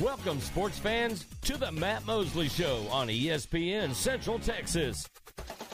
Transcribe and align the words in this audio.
Welcome, 0.00 0.40
sports 0.40 0.76
fans, 0.76 1.26
to 1.42 1.56
the 1.56 1.70
Matt 1.70 2.04
Mosley 2.04 2.48
Show 2.48 2.84
on 2.90 3.06
ESPN 3.06 3.94
Central 3.94 4.40
Texas. 4.40 5.08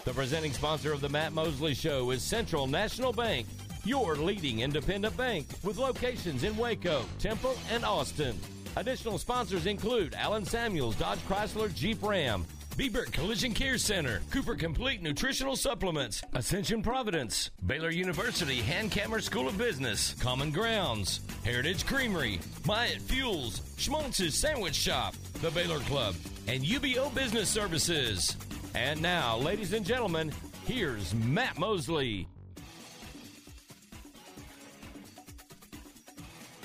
The 0.04 0.12
presenting 0.12 0.52
sponsor 0.52 0.92
of 0.92 1.00
the 1.00 1.08
Matt 1.08 1.32
Mosley 1.32 1.72
Show 1.72 2.10
is 2.10 2.22
Central 2.22 2.66
National 2.66 3.14
Bank, 3.14 3.46
your 3.82 4.16
leading 4.16 4.60
independent 4.60 5.16
bank 5.16 5.46
with 5.64 5.78
locations 5.78 6.44
in 6.44 6.54
Waco, 6.58 7.04
Temple, 7.18 7.56
and 7.70 7.82
Austin. 7.82 8.38
Additional 8.76 9.16
sponsors 9.16 9.64
include 9.64 10.14
Allen 10.14 10.44
Samuels, 10.44 10.96
Dodge 10.96 11.20
Chrysler, 11.20 11.72
Jeep 11.74 12.02
Ram, 12.02 12.44
Bieber 12.76 13.10
Collision 13.12 13.52
Care 13.52 13.76
Center, 13.76 14.20
Cooper 14.30 14.54
Complete 14.54 15.02
Nutritional 15.02 15.56
Supplements, 15.56 16.22
Ascension 16.34 16.82
Providence, 16.82 17.50
Baylor 17.66 17.90
University 17.90 18.60
Hankamer 18.62 19.20
School 19.20 19.48
of 19.48 19.58
Business, 19.58 20.14
Common 20.14 20.50
Grounds, 20.50 21.20
Heritage 21.44 21.84
Creamery, 21.84 22.40
Myatt 22.66 23.02
Fuels, 23.02 23.60
Schmaltz's 23.76 24.34
Sandwich 24.34 24.74
Shop, 24.74 25.14
the 25.42 25.50
Baylor 25.50 25.80
Club, 25.80 26.14
and 26.48 26.64
UBO 26.64 27.14
Business 27.14 27.50
Services. 27.50 28.36
And 28.74 29.02
now, 29.02 29.36
ladies 29.36 29.72
and 29.72 29.84
gentlemen, 29.84 30.32
here's 30.64 31.12
Matt 31.14 31.58
Mosley. 31.58 32.26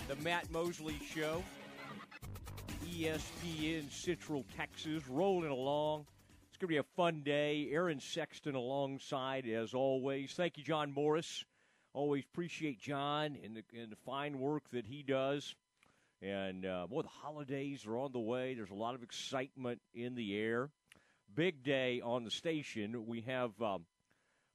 The 0.07 0.15
Matt 0.17 0.49
Mosley 0.51 0.99
Show. 1.13 1.43
ESPN 2.95 3.91
Central 3.91 4.45
Texas 4.55 5.03
rolling 5.09 5.49
along. 5.49 6.05
It's 6.47 6.57
going 6.57 6.67
to 6.69 6.73
be 6.73 6.77
a 6.77 6.83
fun 6.95 7.23
day. 7.25 7.67
Aaron 7.69 7.99
Sexton 7.99 8.55
alongside, 8.55 9.45
as 9.49 9.73
always. 9.73 10.31
Thank 10.31 10.57
you, 10.57 10.63
John 10.63 10.93
Morris. 10.93 11.43
Always 11.93 12.23
appreciate 12.23 12.79
John 12.79 13.37
and 13.43 13.57
the, 13.57 13.63
and 13.77 13.91
the 13.91 13.97
fine 14.05 14.39
work 14.39 14.63
that 14.71 14.85
he 14.85 15.03
does. 15.03 15.55
And 16.21 16.65
uh, 16.65 16.87
boy, 16.87 17.01
the 17.01 17.09
holidays 17.09 17.85
are 17.85 17.97
on 17.97 18.13
the 18.13 18.19
way. 18.19 18.53
There's 18.53 18.69
a 18.69 18.75
lot 18.75 18.95
of 18.95 19.03
excitement 19.03 19.81
in 19.93 20.15
the 20.15 20.37
air. 20.37 20.69
Big 21.35 21.63
day 21.63 21.99
on 22.01 22.23
the 22.23 22.31
station. 22.31 23.07
We 23.07 23.21
have 23.21 23.51
um, 23.61 23.83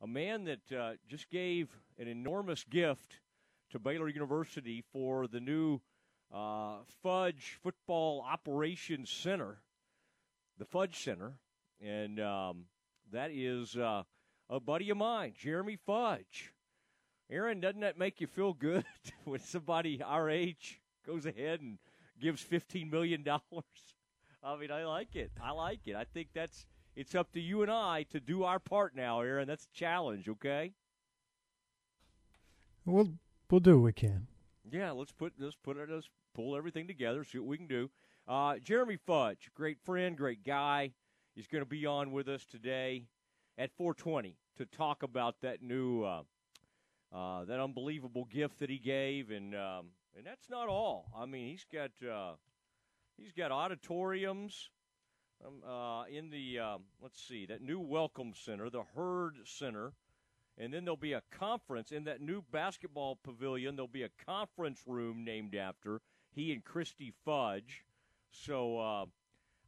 a 0.00 0.06
man 0.06 0.44
that 0.44 0.72
uh, 0.72 0.92
just 1.08 1.28
gave 1.28 1.68
an 1.98 2.08
enormous 2.08 2.64
gift 2.64 3.20
to 3.72 3.78
Baylor 3.78 4.08
University 4.08 4.82
for 4.94 5.26
the 5.26 5.40
new 5.40 5.82
uh, 6.32 6.76
Fudge 7.02 7.58
Football 7.62 8.24
Operations 8.28 9.10
Center, 9.10 9.58
the 10.58 10.64
Fudge 10.64 11.02
Center, 11.02 11.34
and 11.84 12.20
um, 12.20 12.64
that 13.12 13.30
is 13.32 13.76
uh, 13.76 14.02
a 14.48 14.60
buddy 14.60 14.90
of 14.90 14.96
mine, 14.96 15.32
Jeremy 15.38 15.76
Fudge. 15.76 16.52
Aaron, 17.30 17.60
doesn't 17.60 17.80
that 17.80 17.98
make 17.98 18.20
you 18.20 18.26
feel 18.26 18.52
good 18.52 18.84
when 19.24 19.40
somebody 19.40 20.02
our 20.02 20.28
age 20.28 20.80
goes 21.06 21.26
ahead 21.26 21.60
and 21.60 21.78
gives 22.20 22.40
fifteen 22.42 22.90
million 22.90 23.22
dollars? 23.22 23.40
I 24.42 24.56
mean, 24.56 24.70
I 24.70 24.84
like 24.84 25.16
it. 25.16 25.30
I 25.42 25.52
like 25.52 25.86
it. 25.86 25.94
I 25.94 26.04
think 26.04 26.28
that's 26.34 26.66
it's 26.96 27.14
up 27.14 27.32
to 27.32 27.40
you 27.40 27.62
and 27.62 27.70
I 27.70 28.04
to 28.10 28.20
do 28.20 28.44
our 28.44 28.58
part 28.58 28.96
now, 28.96 29.20
Aaron. 29.20 29.46
That's 29.46 29.64
a 29.64 29.78
challenge, 29.78 30.28
okay? 30.28 30.72
We'll 32.84 33.12
we'll 33.50 33.60
do 33.60 33.78
what 33.78 33.84
we 33.84 33.92
can. 33.92 34.26
Yeah, 34.70 34.90
let's 34.92 35.12
put 35.12 35.34
let's 35.38 35.56
put 35.56 35.76
it 35.76 35.88
let's 35.90 36.08
pull 36.34 36.56
everything 36.56 36.86
together, 36.86 37.24
see 37.24 37.38
what 37.38 37.48
we 37.48 37.56
can 37.56 37.66
do. 37.66 37.90
Uh, 38.28 38.58
Jeremy 38.58 38.96
Fudge, 38.96 39.50
great 39.54 39.78
friend, 39.80 40.16
great 40.16 40.44
guy, 40.44 40.92
is 41.36 41.46
going 41.46 41.62
to 41.62 41.68
be 41.68 41.86
on 41.86 42.12
with 42.12 42.28
us 42.28 42.44
today 42.44 43.06
at 43.58 43.76
4:20 43.76 44.34
to 44.56 44.66
talk 44.66 45.02
about 45.02 45.40
that 45.40 45.62
new 45.62 46.04
uh, 46.04 46.22
uh, 47.12 47.44
that 47.44 47.60
unbelievable 47.60 48.24
gift 48.26 48.58
that 48.60 48.70
he 48.70 48.78
gave, 48.78 49.30
and 49.30 49.54
um, 49.54 49.86
and 50.16 50.24
that's 50.24 50.48
not 50.48 50.68
all. 50.68 51.10
I 51.16 51.26
mean, 51.26 51.48
he's 51.48 51.66
got 51.72 51.90
uh, 52.08 52.34
he's 53.16 53.32
got 53.32 53.50
auditoriums. 53.50 54.70
Um, 55.44 55.62
uh, 55.66 56.04
in 56.04 56.28
the 56.28 56.58
um, 56.58 56.82
let's 57.00 57.20
see 57.20 57.46
that 57.46 57.62
new 57.62 57.80
welcome 57.80 58.34
center, 58.34 58.68
the 58.68 58.84
Hurd 58.94 59.38
Center, 59.46 59.94
and 60.58 60.72
then 60.72 60.84
there'll 60.84 60.96
be 60.96 61.14
a 61.14 61.22
conference 61.30 61.92
in 61.92 62.04
that 62.04 62.20
new 62.20 62.44
basketball 62.52 63.18
pavilion. 63.24 63.74
There'll 63.74 63.88
be 63.88 64.02
a 64.02 64.24
conference 64.26 64.82
room 64.86 65.24
named 65.24 65.54
after 65.54 66.02
he 66.34 66.52
and 66.52 66.64
Christy 66.64 67.12
Fudge. 67.24 67.84
So, 68.30 68.78
uh, 68.78 69.04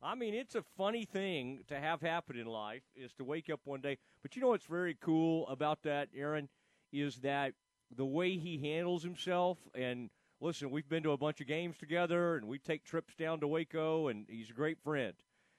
I 0.03 0.15
mean, 0.15 0.35
it's 0.35 0.55
a 0.55 0.63
funny 0.77 1.05
thing 1.05 1.61
to 1.69 1.79
have 1.79 2.01
happen 2.01 2.39
in 2.39 2.47
life 2.47 2.83
is 2.97 3.13
to 3.15 3.25
wake 3.25 3.51
up 3.51 3.61
one 3.65 3.81
day. 3.81 3.99
But 4.23 4.37
you 4.37 4.43
know 4.43 4.49
what's 4.49 4.67
very 4.67 4.97
cool 5.01 5.49
about 5.49 5.83
that, 5.83 6.09
Aaron, 6.17 6.49
is 6.93 7.17
that 7.19 7.55
the 7.95 8.05
way 8.05 8.37
he 8.37 8.59
handles 8.59 9.03
himself. 9.03 9.59
And 9.75 10.11
listen, 10.41 10.71
we've 10.71 10.89
been 10.89 11.03
to 11.05 11.13
a 11.13 11.17
bunch 11.17 11.41
of 11.41 11.47
games 11.47 11.77
together, 11.79 12.37
and 12.37 12.47
we 12.47 12.59
take 12.59 12.85
trips 12.85 13.15
down 13.15 13.41
to 13.41 13.49
Waco, 13.49 14.09
and 14.09 14.27
he's 14.29 14.51
a 14.51 14.55
great 14.55 14.79
friend. 14.83 15.15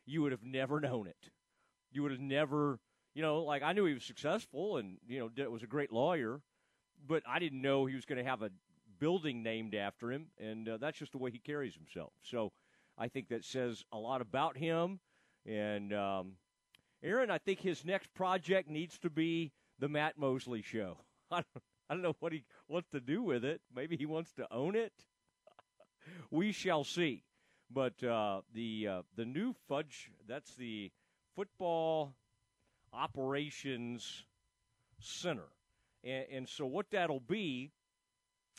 You 0.05 0.21
would 0.21 0.31
have 0.31 0.43
never 0.43 0.79
known 0.79 1.07
it. 1.07 1.29
You 1.91 2.03
would 2.03 2.11
have 2.11 2.19
never 2.19 2.79
you 3.13 3.21
know, 3.21 3.43
like 3.43 3.61
I 3.63 3.73
knew 3.73 3.85
he 3.85 3.93
was 3.93 4.03
successful 4.03 4.77
and 4.77 4.97
you 5.07 5.19
know 5.19 5.49
was 5.49 5.63
a 5.63 5.67
great 5.67 5.91
lawyer, 5.91 6.41
but 7.07 7.23
I 7.27 7.39
didn't 7.39 7.61
know 7.61 7.85
he 7.85 7.95
was 7.95 8.05
going 8.05 8.23
to 8.23 8.29
have 8.29 8.41
a 8.41 8.49
building 9.03 9.43
named 9.43 9.75
after 9.75 10.13
him, 10.13 10.27
and 10.39 10.69
uh, 10.69 10.77
that's 10.77 10.97
just 10.97 11.11
the 11.11 11.17
way 11.17 11.29
he 11.29 11.37
carries 11.37 11.75
himself. 11.75 12.13
So 12.21 12.53
I 12.97 13.09
think 13.09 13.27
that 13.27 13.43
says 13.43 13.83
a 13.91 13.97
lot 13.97 14.21
about 14.21 14.55
him. 14.55 15.01
And 15.45 15.93
um, 15.93 16.37
Aaron, 17.03 17.29
I 17.29 17.37
think 17.37 17.59
his 17.59 17.83
next 17.83 18.13
project 18.13 18.69
needs 18.69 18.97
to 18.99 19.09
be 19.09 19.51
the 19.77 19.89
Matt 19.89 20.17
Mosley 20.17 20.61
Show. 20.61 20.99
I 21.31 21.35
don't, 21.35 21.63
I 21.89 21.93
don't 21.95 22.01
know 22.01 22.15
what 22.21 22.31
he 22.31 22.45
wants 22.69 22.87
to 22.91 23.01
do 23.01 23.21
with 23.21 23.43
it. 23.43 23.59
Maybe 23.75 23.97
he 23.97 24.05
wants 24.05 24.31
to 24.35 24.47
own 24.49 24.73
it. 24.77 24.93
we 26.31 26.53
shall 26.53 26.85
see. 26.85 27.25
But 27.69 28.01
uh, 28.05 28.39
the 28.53 28.87
uh, 28.89 29.01
the 29.17 29.25
new 29.25 29.53
fudge 29.67 30.11
that's 30.29 30.55
the 30.55 30.91
football 31.35 32.15
operations 32.93 34.23
center. 35.01 35.49
And, 36.05 36.25
and 36.31 36.47
so 36.47 36.65
what 36.65 36.85
that'll 36.91 37.19
be 37.19 37.73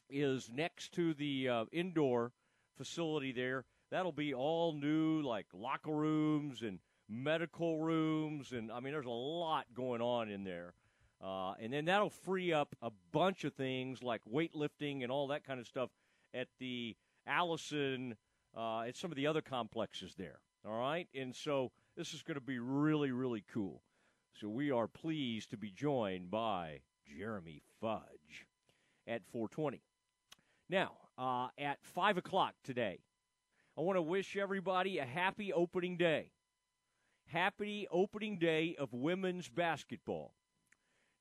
is 0.09 0.51
next 0.53 0.93
to 0.93 1.15
the 1.15 1.49
uh, 1.49 1.65
indoor 1.73 2.33
facility 2.77 3.33
there. 3.33 3.65
That'll 3.91 4.13
be 4.13 4.35
all 4.35 4.73
new, 4.73 5.23
like 5.23 5.47
locker 5.53 5.93
rooms 5.93 6.63
and 6.63 6.79
medical 7.09 7.81
rooms, 7.81 8.53
and 8.53 8.73
I 8.73 8.81
mean, 8.81 8.93
there's 8.93 9.07
a 9.07 9.11
lot 9.11 9.67
going 9.75 10.01
on 10.01 10.31
in 10.31 10.45
there. 10.45 10.75
Uh, 11.23 11.55
and 11.61 11.73
then 11.73 11.87
that'll 11.87 12.11
free 12.11 12.53
up 12.53 12.75
a 12.83 12.91
bunch 13.13 13.45
of 13.45 13.55
things 13.55 14.03
like 14.03 14.21
weightlifting 14.31 15.03
and 15.03 15.11
all 15.11 15.29
that 15.29 15.45
kind 15.45 15.61
of 15.61 15.67
stuff 15.67 15.91
at 16.35 16.49
the 16.59 16.97
Allison, 17.27 18.17
uh, 18.57 18.81
at 18.81 18.97
some 18.97 19.11
of 19.11 19.17
the 19.17 19.27
other 19.27 19.41
complexes 19.41 20.15
there. 20.19 20.41
All 20.67 20.79
right, 20.79 21.09
and 21.15 21.35
so 21.35 21.71
this 21.97 22.15
is 22.15 22.23
going 22.23 22.37
to 22.37 22.41
be 22.41 22.59
really, 22.59 23.11
really 23.11 23.45
cool. 23.53 23.83
So 24.41 24.49
we 24.49 24.71
are 24.71 24.89
pleased 24.89 25.51
to 25.51 25.57
be 25.57 25.71
joined 25.71 26.31
by 26.31 26.81
Jeremy 27.07 27.63
Fudge 27.81 28.47
at 29.07 29.23
420. 29.31 29.83
Now, 30.75 30.91
uh, 31.17 31.47
at 31.57 31.79
5 31.85 32.17
o'clock 32.17 32.55
today, 32.65 32.99
I 33.79 33.83
want 33.83 33.97
to 33.97 34.03
wish 34.03 34.37
everybody 34.37 34.99
a 34.99 35.05
happy 35.05 35.53
opening 35.53 35.97
day. 35.97 36.33
Happy 37.27 37.87
opening 37.93 38.41
day 38.41 38.75
of 38.77 38.93
women's 38.93 39.49
basketball. 39.49 40.35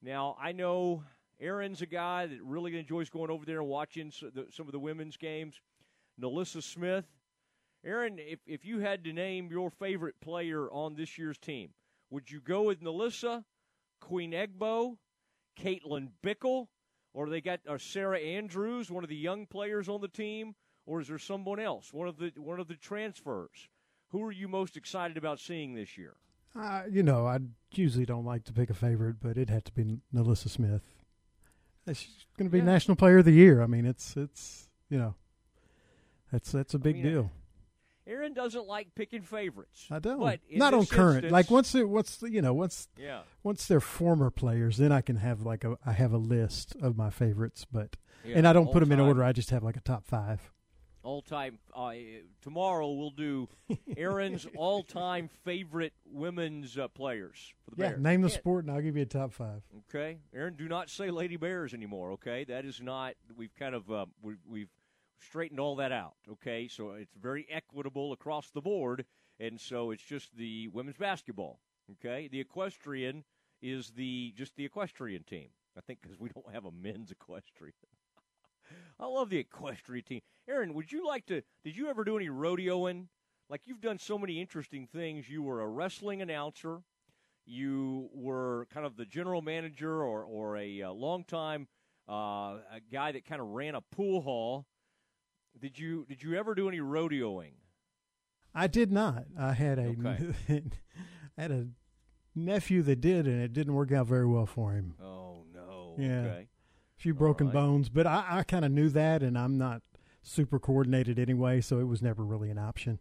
Now, 0.01 0.35
I 0.41 0.53
know 0.53 1.03
Aaron's 1.39 1.83
a 1.83 1.85
guy 1.85 2.25
that 2.25 2.41
really 2.41 2.75
enjoys 2.79 3.11
going 3.11 3.29
over 3.29 3.45
there 3.45 3.59
and 3.59 3.69
watching 3.69 4.11
some 4.11 4.65
of 4.65 4.71
the 4.71 4.79
women's 4.79 5.17
games. 5.17 5.61
NaLyssa 6.19 6.63
Smith. 6.63 7.05
Aaron, 7.85 8.17
if, 8.17 8.39
if 8.47 8.65
you 8.65 8.79
had 8.79 9.03
to 9.03 9.13
name 9.13 9.51
your 9.51 9.69
favorite 9.69 10.15
player 10.19 10.67
on 10.71 10.95
this 10.95 11.15
year's 11.19 11.37
team, 11.37 11.69
would 12.09 12.31
you 12.31 12.41
go 12.41 12.63
with 12.63 12.81
NaLyssa, 12.81 13.43
Queen 14.01 14.31
Egbo, 14.31 14.97
Caitlin 15.59 16.07
Bickle, 16.25 16.69
or 17.13 17.29
they 17.29 17.41
got 17.41 17.59
or 17.67 17.79
Sarah 17.79 18.19
Andrews, 18.19 18.91
one 18.91 19.03
of 19.03 19.09
the 19.09 19.15
young 19.15 19.45
players 19.45 19.87
on 19.87 20.01
the 20.01 20.07
team, 20.07 20.55
or 20.85 21.01
is 21.01 21.07
there 21.07 21.19
someone 21.19 21.59
else, 21.59 21.93
one 21.93 22.07
of 22.07 22.17
the 22.17 22.31
one 22.37 22.59
of 22.59 22.67
the 22.67 22.75
transfers? 22.75 23.69
Who 24.09 24.23
are 24.23 24.31
you 24.31 24.47
most 24.47 24.77
excited 24.77 25.17
about 25.17 25.39
seeing 25.39 25.73
this 25.73 25.97
year? 25.97 26.15
Uh, 26.55 26.83
you 26.89 27.01
know, 27.01 27.25
I 27.25 27.39
usually 27.71 28.05
don't 28.05 28.25
like 28.25 28.43
to 28.45 28.53
pick 28.53 28.69
a 28.69 28.75
favorite, 28.75 29.15
but 29.19 29.37
it 29.37 29.49
had 29.49 29.65
to 29.65 29.71
be 29.71 29.97
NaLyssa 30.13 30.49
Smith. 30.49 30.83
She's 31.87 32.25
going 32.37 32.47
to 32.47 32.51
be 32.51 32.59
yeah. 32.59 32.65
National 32.65 32.95
Player 32.95 33.17
of 33.17 33.25
the 33.25 33.31
Year. 33.31 33.61
I 33.61 33.67
mean, 33.67 33.85
it's 33.85 34.15
it's 34.15 34.69
you 34.89 34.97
know, 34.97 35.15
that's 36.31 36.51
that's 36.51 36.73
a 36.73 36.79
big 36.79 36.97
I 36.97 37.01
mean, 37.01 37.11
deal. 37.11 37.31
Aaron 38.05 38.33
doesn't 38.33 38.67
like 38.67 38.95
picking 38.95 39.21
favorites. 39.21 39.87
I 39.89 39.99
don't. 39.99 40.19
But 40.19 40.41
Not 40.51 40.73
on 40.73 40.85
current. 40.85 41.17
Instance, 41.17 41.31
like 41.31 41.49
once 41.49 41.73
it, 41.75 41.87
what's 41.87 42.21
you 42.21 42.41
know 42.41 42.53
once 42.53 42.87
yeah 42.97 43.21
once 43.43 43.65
they're 43.65 43.79
former 43.79 44.29
players, 44.29 44.77
then 44.77 44.91
I 44.91 45.01
can 45.01 45.17
have 45.17 45.41
like 45.41 45.63
a 45.63 45.77
I 45.85 45.93
have 45.93 46.11
a 46.11 46.17
list 46.17 46.75
of 46.81 46.97
my 46.97 47.09
favorites, 47.09 47.65
but 47.71 47.95
yeah, 48.25 48.37
and 48.37 48.47
I 48.47 48.53
don't 48.53 48.71
put 48.71 48.81
them 48.81 48.91
in 48.91 48.99
order. 48.99 49.23
I 49.23 49.31
just 49.31 49.51
have 49.51 49.63
like 49.63 49.77
a 49.77 49.81
top 49.81 50.05
five. 50.05 50.51
All 51.03 51.21
time. 51.21 51.59
Uh, 51.75 51.91
tomorrow 52.41 52.89
we'll 52.89 53.09
do 53.09 53.49
Aaron's 53.97 54.47
all 54.55 54.83
time 54.83 55.29
favorite 55.43 55.91
women's 56.05 56.77
uh, 56.77 56.87
players 56.87 57.53
for 57.65 57.75
the 57.75 57.81
yeah, 57.81 57.89
Bears. 57.89 58.01
Name 58.01 58.21
the 58.21 58.29
sport, 58.29 58.63
and 58.63 58.73
I'll 58.73 58.81
give 58.81 58.95
you 58.95 59.03
a 59.03 59.05
top 59.05 59.33
five. 59.33 59.63
Okay, 59.89 60.19
Aaron. 60.33 60.55
Do 60.55 60.69
not 60.69 60.89
say 60.89 61.11
Lady 61.11 61.35
Bears 61.35 61.73
anymore. 61.73 62.11
Okay, 62.11 62.45
that 62.45 62.63
is 62.63 62.79
not. 62.81 63.15
We've 63.35 63.53
kind 63.59 63.75
of 63.75 63.91
uh, 63.91 64.05
we, 64.21 64.35
we've 64.49 64.69
straightened 65.23 65.59
all 65.59 65.75
that 65.77 65.91
out. 65.91 66.13
Okay, 66.31 66.67
so 66.67 66.91
it's 66.91 67.13
very 67.19 67.47
equitable 67.49 68.13
across 68.13 68.49
the 68.51 68.61
board, 68.61 69.05
and 69.39 69.59
so 69.59 69.91
it's 69.91 70.03
just 70.03 70.35
the 70.35 70.67
women's 70.69 70.97
basketball. 70.97 71.59
Okay, 71.91 72.27
the 72.27 72.39
equestrian 72.39 73.23
is 73.61 73.91
the 73.91 74.33
just 74.37 74.55
the 74.55 74.65
equestrian 74.65 75.23
team. 75.23 75.49
I 75.77 75.81
think 75.81 76.01
because 76.01 76.19
we 76.19 76.29
don't 76.33 76.53
have 76.53 76.65
a 76.65 76.71
men's 76.71 77.11
equestrian. 77.11 77.73
I 78.99 79.05
love 79.05 79.29
the 79.29 79.37
equestrian 79.37 80.05
team. 80.05 80.21
Aaron, 80.47 80.73
would 80.73 80.91
you 80.91 81.05
like 81.05 81.25
to? 81.27 81.41
Did 81.63 81.75
you 81.75 81.89
ever 81.89 82.03
do 82.03 82.17
any 82.17 82.29
rodeoing? 82.29 83.07
Like 83.49 83.61
you've 83.65 83.81
done 83.81 83.99
so 83.99 84.17
many 84.17 84.39
interesting 84.39 84.87
things. 84.87 85.29
You 85.29 85.43
were 85.43 85.61
a 85.61 85.67
wrestling 85.67 86.21
announcer. 86.21 86.81
You 87.45 88.09
were 88.13 88.67
kind 88.73 88.85
of 88.85 88.95
the 88.95 89.05
general 89.05 89.41
manager 89.41 90.03
or 90.03 90.23
or 90.23 90.57
a, 90.57 90.81
a 90.81 90.91
long 90.91 91.23
time 91.23 91.67
uh, 92.09 92.57
a 92.71 92.81
guy 92.91 93.11
that 93.11 93.25
kind 93.25 93.41
of 93.41 93.47
ran 93.47 93.75
a 93.75 93.81
pool 93.81 94.21
hall. 94.21 94.65
Did 95.59 95.79
you 95.79 96.05
did 96.07 96.21
you 96.23 96.35
ever 96.35 96.55
do 96.55 96.67
any 96.67 96.79
rodeoing? 96.79 97.53
I 98.53 98.67
did 98.67 98.91
not. 98.91 99.25
I 99.37 99.53
had 99.53 99.79
a 99.79 99.87
Okay. 99.87 100.33
I 101.37 101.41
had 101.41 101.51
a 101.51 101.67
nephew 102.35 102.81
that 102.83 103.01
did, 103.01 103.27
and 103.27 103.41
it 103.41 103.53
didn't 103.53 103.73
work 103.73 103.91
out 103.91 104.07
very 104.07 104.27
well 104.27 104.45
for 104.45 104.73
him. 104.73 104.95
Oh 105.01 105.45
no. 105.53 105.95
Yeah. 105.97 106.19
Okay. 106.19 106.47
A 106.97 107.01
few 107.01 107.13
broken 107.13 107.47
right. 107.47 107.53
bones, 107.53 107.89
but 107.89 108.05
I, 108.05 108.25
I 108.29 108.43
kind 108.43 108.65
of 108.65 108.71
knew 108.71 108.89
that, 108.89 109.23
and 109.23 109.37
I'm 109.37 109.57
not 109.57 109.81
super 110.21 110.59
coordinated 110.59 111.19
anyway, 111.19 111.61
so 111.61 111.79
it 111.79 111.87
was 111.87 112.01
never 112.01 112.23
really 112.23 112.49
an 112.49 112.57
option. 112.57 112.99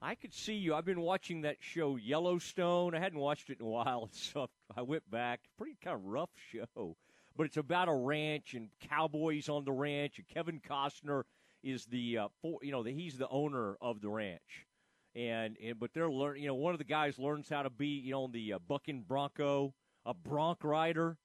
I 0.00 0.14
could 0.14 0.32
see 0.32 0.54
you. 0.54 0.74
I've 0.74 0.84
been 0.84 1.00
watching 1.00 1.40
that 1.40 1.56
show 1.58 1.96
Yellowstone. 1.96 2.94
I 2.94 3.00
hadn't 3.00 3.18
watched 3.18 3.50
it 3.50 3.58
in 3.58 3.66
a 3.66 3.68
while, 3.68 4.08
so 4.12 4.48
I 4.76 4.82
went 4.82 5.08
back. 5.10 5.40
Pretty 5.56 5.76
kind 5.82 5.94
of 5.94 6.04
rough 6.04 6.30
show, 6.52 6.96
but 7.36 7.46
it's 7.46 7.56
about 7.56 7.88
a 7.88 7.94
ranch 7.94 8.54
and 8.54 8.68
cowboys 8.88 9.48
on 9.48 9.64
the 9.64 9.72
ranch. 9.72 10.18
And 10.18 10.28
Kevin 10.28 10.60
Costner 10.60 11.22
is 11.62 11.86
the 11.86 12.18
uh, 12.18 12.28
for, 12.42 12.58
you 12.62 12.72
know 12.72 12.82
the, 12.82 12.92
he's 12.92 13.18
the 13.18 13.28
owner 13.28 13.76
of 13.80 14.00
the 14.00 14.08
ranch, 14.08 14.66
and, 15.14 15.56
and 15.64 15.78
but 15.78 15.92
they're 15.94 16.10
learn. 16.10 16.38
You 16.38 16.48
know, 16.48 16.54
one 16.54 16.74
of 16.74 16.78
the 16.78 16.84
guys 16.84 17.18
learns 17.18 17.48
how 17.48 17.62
to 17.62 17.70
be 17.70 17.86
you 17.86 18.12
know 18.12 18.28
the 18.32 18.54
uh, 18.54 18.58
bucking 18.66 19.04
bronco, 19.06 19.74
a 20.04 20.14
bronc 20.14 20.64
rider. 20.64 21.18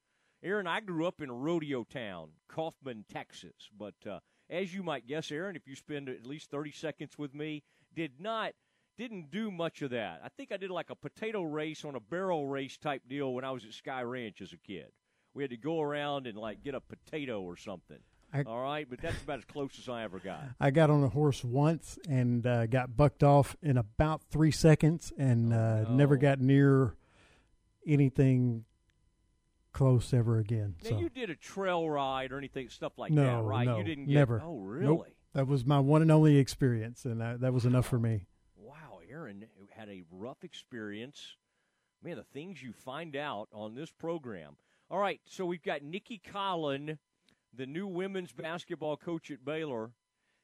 Aaron, 0.44 0.68
I 0.68 0.82
grew 0.82 1.08
up 1.08 1.22
in 1.22 1.32
rodeo 1.32 1.86
town, 1.86 2.32
Kaufman, 2.50 3.06
Texas. 3.10 3.70
But 3.78 3.96
uh, 4.08 4.20
as 4.50 4.74
you 4.74 4.84
might 4.84 5.08
guess, 5.08 5.32
Aaron, 5.32 5.56
if 5.56 5.68
you 5.68 5.76
spend 5.76 6.10
at 6.10 6.28
least 6.28 6.52
30 6.52 6.72
seconds 6.74 7.18
with 7.18 7.34
me, 7.34 7.64
did 7.96 8.20
not, 8.20 8.52
didn't 8.98 9.32
do 9.32 9.50
much 9.50 9.82
of 9.82 9.92
that. 9.92 10.20
I 10.24 10.28
think 10.28 10.52
I 10.52 10.58
did 10.58 10.70
like 10.70 10.90
a 10.90 10.96
potato 10.96 11.44
race 11.44 11.86
on 11.86 11.96
a 11.96 12.02
barrel 12.02 12.46
race 12.46 12.78
type 12.78 13.04
deal 13.08 13.34
when 13.34 13.46
I 13.46 13.52
was 13.52 13.64
at 13.64 13.72
Sky 13.72 14.02
Ranch 14.02 14.42
as 14.42 14.52
a 14.52 14.58
kid. 14.58 14.92
We 15.34 15.44
had 15.44 15.52
to 15.52 15.58
go 15.58 15.80
around 15.80 16.28
and 16.28 16.38
like 16.38 16.62
get 16.62 16.76
a 16.76 16.82
potato 16.82 17.42
or 17.42 17.56
something. 17.56 18.00
I- 18.34 18.44
All 18.44 18.62
right, 18.62 18.88
but 18.90 19.00
that's 19.00 19.22
about 19.22 19.38
as 19.40 19.46
close 19.46 19.78
as 19.78 19.88
I 19.88 20.04
ever 20.04 20.18
got. 20.20 20.44
I 20.60 20.72
got 20.72 20.90
on 20.90 21.04
a 21.04 21.10
horse 21.10 21.44
once 21.44 22.00
and 22.10 22.46
uh, 22.48 22.66
got 22.66 22.98
bucked 22.98 23.24
off 23.24 23.56
in 23.62 23.78
about 23.78 24.24
three 24.32 24.50
seconds, 24.52 25.14
and 25.18 25.54
uh, 25.54 25.86
Oh, 25.88 25.94
never 25.94 26.18
got 26.18 26.40
near 26.40 26.96
anything 27.86 28.66
close 29.72 30.14
ever 30.14 30.40
again. 30.40 30.76
Now 30.84 30.90
so 30.92 31.00
you 31.00 31.10
did 31.10 31.30
a 31.30 31.36
trail 31.36 31.90
ride 31.90 32.32
or 32.32 32.38
anything 32.38 32.70
stuff 32.70 32.94
like 32.98 33.12
No, 33.12 33.24
that, 33.24 33.42
right? 33.44 33.66
no, 33.66 33.78
you 33.78 33.84
didn't 33.84 34.06
get 34.06 34.14
never. 34.16 34.42
Oh, 34.44 34.54
Nope. 34.56 34.62
really? 34.66 35.10
that 35.34 35.48
was 35.48 35.66
my 35.66 35.80
one 35.80 36.02
and 36.02 36.12
only 36.12 36.38
experience, 36.38 37.06
and 37.06 37.20
that, 37.22 37.42
that 37.42 37.54
was 37.54 37.66
enough 37.66 37.88
for 37.88 38.00
me. 38.00 38.26
Wow, 38.56 39.00
Aaron 39.10 39.46
had 39.72 39.90
a 39.90 40.04
rough 40.12 40.44
experience. 40.44 41.36
Man, 42.04 42.18
the 42.18 42.24
things 42.24 42.62
you 42.62 42.74
find 42.74 43.16
out 43.16 43.48
on 43.54 43.76
this 43.76 43.90
program. 43.92 44.58
All 44.92 45.00
right, 45.00 45.22
so 45.26 45.46
we've 45.46 45.64
got 45.64 45.82
Nicki 45.82 46.22
Collen, 46.32 46.98
the 47.56 47.66
new 47.66 47.88
women's 47.88 48.32
basketball 48.32 48.98
coach 48.98 49.32
at 49.32 49.46
Baylor, 49.46 49.92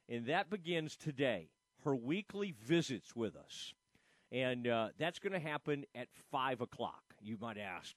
and 0.08 0.26
that 0.28 0.50
begins 0.50 0.96
today. 0.96 1.50
Her 1.84 1.96
weekly 1.96 2.54
visits 2.62 3.16
with 3.16 3.36
us. 3.36 3.74
And 4.32 4.68
uh, 4.68 4.90
that's 4.98 5.18
going 5.20 5.34
to 5.34 5.40
happen 5.40 5.86
at 5.96 6.08
5 6.32 6.62
o'clock. 6.62 7.02
You 7.22 7.38
might 7.42 7.58
ask, 7.58 7.96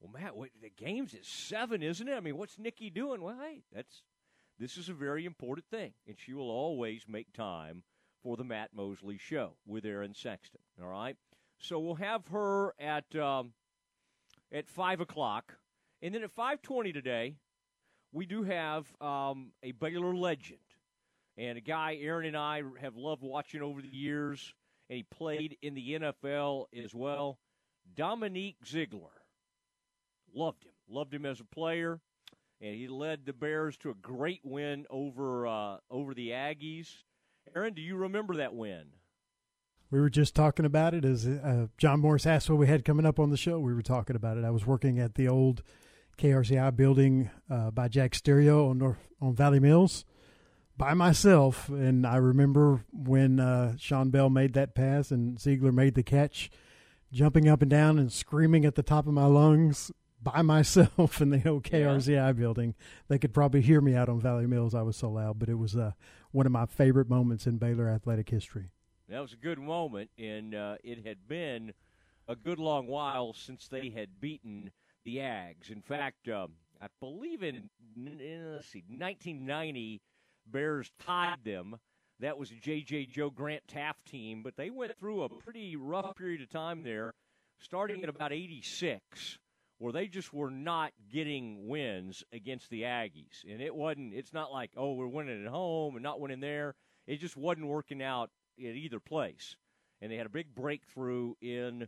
well, 0.00 0.10
Matt, 0.12 0.36
what, 0.36 0.50
the 0.62 0.70
game's 0.70 1.14
at 1.14 1.24
7, 1.24 1.82
isn't 1.82 2.08
it? 2.08 2.14
I 2.14 2.20
mean, 2.20 2.36
what's 2.36 2.58
Nicki 2.58 2.90
doing? 2.90 3.20
Well, 3.20 3.36
hey, 3.40 3.62
that's 3.72 4.02
this 4.58 4.78
is 4.78 4.88
a 4.88 4.94
very 4.94 5.26
important 5.26 5.66
thing, 5.70 5.92
and 6.06 6.16
she 6.18 6.32
will 6.32 6.50
always 6.50 7.02
make 7.06 7.32
time 7.32 7.82
for 8.22 8.36
the 8.36 8.44
Matt 8.44 8.70
Mosley 8.74 9.18
Show 9.18 9.52
with 9.66 9.84
Aaron 9.84 10.14
Sexton. 10.14 10.60
All 10.82 10.88
right, 10.88 11.16
so 11.58 11.78
we'll 11.78 11.96
have 11.96 12.26
her 12.28 12.72
at 12.78 13.14
um, 13.14 13.52
at 14.50 14.68
five 14.68 15.00
o'clock, 15.00 15.58
and 16.00 16.14
then 16.14 16.22
at 16.22 16.30
five 16.30 16.62
twenty 16.62 16.90
today, 16.90 17.34
we 18.12 18.26
do 18.26 18.42
have 18.42 18.86
um, 19.00 19.52
a 19.62 19.72
Baylor 19.72 20.14
legend 20.14 20.58
and 21.36 21.58
a 21.58 21.60
guy 21.60 21.98
Aaron 22.00 22.26
and 22.26 22.36
I 22.36 22.62
have 22.80 22.96
loved 22.96 23.22
watching 23.22 23.62
over 23.62 23.82
the 23.82 23.88
years, 23.88 24.54
and 24.88 24.96
he 24.96 25.02
played 25.02 25.56
in 25.62 25.74
the 25.74 25.98
NFL 26.00 26.66
as 26.84 26.94
well. 26.94 27.38
Dominique 27.94 28.56
Zeigler, 28.64 29.10
loved 30.34 30.64
him, 30.64 30.72
loved 30.88 31.12
him 31.12 31.26
as 31.26 31.40
a 31.40 31.44
player 31.44 32.00
and 32.60 32.74
he 32.74 32.88
led 32.88 33.26
the 33.26 33.32
Bears 33.32 33.76
to 33.78 33.90
a 33.90 33.94
great 33.94 34.40
win 34.44 34.86
over 34.90 35.46
uh, 35.46 35.78
over 35.90 36.14
the 36.14 36.30
Aggies. 36.30 36.88
Aaron, 37.54 37.74
do 37.74 37.82
you 37.82 37.96
remember 37.96 38.36
that 38.36 38.54
win? 38.54 38.86
We 39.90 40.00
were 40.00 40.10
just 40.10 40.34
talking 40.34 40.64
about 40.64 40.94
it 40.94 41.04
as 41.04 41.26
uh, 41.26 41.66
John 41.78 42.00
Morris 42.00 42.26
asked 42.26 42.50
what 42.50 42.58
we 42.58 42.66
had 42.66 42.84
coming 42.84 43.06
up 43.06 43.20
on 43.20 43.30
the 43.30 43.36
show. 43.36 43.60
We 43.60 43.72
were 43.72 43.82
talking 43.82 44.16
about 44.16 44.36
it. 44.36 44.44
I 44.44 44.50
was 44.50 44.66
working 44.66 44.98
at 44.98 45.14
the 45.14 45.28
old 45.28 45.62
KRCI 46.18 46.74
building 46.76 47.30
uh, 47.50 47.70
by 47.70 47.88
Jack 47.88 48.14
Stereo 48.14 48.70
on 48.70 48.78
North, 48.78 48.98
on 49.20 49.34
Valley 49.34 49.60
Mills 49.60 50.04
by 50.76 50.94
myself, 50.94 51.68
and 51.68 52.06
I 52.06 52.16
remember 52.16 52.84
when 52.92 53.40
uh, 53.40 53.76
Shawn 53.78 54.10
Bell 54.10 54.28
made 54.28 54.52
that 54.54 54.74
pass 54.74 55.10
and 55.10 55.38
Zeigler 55.38 55.72
made 55.72 55.94
the 55.94 56.02
catch, 56.02 56.50
jumping 57.12 57.48
up 57.48 57.62
and 57.62 57.70
down 57.70 57.98
and 57.98 58.12
screaming 58.12 58.64
at 58.64 58.74
the 58.74 58.82
top 58.82 59.06
of 59.06 59.14
my 59.14 59.24
lungs 59.24 59.90
by 60.22 60.42
myself 60.42 61.20
in 61.20 61.30
the 61.30 61.48
old 61.48 61.64
KRCI 61.64 62.36
building. 62.36 62.74
They 63.08 63.18
could 63.18 63.32
probably 63.32 63.62
hear 63.62 63.80
me 63.80 63.94
out 63.94 64.08
on 64.08 64.20
Valley 64.20 64.46
Mills. 64.46 64.74
I 64.74 64.82
was 64.82 64.96
so 64.96 65.10
loud, 65.10 65.38
but 65.38 65.48
it 65.48 65.54
was 65.54 65.76
uh, 65.76 65.92
one 66.30 66.46
of 66.46 66.52
my 66.52 66.66
favorite 66.66 67.08
moments 67.08 67.46
in 67.46 67.56
Baylor 67.56 67.88
athletic 67.88 68.28
history. 68.28 68.70
That 69.08 69.20
was 69.20 69.32
a 69.32 69.36
good 69.36 69.58
moment, 69.58 70.10
and 70.18 70.54
uh, 70.54 70.76
it 70.82 71.06
had 71.06 71.28
been 71.28 71.72
a 72.28 72.34
good 72.34 72.58
long 72.58 72.86
while 72.88 73.32
since 73.32 73.68
they 73.68 73.88
had 73.88 74.20
beaten 74.20 74.72
the 75.06 75.16
Ags. 75.18 75.70
In 75.70 75.80
fact, 75.80 76.28
um, 76.28 76.52
I 76.82 76.88
believe 77.00 77.42
in, 77.42 77.70
in 77.96 78.52
let's 78.52 78.68
see, 78.68 78.84
1990, 78.88 80.02
Bears 80.46 80.90
tied 80.98 81.44
them. 81.44 81.76
That 82.20 82.36
was 82.36 82.50
a 82.50 82.54
J.J. 82.54 83.06
Joe 83.06 83.30
Grant 83.30 83.62
Teaff 83.68 83.94
team, 84.04 84.42
but 84.42 84.56
they 84.56 84.70
went 84.70 84.98
through 84.98 85.22
a 85.22 85.28
pretty 85.28 85.76
rough 85.76 86.16
period 86.16 86.42
of 86.42 86.50
time 86.50 86.82
there, 86.82 87.14
starting 87.60 88.02
at 88.02 88.08
about 88.08 88.32
86, 88.32 89.38
where 89.78 89.92
they 89.92 90.08
just 90.08 90.32
were 90.32 90.50
not 90.50 90.92
getting 91.12 91.68
wins 91.68 92.24
against 92.32 92.70
the 92.70 92.82
Aggies. 92.82 93.44
And 93.48 93.60
it 93.60 93.74
wasn't, 93.74 94.14
it's 94.14 94.32
not 94.32 94.50
like, 94.50 94.70
oh, 94.76 94.94
we're 94.94 95.06
winning 95.06 95.44
at 95.44 95.50
home 95.50 95.94
and 95.94 96.02
not 96.02 96.20
winning 96.20 96.40
there. 96.40 96.74
It 97.06 97.20
just 97.20 97.36
wasn't 97.36 97.66
working 97.66 98.02
out 98.02 98.30
at 98.58 98.74
either 98.74 98.98
place. 98.98 99.56
And 100.00 100.10
they 100.10 100.16
had 100.16 100.26
a 100.26 100.30
big 100.30 100.54
breakthrough 100.54 101.34
in 101.40 101.86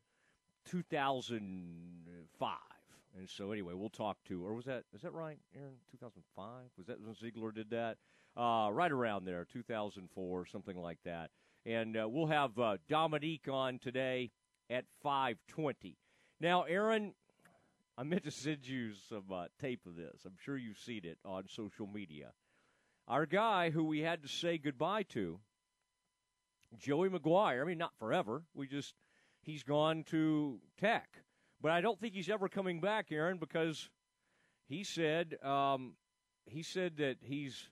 2005. 0.67 2.78
And 3.19 3.29
so, 3.29 3.51
anyway, 3.51 3.73
we'll 3.75 3.91
talk 3.91 4.19
to, 4.29 4.47
or 4.47 4.55
was 4.55 4.67
that, 4.67 4.85
is 4.95 5.03
that 5.03 5.13
right, 5.13 5.39
Aaron? 5.57 5.75
2005? 5.91 6.47
Was 6.77 6.87
that 6.87 7.01
when 7.01 7.15
Zeigler 7.15 7.53
did 7.53 7.71
that? 7.71 7.97
Uh, 8.37 8.71
right 8.71 8.93
around 8.93 9.25
there, 9.25 9.45
2004, 9.53 10.47
something 10.47 10.81
like 10.81 10.99
that. 11.05 11.31
And 11.67 11.97
uh, 11.97 12.09
we'll 12.09 12.29
have 12.29 12.57
uh, 12.57 12.77
Dominique 12.89 13.49
on 13.51 13.81
today 13.81 14.31
at 14.71 14.85
520. 15.03 15.97
Now, 16.41 16.63
Aaron, 16.63 17.15
I 17.97 18.05
meant 18.05 18.23
to 18.23 18.31
send 18.31 18.69
you 18.69 18.93
some 19.09 19.25
uh, 19.33 19.47
tape 19.61 19.81
of 19.87 19.97
this. 19.97 20.23
I'm 20.25 20.37
sure 20.41 20.57
you've 20.57 20.79
seen 20.79 21.01
it 21.03 21.19
on 21.25 21.49
social 21.49 21.89
media. 21.89 22.31
Our 23.09 23.27
guy 23.27 23.71
who 23.71 23.83
we 23.83 24.01
had 24.01 24.23
to 24.23 24.29
say 24.29 24.59
goodbye 24.59 25.03
to, 25.15 25.41
Joey 26.79 27.09
McGuire. 27.09 27.63
I 27.63 27.65
mean, 27.65 27.79
not 27.79 27.99
forever. 27.99 28.45
We 28.55 28.69
just 28.69 28.95
he's 29.43 29.65
gone 29.65 30.05
to 30.11 30.61
Tech, 30.79 31.09
but 31.61 31.73
I 31.73 31.81
don't 31.81 31.99
think 32.01 32.15
he's 32.15 32.29
ever 32.29 32.49
coming 32.49 32.81
back, 32.81 33.07
Aaron, 33.11 33.39
because 33.39 33.89
he 34.69 34.85
said 34.85 35.37
um, 35.43 35.95
he 36.47 36.63
said 36.63 36.97
that 36.99 37.17
he's 37.21 37.69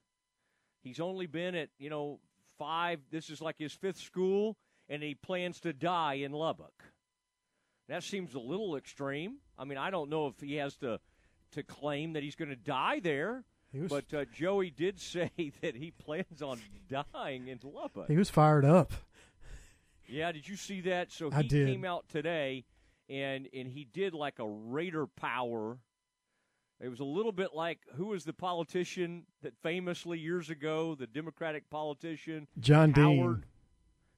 he's 0.82 1.00
only 1.00 1.26
been 1.26 1.54
at 1.54 1.68
you 1.78 1.90
know 1.90 2.20
five. 2.58 3.00
This 3.10 3.30
is 3.30 3.40
like 3.40 3.58
his 3.58 3.72
fifth 3.72 3.98
school, 4.00 4.56
and 4.88 5.02
he 5.02 5.14
plans 5.14 5.60
to 5.60 5.72
die 5.72 6.14
in 6.14 6.32
Lubbock. 6.32 6.84
That 7.88 8.02
seems 8.02 8.34
a 8.34 8.40
little 8.40 8.76
extreme. 8.76 9.36
I 9.58 9.64
mean, 9.64 9.78
I 9.78 9.90
don't 9.90 10.10
know 10.10 10.26
if 10.26 10.40
he 10.40 10.56
has 10.56 10.76
to 10.78 10.98
to 11.52 11.62
claim 11.62 12.14
that 12.14 12.22
he's 12.22 12.34
going 12.34 12.50
to 12.50 12.56
die 12.56 13.00
there. 13.00 13.44
Was 13.72 13.90
But 13.90 14.14
uh, 14.14 14.24
Joey 14.32 14.70
did 14.70 14.98
say 15.00 15.30
that 15.60 15.76
he 15.76 15.90
plans 15.90 16.40
on 16.40 16.58
dying 16.88 17.48
in 17.48 17.60
Lubbock. 17.62 18.08
he 18.08 18.16
was 18.16 18.30
fired 18.30 18.64
up. 18.64 18.92
Yeah, 20.08 20.32
did 20.32 20.48
you 20.48 20.56
see 20.56 20.82
that? 20.82 21.10
So 21.12 21.30
I 21.32 21.42
he 21.42 21.48
did. 21.48 21.66
came 21.68 21.84
out 21.84 22.08
today, 22.08 22.64
and 23.08 23.48
and 23.52 23.68
he 23.68 23.84
did 23.84 24.14
like 24.14 24.38
a 24.38 24.46
Raider 24.48 25.06
power, 25.06 25.78
It 26.80 26.88
was 26.88 27.00
a 27.00 27.04
little 27.04 27.32
bit 27.32 27.54
like 27.54 27.80
who 27.94 28.06
was 28.06 28.24
the 28.24 28.32
politician 28.32 29.24
that 29.42 29.54
famously 29.62 30.18
years 30.18 30.50
ago, 30.50 30.94
the 30.94 31.06
Democratic 31.06 31.68
politician 31.70 32.48
John 32.58 32.92
Howard. 32.92 33.42
Dean. 33.42 33.50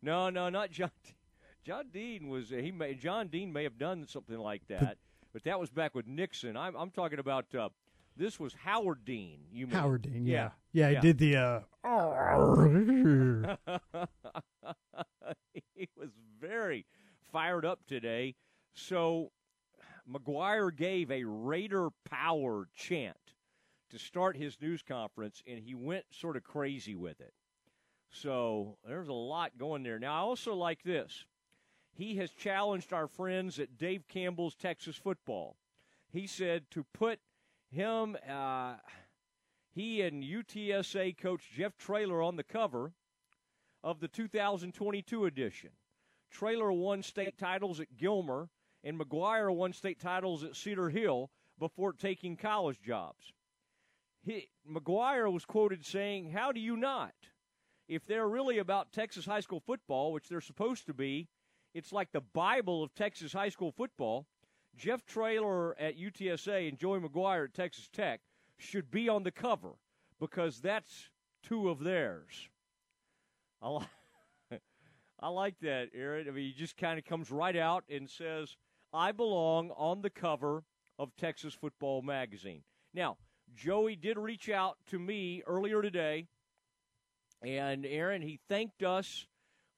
No, 0.02 0.30
no, 0.30 0.49
not 0.49 0.71
John. 0.71 0.90
John 1.64 1.87
Dean 1.92 2.28
was 2.28 2.49
he 2.50 2.71
may 2.73 2.95
John 2.95 3.28
Dean 3.28 3.52
may 3.52 3.64
have 3.64 3.78
done 3.78 4.07
something 4.09 4.38
like 4.38 4.66
that, 4.68 4.97
but 5.33 5.45
that 5.45 5.61
was 5.61 5.71
back 5.71 5.95
with 5.95 6.07
Nixon. 6.07 6.57
I'm 6.57 6.75
I'm 6.76 6.90
talking 6.90 7.18
about 7.18 7.54
uh, 7.54 7.68
this 8.16 8.40
was 8.40 8.54
Howard 8.64 9.04
Dean. 9.04 9.40
You 9.52 9.66
mean. 9.66 9.76
Howard 9.76 10.02
Dean. 10.02 10.25
Yeah, 10.26 10.50
Yeah. 10.73 10.88
yeah. 10.88 11.00
he 11.00 11.00
did 11.12 11.18
the. 11.18 11.37
Uh, 11.37 11.61
he 15.75 15.88
was 15.97 16.11
very 16.40 16.87
fired 17.33 17.64
up 17.64 17.80
today. 17.87 18.35
So 18.75 19.33
McGuire 20.11 20.75
gave 20.75 21.11
a 21.11 21.25
Raider 21.25 21.89
power 22.05 22.69
chant 22.75 23.17
to 23.91 23.99
start 23.99 24.37
his 24.37 24.61
news 24.61 24.83
conference, 24.83 25.43
and 25.47 25.59
he 25.59 25.75
went 25.75 26.05
sort 26.11 26.37
of 26.37 26.45
crazy 26.45 26.95
with 26.95 27.21
it. 27.21 27.33
So 28.11 28.79
there's 28.87 29.09
a 29.09 29.13
lot 29.13 29.59
going 29.59 29.83
there. 29.83 29.99
Now, 29.99 30.15
I 30.15 30.21
also 30.21 30.55
like 30.55 30.83
this. 30.83 31.25
He 31.93 32.17
has 32.17 32.31
challenged 32.31 32.93
our 32.93 33.09
friends 33.09 33.59
at 33.59 33.77
Dave 33.77 34.07
Campbell's 34.09 34.55
Texas 34.55 34.97
Football. 34.97 35.57
He 36.11 36.27
said 36.27 36.71
to 36.71 36.85
put 36.95 37.19
him, 37.71 38.17
uh, 38.29 38.77
he 39.75 40.01
and 40.03 40.23
UTSA 40.23 41.19
coach 41.19 41.51
Jeff 41.55 41.77
Traylor 41.77 42.23
on 42.23 42.37
the 42.37 42.45
cover 42.45 42.93
of 43.83 44.01
the 44.01 44.09
2022 44.09 45.27
edition. 45.27 45.71
Traylor 46.31 46.73
won 46.73 47.03
state 47.03 47.39
titles 47.39 47.81
at 47.81 47.97
Gilmer, 47.97 48.49
and 48.85 48.99
McGuire 48.99 49.55
won 49.55 49.73
state 49.73 50.01
titles 50.01 50.45
at 50.45 50.57
Cedar 50.57 50.89
Hill 50.91 51.31
before 51.59 51.93
taking 51.93 52.37
college 52.37 52.81
jobs. 52.81 53.33
He, 54.23 54.49
McGuire 54.71 55.33
was 55.33 55.45
quoted 55.45 55.85
saying, 55.85 56.31
How 56.31 56.53
do 56.53 56.61
you 56.61 56.77
not? 56.77 57.15
If 57.89 58.07
they're 58.07 58.29
really 58.29 58.59
about 58.59 58.93
Texas 58.93 59.25
high 59.25 59.41
school 59.41 59.61
football, 59.61 60.13
which 60.13 60.29
they're 60.29 60.41
supposed 60.41 60.87
to 60.87 60.95
be, 60.95 61.29
it's 61.75 61.93
like 61.93 62.13
the 62.13 62.21
Bible 62.21 62.83
of 62.83 62.95
Texas 62.95 63.33
high 63.33 63.49
school 63.49 63.73
football. 63.73 64.27
Jeff 64.77 65.05
Traylor 65.07 65.79
at 65.81 65.99
UTSA 65.99 66.69
and 66.69 66.79
Joey 66.79 67.01
McGuire 67.01 67.45
at 67.45 67.55
Texas 67.55 67.89
Tech 67.93 68.21
should 68.59 68.91
be 68.91 69.09
on 69.09 69.23
the 69.25 69.31
cover 69.31 69.73
because 70.21 70.61
that's 70.61 71.09
two 71.43 71.69
of 71.69 71.81
theirs. 71.81 72.49
I, 73.61 73.69
li- 73.71 74.59
I 75.21 75.29
like 75.29 75.59
that, 75.63 75.89
Aaron. 75.95 76.29
I 76.29 76.31
mean, 76.31 76.45
he 76.45 76.53
just 76.53 76.77
kind 76.77 76.99
of 76.99 77.05
comes 77.05 77.31
right 77.31 77.57
out 77.57 77.85
and 77.91 78.09
says, 78.09 78.57
I 78.92 79.12
belong 79.12 79.71
on 79.73 80.02
the 80.02 80.11
cover 80.11 80.64
of 80.99 81.14
Texas 81.16 81.54
Football 81.54 82.02
Magazine. 82.02 82.62
Now, 82.95 83.16
Joey 83.54 83.97
did 83.97 84.18
reach 84.18 84.49
out 84.49 84.78
to 84.90 84.99
me 84.99 85.42
earlier 85.47 85.83
today, 85.83 86.26
and 87.42 87.87
Aaron, 87.87 88.23
he 88.23 88.40
thanked 88.49 88.83
us 88.83 89.26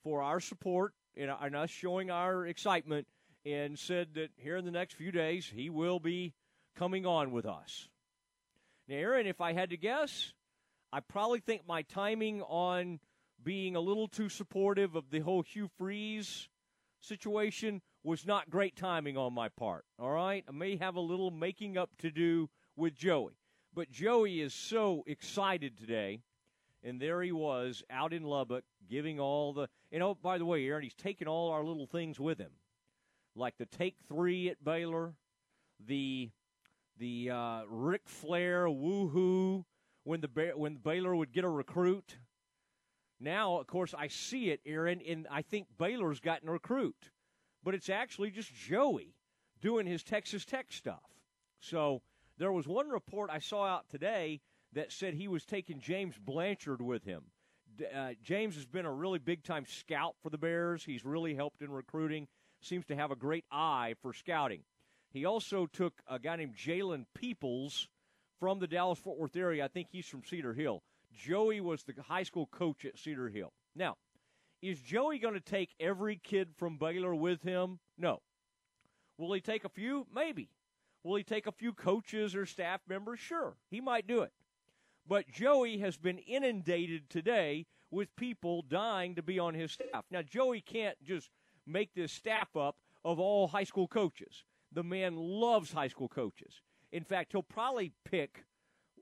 for 0.02 0.22
our 0.22 0.40
support 0.40 0.94
and, 1.16 1.30
and 1.40 1.56
us 1.56 1.70
showing 1.70 2.10
our 2.10 2.46
excitement 2.46 3.06
and 3.44 3.78
said 3.78 4.14
that 4.14 4.30
here 4.36 4.56
in 4.56 4.64
the 4.64 4.70
next 4.70 4.94
few 4.94 5.10
days 5.10 5.46
he 5.46 5.70
will 5.70 5.98
be 5.98 6.34
coming 6.76 7.06
on 7.06 7.32
with 7.32 7.46
us. 7.46 7.88
Now, 8.88 8.96
Aaron, 8.96 9.26
if 9.26 9.40
I 9.40 9.52
had 9.52 9.70
to 9.70 9.76
guess, 9.76 10.32
I 10.92 11.00
probably 11.00 11.40
think 11.40 11.62
my 11.66 11.82
timing 11.82 12.42
on 12.42 13.00
being 13.42 13.76
a 13.76 13.80
little 13.80 14.08
too 14.08 14.28
supportive 14.28 14.94
of 14.94 15.10
the 15.10 15.20
whole 15.20 15.42
Hugh 15.42 15.70
Freeze 15.78 16.48
situation 17.00 17.80
was 18.02 18.26
not 18.26 18.50
great 18.50 18.76
timing 18.76 19.16
on 19.16 19.32
my 19.32 19.48
part. 19.48 19.84
All 19.98 20.10
right? 20.10 20.44
I 20.48 20.52
may 20.52 20.76
have 20.76 20.96
a 20.96 21.00
little 21.00 21.30
making 21.30 21.76
up 21.76 21.90
to 21.98 22.10
do 22.10 22.48
with 22.76 22.94
Joey. 22.94 23.36
But 23.74 23.90
Joey 23.90 24.40
is 24.40 24.54
so 24.54 25.04
excited 25.06 25.78
today. 25.78 26.20
And 26.82 27.00
there 27.00 27.22
he 27.22 27.32
was 27.32 27.82
out 27.90 28.12
in 28.12 28.22
Lubbock 28.22 28.64
giving 28.88 29.20
all 29.20 29.52
the. 29.52 29.68
You 29.90 29.98
know, 29.98 30.14
by 30.14 30.38
the 30.38 30.46
way, 30.46 30.66
Aaron, 30.66 30.82
he's 30.82 30.94
taking 30.94 31.28
all 31.28 31.50
our 31.50 31.62
little 31.62 31.86
things 31.86 32.18
with 32.18 32.38
him. 32.38 32.52
Like 33.36 33.58
the 33.58 33.66
take 33.66 33.96
three 34.08 34.48
at 34.48 34.64
Baylor, 34.64 35.12
the 35.86 36.30
the 36.98 37.30
uh, 37.30 37.62
Ric 37.68 38.02
Flair 38.06 38.66
woohoo 38.66 39.64
when 40.04 40.20
the 40.20 40.52
when 40.56 40.76
Baylor 40.76 41.14
would 41.14 41.32
get 41.32 41.44
a 41.44 41.48
recruit. 41.48 42.16
Now, 43.20 43.58
of 43.58 43.66
course, 43.66 43.94
I 43.96 44.08
see 44.08 44.50
it, 44.50 44.60
Aaron, 44.64 45.00
and 45.06 45.26
I 45.30 45.42
think 45.42 45.66
Baylor's 45.78 46.20
gotten 46.20 46.48
a 46.48 46.52
recruit, 46.52 47.10
but 47.64 47.74
it's 47.74 47.88
actually 47.88 48.30
just 48.30 48.54
Joey 48.54 49.14
doing 49.60 49.86
his 49.86 50.02
Texas 50.02 50.44
Tech 50.44 50.66
stuff. 50.72 51.02
So 51.60 52.02
there 52.38 52.52
was 52.52 52.66
one 52.66 52.88
report 52.88 53.30
I 53.30 53.38
saw 53.38 53.64
out 53.64 53.88
today 53.88 54.40
that 54.72 54.92
said 54.92 55.14
he 55.14 55.28
was 55.28 55.44
taking 55.44 55.80
James 55.80 56.16
Blanchard 56.18 56.80
with 56.80 57.04
him. 57.04 57.24
Uh, 57.94 58.10
James 58.22 58.56
has 58.56 58.66
been 58.66 58.86
a 58.86 58.92
really 58.92 59.18
big 59.18 59.42
time 59.42 59.64
scout 59.66 60.14
for 60.22 60.30
the 60.30 60.38
Bears. 60.38 60.84
He's 60.84 61.04
really 61.04 61.34
helped 61.34 61.62
in 61.62 61.70
recruiting. 61.70 62.28
Seems 62.60 62.86
to 62.86 62.96
have 62.96 63.10
a 63.10 63.16
great 63.16 63.44
eye 63.50 63.94
for 64.02 64.12
scouting. 64.12 64.62
He 65.12 65.24
also 65.24 65.66
took 65.66 65.94
a 66.06 66.18
guy 66.18 66.36
named 66.36 66.54
Jalen 66.56 67.06
Peoples 67.14 67.88
from 68.38 68.58
the 68.58 68.66
Dallas 68.66 68.98
Fort 68.98 69.18
Worth 69.18 69.36
area. 69.36 69.64
I 69.64 69.68
think 69.68 69.88
he's 69.90 70.06
from 70.06 70.22
Cedar 70.24 70.54
Hill. 70.54 70.82
Joey 71.12 71.60
was 71.60 71.82
the 71.82 71.94
high 72.02 72.22
school 72.22 72.46
coach 72.46 72.84
at 72.84 72.98
Cedar 72.98 73.28
Hill. 73.28 73.52
Now, 73.74 73.96
is 74.62 74.80
Joey 74.80 75.18
going 75.18 75.34
to 75.34 75.40
take 75.40 75.74
every 75.80 76.16
kid 76.16 76.50
from 76.56 76.76
Baylor 76.76 77.14
with 77.14 77.42
him? 77.42 77.78
No. 77.98 78.20
Will 79.18 79.32
he 79.32 79.40
take 79.40 79.64
a 79.64 79.68
few? 79.68 80.06
Maybe. 80.14 80.50
Will 81.02 81.16
he 81.16 81.22
take 81.22 81.46
a 81.46 81.52
few 81.52 81.72
coaches 81.72 82.34
or 82.34 82.46
staff 82.46 82.80
members? 82.88 83.20
Sure. 83.20 83.56
He 83.70 83.80
might 83.80 84.06
do 84.06 84.20
it. 84.22 84.32
But 85.06 85.28
Joey 85.30 85.78
has 85.78 85.96
been 85.96 86.18
inundated 86.18 87.08
today 87.08 87.66
with 87.90 88.14
people 88.16 88.62
dying 88.62 89.14
to 89.16 89.22
be 89.22 89.38
on 89.38 89.54
his 89.54 89.72
staff. 89.72 90.04
Now, 90.10 90.22
Joey 90.22 90.60
can't 90.60 90.96
just 91.02 91.30
make 91.66 91.94
this 91.94 92.12
staff 92.12 92.54
up 92.56 92.76
of 93.04 93.18
all 93.18 93.48
high 93.48 93.64
school 93.64 93.88
coaches. 93.88 94.44
The 94.72 94.84
man 94.84 95.16
loves 95.16 95.72
high 95.72 95.88
school 95.88 96.08
coaches. 96.08 96.60
In 96.92 97.02
fact, 97.02 97.32
he'll 97.32 97.42
probably 97.42 97.92
pick 98.04 98.44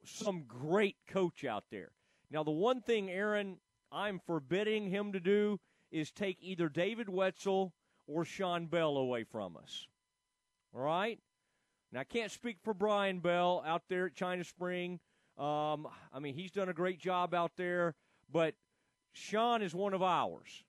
some 0.05 0.45
great 0.47 0.97
coach 1.07 1.45
out 1.45 1.65
there. 1.71 1.91
Now, 2.31 2.43
the 2.43 2.51
one 2.51 2.81
thing, 2.81 3.11
Aaron, 3.11 3.59
I'm 3.91 4.21
forbidding 4.27 4.91
him 4.91 5.13
to 5.13 5.21
do 5.21 5.61
is 5.91 6.11
take 6.11 6.39
either 6.41 6.69
David 6.69 7.09
Wetzel 7.09 7.73
or 8.07 8.25
Shawn 8.25 8.67
Bell 8.67 8.97
away 8.97 9.25
from 9.25 9.57
us. 9.57 9.87
All 10.75 10.83
right? 10.83 11.19
Now, 11.93 12.01
I 12.01 12.05
can't 12.05 12.31
speak 12.31 12.59
for 12.63 12.75
Brian 12.75 13.21
Bell 13.21 13.63
out 13.67 13.83
there 13.89 14.07
at 14.07 14.15
China 14.15 14.45
Spring. 14.45 15.01
Um, 15.39 15.89
I 16.13 16.19
mean, 16.21 16.35
he's 16.35 16.51
done 16.51 16.69
a 16.69 16.75
great 16.75 16.99
job 16.99 17.33
out 17.33 17.53
there, 17.57 17.95
but 18.31 18.55
Shawn 19.13 19.63
is 19.63 19.75
one 19.75 19.95
of 19.95 20.03
ours. 20.03 20.65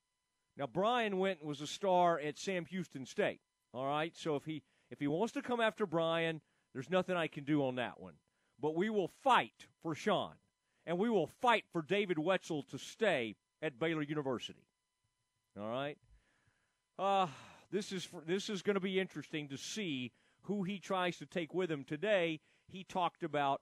Now, 0.55 0.67
Brian 0.67 1.17
went 1.17 1.39
and 1.39 1.49
was 1.49 1.61
a 1.61 1.67
star 1.67 2.19
at 2.19 2.37
Sam 2.37 2.65
Houston 2.65 3.05
State. 3.05 3.41
All 3.73 3.85
right, 3.85 4.15
so 4.15 4.35
if 4.35 4.45
he 4.45 4.63
if 4.89 4.99
he 4.99 5.07
wants 5.07 5.33
to 5.33 5.41
come 5.41 5.61
after 5.61 5.85
Brian, 5.85 6.41
there's 6.73 6.89
nothing 6.89 7.15
I 7.15 7.27
can 7.27 7.43
do 7.43 7.65
on 7.65 7.75
that 7.75 7.99
one. 7.99 8.15
But 8.59 8.75
we 8.75 8.89
will 8.89 9.11
fight 9.23 9.67
for 9.83 9.93
Shawn, 9.93 10.33
and 10.85 10.97
we 10.97 11.09
will 11.09 11.27
fight 11.27 11.65
for 11.71 11.81
David 11.81 12.19
Wetzel 12.19 12.63
to 12.63 12.77
stay 12.77 13.35
at 13.61 13.79
Baylor 13.79 14.01
University. 14.01 14.65
All 15.59 15.69
right. 15.69 15.97
Uh, 16.97 17.27
this 17.71 17.91
is 17.91 18.03
for, 18.03 18.21
this 18.25 18.49
is 18.49 18.61
going 18.61 18.75
to 18.75 18.79
be 18.79 18.99
interesting 18.99 19.47
to 19.49 19.57
see 19.57 20.11
who 20.43 20.63
he 20.63 20.79
tries 20.79 21.17
to 21.17 21.25
take 21.25 21.53
with 21.53 21.71
him 21.71 21.83
today. 21.83 22.39
He 22.67 22.83
talked 22.83 23.23
about 23.23 23.61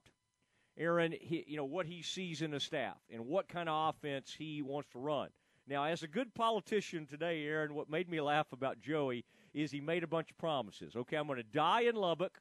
Aaron, 0.76 1.14
he, 1.20 1.44
you 1.46 1.56
know 1.56 1.64
what 1.64 1.86
he 1.86 2.02
sees 2.02 2.40
in 2.40 2.52
the 2.52 2.60
staff 2.60 2.96
and 3.12 3.26
what 3.26 3.48
kind 3.48 3.68
of 3.68 3.94
offense 3.94 4.34
he 4.36 4.62
wants 4.62 4.88
to 4.90 4.98
run. 4.98 5.28
Now, 5.66 5.84
as 5.84 6.02
a 6.02 6.08
good 6.08 6.34
politician 6.34 7.06
today, 7.06 7.44
Aaron, 7.44 7.74
what 7.74 7.90
made 7.90 8.08
me 8.08 8.20
laugh 8.20 8.52
about 8.52 8.80
Joey 8.80 9.24
is 9.52 9.70
he 9.70 9.80
made 9.80 10.02
a 10.02 10.06
bunch 10.06 10.30
of 10.30 10.38
promises. 10.38 10.96
Okay, 10.96 11.16
I'm 11.16 11.26
going 11.26 11.38
to 11.38 11.42
die 11.42 11.82
in 11.82 11.94
Lubbock, 11.94 12.38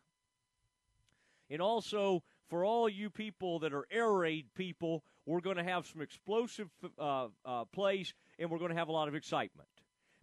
and 1.49 1.61
also 1.61 2.23
for 2.49 2.63
all 2.63 2.87
you 2.87 3.09
people 3.09 3.59
that 3.59 3.73
are 3.73 3.85
air 3.91 4.11
raid 4.11 4.47
people, 4.55 5.03
we're 5.25 5.41
going 5.41 5.57
to 5.57 5.63
have 5.63 5.85
some 5.85 6.01
explosive 6.01 6.69
uh, 6.97 7.27
uh, 7.45 7.65
plays 7.65 8.13
and 8.39 8.49
we're 8.49 8.59
going 8.59 8.71
to 8.71 8.77
have 8.77 8.87
a 8.87 8.93
lot 8.93 9.07
of 9.07 9.15
excitement. 9.15 9.67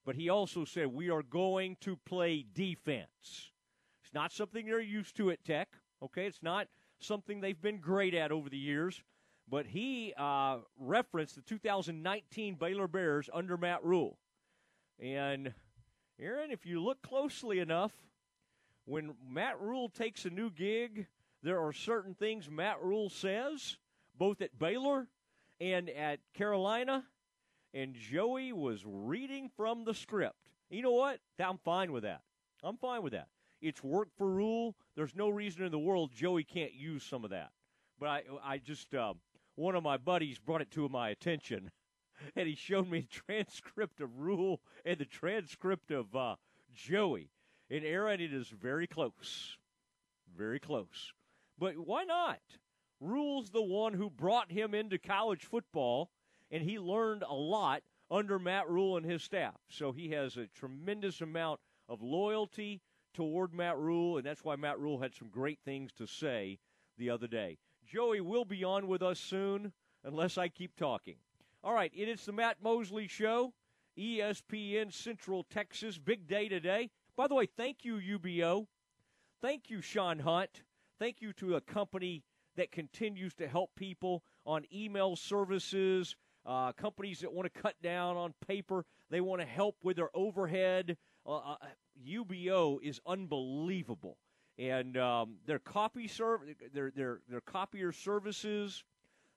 But 0.04 0.16
he 0.16 0.28
also 0.28 0.64
said 0.64 0.88
we 0.88 1.11
are 1.11 1.23
going 1.23 1.76
to 1.81 1.97
play 1.97 2.45
defense. 2.54 3.50
It's 4.02 4.14
not 4.14 4.33
something 4.33 4.66
they're 4.66 4.81
used 4.81 5.16
to 5.16 5.31
at 5.31 5.45
Tech. 5.45 5.69
Okay, 6.02 6.26
it's 6.26 6.43
not 6.43 6.69
something 6.99 7.40
they've 7.40 7.61
been 7.61 7.78
great 7.78 8.14
at 8.14 8.33
over 8.33 8.49
the 8.49 8.59
years. 8.59 9.02
But 9.49 9.66
he 9.66 10.14
uh, 10.16 10.59
referenced 10.78 11.37
the 11.37 11.43
2019 11.43 12.54
Baylor 12.54 12.88
Bears 12.88 13.28
under 13.33 13.57
Matt 13.57 13.85
Rhule. 13.85 14.19
And, 14.99 15.52
Aaron, 16.19 16.50
if 16.50 16.64
you 16.64 16.83
look 16.83 17.02
closely 17.02 17.59
enough, 17.59 17.93
when 18.87 19.14
Matt 19.28 19.61
Rhule 19.61 19.88
takes 19.88 20.25
a 20.25 20.31
new 20.31 20.50
gig, 20.50 21.07
there 21.45 21.63
are 21.63 21.75
certain 21.75 22.15
things 22.15 22.49
Matt 22.51 22.83
Rhule 22.83 23.11
says, 23.11 23.77
both 24.17 24.41
at 24.41 24.59
Baylor 24.59 25.09
and 25.61 25.91
at 25.91 26.21
Carolina. 26.33 27.05
And 27.75 27.95
Joey 27.95 28.53
was 28.53 28.83
reading 28.87 29.51
from 29.55 29.85
the 29.85 29.93
script. 29.93 30.37
You 30.71 30.81
know 30.81 30.93
what? 30.93 31.21
I'm 31.39 31.59
fine 31.59 31.93
with 31.93 32.05
that. 32.05 32.23
I'm 32.63 32.79
fine 32.79 33.03
with 33.03 33.13
that. 33.13 33.29
It's 33.61 33.85
work 33.85 34.09
for 34.17 34.31
Rhule. 34.31 34.75
There's 34.97 35.15
no 35.15 35.29
reason 35.29 35.65
in 35.65 35.71
the 35.71 35.79
world 35.79 36.13
Joey 36.15 36.45
can't 36.45 36.73
use 36.73 37.03
some 37.03 37.25
of 37.25 37.31
that. 37.31 37.51
But 38.01 38.09
I, 38.09 38.23
I 38.43 38.59
just, 38.59 38.95
uh, 38.95 39.13
one 39.55 39.75
of 39.75 39.83
my 39.83 39.99
buddies 39.99 40.39
brought 40.39 40.63
it 40.63 40.71
to 40.73 40.89
my 40.89 41.11
attention, 41.11 41.71
and 42.37 42.49
he 42.49 42.55
showed 42.55 42.89
me 42.89 43.01
the 43.01 43.07
transcript 43.35 44.01
of 44.01 44.19
Rhule 44.19 44.61
and 44.85 44.97
the 44.97 45.05
transcript 45.05 45.91
of 45.91 46.15
uh, 46.17 46.37
Joey. 46.73 47.31
And 47.71 47.85
Aaron, 47.85 48.21
it 48.21 48.33
is 48.33 48.49
very 48.49 48.87
close. 48.87 49.59
Very 50.35 50.59
close. 50.59 51.13
But 51.59 51.79
why 51.79 52.05
not? 52.05 52.41
Rhule's 53.01 53.51
the 53.51 53.63
one 53.63 53.95
who 53.95 54.11
brought 54.11 54.51
him 54.51 54.75
into 54.75 54.99
college 54.99 55.45
football, 55.45 56.11
and 56.51 56.63
he 56.63 56.79
learned 56.79 57.23
a 57.23 57.35
lot 57.35 57.83
under 58.11 58.39
Matt 58.39 58.69
Rhule 58.69 58.97
and 58.97 59.05
his 59.05 59.23
staff. 59.23 59.57
So 59.69 59.93
he 59.93 60.11
has 60.11 60.37
a 60.37 60.47
tremendous 60.47 61.21
amount 61.21 61.61
of 61.89 62.03
loyalty 62.03 62.81
toward 63.13 63.53
Matt 63.53 63.79
Rhule, 63.79 64.17
and 64.17 64.27
that's 64.27 64.45
why 64.45 64.57
Matt 64.57 64.79
Rhule 64.79 65.01
had 65.01 65.15
some 65.15 65.29
great 65.29 65.59
things 65.65 65.93
to 65.95 66.07
say 66.07 66.59
the 66.99 67.11
other 67.11 67.27
day. 67.27 67.59
Joey 67.87 68.21
will 68.21 68.45
be 68.45 68.65
on 68.65 68.89
with 68.89 69.03
us 69.03 69.21
soon, 69.21 69.73
unless 70.05 70.39
I 70.39 70.49
keep 70.49 70.77
talking. 70.77 71.17
All 71.63 71.75
right, 71.75 71.93
it 71.95 72.09
is 72.09 72.25
the 72.25 72.33
Matt 72.33 72.63
Mosley 72.63 73.07
Show, 73.07 73.53
ESPN 73.99 74.93
Central 74.93 75.45
Texas. 75.45 75.99
Big 75.99 76.27
day 76.27 76.49
today. 76.49 76.91
By 77.17 77.29
the 77.29 77.35
way, 77.35 77.47
thank 77.47 77.85
you, 77.85 77.97
UBO. 78.19 78.67
Thank 79.41 79.71
you, 79.71 79.81
Sean 79.81 80.19
Hunt. 80.19 80.63
Thank 80.99 81.21
you 81.21 81.33
to 81.35 81.57
a 81.57 81.61
company 81.61 82.23
that 82.57 82.71
continues 82.71 83.35
to 83.35 83.49
help 83.49 83.71
people 83.75 84.23
on 84.47 84.65
email 84.73 85.17
services, 85.17 86.15
uh, 86.47 86.73
companies 86.73 87.21
that 87.21 87.33
want 87.33 87.53
to 87.53 87.61
cut 87.61 87.75
down 87.83 88.17
on 88.17 88.33
paper. 88.47 88.85
They 89.11 89.21
want 89.21 89.41
to 89.41 89.47
help 89.47 89.77
with 89.83 89.97
their 89.97 90.11
overhead. 90.15 90.97
Uh, 91.27 91.57
UBO 92.07 92.77
uh, 92.77 92.79
is 92.83 93.01
unbelievable, 93.07 94.19
and 94.59 94.97
um, 94.97 95.37
their 95.47 95.59
copy 95.59 96.07
serv- 96.07 96.43
their 96.73 96.91
their 96.91 97.21
their 97.29 97.41
copier 97.41 97.91
services, 97.93 98.85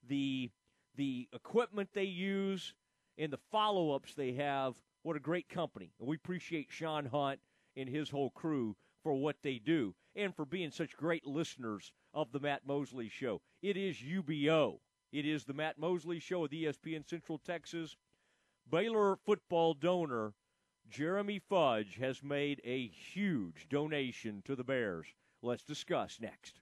the 0.08 0.52
the 0.96 1.28
equipment 1.34 1.90
they 1.94 2.04
use, 2.04 2.74
and 3.18 3.32
the 3.32 3.40
follow 3.52 3.92
ups 3.92 4.14
they 4.14 4.34
have. 4.34 4.76
What 5.04 5.16
a 5.16 5.22
great 5.22 5.48
company! 5.48 5.94
And 6.00 6.08
we 6.08 6.18
appreciate 6.18 6.68
Sean 6.70 7.06
Hunt 7.06 7.40
and 7.78 7.88
his 7.88 8.10
whole 8.10 8.32
crew 8.32 8.76
for 9.02 9.14
what 9.14 9.38
they 9.42 9.60
do 9.60 9.96
and 10.18 10.36
for 10.36 10.46
being 10.46 10.72
such 10.72 10.98
great 10.98 11.26
listeners 11.26 11.92
of 12.14 12.32
the 12.32 12.40
Matt 12.40 12.66
Mosley 12.66 13.08
Show. 13.08 13.42
It 13.62 13.78
is 13.78 13.98
UBO. 13.98 14.80
It 15.14 15.26
is 15.26 15.46
the 15.46 15.54
Matt 15.54 15.78
Mosley 15.78 16.20
Show 16.20 16.42
with 16.42 16.52
ESPN 16.52 17.08
Central 17.08 17.38
Texas. 17.38 17.96
Baylor 18.70 19.16
football 19.26 19.74
donor 19.74 20.34
Jeremy 20.90 21.40
Fudge 21.40 21.98
has 22.00 22.24
made 22.24 22.62
a 22.66 22.88
huge 22.88 23.68
donation 23.70 24.42
to 24.46 24.56
the 24.56 24.64
Bears. 24.64 25.08
Let's 25.42 25.64
discuss 25.64 26.18
next. 26.20 26.60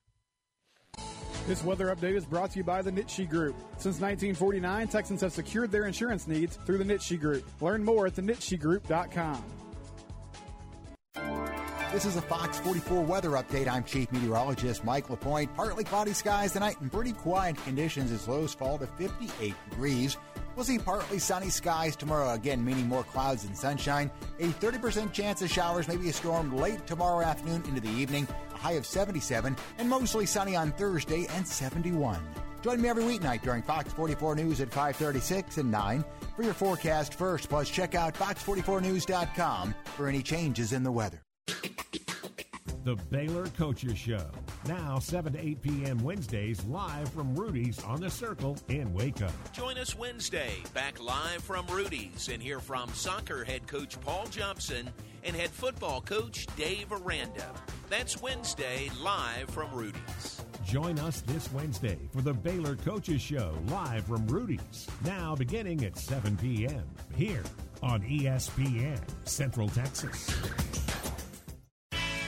This 1.48 1.64
weather 1.64 1.96
update 1.96 2.16
is 2.16 2.26
brought 2.26 2.52
to 2.52 2.58
you 2.58 2.64
by 2.64 2.82
the 2.82 2.92
Nitsche 2.92 3.30
Group. 3.30 3.56
Since 3.78 4.02
1949, 4.02 4.88
Texans 4.88 5.22
have 5.22 5.32
secured 5.32 5.72
their 5.72 5.86
insurance 5.86 6.28
needs 6.28 6.58
through 6.66 6.80
the 6.80 6.84
Nitsche 6.84 7.20
Group. 7.20 7.46
Learn 7.62 7.84
more 7.84 8.08
at 8.08 8.16
thenitschegroup.com. 8.16 9.44
This 11.96 12.04
is 12.04 12.18
a 12.18 12.22
Fox 12.22 12.60
44 12.60 13.04
weather 13.04 13.30
update. 13.30 13.70
I'm 13.70 13.86
Chief 13.86 14.12
Meteorologist 14.12 14.84
Mike 14.84 15.10
LaPointe. 15.10 15.56
Partly 15.56 15.86
cloudy 15.86 16.12
skies 16.12 16.52
tonight 16.52 16.76
and 16.82 16.92
pretty 16.92 17.14
quiet 17.14 17.56
conditions 17.64 18.12
as 18.12 18.28
lows 18.28 18.54
fall 18.54 18.78
to 18.80 18.86
58 18.86 19.54
degrees. 19.70 20.18
We'll 20.58 20.66
see 20.66 20.78
partly 20.78 21.20
sunny 21.20 21.50
skies 21.50 21.96
tomorrow, 21.96 22.34
again, 22.34 22.66
meaning 22.66 22.90
more 22.90 23.06
clouds 23.06 23.46
and 23.46 23.58
sunshine. 23.58 24.12
A 24.42 24.48
30% 24.48 25.14
chance 25.14 25.42
of 25.42 25.50
showers, 25.50 25.88
maybe 25.88 26.10
a 26.10 26.12
storm 26.12 26.58
late 26.58 26.86
tomorrow 26.86 27.26
afternoon 27.26 27.64
into 27.66 27.80
the 27.80 27.88
evening. 27.88 28.28
A 28.54 28.58
high 28.58 28.74
of 28.74 28.86
77, 28.86 29.56
and 29.78 29.90
mostly 29.90 30.26
sunny 30.26 30.54
on 30.54 30.74
Thursday 30.74 31.26
and 31.30 31.48
71. 31.48 32.20
Join 32.62 32.82
me 32.82 32.90
every 32.90 33.06
weeknight 33.06 33.42
during 33.42 33.64
Fox 33.64 33.94
44 33.94 34.36
News 34.36 34.60
at 34.60 34.68
536 34.68 35.60
and 35.60 35.72
9 35.72 36.04
for 36.36 36.44
your 36.44 36.54
forecast 36.54 37.14
first. 37.14 37.48
Plus, 37.48 37.70
check 37.70 37.96
out 37.96 38.16
fox44news.com 38.16 39.74
for 39.96 40.10
any 40.10 40.22
changes 40.22 40.74
in 40.74 40.84
the 40.84 40.92
weather. 40.92 41.25
The 42.86 42.96
Baylor 43.10 43.48
Coaches 43.58 43.98
Show. 43.98 44.24
Now, 44.68 45.00
7 45.00 45.34
to 45.34 45.40
8 45.44 45.62
p.m. 45.64 46.04
Wednesdays, 46.04 46.64
live 46.66 47.10
from 47.10 47.36
Rudy's 47.36 47.84
on 47.84 48.00
the 48.00 48.12
Circle 48.12 48.58
in 48.70 48.94
Waco. 48.94 49.28
Join 49.54 49.80
us 49.80 49.98
Wednesday, 49.98 50.52
back 50.76 51.02
live 51.02 51.44
from 51.44 51.66
Rudy's, 51.66 52.30
and 52.30 52.40
hear 52.40 52.60
from 52.60 52.94
soccer 52.94 53.44
head 53.44 53.66
coach 53.66 54.00
Paul 54.02 54.28
Johnson 54.28 54.88
and 55.24 55.36
head 55.36 55.50
football 55.50 56.00
coach 56.00 56.46
Dave 56.56 56.92
Aranda. 56.92 57.50
That's 57.90 58.22
Wednesday, 58.22 58.92
live 59.02 59.50
from 59.50 59.74
Rudy's. 59.74 60.44
Join 60.64 61.00
us 61.00 61.22
this 61.22 61.52
Wednesday 61.54 61.98
for 62.14 62.22
the 62.22 62.34
Baylor 62.34 62.76
Coaches 62.76 63.20
Show, 63.20 63.58
live 63.70 64.06
from 64.06 64.28
Rudy's. 64.28 64.86
Now, 65.04 65.36
beginning 65.36 65.84
at 65.86 65.98
7 65.98 66.38
p.m. 66.38 66.84
here 67.16 67.42
on 67.82 68.04
ESPN 68.04 69.00
Central 69.24 69.70
Texas. 69.70 70.30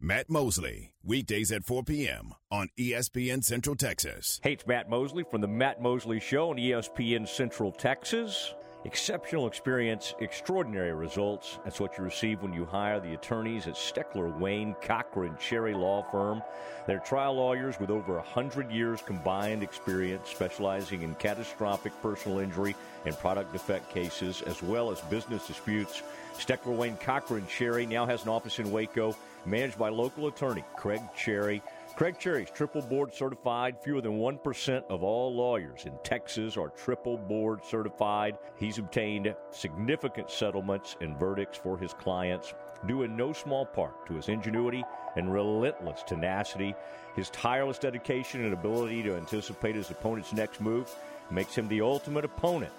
Matt 0.00 0.28
Mosley, 0.28 0.92
weekdays 1.02 1.50
at 1.50 1.64
4 1.64 1.82
p.m. 1.82 2.34
on 2.50 2.68
ESPN 2.78 3.42
Central 3.42 3.74
Texas. 3.74 4.38
Hey, 4.42 4.52
it's 4.52 4.66
Matt 4.66 4.90
Mosley 4.90 5.24
from 5.24 5.40
the 5.40 5.48
Matt 5.48 5.80
Mosley 5.80 6.20
Show 6.20 6.50
on 6.50 6.56
ESPN 6.56 7.26
Central 7.26 7.72
Texas. 7.72 8.52
Exceptional 8.84 9.46
experience, 9.46 10.14
extraordinary 10.20 10.92
results. 10.92 11.58
That's 11.64 11.80
what 11.80 11.96
you 11.96 12.04
receive 12.04 12.42
when 12.42 12.52
you 12.52 12.66
hire 12.66 13.00
the 13.00 13.14
attorneys 13.14 13.66
at 13.66 13.76
Steckler, 13.76 14.38
Wayne, 14.38 14.76
Cochran, 14.82 15.38
Cherry 15.40 15.72
Law 15.72 16.02
Firm. 16.10 16.42
They're 16.86 16.98
trial 16.98 17.36
lawyers 17.36 17.80
with 17.80 17.88
over 17.88 18.16
100 18.16 18.70
years 18.70 19.00
combined 19.00 19.62
experience, 19.62 20.28
specializing 20.28 21.00
in 21.00 21.14
catastrophic 21.14 21.94
personal 22.02 22.40
injury 22.40 22.76
and 23.06 23.16
product 23.16 23.54
defect 23.54 23.90
cases, 23.90 24.42
as 24.42 24.62
well 24.62 24.90
as 24.90 25.00
business 25.02 25.46
disputes. 25.46 26.02
Steckler, 26.34 26.76
Wayne, 26.76 26.98
Cochran, 26.98 27.46
Cherry 27.46 27.86
now 27.86 28.04
has 28.04 28.24
an 28.24 28.28
office 28.28 28.58
in 28.58 28.70
Waco, 28.70 29.16
managed 29.46 29.78
by 29.78 29.88
local 29.88 30.26
attorney 30.26 30.64
Craig 30.76 31.02
Cherry. 31.16 31.62
Craig 31.96 32.18
Cherry's 32.18 32.50
triple 32.50 32.82
board 32.82 33.14
certified. 33.14 33.76
Fewer 33.82 34.00
than 34.00 34.18
1% 34.18 34.82
of 34.90 35.02
all 35.02 35.34
lawyers 35.34 35.86
in 35.86 35.96
Texas 36.02 36.56
are 36.56 36.68
triple 36.70 37.16
board 37.16 37.64
certified. 37.64 38.38
He's 38.56 38.78
obtained 38.78 39.34
significant 39.50 40.30
settlements 40.30 40.96
and 41.00 41.18
verdicts 41.18 41.58
for 41.58 41.78
his 41.78 41.92
clients, 41.94 42.52
due 42.86 43.02
in 43.02 43.16
no 43.16 43.32
small 43.32 43.64
part 43.64 44.06
to 44.06 44.14
his 44.14 44.28
ingenuity 44.28 44.84
and 45.16 45.32
relentless 45.32 46.02
tenacity. 46.02 46.74
His 47.14 47.30
tireless 47.30 47.78
dedication 47.78 48.44
and 48.44 48.52
ability 48.52 49.02
to 49.04 49.16
anticipate 49.16 49.76
his 49.76 49.90
opponent's 49.90 50.32
next 50.32 50.60
move 50.60 50.92
makes 51.30 51.54
him 51.54 51.68
the 51.68 51.80
ultimate 51.80 52.24
opponent 52.24 52.72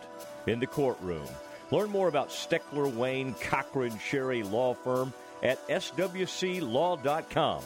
in 0.48 0.60
the 0.60 0.68
courtroom. 0.68 1.28
Learn 1.72 1.90
more 1.90 2.08
about 2.08 2.30
Steckler, 2.30 2.94
Wayne, 2.94 3.34
Cochran, 3.36 3.98
Cherry 3.98 4.44
Law 4.44 4.74
Firm 4.74 5.14
at 5.46 5.66
swclaw.com. 5.68 7.64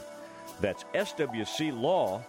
That's 0.59 0.83
swclaw.com. 0.93 2.25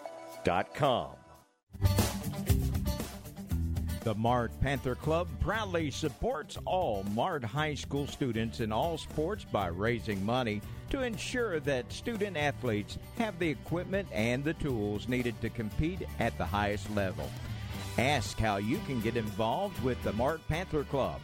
The 4.02 4.14
Mart 4.14 4.52
Panther 4.62 4.94
Club 4.94 5.28
proudly 5.40 5.90
supports 5.90 6.56
all 6.64 7.04
Mart 7.12 7.44
High 7.44 7.74
School 7.74 8.06
students 8.06 8.60
in 8.60 8.72
all 8.72 8.96
sports 8.96 9.44
by 9.44 9.66
raising 9.66 10.24
money 10.24 10.62
to 10.88 11.02
ensure 11.02 11.60
that 11.60 11.92
student 11.92 12.38
athletes 12.38 12.96
have 13.18 13.38
the 13.38 13.50
equipment 13.50 14.08
and 14.10 14.42
the 14.42 14.54
tools 14.54 15.06
needed 15.06 15.38
to 15.42 15.50
compete 15.50 16.08
at 16.18 16.36
the 16.38 16.46
highest 16.46 16.90
level. 16.94 17.28
Ask 17.98 18.38
how 18.38 18.56
you 18.56 18.78
can 18.86 19.00
get 19.00 19.18
involved 19.18 19.82
with 19.82 20.02
the 20.02 20.14
Mart 20.14 20.40
Panther 20.48 20.84
Club. 20.84 21.20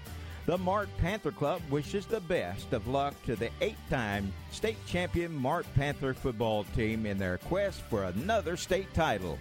The 0.47 0.57
Mart 0.57 0.89
Panther 0.99 1.33
Club 1.33 1.61
wishes 1.71 2.07
the 2.07 2.21
best 2.21 2.73
of 2.73 2.87
luck 2.87 3.21
to 3.25 3.35
the 3.35 3.51
eight 3.61 3.79
time 3.91 4.33
state 4.53 4.77
champion 4.87 5.35
Mart 5.35 5.67
Panther 5.75 6.15
football 6.15 6.63
team 6.77 7.05
in 7.05 7.19
their 7.19 7.39
quest 7.39 7.81
for 7.81 8.05
another 8.05 8.57
state 8.57 8.95
title. 8.95 9.41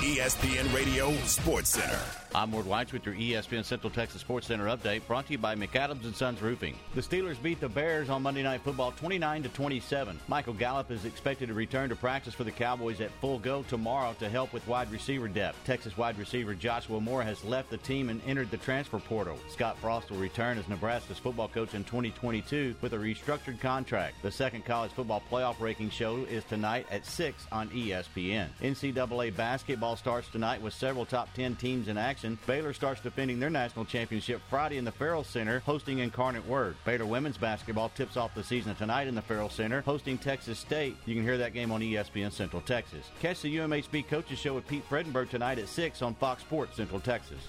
ESPN 0.00 0.74
Radio 0.74 1.12
Sports 1.24 1.68
Center. 1.68 2.23
I'm 2.36 2.50
Ward 2.50 2.66
White 2.66 2.92
with 2.92 3.06
your 3.06 3.14
ESPN 3.14 3.64
Central 3.64 3.92
Texas 3.92 4.20
Sports 4.20 4.48
Center 4.48 4.64
update 4.64 5.06
brought 5.06 5.26
to 5.26 5.32
you 5.32 5.38
by 5.38 5.54
McAdams 5.54 6.02
and 6.02 6.16
Sons 6.16 6.42
Roofing. 6.42 6.76
The 6.96 7.00
Steelers 7.00 7.40
beat 7.40 7.60
the 7.60 7.68
Bears 7.68 8.10
on 8.10 8.22
Monday 8.22 8.42
Night 8.42 8.62
Football 8.62 8.90
29 8.90 9.44
to 9.44 9.48
27. 9.50 10.18
Michael 10.26 10.52
Gallup 10.52 10.90
is 10.90 11.04
expected 11.04 11.46
to 11.46 11.54
return 11.54 11.88
to 11.90 11.94
practice 11.94 12.34
for 12.34 12.42
the 12.42 12.50
Cowboys 12.50 13.00
at 13.00 13.12
full 13.20 13.38
go 13.38 13.62
tomorrow 13.62 14.16
to 14.18 14.28
help 14.28 14.52
with 14.52 14.66
wide 14.66 14.90
receiver 14.90 15.28
depth. 15.28 15.56
Texas 15.64 15.96
wide 15.96 16.18
receiver 16.18 16.54
Joshua 16.54 17.00
Moore 17.00 17.22
has 17.22 17.44
left 17.44 17.70
the 17.70 17.76
team 17.76 18.08
and 18.08 18.20
entered 18.26 18.50
the 18.50 18.56
transfer 18.56 18.98
portal. 18.98 19.38
Scott 19.48 19.78
Frost 19.78 20.10
will 20.10 20.18
return 20.18 20.58
as 20.58 20.68
Nebraska's 20.68 21.18
football 21.18 21.46
coach 21.46 21.74
in 21.74 21.84
2022 21.84 22.74
with 22.80 22.94
a 22.94 22.98
restructured 22.98 23.60
contract. 23.60 24.16
The 24.22 24.32
second 24.32 24.64
college 24.64 24.90
football 24.90 25.22
playoff 25.30 25.60
ranking 25.60 25.88
show 25.88 26.24
is 26.24 26.42
tonight 26.42 26.88
at 26.90 27.06
6 27.06 27.46
on 27.52 27.70
ESPN. 27.70 28.48
NCAA 28.60 29.36
basketball 29.36 29.94
starts 29.94 30.26
tonight 30.26 30.60
with 30.60 30.74
several 30.74 31.06
top 31.06 31.32
10 31.34 31.54
teams 31.54 31.86
in 31.86 31.96
action. 31.96 32.23
Baylor 32.46 32.72
starts 32.72 33.00
defending 33.00 33.38
their 33.38 33.50
national 33.50 33.84
championship 33.84 34.40
Friday 34.48 34.78
in 34.78 34.84
the 34.84 34.92
Ferrell 34.92 35.24
Center, 35.24 35.60
hosting 35.60 35.98
Incarnate 35.98 36.46
Word. 36.46 36.76
Baylor 36.84 37.06
women's 37.06 37.36
basketball 37.36 37.90
tips 37.90 38.16
off 38.16 38.34
the 38.34 38.42
season 38.42 38.74
tonight 38.74 39.06
in 39.06 39.14
the 39.14 39.22
Ferrell 39.22 39.50
Center, 39.50 39.82
hosting 39.82 40.16
Texas 40.16 40.58
State. 40.58 40.96
You 41.06 41.14
can 41.14 41.22
hear 41.22 41.38
that 41.38 41.52
game 41.52 41.70
on 41.70 41.80
ESPN 41.80 42.32
Central 42.32 42.62
Texas. 42.62 43.10
Catch 43.20 43.42
the 43.42 43.56
UMHB 43.56 44.08
Coaches 44.08 44.38
Show 44.38 44.54
with 44.54 44.66
Pete 44.66 44.88
Fredenburg 44.88 45.28
tonight 45.28 45.58
at 45.58 45.68
6 45.68 46.02
on 46.02 46.14
Fox 46.14 46.42
Sports 46.42 46.76
Central 46.76 47.00
Texas. 47.00 47.48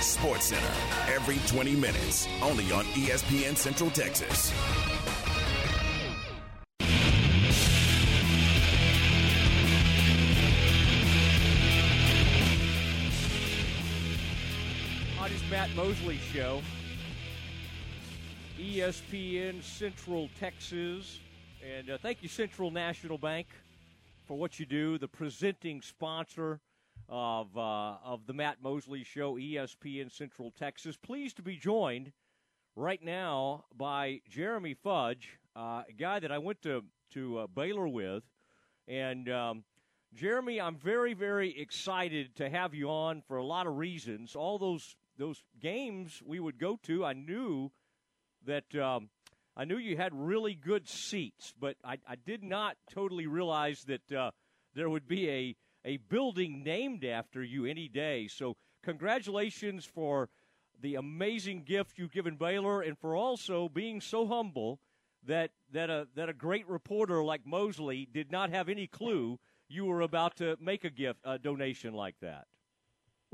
Sports 0.00 0.44
Center, 0.46 1.14
every 1.14 1.38
20 1.46 1.74
minutes, 1.76 2.28
only 2.42 2.70
on 2.72 2.84
ESPN 2.86 3.56
Central 3.56 3.90
Texas. 3.90 4.52
Matt 15.56 15.74
Mosley 15.74 16.18
Show, 16.34 16.60
ESPN 18.60 19.62
Central 19.62 20.28
Texas. 20.38 21.18
And 21.66 21.88
uh, 21.88 21.96
thank 21.96 22.22
you, 22.22 22.28
Central 22.28 22.70
National 22.70 23.16
Bank, 23.16 23.46
for 24.26 24.36
what 24.36 24.60
you 24.60 24.66
do, 24.66 24.98
the 24.98 25.08
presenting 25.08 25.80
sponsor 25.80 26.60
of, 27.08 27.56
uh, 27.56 27.94
of 28.04 28.26
the 28.26 28.34
Matt 28.34 28.58
Mosley 28.62 29.02
Show, 29.02 29.36
ESPN 29.36 30.12
Central 30.12 30.50
Texas. 30.50 30.94
Pleased 30.94 31.36
to 31.36 31.42
be 31.42 31.56
joined 31.56 32.12
right 32.74 33.02
now 33.02 33.64
by 33.74 34.20
Jeremy 34.28 34.74
Fudge, 34.74 35.38
uh, 35.56 35.84
a 35.88 35.92
guy 35.96 36.20
that 36.20 36.30
I 36.30 36.36
went 36.36 36.60
to, 36.64 36.84
to 37.14 37.38
uh, 37.38 37.46
Baylor 37.46 37.88
with. 37.88 38.24
And 38.88 39.30
um, 39.30 39.64
Jeremy, 40.14 40.60
I'm 40.60 40.76
very, 40.76 41.14
very 41.14 41.58
excited 41.58 42.36
to 42.36 42.50
have 42.50 42.74
you 42.74 42.90
on 42.90 43.22
for 43.26 43.38
a 43.38 43.44
lot 43.44 43.66
of 43.66 43.78
reasons. 43.78 44.36
All 44.36 44.58
those 44.58 44.96
those 45.18 45.42
games 45.60 46.22
we 46.24 46.40
would 46.40 46.58
go 46.58 46.78
to, 46.84 47.04
I 47.04 47.12
knew 47.12 47.70
that 48.44 48.74
um, 48.74 49.08
I 49.56 49.64
knew 49.64 49.78
you 49.78 49.96
had 49.96 50.12
really 50.14 50.54
good 50.54 50.88
seats, 50.88 51.54
but 51.58 51.76
I, 51.82 51.98
I 52.06 52.16
did 52.16 52.42
not 52.42 52.76
totally 52.90 53.26
realize 53.26 53.84
that 53.84 54.12
uh, 54.12 54.30
there 54.74 54.90
would 54.90 55.08
be 55.08 55.30
a 55.30 55.56
a 55.84 55.98
building 55.98 56.64
named 56.64 57.04
after 57.04 57.42
you 57.42 57.64
any 57.64 57.88
day. 57.88 58.26
So 58.28 58.56
congratulations 58.82 59.84
for 59.84 60.28
the 60.80 60.96
amazing 60.96 61.62
gift 61.62 61.96
you've 61.96 62.12
given 62.12 62.36
Baylor, 62.36 62.82
and 62.82 62.98
for 62.98 63.14
also 63.14 63.68
being 63.68 64.00
so 64.00 64.26
humble 64.26 64.80
that 65.24 65.50
that 65.72 65.90
a 65.90 66.06
that 66.14 66.28
a 66.28 66.34
great 66.34 66.68
reporter 66.68 67.24
like 67.24 67.46
Mosley 67.46 68.08
did 68.12 68.30
not 68.30 68.50
have 68.50 68.68
any 68.68 68.86
clue 68.86 69.38
you 69.68 69.84
were 69.84 70.02
about 70.02 70.36
to 70.36 70.56
make 70.60 70.84
a 70.84 70.90
gift 70.90 71.20
a 71.24 71.38
donation 71.38 71.94
like 71.94 72.16
that. 72.20 72.46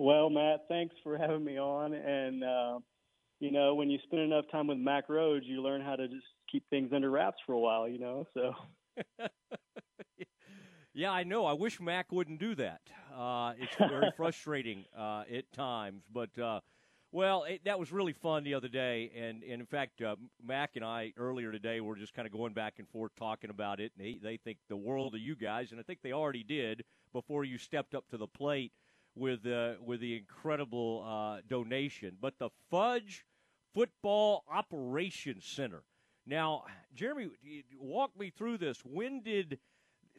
Well, 0.03 0.31
Matt, 0.31 0.65
thanks 0.67 0.97
for 1.05 1.17
having 1.17 1.45
me 1.45 1.61
on. 1.61 1.95
And, 1.95 2.43
uh, 2.43 2.81
you 3.39 3.53
know, 3.53 3.77
when 3.77 3.89
you 3.89 4.01
spend 4.03 4.23
enough 4.23 4.47
time 4.51 4.67
with 4.67 4.79
Mac 4.79 5.07
Rhoades, 5.07 5.45
you 5.45 5.63
learn 5.63 5.81
how 5.81 5.95
to 5.95 6.09
just 6.09 6.27
keep 6.51 6.69
things 6.71 6.91
under 6.93 7.09
wraps 7.09 7.39
for 7.47 7.53
a 7.53 7.59
while, 7.61 7.87
you 7.87 8.01
know, 8.01 8.27
so. 8.35 8.53
yeah, 10.93 11.13
I 11.13 11.23
know. 11.23 11.47
I 11.47 11.53
wish 11.53 11.81
Mac 11.81 12.11
wouldn't 12.11 12.41
do 12.41 12.57
that. 12.57 12.81
Uh, 13.17 13.53
it's 13.57 13.77
very 13.77 14.11
frustrating 14.17 14.87
uh, 14.99 15.23
at 15.33 15.53
times. 15.53 16.03
But, 16.13 16.37
uh, 16.37 16.63
well, 17.13 17.45
it, 17.45 17.61
that 17.65 17.79
was 17.79 17.93
really 17.93 18.13
fun 18.13 18.43
the 18.43 18.55
other 18.55 18.67
day. 18.67 19.13
And, 19.17 19.45
and 19.45 19.61
in 19.61 19.67
fact, 19.67 20.03
uh, 20.03 20.17
Mac 20.45 20.71
and 20.75 20.85
I 20.85 21.13
earlier 21.17 21.53
today 21.53 21.81
were 21.81 21.95
just 21.95 22.13
kind 22.13 22.27
of 22.27 22.33
going 22.33 22.55
back 22.55 22.81
and 22.81 22.89
forth 22.89 23.13
talking 23.17 23.51
about 23.51 23.79
it. 23.79 23.93
And 23.97 24.05
they, 24.05 24.19
they 24.21 24.37
think 24.37 24.59
the 24.69 24.77
world 24.77 25.15
of 25.15 25.21
you 25.21 25.37
guys, 25.37 25.71
and 25.71 25.79
I 25.79 25.85
think 25.85 26.01
they 26.03 26.13
already 26.13 26.43
did 26.43 26.83
before 27.13 27.45
you 27.45 27.57
stepped 27.57 27.95
up 27.95 28.09
to 28.09 28.17
the 28.17 28.27
plate 28.27 28.73
with 29.15 29.47
uh, 29.47 29.75
with 29.85 30.01
the 30.01 30.17
incredible 30.17 31.05
uh, 31.07 31.41
donation. 31.49 32.17
But 32.21 32.39
the 32.39 32.51
Fudge 32.71 33.25
Football 33.75 34.45
Operations 34.51 35.45
Center. 35.45 35.83
Now, 36.27 36.65
Jeremy, 36.95 37.31
walk 37.79 38.19
me 38.19 38.31
through 38.31 38.59
this. 38.59 38.81
When 38.85 39.23
did 39.23 39.59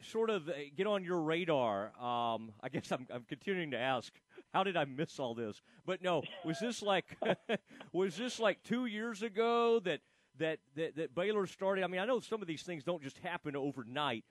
sort 0.02 0.28
of 0.28 0.48
uh, 0.48 0.52
get 0.76 0.86
on 0.86 1.02
your 1.02 1.20
radar? 1.20 1.92
Um, 1.98 2.52
I 2.60 2.68
guess 2.70 2.92
I'm, 2.92 3.06
I'm 3.12 3.24
continuing 3.28 3.70
to 3.70 3.78
ask. 3.78 4.12
How 4.52 4.64
did 4.64 4.76
I 4.76 4.84
miss 4.84 5.18
all 5.18 5.34
this? 5.34 5.62
But 5.86 6.02
no, 6.02 6.22
was 6.44 6.58
this 6.60 6.82
like 6.82 7.16
was 7.92 8.16
this 8.16 8.38
like 8.38 8.62
two 8.62 8.86
years 8.86 9.22
ago 9.22 9.80
that 9.80 10.00
that 10.38 10.58
that, 10.76 10.96
that 10.96 11.14
Baylor 11.14 11.46
started? 11.46 11.84
I 11.84 11.86
mean, 11.86 12.00
I 12.00 12.06
know 12.06 12.20
some 12.20 12.42
of 12.42 12.48
these 12.48 12.62
things 12.62 12.84
don't 12.84 13.02
just 13.02 13.18
happen 13.18 13.56
overnight. 13.56 14.24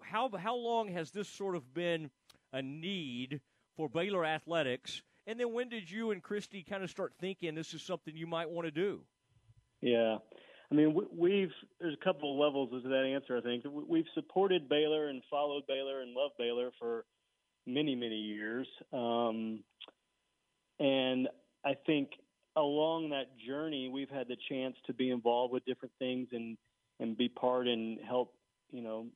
How 0.00 0.30
how 0.38 0.54
long 0.56 0.88
has 0.88 1.10
this 1.10 1.28
sort 1.28 1.56
of 1.56 1.74
been 1.74 2.10
a 2.52 2.62
need 2.62 3.40
for 3.76 3.88
Baylor 3.88 4.24
athletics? 4.24 5.02
And 5.26 5.40
then 5.40 5.52
when 5.52 5.68
did 5.68 5.90
you 5.90 6.12
and 6.12 6.22
Christy 6.22 6.62
kind 6.62 6.82
of 6.82 6.90
start 6.90 7.12
thinking 7.20 7.54
this 7.54 7.74
is 7.74 7.82
something 7.82 8.16
you 8.16 8.26
might 8.26 8.48
want 8.48 8.66
to 8.66 8.70
do? 8.70 9.00
Yeah. 9.80 10.18
I 10.70 10.74
mean, 10.74 10.96
we've 11.12 11.52
there's 11.80 11.96
a 12.00 12.04
couple 12.04 12.32
of 12.32 12.38
levels 12.38 12.70
to 12.82 12.88
that 12.88 13.04
answer. 13.04 13.36
I 13.36 13.40
think 13.40 13.64
we've 13.88 14.06
supported 14.14 14.68
Baylor 14.68 15.08
and 15.08 15.22
followed 15.30 15.62
Baylor 15.68 16.00
and 16.00 16.12
loved 16.12 16.34
Baylor 16.38 16.70
for 16.78 17.04
many, 17.66 17.94
many 17.94 18.16
years, 18.16 18.66
um, 18.92 19.60
and 20.80 21.28
I 21.64 21.74
think 21.86 22.10
along 22.56 23.10
that 23.10 23.26
journey, 23.46 23.88
we've 23.88 24.10
had 24.10 24.28
the 24.28 24.36
chance 24.48 24.76
to 24.86 24.94
be 24.94 25.10
involved 25.10 25.52
with 25.52 25.64
different 25.66 25.92
things 25.98 26.28
and 26.32 26.56
and 26.98 27.16
be 27.16 27.28
part 27.28 27.68
and 27.68 27.98
help. 28.06 28.34
You 28.72 28.82
know, 28.82 29.06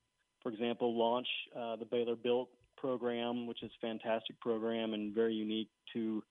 for 0.42 0.52
example, 0.52 0.96
launch 0.96 1.28
uh, 1.56 1.76
the 1.76 1.84
Baylor 1.84 2.14
Built 2.14 2.48
program, 2.80 3.46
which 3.46 3.62
is 3.62 3.70
a 3.82 3.86
fantastic 3.86 4.38
program 4.40 4.94
and 4.94 5.14
very 5.14 5.34
unique 5.34 5.68
to 5.92 6.22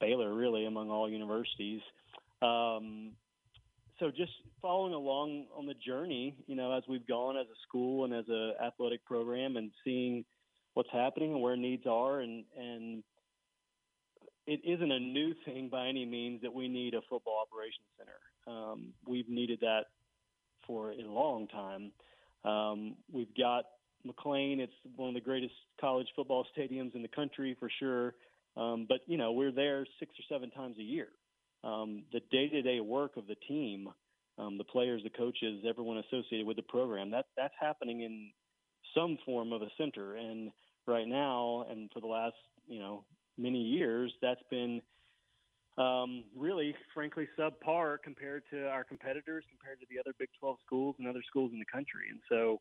Baylor, 0.00 0.34
really, 0.34 0.66
among 0.66 0.90
all 0.90 1.08
universities. 1.08 1.80
Um, 2.42 3.12
so 3.98 4.10
just 4.10 4.32
following 4.60 4.92
along 4.92 5.46
on 5.56 5.66
the 5.66 5.74
journey, 5.74 6.36
you 6.46 6.56
know, 6.56 6.72
as 6.72 6.82
we've 6.88 7.06
gone 7.06 7.36
as 7.36 7.46
a 7.46 7.58
school 7.66 8.04
and 8.04 8.12
as 8.12 8.28
a 8.28 8.52
athletic 8.62 9.04
program, 9.04 9.56
and 9.56 9.70
seeing 9.84 10.24
what's 10.74 10.90
happening 10.92 11.32
and 11.32 11.40
where 11.40 11.56
needs 11.56 11.86
are, 11.86 12.20
and 12.20 12.44
and 12.58 13.02
it 14.46 14.60
isn't 14.64 14.90
a 14.90 14.98
new 14.98 15.32
thing 15.44 15.68
by 15.70 15.86
any 15.86 16.04
means 16.04 16.42
that 16.42 16.52
we 16.52 16.68
need 16.68 16.94
a 16.94 17.00
football 17.08 17.46
operations 17.46 17.86
center. 17.96 18.18
Um, 18.46 18.92
we've 19.06 19.28
needed 19.28 19.60
that 19.60 19.84
for 20.66 20.90
a 20.90 21.02
long 21.02 21.48
time. 21.48 21.92
Um, 22.44 22.96
we've 23.10 23.34
got 23.38 23.64
McLane. 24.06 24.60
It's 24.60 24.72
one 24.96 25.08
of 25.08 25.14
the 25.14 25.20
greatest 25.20 25.54
college 25.80 26.06
football 26.14 26.46
stadiums 26.58 26.94
in 26.94 27.02
the 27.02 27.08
country 27.08 27.56
for 27.58 27.70
sure. 27.78 28.14
Um, 28.56 28.86
but 28.88 29.00
you 29.06 29.18
know, 29.18 29.32
we're 29.32 29.52
there 29.52 29.86
six 29.98 30.12
or 30.12 30.34
seven 30.34 30.50
times 30.50 30.76
a 30.78 30.82
year. 30.82 31.08
Um, 31.64 32.04
the 32.12 32.20
day-to-day 32.30 32.80
work 32.80 33.16
of 33.16 33.26
the 33.26 33.36
team, 33.48 33.88
um, 34.38 34.58
the 34.58 34.64
players, 34.64 35.02
the 35.02 35.10
coaches, 35.10 35.64
everyone 35.66 35.98
associated 35.98 36.46
with 36.46 36.56
the 36.56 36.62
program, 36.62 37.10
that 37.10 37.26
that's 37.36 37.54
happening 37.58 38.02
in 38.02 38.30
some 38.94 39.18
form 39.24 39.52
of 39.52 39.62
a 39.62 39.68
center. 39.78 40.16
And 40.16 40.50
right 40.86 41.08
now, 41.08 41.64
and 41.70 41.90
for 41.92 42.00
the 42.00 42.06
last 42.06 42.36
you 42.68 42.78
know 42.78 43.04
many 43.38 43.60
years, 43.60 44.12
that's 44.20 44.42
been 44.50 44.82
um, 45.76 46.24
really, 46.36 46.74
frankly, 46.92 47.28
subpar 47.38 47.96
compared 48.02 48.44
to 48.50 48.68
our 48.68 48.84
competitors, 48.84 49.44
compared 49.50 49.80
to 49.80 49.86
the 49.90 49.98
other 49.98 50.14
Big 50.18 50.28
12 50.38 50.56
schools 50.64 50.96
and 50.98 51.08
other 51.08 51.22
schools 51.26 51.50
in 51.52 51.58
the 51.58 51.64
country. 51.64 52.06
And 52.10 52.20
so, 52.28 52.60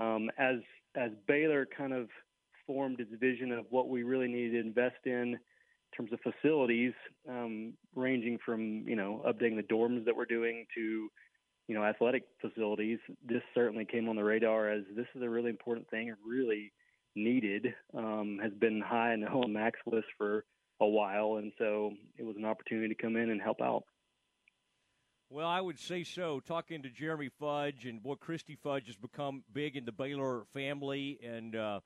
um, 0.00 0.30
as 0.38 0.56
as 0.96 1.10
Baylor 1.26 1.66
kind 1.76 1.92
of 1.92 2.08
formed 2.66 3.00
its 3.00 3.10
vision 3.20 3.52
of 3.52 3.66
what 3.70 3.88
we 3.88 4.02
really 4.02 4.28
needed 4.28 4.52
to 4.52 4.60
invest 4.60 5.06
in, 5.06 5.34
in 5.34 5.38
terms 5.96 6.12
of 6.12 6.20
facilities, 6.20 6.92
um, 7.28 7.74
ranging 7.94 8.38
from 8.44 8.84
you 8.86 8.96
know 8.96 9.22
updating 9.26 9.56
the 9.56 9.74
dorms 9.74 10.04
that 10.04 10.16
we're 10.16 10.24
doing 10.24 10.66
to 10.74 11.08
you 11.68 11.74
know 11.74 11.84
athletic 11.84 12.24
facilities. 12.40 12.98
This 13.26 13.42
certainly 13.54 13.84
came 13.84 14.08
on 14.08 14.16
the 14.16 14.24
radar 14.24 14.70
as 14.70 14.84
this 14.96 15.06
is 15.14 15.22
a 15.22 15.28
really 15.28 15.50
important 15.50 15.88
thing 15.90 16.08
and 16.08 16.18
really 16.26 16.72
needed. 17.14 17.74
Um, 17.96 18.38
has 18.42 18.52
been 18.52 18.80
high 18.80 19.14
in 19.14 19.20
the 19.20 19.48
Mac's 19.48 19.80
list 19.86 20.06
for 20.16 20.44
a 20.80 20.86
while, 20.86 21.36
and 21.36 21.52
so 21.58 21.92
it 22.18 22.24
was 22.24 22.36
an 22.36 22.44
opportunity 22.44 22.88
to 22.88 23.00
come 23.00 23.16
in 23.16 23.30
and 23.30 23.40
help 23.40 23.60
out. 23.60 23.84
Well, 25.34 25.48
I 25.48 25.60
would 25.60 25.80
say 25.80 26.04
so. 26.04 26.38
Talking 26.38 26.84
to 26.84 26.88
Jeremy 26.88 27.28
Fudge 27.40 27.86
and 27.86 28.00
boy, 28.00 28.14
Christy 28.14 28.54
Fudge 28.54 28.86
has 28.86 28.94
become 28.94 29.42
big 29.52 29.74
in 29.74 29.84
the 29.84 29.90
Baylor 29.90 30.44
family 30.52 31.18
and 31.24 31.56
uh, 31.56 31.80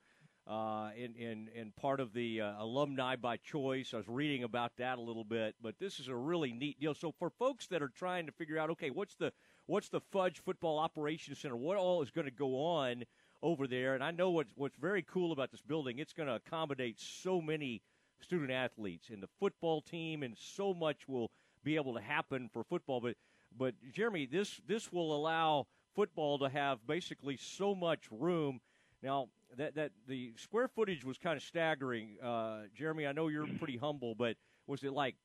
uh, 0.46 0.90
and, 0.90 1.16
and 1.16 1.48
and 1.56 1.74
part 1.74 2.00
of 2.00 2.12
the 2.12 2.42
uh, 2.42 2.62
alumni 2.62 3.16
by 3.16 3.38
choice. 3.38 3.94
I 3.94 3.96
was 3.96 4.06
reading 4.06 4.44
about 4.44 4.72
that 4.76 4.98
a 4.98 5.00
little 5.00 5.24
bit, 5.24 5.54
but 5.62 5.76
this 5.80 5.98
is 5.98 6.08
a 6.08 6.14
really 6.14 6.52
neat 6.52 6.78
deal. 6.78 6.92
So 6.92 7.10
for 7.18 7.30
folks 7.30 7.68
that 7.68 7.80
are 7.80 7.88
trying 7.88 8.26
to 8.26 8.32
figure 8.32 8.58
out, 8.58 8.68
okay, 8.68 8.90
what's 8.90 9.14
the 9.14 9.32
what's 9.64 9.88
the 9.88 10.02
Fudge 10.12 10.42
Football 10.44 10.78
Operations 10.78 11.38
Center? 11.38 11.56
What 11.56 11.78
all 11.78 12.02
is 12.02 12.10
going 12.10 12.26
to 12.26 12.30
go 12.30 12.54
on 12.62 13.04
over 13.42 13.66
there? 13.66 13.94
And 13.94 14.04
I 14.04 14.10
know 14.10 14.28
what's 14.28 14.52
what's 14.56 14.76
very 14.76 15.06
cool 15.10 15.32
about 15.32 15.52
this 15.52 15.62
building. 15.62 16.00
It's 16.00 16.12
going 16.12 16.28
to 16.28 16.34
accommodate 16.34 17.00
so 17.00 17.40
many 17.40 17.80
student 18.20 18.50
athletes 18.50 19.08
and 19.08 19.22
the 19.22 19.30
football 19.40 19.80
team, 19.80 20.22
and 20.22 20.36
so 20.36 20.74
much 20.74 21.08
will 21.08 21.30
be 21.64 21.76
able 21.76 21.94
to 21.94 22.00
happen 22.02 22.50
for 22.52 22.62
football. 22.62 23.00
But 23.00 23.14
but 23.56 23.74
Jeremy, 23.92 24.26
this 24.26 24.60
this 24.66 24.92
will 24.92 25.14
allow 25.14 25.66
football 25.94 26.38
to 26.38 26.48
have 26.48 26.86
basically 26.86 27.36
so 27.36 27.74
much 27.74 28.04
room. 28.10 28.60
Now 29.02 29.28
that 29.56 29.74
that 29.74 29.92
the 30.06 30.32
square 30.36 30.68
footage 30.68 31.04
was 31.04 31.18
kind 31.18 31.36
of 31.36 31.42
staggering. 31.42 32.16
Uh, 32.22 32.62
Jeremy, 32.74 33.06
I 33.06 33.12
know 33.12 33.28
you're 33.28 33.46
pretty 33.58 33.76
humble, 33.76 34.14
but 34.14 34.36
was 34.66 34.82
it 34.82 34.92
like? 34.92 35.16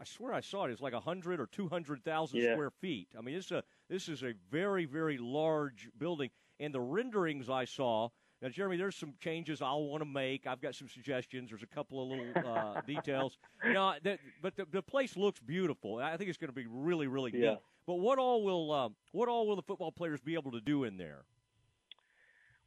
I 0.00 0.04
swear 0.04 0.34
I 0.34 0.40
saw 0.40 0.64
it. 0.64 0.72
It's 0.72 0.80
like 0.80 0.92
a 0.92 1.00
hundred 1.00 1.38
or 1.38 1.46
two 1.46 1.68
hundred 1.68 2.02
thousand 2.04 2.40
yeah. 2.40 2.54
square 2.54 2.70
feet. 2.80 3.08
I 3.16 3.20
mean, 3.20 3.36
this 3.36 3.46
is 3.46 3.52
a 3.52 3.64
this 3.88 4.08
is 4.08 4.22
a 4.22 4.32
very 4.50 4.86
very 4.86 5.18
large 5.18 5.88
building, 5.98 6.30
and 6.58 6.74
the 6.74 6.80
renderings 6.80 7.48
I 7.48 7.64
saw 7.64 8.08
now, 8.40 8.48
Jeremy, 8.48 8.76
there's 8.76 8.94
some 8.94 9.14
changes 9.18 9.60
I'll 9.60 9.82
want 9.84 10.00
to 10.00 10.08
make. 10.08 10.46
I've 10.46 10.60
got 10.60 10.74
some 10.76 10.88
suggestions. 10.88 11.50
There's 11.50 11.64
a 11.64 11.66
couple 11.66 12.00
of 12.02 12.08
little 12.08 12.48
uh, 12.48 12.80
details. 12.86 13.36
You 13.64 13.72
know, 13.72 13.94
that, 14.04 14.20
but 14.40 14.54
the, 14.54 14.64
the 14.70 14.82
place 14.82 15.16
looks 15.16 15.40
beautiful. 15.40 15.98
I 15.98 16.16
think 16.16 16.30
it's 16.30 16.38
going 16.38 16.50
to 16.50 16.54
be 16.54 16.66
really, 16.68 17.08
really 17.08 17.32
yeah. 17.34 17.50
neat. 17.50 17.58
But 17.86 17.94
what 17.94 18.18
all 18.18 18.44
will 18.44 18.70
uh, 18.70 18.88
what 19.12 19.28
all 19.28 19.48
will 19.48 19.56
the 19.56 19.62
football 19.62 19.90
players 19.90 20.20
be 20.20 20.34
able 20.34 20.52
to 20.52 20.60
do 20.60 20.84
in 20.84 20.98
there? 20.98 21.24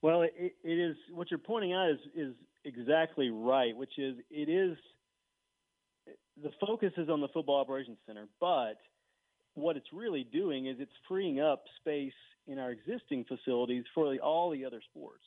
Well, 0.01 0.23
it, 0.23 0.33
it 0.35 0.55
is 0.63 0.97
what 1.13 1.29
you're 1.31 1.37
pointing 1.37 1.73
out 1.73 1.91
is 1.91 1.99
is 2.15 2.33
exactly 2.65 3.29
right, 3.29 3.75
which 3.77 3.97
is 3.97 4.17
it 4.29 4.49
is 4.49 4.77
the 6.41 6.51
focus 6.59 6.91
is 6.97 7.07
on 7.07 7.21
the 7.21 7.27
football 7.29 7.61
operations 7.61 7.99
center, 8.05 8.27
but 8.39 8.77
what 9.53 9.77
it's 9.77 9.93
really 9.93 10.23
doing 10.23 10.65
is 10.65 10.77
it's 10.79 10.91
freeing 11.07 11.39
up 11.39 11.63
space 11.79 12.13
in 12.47 12.57
our 12.57 12.71
existing 12.71 13.25
facilities 13.25 13.83
for 13.93 14.11
the, 14.11 14.19
all 14.19 14.49
the 14.49 14.65
other 14.65 14.81
sports. 14.89 15.23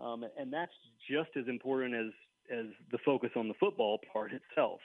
Um, 0.00 0.24
and 0.38 0.52
that's 0.52 0.72
just 1.08 1.30
as 1.36 1.46
important 1.48 1.94
as 1.94 2.12
as 2.50 2.66
the 2.90 2.98
focus 3.04 3.30
on 3.36 3.48
the 3.48 3.54
football 3.54 4.00
part 4.12 4.32
itself. 4.32 4.80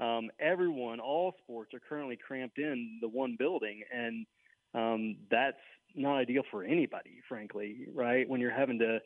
Um, 0.00 0.30
everyone, 0.40 0.98
all 0.98 1.34
sports, 1.44 1.72
are 1.72 1.80
currently 1.80 2.16
cramped 2.16 2.58
in 2.58 2.98
the 3.00 3.08
one 3.08 3.36
building, 3.38 3.82
and 3.94 4.26
um, 4.74 5.16
that's 5.30 5.56
not 5.94 6.16
ideal 6.16 6.42
for 6.50 6.64
anybody, 6.64 7.20
frankly. 7.28 7.86
Right 7.94 8.28
when 8.28 8.40
you're 8.40 8.50
having 8.50 8.78
to 8.80 8.98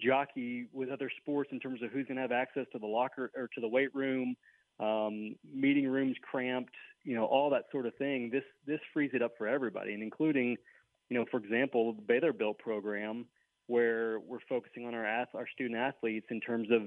jockey 0.00 0.66
with 0.72 0.90
other 0.90 1.10
sports 1.22 1.50
in 1.52 1.60
terms 1.60 1.82
of 1.82 1.90
who's 1.90 2.06
going 2.06 2.16
to 2.16 2.22
have 2.22 2.32
access 2.32 2.66
to 2.72 2.78
the 2.78 2.86
locker 2.86 3.30
or 3.36 3.48
to 3.54 3.60
the 3.60 3.68
weight 3.68 3.94
room, 3.94 4.34
um, 4.80 5.36
meeting 5.52 5.86
rooms 5.86 6.16
cramped, 6.28 6.74
you 7.04 7.14
know, 7.14 7.24
all 7.24 7.48
that 7.50 7.64
sort 7.70 7.86
of 7.86 7.94
thing. 7.96 8.28
This 8.30 8.44
this 8.66 8.80
frees 8.92 9.10
it 9.14 9.22
up 9.22 9.32
for 9.38 9.46
everybody, 9.46 9.94
and 9.94 10.02
including, 10.02 10.56
you 11.08 11.18
know, 11.18 11.24
for 11.30 11.38
example, 11.38 11.94
the 11.94 12.02
Baylor 12.02 12.32
Built 12.32 12.58
program 12.58 13.26
where 13.66 14.20
we're 14.20 14.38
focusing 14.48 14.86
on 14.86 14.94
our 14.94 15.06
our 15.06 15.46
student 15.52 15.78
athletes 15.78 16.26
in 16.30 16.40
terms 16.40 16.68
of 16.70 16.82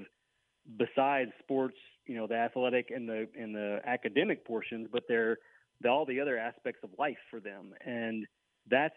besides 0.78 1.30
sports, 1.42 1.76
you 2.06 2.14
know, 2.14 2.26
the 2.26 2.34
athletic 2.34 2.90
and 2.94 3.08
the 3.08 3.26
and 3.38 3.54
the 3.54 3.80
academic 3.86 4.46
portions, 4.46 4.88
but 4.92 5.02
they're 5.08 5.38
the, 5.80 5.88
all 5.88 6.04
the 6.04 6.20
other 6.20 6.38
aspects 6.38 6.80
of 6.82 6.90
life 6.98 7.18
for 7.30 7.40
them, 7.40 7.72
and 7.84 8.26
that's 8.70 8.94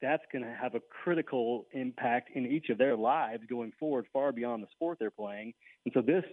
that's 0.00 0.22
going 0.32 0.44
to 0.44 0.50
have 0.60 0.74
a 0.74 0.80
critical 1.04 1.66
impact 1.72 2.30
in 2.34 2.44
each 2.44 2.70
of 2.70 2.78
their 2.78 2.96
lives 2.96 3.44
going 3.48 3.72
forward, 3.78 4.04
far 4.12 4.32
beyond 4.32 4.62
the 4.62 4.66
sport 4.72 4.98
they're 4.98 5.10
playing. 5.10 5.52
And 5.84 5.94
so 5.94 6.02
this 6.02 6.24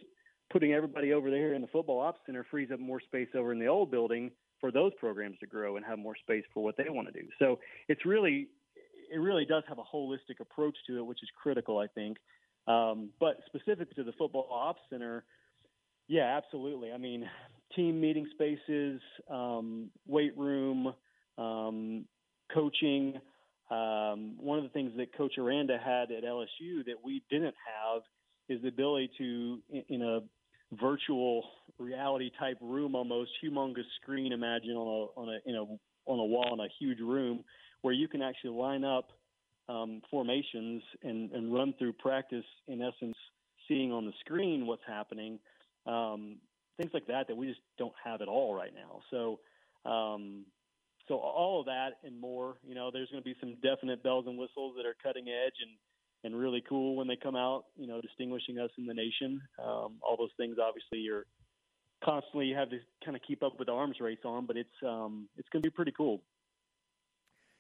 putting 0.52 0.74
everybody 0.74 1.14
over 1.14 1.30
there 1.30 1.54
in 1.54 1.62
the 1.62 1.68
football 1.68 2.00
ops 2.00 2.20
center 2.26 2.44
frees 2.50 2.70
up 2.74 2.80
more 2.80 3.00
space 3.00 3.28
over 3.36 3.54
in 3.54 3.60
the 3.60 3.68
old 3.68 3.92
building 3.92 4.32
for 4.60 4.72
those 4.72 4.92
programs 5.00 5.38
to 5.40 5.48
grow 5.48 5.78
and 5.78 5.86
have 5.86 6.00
more 6.00 6.16
space 6.16 6.44
for 6.52 6.64
what 6.64 6.76
they 6.78 6.90
want 6.90 7.08
to 7.08 7.22
do. 7.22 7.28
So 7.38 7.60
it's 7.88 8.06
really 8.06 8.48
it 9.12 9.18
really 9.18 9.46
does 9.46 9.64
have 9.68 9.80
a 9.80 9.96
holistic 9.96 10.40
approach 10.40 10.76
to 10.88 10.98
it, 10.98 11.06
which 11.06 11.24
is 11.24 11.30
critical, 11.42 11.78
I 11.78 11.88
think. 11.88 12.18
Um, 12.68 13.10
but 13.20 13.38
specific 13.48 13.94
to 13.96 14.04
the 14.04 14.12
football 14.14 14.48
ops 14.52 14.82
center, 14.90 15.24
yeah, 16.08 16.38
absolutely. 16.38 16.92
I 16.92 16.98
mean, 16.98 17.30
team 17.76 18.00
meeting 18.02 18.28
spaces, 18.32 19.02
um, 19.30 19.90
weight 20.08 20.38
room, 20.38 20.94
um, 21.38 22.06
coaching. 22.54 23.20
Um, 23.70 24.36
one 24.40 24.58
of 24.58 24.64
the 24.64 24.72
things 24.72 24.92
that 24.98 25.16
Coach 25.16 25.38
Aranda 25.38 25.78
had 25.78 26.12
at 26.12 26.24
LSU 26.24 26.84
that 26.86 26.96
we 27.04 27.24
didn't 27.30 27.56
have 27.66 28.02
is 28.50 28.62
the 28.64 28.70
ability 28.70 29.12
to, 29.20 29.60
in, 29.70 29.84
in 29.90 30.02
a 30.02 30.20
virtual 30.76 31.44
reality 31.78 32.32
type 32.40 32.58
room, 32.62 32.96
almost 32.96 33.32
humongous 33.44 33.86
screen. 34.02 34.34
Imagine 34.34 34.72
on 34.72 35.10
a 35.16 35.20
on 35.20 35.30
a 35.30 36.10
on 36.10 36.20
a 36.20 36.26
wall 36.26 36.54
in 36.54 36.60
a 36.60 36.70
huge 36.80 37.00
room 37.00 37.44
where 37.82 37.94
you 37.94 38.08
can 38.08 38.22
actually 38.22 38.52
line 38.52 38.84
up 38.84 39.10
um, 39.68 40.02
formations 40.10 40.82
and, 41.04 41.32
and 41.32 41.54
run 41.54 41.74
through 41.78 41.94
practice, 41.94 42.46
in 42.68 42.82
essence, 42.82 43.16
seeing 43.68 43.92
on 43.92 44.06
the 44.06 44.14
screen 44.20 44.66
what's 44.66 44.82
happening. 44.88 45.40
Um, 45.86 46.38
things 46.78 46.92
like 46.94 47.08
that 47.08 47.28
that 47.28 47.38
we 47.38 47.48
just 47.48 47.62
don't 47.78 47.94
have 48.04 48.22
at 48.22 48.28
all 48.28 48.56
right 48.56 48.74
now. 48.74 49.02
So, 49.12 49.40
um, 49.90 50.46
so 51.08 51.16
all 51.16 51.60
of 51.60 51.66
that 51.68 51.98
and 52.04 52.20
more. 52.20 52.58
You 52.68 52.76
know, 52.76 52.90
there's 52.92 53.10
going 53.10 53.24
to 53.24 53.30
be 53.30 53.36
some 53.40 53.56
definite 53.64 54.04
bells 54.04 54.26
and 54.28 54.38
whistles 54.38 54.74
that 54.78 54.86
are 54.86 54.96
cutting 55.02 55.28
edge 55.28 55.56
and 55.62 55.72
and 56.26 56.38
really 56.38 56.62
cool 56.68 56.98
when 56.98 57.08
they 57.08 57.16
come 57.16 57.36
out. 57.36 57.66
You 57.78 57.88
know, 57.88 58.02
distinguishing 58.02 58.60
us 58.60 58.70
in 58.78 58.86
the 58.86 58.94
nation. 58.94 59.42
Um, 59.60 60.00
all 60.02 60.18
those 60.18 60.34
things 60.38 60.58
obviously 60.62 61.00
you're 61.00 61.26
constantly 62.04 62.48
you 62.48 62.56
have 62.56 62.70
to 62.70 62.80
kind 63.04 63.16
of 63.16 63.24
keep 63.28 63.44
up 63.44 63.58
with 63.58 63.68
the 63.68 63.74
arms 63.74 63.98
race 64.00 64.20
on, 64.24 64.46
but 64.46 64.58
it's 64.58 64.70
um, 64.86 65.28
it's 65.38 65.50
going 65.50 65.62
to 65.62 65.70
be 65.70 65.74
pretty 65.74 65.94
cool 65.96 66.22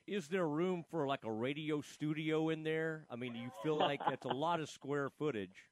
is 0.09 0.27
there 0.27 0.47
room 0.47 0.83
for 0.89 1.05
like 1.05 1.23
a 1.23 1.31
radio 1.31 1.81
studio 1.81 2.49
in 2.49 2.63
there? 2.63 3.05
I 3.09 3.15
mean, 3.15 3.33
do 3.33 3.39
you 3.39 3.51
feel 3.63 3.77
like 3.77 4.01
that's 4.09 4.25
a 4.25 4.29
lot 4.29 4.59
of 4.59 4.69
square 4.69 5.09
footage? 5.09 5.65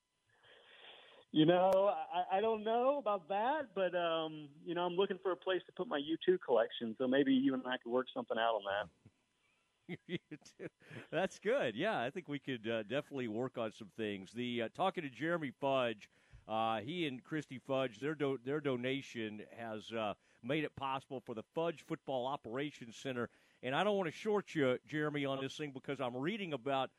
You 1.31 1.45
know, 1.45 1.93
I, 2.13 2.37
I 2.37 2.41
don't 2.41 2.63
know 2.63 2.97
about 2.99 3.27
that, 3.29 3.69
but 3.75 3.93
um, 3.95 4.47
you 4.65 4.75
know, 4.75 4.81
I'm 4.81 4.95
looking 4.95 5.17
for 5.21 5.31
a 5.31 5.35
place 5.35 5.61
to 5.65 5.71
put 5.73 5.87
my 5.87 5.99
U2 5.99 6.37
collection. 6.45 6.95
So 6.97 7.07
maybe 7.07 7.33
you 7.33 7.53
and 7.53 7.63
I 7.65 7.77
could 7.77 7.91
work 7.91 8.07
something 8.13 8.37
out 8.37 8.55
on 8.55 8.61
that. 9.89 10.19
That's 11.11 11.39
good. 11.39 11.75
Yeah, 11.75 11.99
I 11.99 12.09
think 12.09 12.27
we 12.27 12.39
could 12.39 12.67
uh, 12.67 12.83
definitely 12.83 13.27
work 13.27 13.57
on 13.57 13.71
some 13.73 13.89
things. 13.97 14.31
The 14.33 14.63
uh, 14.63 14.69
talking 14.75 15.03
to 15.03 15.09
Jeremy 15.09 15.51
Fudge, 15.59 16.09
uh, 16.47 16.79
he 16.79 17.07
and 17.07 17.23
Christy 17.23 17.59
Fudge, 17.59 17.99
their 17.99 18.15
do- 18.15 18.39
their 18.45 18.59
donation 18.59 19.41
has 19.57 19.91
uh, 19.91 20.13
made 20.43 20.63
it 20.63 20.75
possible 20.75 21.21
for 21.25 21.35
the 21.35 21.43
Fudge 21.55 21.83
Football 21.87 22.25
Operations 22.25 22.95
Center 22.95 23.29
and 23.63 23.75
I 23.75 23.83
don't 23.83 23.97
want 23.97 24.07
to 24.07 24.17
short 24.17 24.53
you, 24.53 24.77
Jeremy, 24.87 25.25
on 25.25 25.41
this 25.41 25.55
thing 25.55 25.71
because 25.73 25.99
I'm 25.99 26.15
reading 26.15 26.53
about 26.53 26.89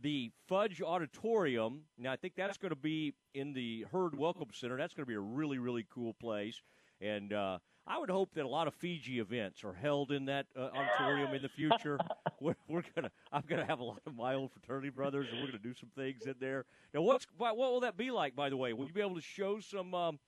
the 0.00 0.30
Fudge 0.48 0.82
Auditorium. 0.82 1.82
Now, 1.98 2.12
I 2.12 2.16
think 2.16 2.34
that's 2.36 2.58
going 2.58 2.70
to 2.70 2.76
be 2.76 3.14
in 3.34 3.52
the 3.52 3.86
Hurd 3.92 4.16
Welcome 4.16 4.48
Center. 4.52 4.76
That's 4.76 4.94
going 4.94 5.04
to 5.04 5.08
be 5.08 5.14
a 5.14 5.20
really, 5.20 5.58
really 5.58 5.86
cool 5.94 6.14
place. 6.14 6.60
And 7.00 7.32
uh, 7.32 7.58
I 7.86 7.98
would 7.98 8.10
hope 8.10 8.34
that 8.34 8.44
a 8.44 8.48
lot 8.48 8.68
of 8.68 8.74
Fiji 8.74 9.18
events 9.18 9.64
are 9.64 9.72
held 9.72 10.12
in 10.12 10.26
that 10.26 10.46
uh, 10.56 10.68
auditorium 10.74 11.34
in 11.34 11.42
the 11.42 11.48
future. 11.48 11.98
we're, 12.40 12.54
we're 12.68 12.84
gonna, 12.94 13.10
I'm 13.32 13.42
gonna 13.48 13.64
have 13.66 13.80
a 13.80 13.84
lot 13.84 14.00
of 14.06 14.14
my 14.14 14.34
old 14.34 14.52
fraternity 14.52 14.90
brothers, 14.90 15.26
and 15.30 15.40
we're 15.40 15.48
gonna 15.48 15.58
do 15.58 15.74
some 15.74 15.90
things 15.96 16.26
in 16.26 16.34
there. 16.38 16.64
Now, 16.94 17.02
what's 17.02 17.26
what 17.36 17.56
will 17.56 17.80
that 17.80 17.96
be 17.96 18.12
like? 18.12 18.36
By 18.36 18.50
the 18.50 18.56
way, 18.56 18.72
will 18.72 18.86
you 18.86 18.92
be 18.92 19.00
able 19.00 19.16
to 19.16 19.20
show 19.20 19.58
some, 19.58 19.94
um, 19.94 20.20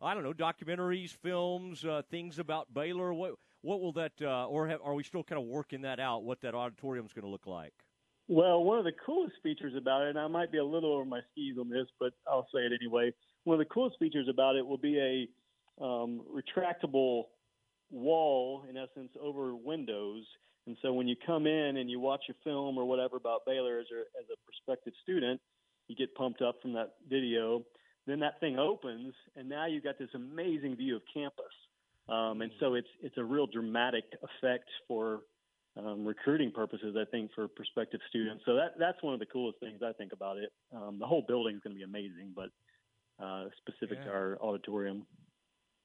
I 0.00 0.14
don't 0.14 0.22
know, 0.22 0.32
documentaries, 0.32 1.10
films, 1.10 1.84
uh, 1.84 2.02
things 2.08 2.38
about 2.38 2.72
Baylor? 2.72 3.12
What 3.12 3.34
what 3.62 3.80
will 3.80 3.92
that, 3.94 4.12
uh, 4.20 4.46
or 4.46 4.68
have, 4.68 4.80
are 4.84 4.94
we 4.94 5.04
still 5.04 5.22
kind 5.24 5.40
of 5.40 5.46
working 5.48 5.82
that 5.82 5.98
out? 5.98 6.24
What 6.24 6.40
that 6.42 6.54
auditorium 6.54 7.06
is 7.06 7.12
going 7.12 7.24
to 7.24 7.30
look 7.30 7.46
like? 7.46 7.72
Well, 8.28 8.62
one 8.62 8.78
of 8.78 8.84
the 8.84 8.92
coolest 9.04 9.34
features 9.42 9.74
about 9.76 10.02
it, 10.02 10.10
and 10.10 10.18
I 10.18 10.26
might 10.28 10.52
be 10.52 10.58
a 10.58 10.64
little 10.64 10.92
over 10.92 11.04
my 11.04 11.20
skis 11.32 11.56
on 11.58 11.68
this, 11.68 11.86
but 11.98 12.12
I'll 12.28 12.46
say 12.54 12.60
it 12.60 12.72
anyway. 12.80 13.12
One 13.44 13.54
of 13.54 13.58
the 13.58 13.72
coolest 13.72 13.96
features 13.98 14.28
about 14.28 14.56
it 14.56 14.66
will 14.66 14.78
be 14.78 14.98
a 14.98 15.84
um, 15.84 16.22
retractable 16.32 17.24
wall, 17.90 18.64
in 18.68 18.76
essence, 18.76 19.10
over 19.20 19.54
windows. 19.54 20.24
And 20.66 20.76
so 20.82 20.92
when 20.92 21.08
you 21.08 21.16
come 21.26 21.46
in 21.46 21.76
and 21.78 21.90
you 21.90 21.98
watch 21.98 22.22
a 22.30 22.34
film 22.44 22.78
or 22.78 22.84
whatever 22.84 23.16
about 23.16 23.40
Baylor 23.44 23.80
as 23.80 23.86
a, 23.92 24.00
as 24.18 24.26
a 24.32 24.36
prospective 24.44 24.92
student, 25.02 25.40
you 25.88 25.96
get 25.96 26.14
pumped 26.14 26.40
up 26.40 26.56
from 26.62 26.72
that 26.74 26.94
video. 27.08 27.64
Then 28.06 28.20
that 28.20 28.40
thing 28.40 28.58
opens, 28.58 29.14
and 29.36 29.48
now 29.48 29.66
you've 29.66 29.84
got 29.84 29.98
this 29.98 30.08
amazing 30.14 30.76
view 30.76 30.96
of 30.96 31.02
campus. 31.12 31.52
Um, 32.08 32.42
and 32.42 32.50
so 32.58 32.74
it's 32.74 32.88
it's 33.00 33.16
a 33.16 33.24
real 33.24 33.46
dramatic 33.46 34.04
effect 34.22 34.68
for 34.88 35.20
um, 35.76 36.04
recruiting 36.04 36.50
purposes, 36.50 36.96
I 37.00 37.04
think, 37.10 37.30
for 37.34 37.48
prospective 37.48 38.00
students. 38.08 38.42
So 38.44 38.54
that 38.56 38.72
that's 38.78 39.02
one 39.02 39.14
of 39.14 39.20
the 39.20 39.26
coolest 39.26 39.60
things 39.60 39.80
I 39.86 39.92
think 39.92 40.12
about 40.12 40.36
it. 40.36 40.50
Um, 40.74 40.98
the 40.98 41.06
whole 41.06 41.24
building 41.26 41.56
is 41.56 41.62
going 41.62 41.74
to 41.74 41.78
be 41.78 41.84
amazing, 41.84 42.34
but 42.34 42.50
uh, 43.24 43.46
specific 43.58 43.98
yeah. 44.00 44.06
to 44.06 44.10
our 44.10 44.38
auditorium 44.42 45.06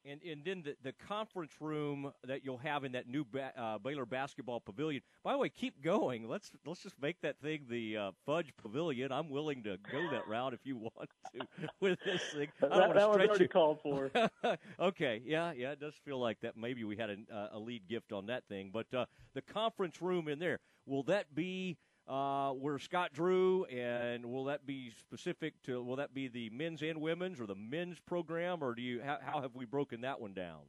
and 0.06 0.22
and 0.24 0.44
then 0.44 0.64
the, 0.64 0.76
the 0.84 0.94
conference 1.08 1.54
room 1.60 2.12
that 2.26 2.44
you'll 2.44 2.58
have 2.58 2.84
in 2.84 2.92
that 2.94 3.08
new 3.08 3.26
ba- 3.26 3.52
uh, 3.58 3.78
Baylor 3.78 4.06
basketball 4.06 4.60
pavilion. 4.60 5.02
By 5.24 5.34
the 5.34 5.38
way, 5.38 5.50
keep 5.50 5.82
going. 5.82 6.28
Let's 6.28 6.52
let's 6.66 6.82
just 6.82 7.00
make 7.02 7.22
that 7.22 7.40
thing 7.40 7.66
the 7.70 7.98
uh, 7.98 8.12
Fudge 8.26 8.54
Pavilion. 8.62 9.12
I'm 9.12 9.30
willing 9.30 9.64
to 9.64 9.78
go 9.92 10.10
that 10.12 10.28
route 10.30 10.54
if 10.54 10.60
you 10.64 10.78
want 10.78 11.10
to 11.34 11.48
with 11.80 12.00
this 12.06 12.22
thing. 12.34 12.50
I 12.64 12.68
that, 12.68 12.94
that 12.94 13.10
was 13.10 13.22
already 13.22 13.48
called 13.48 13.80
for. 13.82 14.12
okay, 14.80 15.22
yeah, 15.26 15.52
yeah, 15.56 15.72
it 15.72 15.80
does 15.80 15.96
feel 16.06 16.20
like 16.20 16.40
that. 16.42 16.58
Maybe 16.58 16.84
we 16.84 16.96
had 16.96 17.10
a, 17.10 17.18
uh, 17.34 17.50
a 17.54 17.60
lead 17.60 17.88
gift 17.88 18.12
on 18.12 18.28
that 18.28 18.48
thing, 18.48 18.72
but 18.74 18.88
uh, 18.94 19.06
the 19.34 19.42
conference 19.42 20.02
room 20.02 20.28
in 20.28 20.40
there 20.40 20.60
will 20.86 21.04
that 21.04 21.36
be? 21.36 21.78
Uh, 22.08 22.52
where 22.52 22.80
Scott 22.80 23.12
Drew, 23.13 23.65
and 23.65 24.26
will 24.26 24.46
that 24.46 24.65
be 24.65 24.91
specific 24.98 25.62
to? 25.63 25.84
Will 25.84 25.98
that 25.98 26.13
be 26.13 26.28
the 26.28 26.50
men's 26.52 26.82
and 26.82 27.02
women's, 27.02 27.39
or 27.39 27.46
the 27.46 27.56
men's 27.56 28.00
program, 28.00 28.63
or 28.63 28.74
do 28.76 28.82
you? 28.82 29.02
How, 29.04 29.17
how 29.22 29.41
have 29.41 29.56
we 29.56 29.65
broken 29.65 30.02
that 30.02 30.22
one 30.22 30.34
down? 30.34 30.62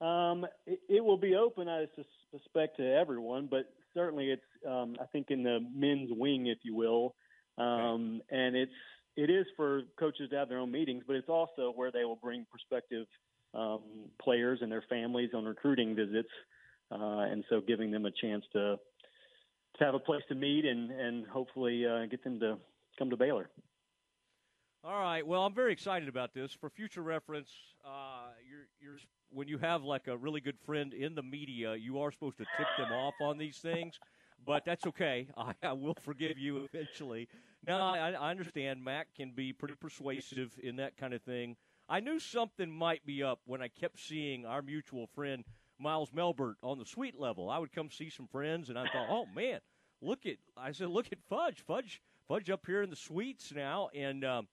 Um, 0.00 0.46
it, 0.66 0.80
it, 0.88 1.04
will 1.04 1.16
be 1.16 1.34
open, 1.34 1.68
I 1.68 1.86
suspect, 2.30 2.76
to 2.76 2.94
everyone, 2.94 3.48
but 3.50 3.72
certainly 3.94 4.30
it's, 4.30 4.42
um, 4.66 4.94
I 5.00 5.06
think, 5.06 5.30
in 5.30 5.42
the 5.42 5.58
men's 5.74 6.10
wing, 6.12 6.46
if 6.46 6.58
you 6.62 6.74
will, 6.76 7.16
um, 7.56 8.20
okay. 8.30 8.36
and 8.38 8.56
it's 8.56 8.72
it 9.16 9.30
is 9.30 9.46
for 9.56 9.82
coaches 9.98 10.30
to 10.30 10.36
have 10.36 10.48
their 10.48 10.58
own 10.58 10.70
meetings, 10.70 11.02
but 11.04 11.16
it's 11.16 11.28
also 11.28 11.72
where 11.74 11.90
they 11.90 12.04
will 12.04 12.16
bring 12.22 12.46
prospective 12.48 13.06
um, 13.54 13.80
players 14.22 14.60
and 14.62 14.70
their 14.70 14.84
families 14.88 15.30
on 15.34 15.44
recruiting 15.44 15.96
visits, 15.96 16.28
uh, 16.92 17.26
and 17.28 17.42
so 17.48 17.60
giving 17.60 17.90
them 17.90 18.06
a 18.06 18.12
chance 18.12 18.44
to 18.52 18.76
to 19.78 19.84
have 19.84 19.94
a 19.94 19.98
place 19.98 20.22
to 20.28 20.34
meet 20.34 20.64
and 20.64 20.90
and 20.90 21.26
hopefully 21.26 21.86
uh, 21.86 22.06
get 22.06 22.22
them 22.24 22.40
to 22.40 22.58
come 22.98 23.10
to 23.10 23.16
Baylor. 23.16 23.48
All 24.84 25.00
right. 25.00 25.26
Well, 25.26 25.44
I'm 25.44 25.54
very 25.54 25.72
excited 25.72 26.08
about 26.08 26.32
this. 26.34 26.52
For 26.52 26.70
future 26.70 27.02
reference, 27.02 27.50
uh, 27.84 28.28
you're, 28.48 28.68
you're 28.80 28.98
when 29.30 29.48
you 29.48 29.58
have 29.58 29.82
like 29.82 30.06
a 30.06 30.16
really 30.16 30.40
good 30.40 30.58
friend 30.64 30.94
in 30.94 31.14
the 31.14 31.22
media, 31.22 31.74
you 31.74 31.98
are 31.98 32.12
supposed 32.12 32.38
to 32.38 32.44
tip 32.56 32.66
them 32.78 32.92
off 32.92 33.14
on 33.20 33.38
these 33.38 33.58
things. 33.58 33.98
But 34.46 34.64
that's 34.64 34.86
okay. 34.86 35.26
I, 35.36 35.52
I 35.62 35.72
will 35.72 35.96
forgive 36.02 36.38
you 36.38 36.68
eventually. 36.72 37.28
Now, 37.66 37.92
I, 37.92 38.12
I 38.12 38.30
understand 38.30 38.82
Mac 38.82 39.08
can 39.16 39.32
be 39.32 39.52
pretty 39.52 39.74
persuasive 39.74 40.52
in 40.62 40.76
that 40.76 40.96
kind 40.96 41.12
of 41.12 41.22
thing. 41.22 41.56
I 41.88 42.00
knew 42.00 42.20
something 42.20 42.70
might 42.70 43.04
be 43.04 43.22
up 43.22 43.40
when 43.46 43.62
I 43.62 43.68
kept 43.68 43.98
seeing 43.98 44.46
our 44.46 44.62
mutual 44.62 45.08
friend 45.14 45.42
Miles 45.78 46.10
Melbert 46.10 46.56
on 46.62 46.78
the 46.78 46.84
suite 46.84 47.18
level. 47.18 47.50
I 47.50 47.58
would 47.58 47.72
come 47.72 47.90
see 47.90 48.10
some 48.10 48.26
friends, 48.26 48.68
and 48.68 48.78
I 48.78 48.84
thought, 48.84 49.06
oh 49.08 49.26
man, 49.34 49.60
look 50.00 50.26
at 50.26 50.36
I 50.56 50.72
said, 50.72 50.88
look 50.88 51.06
at 51.12 51.18
Fudge, 51.28 51.62
Fudge, 51.66 52.00
Fudge 52.26 52.50
up 52.50 52.66
here 52.66 52.82
in 52.82 52.90
the 52.90 52.96
suites 52.96 53.52
now, 53.54 53.88
and 53.94 54.24
um, 54.24 54.48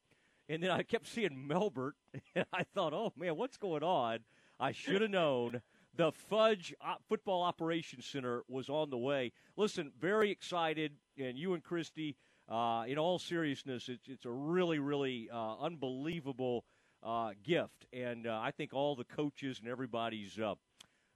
and 0.47 0.61
then 0.61 0.71
I 0.71 0.83
kept 0.83 1.07
seeing 1.07 1.47
Melbert, 1.49 1.93
and 2.35 2.45
I 2.53 2.63
thought, 2.63 2.93
oh 2.93 3.13
man, 3.17 3.35
what's 3.35 3.57
going 3.57 3.83
on? 3.83 4.19
I 4.59 4.71
should 4.71 5.01
have 5.01 5.11
known. 5.11 5.61
The 5.97 6.11
Fudge 6.11 6.73
Football 7.07 7.43
Operations 7.43 8.05
Center 8.05 8.43
was 8.49 8.67
on 8.67 8.89
the 8.89 8.97
way. 8.97 9.31
Listen, 9.55 9.93
very 9.97 10.29
excited, 10.29 10.91
and 11.17 11.37
you 11.37 11.53
and 11.53 11.63
Christy, 11.63 12.17
uh, 12.49 12.83
in 12.85 12.97
all 12.97 13.17
seriousness, 13.17 13.87
it's, 13.87 14.07
it's 14.09 14.25
a 14.25 14.31
really, 14.31 14.79
really 14.79 15.29
uh, 15.33 15.55
unbelievable 15.59 16.65
uh, 17.01 17.31
gift, 17.43 17.85
and 17.93 18.27
uh, 18.27 18.39
I 18.41 18.51
think 18.51 18.73
all 18.73 18.95
the 18.95 19.05
coaches 19.05 19.59
and 19.59 19.69
everybody's 19.69 20.37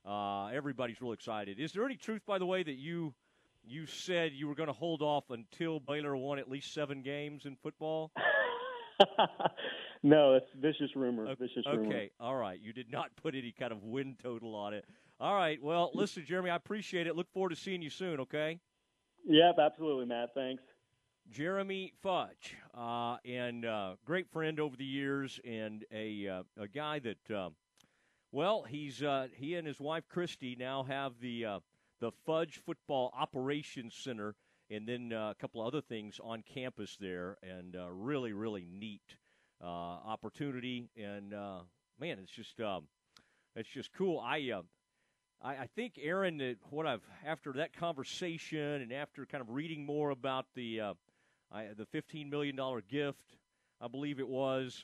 uh, 0.06 0.48
everybody's 0.48 1.02
real 1.02 1.14
excited. 1.14 1.60
Is 1.60 1.72
there 1.74 1.86
any 1.86 1.96
truth, 1.96 2.22
by 2.26 2.38
the 2.38 2.46
way, 2.46 2.64
that 2.64 2.78
you 2.78 3.14
you 3.66 3.86
said 3.86 4.32
you 4.34 4.48
were 4.48 4.56
going 4.56 4.68
to 4.68 4.74
hold 4.74 5.02
off 5.02 5.26
until 5.30 5.80
Baylor 5.80 6.16
won 6.16 6.40
at 6.40 6.50
least 6.50 6.74
seven 6.74 7.02
games 7.02 7.46
in 7.46 7.56
football? 7.62 8.12
no, 10.04 10.34
it's 10.34 10.48
vicious 10.60 10.96
rumor. 10.96 11.28
Okay, 11.28 11.46
vicious 11.46 11.66
rumor. 11.66 11.88
Okay, 11.88 12.12
all 12.20 12.36
right. 12.36 12.60
You 12.62 12.74
did 12.74 12.92
not 12.92 13.12
put 13.22 13.36
any 13.36 13.54
kind 13.58 13.72
of 13.72 13.84
win 13.84 14.16
total 14.22 14.56
on 14.56 14.74
it. 14.74 14.86
All 15.20 15.36
right. 15.36 15.62
Well, 15.62 15.92
listen, 15.96 16.26
Jeremy, 16.26 16.50
I 16.50 16.56
appreciate 16.56 17.08
it. 17.08 17.16
Look 17.16 17.32
forward 17.34 17.50
to 17.50 17.56
seeing 17.56 17.82
you 17.82 17.90
soon. 17.90 18.20
Okay. 18.22 18.60
Yep, 19.26 19.56
absolutely, 19.60 20.06
Matt. 20.06 20.30
Thanks. 20.34 20.64
Jeremy 21.30 21.94
Fudge, 22.02 22.56
uh, 22.76 23.18
and 23.24 23.64
uh, 23.64 23.96
great 24.04 24.32
friend 24.32 24.60
over 24.60 24.76
the 24.76 24.86
years, 24.86 25.40
and 25.46 25.86
a 25.92 26.28
uh, 26.28 26.44
a 26.58 26.68
guy 26.68 26.98
that 27.00 27.32
uh, 27.36 27.50
well, 28.32 28.64
he's 28.64 29.02
uh, 29.02 29.28
he 29.34 29.56
and 29.56 29.66
his 29.66 29.80
wife 29.80 30.04
Christy 30.08 30.56
now 30.58 30.84
have 30.84 31.14
the 31.20 31.46
uh, 31.46 31.60
the 32.00 32.12
Fudge 32.26 32.60
Football 32.66 33.12
Operations 33.18 33.96
Center, 33.96 34.36
and 34.70 34.88
then 34.88 35.12
uh, 35.12 35.32
a 35.32 35.36
couple 35.36 35.62
of 35.62 35.68
other 35.68 35.82
things 35.82 36.20
on 36.24 36.44
campus 36.44 36.96
there, 37.00 37.38
and 37.42 37.76
uh, 37.76 37.90
really 37.90 38.34
really 38.34 38.66
neat 38.72 39.16
uh, 39.64 39.66
opportunity. 39.66 40.90
And 40.96 41.34
uh, 41.34 41.60
man, 42.00 42.20
it's 42.22 42.32
just 42.32 42.60
um, 42.62 42.84
it's 43.56 43.70
just 43.70 43.94
cool. 43.94 44.20
I. 44.20 44.52
I, 45.42 45.52
I 45.52 45.70
think 45.74 45.94
Aaron, 46.02 46.38
that 46.40 46.58
what 46.70 46.86
I've 46.86 47.02
after 47.26 47.54
that 47.54 47.72
conversation 47.72 48.60
and 48.60 48.92
after 48.92 49.26
kind 49.26 49.42
of 49.42 49.52
reading 49.52 49.86
more 49.86 50.10
about 50.10 50.48
the 50.54 50.82
I, 51.50 51.68
the 51.78 51.86
fifteen 51.86 52.30
million 52.30 52.58
dollar 52.58 52.82
gift, 52.82 53.38
I 53.80 53.88
believe 53.88 54.20
it 54.20 54.28
was. 54.28 54.84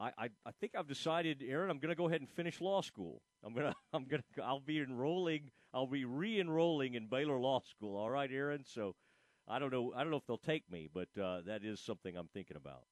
I, 0.00 0.06
I, 0.16 0.28
I 0.46 0.50
think 0.60 0.72
I've 0.76 0.86
decided, 0.86 1.42
Aaron, 1.46 1.70
I'm 1.70 1.78
going 1.78 1.90
to 1.90 1.96
go 1.96 2.08
ahead 2.08 2.20
and 2.20 2.30
finish 2.30 2.60
law 2.60 2.80
school. 2.80 3.22
I'm 3.44 3.54
gonna 3.54 3.74
I'm 3.92 4.04
gonna 4.04 4.22
I'll 4.42 4.60
be 4.60 4.80
enrolling 4.80 5.50
I'll 5.72 5.86
be 5.86 6.04
re-enrolling 6.04 6.94
in 6.94 7.06
Baylor 7.06 7.38
Law 7.38 7.60
School. 7.60 7.96
All 7.96 8.10
right, 8.10 8.30
Aaron. 8.32 8.64
So 8.64 8.94
I 9.46 9.58
don't 9.58 9.72
know 9.72 9.92
I 9.94 10.02
don't 10.02 10.10
know 10.10 10.16
if 10.16 10.26
they'll 10.26 10.38
take 10.38 10.70
me, 10.70 10.88
but 10.92 11.08
uh, 11.20 11.42
that 11.46 11.64
is 11.64 11.80
something 11.80 12.16
I'm 12.16 12.28
thinking 12.32 12.56
about. 12.56 12.82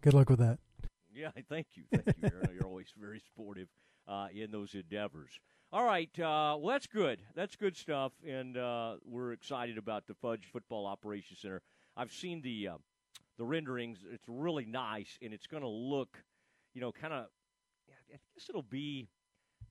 Good 0.00 0.14
luck 0.14 0.30
with 0.30 0.40
that. 0.40 0.58
Yeah, 1.14 1.30
thank 1.48 1.68
you, 1.74 1.84
thank 1.92 2.16
you, 2.18 2.30
Aaron. 2.32 2.50
You're 2.54 2.66
always 2.66 2.92
very 2.98 3.20
supportive 3.20 3.68
uh, 4.08 4.28
in 4.34 4.50
those 4.50 4.74
endeavors. 4.74 5.30
All 5.72 5.84
right, 5.84 6.10
uh, 6.18 6.58
well 6.58 6.68
that's 6.68 6.86
good. 6.86 7.20
That's 7.34 7.56
good 7.56 7.76
stuff, 7.76 8.12
and 8.26 8.56
uh, 8.56 8.96
we're 9.04 9.32
excited 9.32 9.78
about 9.78 10.06
the 10.06 10.14
Fudge 10.14 10.46
Football 10.52 10.86
Operations 10.86 11.40
Center. 11.40 11.62
I've 11.96 12.12
seen 12.12 12.42
the 12.42 12.68
uh, 12.68 12.76
the 13.42 13.46
renderings. 13.48 13.98
It's 14.12 14.28
really 14.28 14.64
nice, 14.64 15.18
and 15.20 15.34
it's 15.34 15.48
going 15.48 15.64
to 15.64 15.68
look, 15.68 16.22
you 16.74 16.80
know, 16.80 16.92
kind 16.92 17.12
of. 17.12 17.26
I 18.08 18.18
guess 18.34 18.48
it'll 18.48 18.62
be 18.62 19.08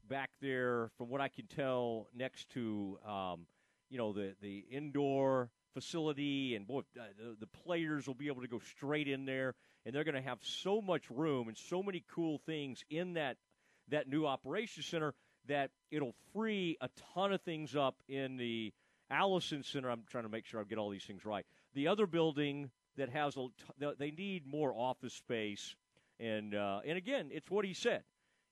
back 0.09 0.29
there, 0.41 0.89
from 0.97 1.09
what 1.09 1.21
I 1.21 1.29
can 1.29 1.47
tell, 1.47 2.07
next 2.13 2.49
to, 2.49 2.97
um, 3.07 3.45
you 3.89 3.97
know, 3.97 4.11
the 4.11 4.35
the 4.41 4.65
indoor 4.69 5.51
facility, 5.73 6.55
and 6.55 6.67
boy, 6.67 6.81
the, 6.95 7.37
the 7.39 7.47
players 7.63 8.07
will 8.07 8.15
be 8.15 8.27
able 8.27 8.41
to 8.41 8.47
go 8.49 8.59
straight 8.75 9.07
in 9.07 9.25
there, 9.25 9.55
and 9.85 9.95
they're 9.95 10.03
going 10.03 10.15
to 10.15 10.21
have 10.21 10.39
so 10.41 10.81
much 10.81 11.09
room 11.09 11.47
and 11.47 11.55
so 11.55 11.81
many 11.81 12.03
cool 12.13 12.39
things 12.45 12.83
in 12.89 13.13
that 13.13 13.37
that 13.87 14.09
new 14.09 14.25
operations 14.25 14.85
center 14.85 15.13
that 15.47 15.69
it'll 15.91 16.15
free 16.33 16.77
a 16.81 16.89
ton 17.13 17.31
of 17.31 17.41
things 17.43 17.73
up 17.73 17.95
in 18.09 18.35
the 18.35 18.73
Allison 19.09 19.63
Center. 19.63 19.89
I'm 19.89 20.03
trying 20.09 20.25
to 20.25 20.29
make 20.29 20.45
sure 20.45 20.59
I 20.59 20.63
get 20.65 20.77
all 20.77 20.89
these 20.89 21.05
things 21.05 21.23
right. 21.23 21.45
The 21.73 21.87
other 21.87 22.05
building 22.05 22.69
that 22.97 23.09
has 23.09 23.37
a 23.37 23.47
they 23.97 24.11
need 24.11 24.45
more 24.45 24.73
office 24.73 25.13
space, 25.13 25.75
and 26.19 26.55
uh, 26.55 26.81
and 26.85 26.97
again, 26.97 27.29
it's 27.31 27.49
what 27.49 27.65
he 27.65 27.73
said. 27.73 28.03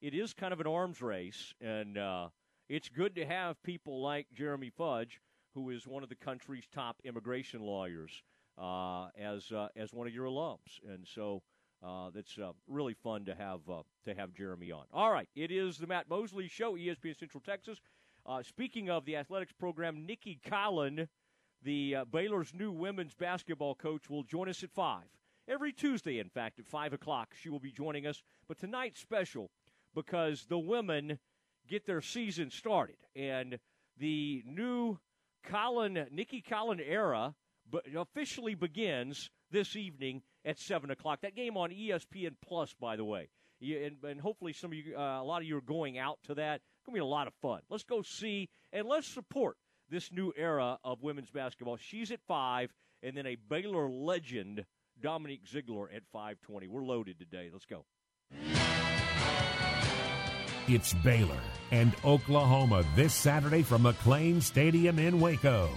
It 0.01 0.13
is 0.13 0.33
kind 0.33 0.53
of 0.53 0.59
an 0.61 0.67
arms 0.67 1.01
race, 1.01 1.53
and 1.61 1.97
uh, 1.97 2.29
it's 2.69 2.87
good 2.89 3.15
to 3.15 3.25
have 3.25 3.61
people 3.63 4.01
like 4.01 4.27
Jeremy 4.33 4.71
Fudge 4.75 5.19
who 5.53 5.69
is 5.69 5.87
one 5.87 6.03
of 6.03 6.09
the 6.09 6.15
country's 6.15 6.65
top 6.73 6.97
immigration 7.03 7.61
lawyers, 7.61 8.23
uh, 8.57 9.07
as 9.17 9.51
uh, 9.51 9.67
as 9.75 9.93
one 9.93 10.07
of 10.07 10.13
your 10.13 10.25
alums, 10.25 10.79
and 10.87 11.05
so 11.07 11.41
uh, 11.85 12.09
that's 12.13 12.37
uh, 12.37 12.51
really 12.67 12.93
fun 12.93 13.25
to 13.25 13.35
have 13.35 13.61
to 14.05 14.13
have 14.13 14.33
Jeremy 14.33 14.71
on. 14.71 14.85
All 14.93 15.11
right, 15.11 15.29
it 15.35 15.51
is 15.51 15.77
the 15.77 15.87
Matt 15.87 16.09
Mosley 16.09 16.47
Show, 16.47 16.73
ESPN 16.75 17.17
Central 17.17 17.41
Texas. 17.41 17.79
Speaking 18.43 18.91
of 18.91 19.05
the 19.05 19.15
athletics 19.15 19.53
program, 19.53 20.05
Nicki 20.05 20.39
Collen, 20.45 21.07
the 21.63 21.97
Baylor's 22.11 22.53
new 22.53 22.71
women's 22.71 23.13
basketball 23.13 23.75
coach, 23.75 24.09
will 24.09 24.23
join 24.23 24.49
us 24.49 24.63
at 24.63 24.71
five 24.71 25.05
every 25.47 25.73
Tuesday. 25.73 26.19
In 26.19 26.29
fact, 26.29 26.59
at 26.59 26.67
five 26.67 26.93
o'clock, 26.93 27.33
she 27.39 27.49
will 27.49 27.59
be 27.59 27.71
joining 27.71 28.05
us. 28.05 28.21
But 28.47 28.59
tonight's 28.59 28.99
special 28.99 29.49
because 29.93 30.45
the 30.45 30.59
women 30.59 31.19
get 31.67 31.85
their 31.85 32.01
season 32.01 32.51
started 32.51 32.97
and 33.15 33.59
the 33.97 34.43
new 34.45 34.97
Collen 35.47 36.11
Nicki 36.11 36.41
Collen 36.41 36.79
era 36.85 37.35
but 37.69 37.83
officially 37.95 38.55
begins 38.55 39.29
this 39.51 39.75
evening 39.75 40.21
at 40.45 40.57
seven 40.57 40.89
o'clock. 40.89 41.21
That 41.21 41.35
game 41.35 41.57
on 41.57 41.69
ESPN 41.69 42.35
Plus, 42.41 42.73
by 42.79 42.95
the 42.95 43.05
way, 43.05 43.29
you, 43.59 43.77
and, 43.77 44.03
and, 44.09 44.21
hopefully 44.21 44.53
some 44.53 44.71
of 44.71 44.77
you, 44.77 44.95
uh, 44.97 45.21
a 45.21 45.23
lot 45.23 45.41
of 45.41 45.47
you 45.47 45.57
are 45.57 45.61
going 45.61 45.97
out 45.97 46.17
to 46.23 46.35
that. 46.35 46.55
It's 46.55 46.85
gonna 46.85 46.95
be 46.95 47.01
a 47.01 47.05
lot 47.05 47.27
of 47.27 47.33
fun. 47.41 47.61
Let's 47.69 47.83
go 47.83 48.01
see 48.01 48.49
and 48.71 48.87
let's 48.87 49.07
support 49.07 49.57
this 49.89 50.11
new 50.11 50.31
era 50.35 50.77
of 50.83 51.01
women's 51.01 51.31
basketball. 51.31 51.77
She's 51.77 52.11
at 52.11 52.19
five, 52.27 52.73
and 53.03 53.15
then 53.15 53.25
a 53.25 53.35
Baylor 53.35 53.89
legend, 53.89 54.65
Dominique 55.01 55.45
Zeigler, 55.45 55.93
at 55.95 56.03
five 56.11 56.41
twenty. 56.41 56.67
We're 56.67 56.83
loaded 56.83 57.19
today. 57.19 57.49
Let's 57.51 57.65
go. 57.65 57.85
It's 60.67 60.93
Baylor 60.93 61.41
and 61.71 61.95
Oklahoma 62.05 62.83
this 62.95 63.13
Saturday 63.13 63.63
from 63.63 63.83
McLane 63.83 64.41
Stadium 64.41 64.99
in 64.99 65.19
Waco. 65.19 65.69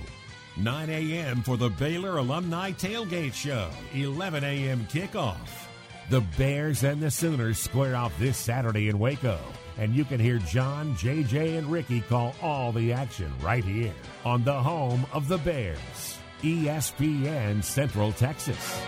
9 0.58 0.90
a.m. 0.90 1.42
for 1.42 1.56
the 1.56 1.70
Baylor 1.70 2.18
Alumni 2.18 2.72
Tailgate 2.72 3.32
Show, 3.32 3.70
11 3.94 4.44
a.m. 4.44 4.86
kickoff. 4.90 5.66
The 6.10 6.20
Bears 6.36 6.84
and 6.84 7.00
the 7.00 7.10
Sooners 7.10 7.58
square 7.58 7.96
off 7.96 8.12
this 8.18 8.36
Saturday 8.36 8.88
in 8.88 8.98
Waco, 8.98 9.38
and 9.78 9.94
you 9.94 10.04
can 10.04 10.20
hear 10.20 10.38
John, 10.38 10.94
JJ, 10.96 11.58
and 11.58 11.70
Ricky 11.70 12.00
call 12.00 12.34
all 12.42 12.72
the 12.72 12.92
action 12.92 13.32
right 13.42 13.64
here 13.64 13.92
on 14.24 14.44
the 14.44 14.60
home 14.60 15.06
of 15.12 15.28
the 15.28 15.38
Bears, 15.38 16.18
ESPN 16.42 17.62
Central 17.62 18.12
Texas. 18.12 18.80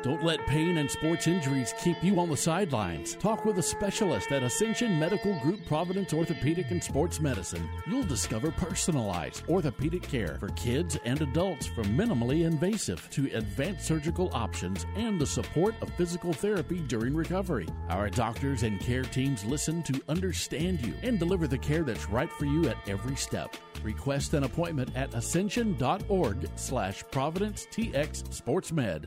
Don't 0.00 0.22
let 0.22 0.46
pain 0.46 0.78
and 0.78 0.88
sports 0.88 1.26
injuries 1.26 1.74
keep 1.80 2.04
you 2.04 2.20
on 2.20 2.30
the 2.30 2.36
sidelines. 2.36 3.16
Talk 3.16 3.44
with 3.44 3.58
a 3.58 3.62
specialist 3.62 4.30
at 4.30 4.44
Ascension 4.44 4.96
Medical 4.96 5.36
Group 5.40 5.66
Providence 5.66 6.12
Orthopedic 6.12 6.70
and 6.70 6.82
Sports 6.82 7.18
Medicine. 7.18 7.68
You'll 7.84 8.04
discover 8.04 8.52
personalized 8.52 9.42
orthopedic 9.48 10.02
care 10.02 10.36
for 10.38 10.50
kids 10.50 10.96
and 11.04 11.20
adults 11.20 11.66
from 11.66 11.86
minimally 11.98 12.46
invasive 12.46 13.08
to 13.10 13.28
advanced 13.34 13.86
surgical 13.86 14.30
options 14.32 14.86
and 14.94 15.20
the 15.20 15.26
support 15.26 15.74
of 15.82 15.90
physical 15.94 16.32
therapy 16.32 16.78
during 16.86 17.12
recovery. 17.12 17.66
Our 17.88 18.08
doctors 18.08 18.62
and 18.62 18.78
care 18.78 19.02
teams 19.02 19.44
listen 19.44 19.82
to 19.82 20.00
understand 20.08 20.80
you 20.86 20.94
and 21.02 21.18
deliver 21.18 21.48
the 21.48 21.58
care 21.58 21.82
that's 21.82 22.08
right 22.08 22.30
for 22.30 22.44
you 22.44 22.68
at 22.68 22.88
every 22.88 23.16
step. 23.16 23.56
Request 23.82 24.32
an 24.34 24.44
appointment 24.44 24.94
at 24.94 25.12
ascension.org 25.14 26.48
slash 26.54 27.02
Providence 27.10 27.66
TX 27.72 28.22
SportsMed. 28.28 29.06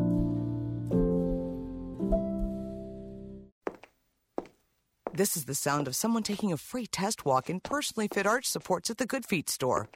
This 5.13 5.35
is 5.35 5.43
the 5.43 5.55
sound 5.55 5.87
of 5.87 5.95
someone 5.95 6.23
taking 6.23 6.53
a 6.53 6.57
free 6.57 6.85
test 6.85 7.25
walk 7.25 7.49
in 7.49 7.59
personally 7.59 8.07
fit 8.07 8.25
arch 8.25 8.45
supports 8.45 8.89
at 8.89 8.97
the 8.97 9.05
Good 9.05 9.25
Feet 9.25 9.49
store. 9.49 9.89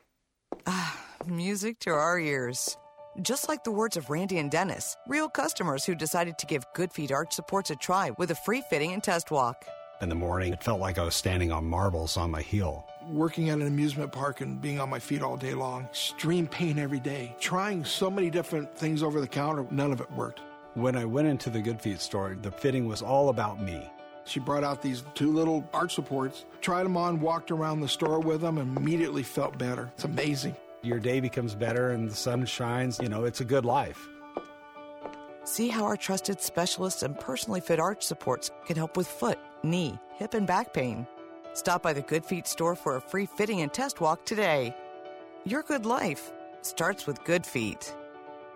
Ah, 0.68 1.02
music 1.26 1.80
to 1.80 1.92
our 1.92 2.20
ears. 2.20 2.76
Just 3.22 3.48
like 3.48 3.64
the 3.64 3.72
words 3.72 3.96
of 3.96 4.10
Randy 4.10 4.40
and 4.40 4.52
Dennis, 4.52 4.98
real 5.08 5.30
customers 5.30 5.86
who 5.86 5.96
decided 5.96 6.38
to 6.38 6.46
give 6.46 6.66
Good 6.76 6.92
Feet 6.92 7.14
arch 7.14 7.32
supports 7.32 7.70
a 7.70 7.78
try 7.78 8.12
with 8.18 8.32
a 8.32 8.36
free 8.36 8.62
fitting 8.70 8.92
and 8.92 9.02
test 9.02 9.32
walk. 9.32 9.64
In 10.02 10.10
the 10.10 10.16
morning, 10.16 10.52
it 10.52 10.62
felt 10.62 10.82
like 10.82 10.98
I 10.98 11.06
was 11.06 11.16
standing 11.16 11.50
on 11.50 11.64
marbles 11.64 12.18
on 12.18 12.30
my 12.30 12.42
heel. 12.42 12.86
Working 13.10 13.50
at 13.52 13.60
an 13.60 13.68
amusement 13.68 14.12
park 14.12 14.42
and 14.42 14.60
being 14.62 14.82
on 14.82 14.90
my 14.90 15.00
feet 15.00 15.22
all 15.22 15.38
day 15.38 15.54
long, 15.54 15.86
extreme 15.86 16.46
pain 16.46 16.78
every 16.78 17.00
day, 17.00 17.34
trying 17.40 17.86
so 17.86 18.12
many 18.12 18.30
different 18.30 18.78
things 18.78 19.02
over 19.02 19.22
the 19.22 19.28
counter, 19.30 19.66
none 19.72 19.94
of 19.94 20.02
it 20.02 20.12
worked. 20.12 20.42
When 20.74 20.98
I 20.98 21.06
went 21.06 21.30
into 21.30 21.50
the 21.50 21.62
Good 21.62 21.80
Feet 21.80 22.02
store, 22.02 22.36
the 22.42 22.52
fitting 22.52 22.86
was 22.86 23.02
all 23.02 23.30
about 23.30 23.62
me. 23.62 23.90
She 24.26 24.40
brought 24.40 24.64
out 24.64 24.82
these 24.82 25.04
two 25.14 25.32
little 25.32 25.68
arch 25.74 25.94
supports, 25.94 26.46
tried 26.62 26.84
them 26.84 26.98
on, 26.98 27.22
walked 27.22 27.52
around 27.52 27.82
the 27.82 27.88
store 27.88 28.20
with 28.20 28.42
them, 28.42 28.58
and 28.58 28.76
immediately 28.78 29.24
felt 29.24 29.58
better. 29.58 29.92
It's 29.96 30.04
amazing. 30.04 30.56
Your 30.82 31.00
day 31.00 31.20
becomes 31.20 31.56
better 31.56 31.92
and 31.92 32.10
the 32.10 32.16
sun 32.16 32.46
shines. 32.46 33.00
You 33.02 33.10
know, 33.10 33.26
it's 33.26 33.42
a 33.42 33.46
good 33.46 33.66
life. 33.66 34.08
See 35.44 35.68
how 35.68 35.86
our 35.86 35.96
trusted 35.96 36.42
specialists 36.42 37.04
and 37.04 37.20
personally 37.20 37.62
fit 37.62 37.80
arch 37.80 38.04
supports 38.04 38.50
can 38.66 38.76
help 38.76 38.98
with 38.98 39.08
foot, 39.08 39.38
knee, 39.64 40.00
hip, 40.16 40.34
and 40.34 40.48
back 40.48 40.74
pain. 40.74 41.06
Stop 41.54 41.84
by 41.84 41.94
the 41.94 42.02
Good 42.02 42.26
Feet 42.26 42.48
store 42.48 42.76
for 42.76 42.96
a 42.96 43.02
free 43.02 43.28
fitting 43.28 43.62
and 43.62 43.72
test 43.72 44.02
walk 44.02 44.26
today. 44.26 44.76
Your 45.46 45.62
good 45.62 45.86
life 45.86 46.32
starts 46.64 47.06
with 47.06 47.24
Good 47.24 47.46
Feet. 47.46 47.96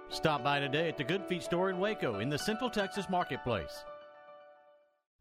Stop 0.10 0.44
by 0.44 0.60
today 0.60 0.90
at 0.90 0.98
the 0.98 1.04
Good 1.04 1.24
Feet 1.26 1.44
store 1.44 1.70
in 1.70 1.78
Waco 1.80 2.20
in 2.20 2.30
the 2.30 2.38
Central 2.40 2.72
Texas 2.72 3.08
Marketplace. 3.08 3.84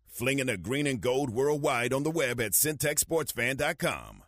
Flinging 0.08 0.46
the 0.46 0.56
green 0.56 0.86
and 0.86 1.00
gold 1.00 1.30
worldwide 1.30 1.92
on 1.92 2.02
the 2.02 2.10
web 2.10 2.40
at 2.40 2.52
syntechsportsfan.com. 2.52 4.27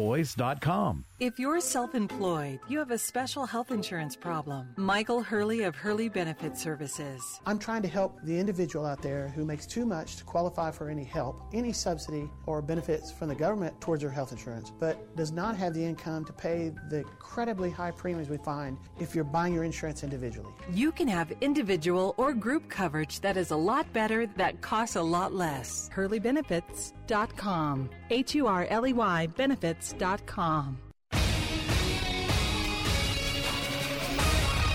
pioneerboys.com. 0.00 1.04
If 1.20 1.38
you're 1.38 1.60
self 1.60 1.94
employed, 1.94 2.60
you 2.66 2.78
have 2.78 2.90
a 2.90 2.96
special 2.96 3.44
health 3.44 3.70
insurance 3.72 4.16
problem. 4.16 4.72
Michael 4.78 5.20
Hurley 5.20 5.64
of 5.64 5.76
Hurley 5.76 6.08
Benefit 6.08 6.56
Services. 6.56 7.42
I'm 7.44 7.58
trying 7.58 7.82
to 7.82 7.88
help 7.88 8.18
the 8.22 8.38
individual 8.38 8.86
out 8.86 9.02
there 9.02 9.28
who 9.28 9.44
makes 9.44 9.66
too 9.66 9.84
much 9.84 10.16
to 10.16 10.24
qualify 10.24 10.70
for 10.70 10.88
any 10.88 11.04
help, 11.04 11.42
any 11.52 11.74
subsidy, 11.74 12.30
or 12.46 12.62
benefits 12.62 13.12
from 13.12 13.28
the 13.28 13.34
government 13.34 13.78
towards 13.82 14.00
their 14.00 14.10
health 14.10 14.32
insurance, 14.32 14.72
but 14.80 15.14
does 15.14 15.30
not 15.30 15.58
have 15.58 15.74
the 15.74 15.84
income 15.84 16.24
to 16.24 16.32
pay 16.32 16.72
the 16.88 17.00
incredibly 17.00 17.68
high 17.68 17.90
premiums 17.90 18.30
we 18.30 18.38
find 18.38 18.78
if 18.98 19.14
you're 19.14 19.22
buying 19.22 19.52
your 19.52 19.64
insurance 19.64 20.02
individually. 20.02 20.54
You 20.72 20.90
can 20.90 21.08
have 21.08 21.30
individual 21.42 22.14
or 22.16 22.32
group 22.32 22.70
coverage 22.70 23.20
that 23.20 23.36
is 23.36 23.50
a 23.50 23.56
lot 23.56 23.92
better, 23.92 24.26
that 24.38 24.62
costs 24.62 24.96
a 24.96 25.02
lot 25.02 25.34
less. 25.34 25.90
HurleyBenefits.com. 25.94 27.90
H 28.08 28.34
U 28.34 28.46
R 28.46 28.66
L 28.70 28.86
E 28.86 28.94
Y 28.94 29.26
benefits.com. 29.36 30.78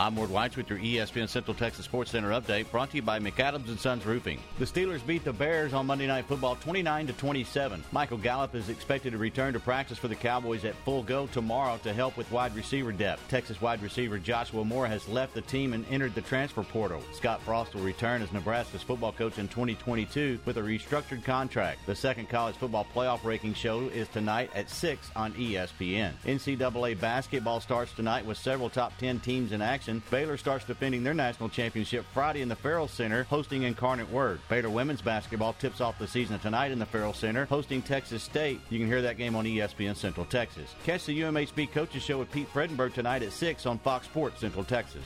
I'm 0.00 0.16
Ward 0.16 0.30
Whites 0.30 0.56
with 0.56 0.70
your 0.70 0.78
ESPN 0.78 1.28
Central 1.28 1.54
Texas 1.54 1.84
Sports 1.84 2.12
Center 2.12 2.30
update 2.30 2.70
brought 2.70 2.88
to 2.88 2.96
you 2.96 3.02
by 3.02 3.18
McAdams 3.18 3.68
and 3.68 3.78
Sons 3.78 4.06
Roofing. 4.06 4.40
The 4.58 4.64
Steelers 4.64 5.06
beat 5.06 5.24
the 5.24 5.32
Bears 5.34 5.74
on 5.74 5.84
Monday 5.84 6.06
Night 6.06 6.24
Football 6.24 6.56
29 6.56 7.08
to 7.08 7.12
27. 7.12 7.84
Michael 7.92 8.16
Gallup 8.16 8.54
is 8.54 8.70
expected 8.70 9.10
to 9.10 9.18
return 9.18 9.52
to 9.52 9.60
practice 9.60 9.98
for 9.98 10.08
the 10.08 10.14
Cowboys 10.14 10.64
at 10.64 10.74
full 10.86 11.02
go 11.02 11.26
tomorrow 11.26 11.78
to 11.82 11.92
help 11.92 12.16
with 12.16 12.32
wide 12.32 12.56
receiver 12.56 12.92
depth. 12.92 13.28
Texas 13.28 13.60
wide 13.60 13.82
receiver 13.82 14.18
Joshua 14.18 14.64
Moore 14.64 14.86
has 14.86 15.06
left 15.06 15.34
the 15.34 15.42
team 15.42 15.74
and 15.74 15.84
entered 15.90 16.14
the 16.14 16.22
transfer 16.22 16.62
portal. 16.62 17.02
Scott 17.12 17.42
Frost 17.42 17.74
will 17.74 17.82
return 17.82 18.22
as 18.22 18.32
Nebraska's 18.32 18.82
football 18.82 19.12
coach 19.12 19.36
in 19.36 19.48
2022 19.48 20.38
with 20.46 20.56
a 20.56 20.62
restructured 20.62 21.24
contract. 21.24 21.84
The 21.84 21.94
second 21.94 22.30
college 22.30 22.56
football 22.56 22.86
playoff 22.94 23.22
ranking 23.22 23.52
show 23.52 23.80
is 23.88 24.08
tonight 24.08 24.50
at 24.54 24.70
6 24.70 25.10
on 25.14 25.34
ESPN. 25.34 26.12
NCAA 26.24 26.98
basketball 26.98 27.60
starts 27.60 27.92
tonight 27.92 28.24
with 28.24 28.38
several 28.38 28.70
top 28.70 28.96
10 28.96 29.20
teams 29.20 29.52
in 29.52 29.60
action. 29.60 29.89
Baylor 29.98 30.36
starts 30.36 30.64
defending 30.64 31.02
their 31.02 31.14
national 31.14 31.48
championship 31.48 32.04
Friday 32.14 32.42
in 32.42 32.48
the 32.48 32.56
Ferrell 32.56 32.86
Center, 32.86 33.24
hosting 33.24 33.64
Incarnate 33.64 34.10
Word. 34.10 34.40
Baylor 34.48 34.70
women's 34.70 35.02
basketball 35.02 35.54
tips 35.54 35.80
off 35.80 35.98
the 35.98 36.06
season 36.06 36.38
tonight 36.38 36.70
in 36.70 36.78
the 36.78 36.86
Ferrell 36.86 37.12
Center, 37.12 37.44
hosting 37.46 37.82
Texas 37.82 38.22
State. 38.22 38.60
You 38.70 38.78
can 38.78 38.86
hear 38.86 39.02
that 39.02 39.18
game 39.18 39.34
on 39.34 39.44
ESPN 39.44 39.96
Central 39.96 40.26
Texas. 40.26 40.74
Catch 40.84 41.06
the 41.06 41.20
UMHB 41.20 41.72
Coaches 41.72 42.02
Show 42.02 42.18
with 42.18 42.30
Pete 42.30 42.52
Fredenburg 42.52 42.94
tonight 42.94 43.22
at 43.22 43.32
6 43.32 43.66
on 43.66 43.78
Fox 43.78 44.06
Sports 44.06 44.40
Central 44.40 44.64
Texas. 44.64 45.04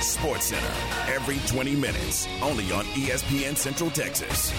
Sports 0.00 0.46
Center, 0.46 1.12
every 1.12 1.38
20 1.48 1.74
minutes, 1.74 2.28
only 2.40 2.70
on 2.72 2.84
ESPN 2.94 3.56
Central 3.56 3.90
Texas. 3.90 4.52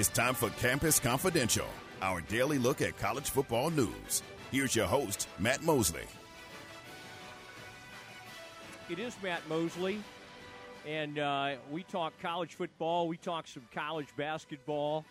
It's 0.00 0.08
time 0.08 0.32
for 0.32 0.48
Campus 0.48 0.98
Confidential, 0.98 1.66
our 2.00 2.22
daily 2.22 2.56
look 2.56 2.80
at 2.80 2.96
college 2.96 3.28
football 3.28 3.68
news. 3.68 4.22
Here's 4.50 4.74
your 4.74 4.86
host, 4.86 5.28
Matt 5.38 5.62
Mosley. 5.62 6.06
It 8.88 8.98
is 8.98 9.14
Matt 9.22 9.46
Mosley, 9.46 10.02
and 10.86 11.18
uh, 11.18 11.56
we 11.70 11.82
talk 11.82 12.14
college 12.22 12.54
football. 12.54 13.08
We 13.08 13.18
talk 13.18 13.46
some 13.46 13.68
college 13.74 14.08
basketball. 14.16 15.04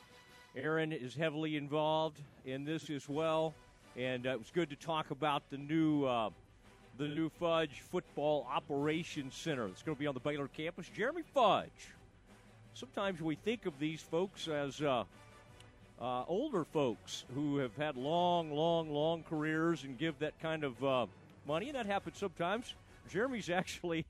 Aaron 0.55 0.91
is 0.91 1.13
heavily 1.13 1.55
involved 1.55 2.19
in 2.45 2.65
this 2.65 2.89
as 2.89 3.07
well, 3.07 3.53
and 3.95 4.25
uh, 4.25 4.31
it 4.31 4.39
was 4.39 4.49
good 4.49 4.71
to 4.71 4.75
talk 4.75 5.11
about 5.11 5.43
the 5.51 5.59
new 5.59 6.05
uh, 6.05 6.31
the 6.97 7.07
new 7.07 7.29
Fudge 7.29 7.81
Football 7.91 8.47
Operations 8.51 9.35
Center. 9.35 9.67
It's 9.67 9.83
going 9.83 9.95
to 9.95 9.99
be 9.99 10.07
on 10.07 10.15
the 10.15 10.19
Baylor 10.19 10.47
campus. 10.47 10.89
Jeremy 10.89 11.21
Fudge 11.31 11.93
sometimes 12.79 13.21
we 13.21 13.35
think 13.35 13.65
of 13.65 13.77
these 13.77 13.99
folks 13.99 14.47
as 14.47 14.81
uh, 14.81 15.03
uh, 15.99 16.23
older 16.29 16.63
folks 16.63 17.25
who 17.35 17.57
have 17.57 17.75
had 17.75 17.97
long, 17.97 18.53
long, 18.53 18.89
long 18.89 19.21
careers 19.23 19.83
and 19.83 19.97
give 19.97 20.17
that 20.19 20.39
kind 20.39 20.63
of 20.63 20.81
uh, 20.81 21.05
money, 21.45 21.67
and 21.67 21.75
that 21.75 21.85
happens 21.85 22.17
sometimes. 22.17 22.73
Jeremy's 23.11 23.49
actually, 23.49 24.05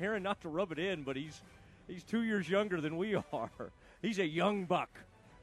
Aaron, 0.00 0.22
not 0.22 0.40
to 0.40 0.48
rub 0.48 0.72
it 0.72 0.78
in, 0.78 1.02
but 1.02 1.16
he's 1.16 1.42
he's 1.86 2.02
two 2.02 2.22
years 2.22 2.48
younger 2.48 2.80
than 2.80 2.96
we 2.96 3.14
are. 3.32 3.50
He's 4.00 4.18
a 4.18 4.26
young 4.26 4.64
buck. 4.64 4.90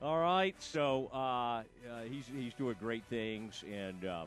All 0.02 0.20
right, 0.20 0.56
so 0.60 1.10
uh, 1.14 1.18
uh, 1.18 1.64
he's 2.10 2.26
he's 2.36 2.54
doing 2.56 2.76
great 2.80 3.04
things, 3.12 3.64
and 3.72 4.06
uh, 4.06 4.26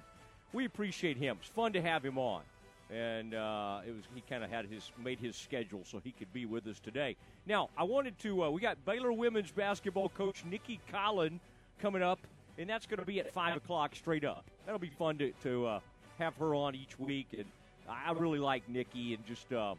we 0.53 0.65
appreciate 0.65 1.17
him. 1.17 1.39
It's 1.41 1.51
fun 1.51 1.73
to 1.73 1.83
have 1.83 2.05
him 2.05 2.19
on 2.19 2.43
and 2.91 3.35
uh, 3.35 3.81
it 3.87 3.95
was 3.95 4.05
he 4.15 4.23
kind 4.23 4.43
of 4.43 4.51
had 4.51 4.67
his 4.67 4.91
made 5.03 5.19
his 5.19 5.37
schedule 5.37 5.83
so 5.85 6.01
he 6.03 6.13
could 6.13 6.33
be 6.33 6.47
with 6.47 6.67
us 6.67 6.79
today. 6.79 7.17
Now 7.47 7.69
I 7.77 7.85
wanted 7.85 8.19
to 8.21 8.45
uh, 8.45 8.51
we 8.51 8.61
got 8.61 8.83
Baylor 8.85 9.13
women's 9.13 9.51
basketball 9.51 10.09
coach 10.09 10.45
Nicki 10.45 10.81
Collen 10.93 11.39
coming 11.81 12.03
up, 12.03 12.19
and 12.57 12.69
that's 12.69 12.87
going 12.87 13.01
to 13.01 13.07
be 13.07 13.21
at 13.21 13.33
five 13.33 13.57
o'clock 13.57 13.95
straight 13.95 14.25
up. 14.25 14.45
That'll 14.65 14.79
be 14.79 14.91
fun 14.91 15.19
to, 15.19 15.33
to 15.43 15.67
uh, 15.67 15.81
have 16.19 16.35
her 16.37 16.55
on 16.55 16.75
each 16.75 16.99
week, 16.99 17.29
and 17.37 17.45
I 17.89 18.13
really 18.13 18.39
like 18.39 18.69
Nicki 18.69 19.15
and 19.15 19.25
just 19.27 19.53
uh, 19.53 19.75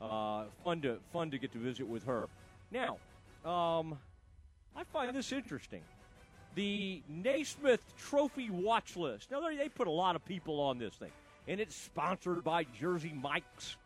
uh, 0.00 0.44
fun 0.62 0.82
to 0.82 0.98
fun 1.12 1.30
to 1.30 1.38
get 1.38 1.52
to 1.52 1.58
visit 1.58 1.86
with 1.86 2.04
her. 2.04 2.28
Now, 2.70 2.98
um, 3.44 3.98
I 4.74 4.84
find 4.84 5.14
this 5.16 5.32
interesting. 5.32 5.82
The 6.54 7.02
Naismith 7.08 7.82
Trophy 7.98 8.50
watch 8.50 8.96
list. 8.96 9.30
Now 9.30 9.40
they 9.40 9.68
put 9.68 9.86
a 9.86 9.90
lot 9.90 10.16
of 10.16 10.24
people 10.24 10.60
on 10.60 10.78
this 10.78 10.94
thing 10.94 11.10
and 11.48 11.60
it's 11.60 11.74
sponsored 11.74 12.42
by 12.44 12.64
Jersey 12.78 13.12
Mike's. 13.14 13.76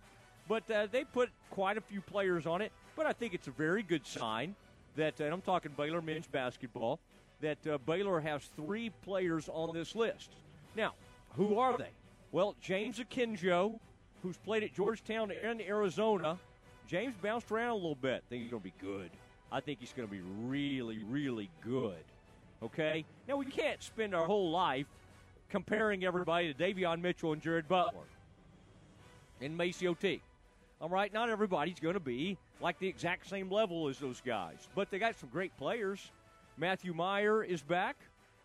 But 0.49 0.69
uh, 0.71 0.89
they 0.91 1.05
put 1.05 1.31
quite 1.51 1.77
a 1.77 1.81
few 1.81 2.01
players 2.01 2.47
on 2.47 2.63
it. 2.63 2.73
But 2.97 3.07
I 3.07 3.13
think 3.13 3.35
it's 3.35 3.47
a 3.47 3.53
very 3.53 3.83
good 3.83 4.07
sign 4.07 4.55
that, 4.97 5.21
and 5.21 5.33
I'm 5.33 5.41
talking 5.41 5.73
Baylor 5.77 6.03
men's 6.03 6.27
basketball, 6.27 6.99
that 7.41 7.65
uh, 7.67 7.79
Baylor 7.79 8.21
has 8.21 8.45
three 8.57 8.91
players 9.03 9.49
on 9.49 9.73
this 9.75 9.95
list. 9.95 10.31
Now, 10.77 10.95
who 11.37 11.59
are 11.59 11.77
they? 11.77 11.91
Well, 12.33 12.55
James 12.61 12.99
Akinjo, 12.99 13.79
who's 14.23 14.37
played 14.39 14.63
at 14.63 14.75
Georgetown 14.75 15.33
and 15.43 15.61
Arizona. 15.61 16.39
James 16.87 17.15
bounced 17.23 17.51
around 17.51 17.71
a 17.71 17.75
little 17.75 17.95
bit. 17.95 18.23
I 18.27 18.29
think 18.29 18.43
he's 18.43 18.51
going 18.51 18.63
to 18.63 18.69
be 18.69 18.75
good. 18.81 19.11
I 19.53 19.61
think 19.61 19.81
he's 19.81 19.93
going 19.93 20.09
to 20.09 20.13
be 20.13 20.23
really, 20.45 20.99
really 21.09 21.51
good. 21.61 22.05
Okay? 22.63 23.05
Now, 23.29 23.37
we 23.37 23.47
can't 23.47 23.83
spend 23.83 24.15
our 24.15 24.27
whole 24.27 24.51
life 24.51 24.87
comparing 25.51 26.05
everybody 26.05 26.53
to 26.53 26.59
Davion 26.59 27.01
Mitchell 27.01 27.33
and 27.33 27.43
Jared 27.43 27.69
Butler 27.69 28.05
and 29.41 29.59
MaCio 29.59 29.99
Teague. 29.99 30.23
All 30.81 30.89
right, 30.89 31.13
not 31.13 31.29
everybody's 31.29 31.79
going 31.79 31.95
to 31.95 32.01
be 32.01 32.39
like 32.61 32.79
the 32.79 32.89
exact 32.89 33.29
same 33.29 33.51
level 33.51 33.89
as 33.89 33.99
those 33.99 34.23
guys, 34.25 34.69
but 34.75 34.91
they 34.91 34.99
got 34.99 35.19
some 35.19 35.29
great 35.31 35.55
players. 35.59 36.11
Matthew 36.57 36.95
Mayer 36.95 37.43
is 37.43 37.61
back, 37.61 37.97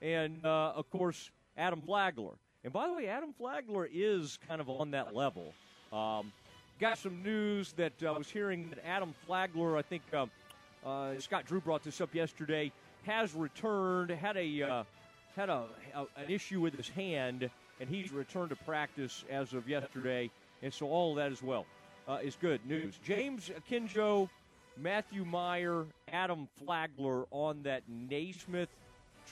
and 0.02 0.46
uh, 0.46 0.74
of 0.76 0.90
course 0.90 1.32
Adam 1.58 1.82
Flagler. 1.82 2.34
And 2.64 2.74
by 2.74 2.88
the 2.88 2.94
way, 2.94 3.08
Adam 3.08 3.34
Flagler 3.38 3.88
is 3.92 4.40
kind 4.48 4.60
of 4.60 4.70
on 4.70 4.92
that 4.92 5.16
level. 5.16 5.54
Um, 5.94 6.32
got 6.80 6.98
some 6.98 7.24
news 7.24 7.74
that 7.74 7.94
uh, 8.04 8.14
I 8.14 8.18
was 8.18 8.30
hearing 8.30 8.70
that 8.70 8.86
Adam 8.86 9.14
Flagler, 9.26 9.78
I 9.78 9.82
think 9.82 10.02
uh, 10.14 10.26
uh, 10.86 11.20
Scott 11.20 11.46
Drew 11.46 11.62
brought 11.62 11.84
this 11.84 12.02
up 12.02 12.14
yesterday, 12.14 12.72
has 13.04 13.34
returned, 13.34 14.10
had 14.10 14.36
a 14.36 14.64
uh, 14.64 14.84
had 15.36 15.50
a, 15.50 15.66
a, 15.94 16.02
an 16.18 16.30
issue 16.30 16.62
with 16.62 16.76
his 16.76 16.90
hand, 16.90 17.50
and 17.80 17.90
he's 17.90 18.12
returned 18.12 18.50
to 18.50 18.56
practice 18.56 19.24
as 19.30 19.54
of 19.54 19.68
yesterday. 19.68 20.32
And 20.62 20.74
so 20.74 20.88
all 20.88 21.12
of 21.12 21.18
that 21.18 21.32
as 21.32 21.44
well 21.44 21.66
uh, 22.08 22.20
is 22.24 22.38
good 22.40 22.66
news. 22.66 22.98
James 23.04 23.50
Akinjo, 23.50 24.30
Matthew 24.78 25.26
Mayer, 25.26 25.86
Adam 26.12 26.48
Flagler 26.60 27.26
on 27.32 27.64
that 27.64 27.84
Naismith 27.88 28.70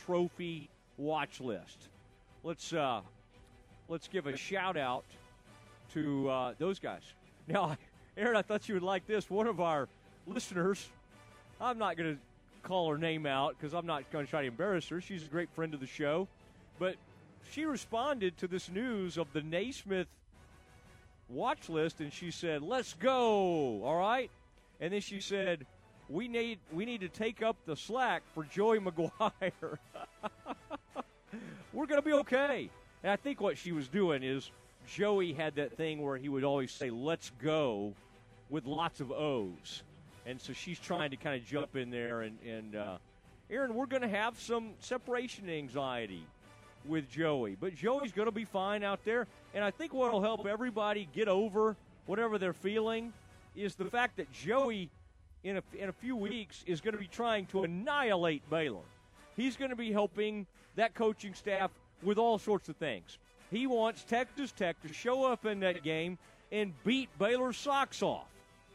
Trophy 0.05 0.69
watch 0.97 1.39
list. 1.39 1.77
Let's 2.43 2.73
uh, 2.73 3.01
let's 3.87 4.07
give 4.07 4.27
a 4.27 4.35
shout 4.35 4.75
out 4.75 5.05
to 5.93 6.29
uh, 6.29 6.53
those 6.57 6.79
guys. 6.79 7.03
Now, 7.47 7.77
Aaron, 8.17 8.35
I 8.35 8.41
thought 8.41 8.67
you 8.67 8.75
would 8.75 8.83
like 8.83 9.07
this. 9.07 9.29
One 9.29 9.47
of 9.47 9.59
our 9.59 9.87
listeners, 10.27 10.89
I'm 11.61 11.77
not 11.77 11.95
going 11.97 12.15
to 12.15 12.21
call 12.63 12.89
her 12.89 12.97
name 12.97 13.25
out 13.25 13.55
because 13.57 13.73
I'm 13.73 13.85
not 13.85 14.09
going 14.11 14.25
to 14.25 14.29
try 14.29 14.41
to 14.41 14.47
embarrass 14.47 14.87
her. 14.89 15.01
She's 15.01 15.23
a 15.23 15.27
great 15.27 15.49
friend 15.51 15.73
of 15.73 15.79
the 15.79 15.87
show. 15.87 16.27
But 16.79 16.95
she 17.51 17.65
responded 17.65 18.37
to 18.37 18.47
this 18.47 18.69
news 18.69 19.17
of 19.17 19.27
the 19.33 19.41
Naismith 19.41 20.07
watch 21.29 21.69
list 21.69 21.99
and 21.99 22.11
she 22.11 22.31
said, 22.31 22.61
Let's 22.61 22.93
go. 22.93 23.83
All 23.83 23.97
right. 23.97 24.31
And 24.79 24.93
then 24.93 25.01
she 25.01 25.19
said, 25.19 25.65
We 26.09 26.27
need 26.27 26.59
we 26.71 26.85
need 26.85 27.01
to 27.01 27.09
take 27.09 27.41
up 27.41 27.57
the 27.65 27.75
slack 27.75 28.23
for 28.33 28.43
Joey 28.43 28.79
McGuire. 28.79 29.41
We're 31.73 31.85
gonna 31.85 32.01
be 32.01 32.13
okay. 32.13 32.69
And 33.03 33.11
I 33.11 33.15
think 33.17 33.41
what 33.41 33.57
she 33.57 33.71
was 33.71 33.87
doing 33.87 34.23
is 34.23 34.49
Joey 34.87 35.33
had 35.33 35.55
that 35.55 35.75
thing 35.75 36.01
where 36.01 36.17
he 36.17 36.29
would 36.29 36.43
always 36.43 36.71
say, 36.71 36.89
Let's 36.89 37.31
go 37.41 37.93
with 38.49 38.65
lots 38.65 38.99
of 38.99 39.11
O's 39.11 39.83
and 40.25 40.39
so 40.39 40.53
she's 40.53 40.79
trying 40.79 41.11
to 41.11 41.17
kind 41.17 41.35
of 41.35 41.45
jump 41.45 41.75
in 41.75 41.89
there. 41.89 42.21
And, 42.21 42.37
and 42.47 42.75
uh, 42.75 42.97
Aaron, 43.49 43.75
we're 43.75 43.85
going 43.85 44.01
to 44.01 44.07
have 44.07 44.39
some 44.39 44.71
separation 44.79 45.49
anxiety 45.49 46.25
with 46.85 47.09
Joey, 47.09 47.55
but 47.59 47.75
Joey's 47.75 48.11
going 48.11 48.27
to 48.27 48.33
be 48.33 48.45
fine 48.45 48.83
out 48.83 49.03
there. 49.05 49.27
And 49.53 49.63
I 49.63 49.71
think 49.71 49.93
what 49.93 50.11
will 50.11 50.21
help 50.21 50.45
everybody 50.45 51.07
get 51.13 51.27
over 51.27 51.75
whatever 52.05 52.37
they're 52.37 52.53
feeling 52.53 53.13
is 53.55 53.75
the 53.75 53.85
fact 53.85 54.17
that 54.17 54.31
Joey, 54.31 54.89
in 55.43 55.57
a, 55.57 55.63
in 55.77 55.89
a 55.89 55.93
few 55.93 56.15
weeks, 56.15 56.63
is 56.65 56.81
going 56.81 56.93
to 56.93 56.99
be 56.99 57.07
trying 57.07 57.45
to 57.47 57.63
annihilate 57.63 58.49
Baylor. 58.49 58.81
He's 59.37 59.55
going 59.55 59.69
to 59.69 59.75
be 59.75 59.91
helping 59.91 60.45
that 60.75 60.93
coaching 60.93 61.33
staff 61.33 61.71
with 62.01 62.17
all 62.17 62.37
sorts 62.37 62.69
of 62.69 62.75
things. 62.77 63.17
He 63.51 63.67
wants 63.67 64.03
Texas 64.03 64.51
Tech 64.51 64.81
to 64.81 64.91
show 64.91 65.25
up 65.25 65.45
in 65.45 65.59
that 65.61 65.83
game 65.83 66.17
and 66.51 66.73
beat 66.83 67.09
Baylor's 67.19 67.57
socks 67.57 68.01
off. 68.01 68.27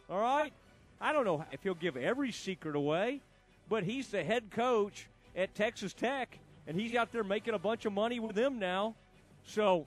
All 0.08 0.20
right? 0.20 0.52
I 1.00 1.12
don't 1.12 1.24
know 1.24 1.44
if 1.52 1.62
he'll 1.62 1.74
give 1.74 1.96
every 1.96 2.32
secret 2.32 2.74
away, 2.74 3.20
but 3.68 3.84
he's 3.84 4.08
the 4.08 4.24
head 4.24 4.50
coach 4.50 5.06
at 5.36 5.54
Texas 5.54 5.92
Tech, 5.92 6.38
and 6.66 6.78
he's 6.78 6.94
out 6.94 7.12
there 7.12 7.24
making 7.24 7.54
a 7.54 7.58
bunch 7.58 7.84
of 7.84 7.92
money 7.92 8.18
with 8.18 8.34
them 8.34 8.58
now. 8.58 8.94
So, 9.44 9.86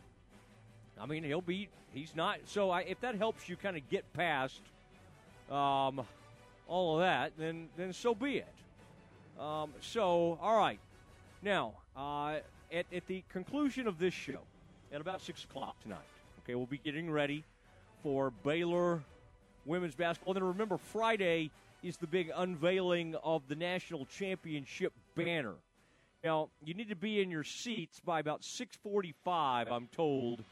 I 0.99 1.05
mean, 1.05 1.23
he'll 1.23 1.41
be, 1.41 1.67
he's 1.93 2.15
not. 2.15 2.39
So, 2.45 2.69
I, 2.69 2.81
if 2.81 3.01
that 3.01 3.15
helps 3.15 3.49
you 3.49 3.57
kind 3.57 3.75
of 3.75 3.87
get 3.89 4.11
past 4.13 4.61
um, 5.51 6.01
all 6.67 6.95
of 6.95 7.01
that, 7.01 7.33
then 7.37 7.67
then 7.75 7.91
so 7.91 8.15
be 8.15 8.37
it. 8.37 9.41
Um, 9.41 9.73
so, 9.81 10.39
all 10.41 10.57
right. 10.57 10.79
Now, 11.41 11.73
uh, 11.97 12.37
at, 12.71 12.85
at 12.93 13.07
the 13.07 13.23
conclusion 13.29 13.87
of 13.87 13.99
this 13.99 14.13
show, 14.13 14.39
at 14.93 15.01
about 15.01 15.21
6 15.21 15.43
o'clock 15.45 15.75
tonight, 15.81 15.99
okay, 16.43 16.55
we'll 16.55 16.67
be 16.67 16.77
getting 16.77 17.09
ready 17.09 17.43
for 18.03 18.31
Baylor 18.43 19.01
women's 19.65 19.95
basketball. 19.95 20.33
Then 20.33 20.43
remember, 20.43 20.77
Friday 20.77 21.51
is 21.83 21.97
the 21.97 22.07
big 22.07 22.31
unveiling 22.35 23.15
of 23.23 23.47
the 23.47 23.55
national 23.55 24.05
championship 24.05 24.93
banner. 25.15 25.55
Now, 26.23 26.49
you 26.63 26.73
need 26.73 26.89
to 26.89 26.95
be 26.95 27.21
in 27.21 27.31
your 27.31 27.43
seats 27.43 27.99
by 27.99 28.19
about 28.19 28.43
6:45, 28.43 29.71
I'm 29.71 29.87
told, 29.87 30.43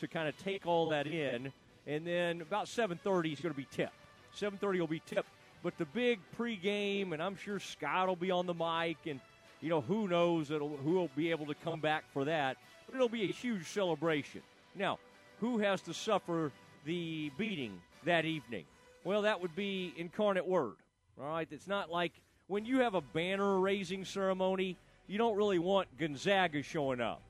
to 0.00 0.08
kind 0.08 0.28
of 0.28 0.36
take 0.38 0.66
all 0.66 0.88
that 0.88 1.06
in, 1.06 1.52
and 1.86 2.06
then 2.06 2.40
about 2.40 2.66
7:30 2.66 3.32
is 3.32 3.40
going 3.40 3.52
to 3.52 3.58
be 3.58 3.66
tipped. 3.70 3.92
7:30 4.34 4.80
will 4.80 4.86
be 4.86 5.02
tipped, 5.04 5.28
but 5.62 5.76
the 5.76 5.84
big 5.84 6.20
pregame, 6.38 7.12
and 7.12 7.22
I'm 7.22 7.36
sure 7.36 7.60
Scott 7.60 8.08
will 8.08 8.16
be 8.16 8.30
on 8.30 8.46
the 8.46 8.54
mic, 8.54 8.96
and 9.06 9.20
you 9.60 9.68
know 9.68 9.82
who 9.82 10.08
knows 10.08 10.48
who 10.48 10.66
will 10.66 11.10
be 11.14 11.30
able 11.30 11.46
to 11.46 11.54
come 11.54 11.80
back 11.80 12.04
for 12.12 12.24
that. 12.24 12.56
But 12.86 12.94
it'll 12.94 13.08
be 13.10 13.24
a 13.24 13.32
huge 13.32 13.66
celebration. 13.66 14.42
Now, 14.74 14.98
who 15.40 15.58
has 15.58 15.82
to 15.82 15.92
suffer 15.92 16.52
the 16.84 17.30
beating 17.36 17.82
that 18.08 18.24
evening? 18.24 18.64
Well, 19.04 19.22
that 19.22 19.40
would 19.40 19.54
be 19.54 19.94
Incarnate 19.96 20.46
Word. 20.46 20.74
All 21.20 21.28
right, 21.28 21.48
it's 21.50 21.68
not 21.68 21.90
like 21.90 22.12
when 22.46 22.64
you 22.64 22.80
have 22.80 22.94
a 22.94 23.00
banner 23.00 23.58
raising 23.58 24.04
ceremony, 24.04 24.76
you 25.06 25.18
don't 25.18 25.36
really 25.36 25.58
want 25.58 25.88
Gonzaga 25.98 26.62
showing 26.62 27.00
up. 27.00 27.20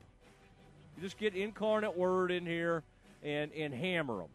You 0.95 1.03
just 1.03 1.17
get 1.17 1.35
Incarnate 1.35 1.97
Word 1.97 2.31
in 2.31 2.45
here 2.45 2.83
and 3.23 3.51
and 3.53 3.73
hammer 3.73 4.17
them. 4.17 4.29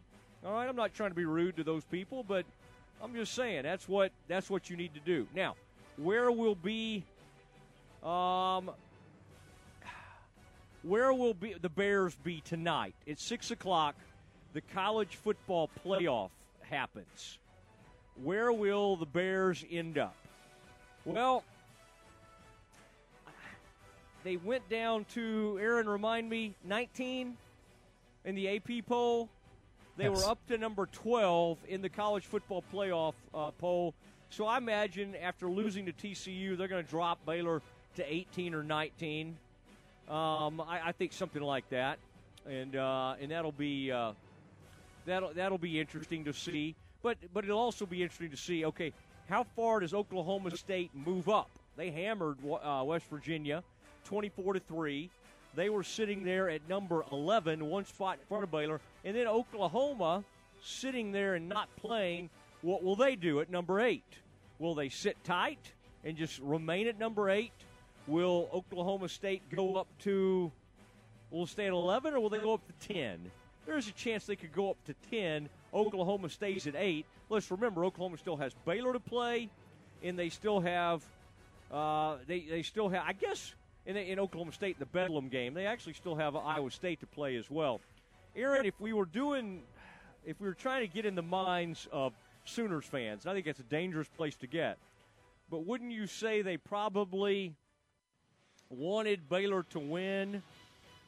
All 0.45 0.53
right, 0.53 0.67
I'm 0.69 0.75
not 0.75 0.93
trying 0.93 1.09
to 1.09 1.15
be 1.15 1.25
rude 1.25 1.57
to 1.57 1.63
those 1.63 1.83
people, 1.83 2.23
but 2.23 2.45
I'm 3.01 3.13
just 3.15 3.33
saying 3.33 3.63
that's 3.63 3.89
what 3.89 4.11
that's 4.27 4.49
what 4.49 4.69
you 4.69 4.77
need 4.77 4.93
to 4.93 4.99
do. 4.99 5.27
Now, 5.35 5.55
where 5.97 6.31
will 6.31 6.55
be 6.55 7.03
um 8.03 8.69
where 10.83 11.11
will 11.11 11.33
be 11.33 11.55
the 11.59 11.69
Bears 11.69 12.13
be 12.23 12.41
tonight? 12.41 12.93
It's 13.07 13.25
six 13.25 13.49
o'clock. 13.49 13.95
The 14.55 14.61
college 14.73 15.17
football 15.17 15.69
playoff 15.85 16.29
happens. 16.61 17.39
Where 18.23 18.53
will 18.53 18.95
the 18.95 19.05
Bears 19.05 19.65
end 19.69 19.97
up? 19.97 20.15
Well, 21.03 21.43
they 24.23 24.37
went 24.37 24.69
down 24.69 25.07
to 25.13 25.59
Aaron. 25.61 25.89
Remind 25.89 26.29
me, 26.29 26.53
19 26.63 27.35
in 28.23 28.35
the 28.35 28.55
AP 28.55 28.85
poll. 28.87 29.27
They 29.97 30.05
yes. 30.05 30.23
were 30.23 30.31
up 30.31 30.39
to 30.47 30.57
number 30.57 30.85
12 30.85 31.57
in 31.67 31.81
the 31.81 31.89
college 31.89 32.23
football 32.23 32.63
playoff 32.73 33.15
uh, 33.33 33.51
poll. 33.59 33.93
So 34.29 34.45
I 34.47 34.57
imagine 34.57 35.17
after 35.17 35.49
losing 35.49 35.85
to 35.87 35.91
TCU, 35.91 36.57
they're 36.57 36.69
going 36.69 36.81
to 36.81 36.89
drop 36.89 37.25
Baylor 37.25 37.61
to 37.97 38.13
18 38.13 38.53
or 38.53 38.63
19. 38.63 39.35
Um, 40.07 40.61
I, 40.61 40.79
I, 40.85 40.91
think 40.93 41.11
something 41.11 41.41
like 41.41 41.67
that, 41.71 41.97
and 42.47 42.75
uh, 42.75 43.15
and 43.19 43.31
that'll 43.31 43.51
be 43.51 43.91
uh, 43.91 44.11
that'll 45.05 45.33
that'll 45.33 45.57
be 45.57 45.79
interesting 45.79 46.25
to 46.25 46.33
see. 46.33 46.75
But 47.01 47.17
but 47.33 47.43
it'll 47.43 47.59
also 47.59 47.85
be 47.85 48.01
interesting 48.01 48.31
to 48.31 48.37
see. 48.37 48.65
Okay, 48.65 48.93
how 49.29 49.43
far 49.55 49.79
does 49.79 49.93
Oklahoma 49.93 50.55
State 50.55 50.91
move 50.93 51.29
up? 51.29 51.49
They 51.77 51.91
hammered 51.91 52.37
uh, 52.43 52.83
West 52.85 53.05
Virginia, 53.09 53.63
24 54.05 54.53
to 54.53 54.59
three. 54.59 55.09
They 55.55 55.69
were 55.69 55.83
sitting 55.83 56.23
there 56.23 56.49
at 56.49 56.67
number 56.67 57.05
11, 57.11 57.65
one 57.65 57.85
spot 57.85 58.17
in 58.19 58.25
front 58.27 58.43
of 58.43 58.51
Baylor, 58.51 58.81
and 59.05 59.15
then 59.15 59.27
Oklahoma 59.27 60.23
sitting 60.61 61.11
there 61.11 61.35
and 61.35 61.47
not 61.47 61.73
playing. 61.77 62.29
What 62.61 62.83
will 62.83 62.95
they 62.95 63.15
do 63.15 63.39
at 63.39 63.49
number 63.49 63.79
eight? 63.79 64.03
Will 64.59 64.75
they 64.75 64.89
sit 64.89 65.21
tight 65.23 65.59
and 66.03 66.17
just 66.17 66.39
remain 66.39 66.87
at 66.87 66.99
number 66.99 67.29
eight? 67.29 67.53
Will 68.07 68.49
Oklahoma 68.53 69.09
State 69.09 69.43
go 69.49 69.75
up 69.75 69.87
to, 69.99 70.51
will 71.31 71.47
stay 71.47 71.67
at 71.67 71.73
11 71.73 72.13
or 72.13 72.19
will 72.19 72.29
they 72.29 72.39
go 72.39 72.53
up 72.53 72.61
to 72.67 72.93
10? 72.93 73.31
There's 73.65 73.87
a 73.87 73.91
chance 73.91 74.25
they 74.25 74.35
could 74.35 74.53
go 74.53 74.69
up 74.69 74.77
to 74.85 74.93
10. 75.09 75.49
Oklahoma 75.73 76.29
stays 76.29 76.67
at 76.67 76.75
8. 76.75 77.05
Let's 77.29 77.49
remember, 77.49 77.83
Oklahoma 77.83 78.17
still 78.17 78.37
has 78.37 78.53
Baylor 78.65 78.93
to 78.93 78.99
play, 78.99 79.49
and 80.03 80.17
they 80.17 80.29
still 80.29 80.59
have, 80.59 81.03
uh, 81.71 82.17
they, 82.27 82.41
they 82.41 82.61
still 82.61 82.89
have, 82.89 83.03
I 83.07 83.13
guess, 83.13 83.55
in, 83.85 83.97
in 83.97 84.19
Oklahoma 84.19 84.51
State, 84.51 84.77
the 84.79 84.85
Bedlam 84.85 85.29
game, 85.29 85.53
they 85.53 85.65
actually 85.65 85.93
still 85.93 86.15
have 86.15 86.35
Iowa 86.35 86.69
State 86.69 86.99
to 86.99 87.07
play 87.07 87.35
as 87.35 87.49
well. 87.49 87.81
Aaron, 88.35 88.65
if 88.65 88.79
we 88.79 88.93
were 88.93 89.05
doing, 89.05 89.61
if 90.25 90.39
we 90.39 90.47
were 90.47 90.53
trying 90.53 90.87
to 90.87 90.93
get 90.93 91.05
in 91.05 91.15
the 91.15 91.23
minds 91.23 91.87
of 91.91 92.13
Sooners 92.45 92.85
fans, 92.85 93.25
I 93.25 93.33
think 93.33 93.47
it's 93.47 93.59
a 93.59 93.63
dangerous 93.63 94.07
place 94.07 94.35
to 94.37 94.47
get. 94.47 94.77
But 95.49 95.65
wouldn't 95.65 95.91
you 95.91 96.05
say 96.07 96.41
they 96.41 96.57
probably 96.57 97.53
wanted 98.69 99.29
Baylor 99.29 99.63
to 99.71 99.79
win 99.79 100.43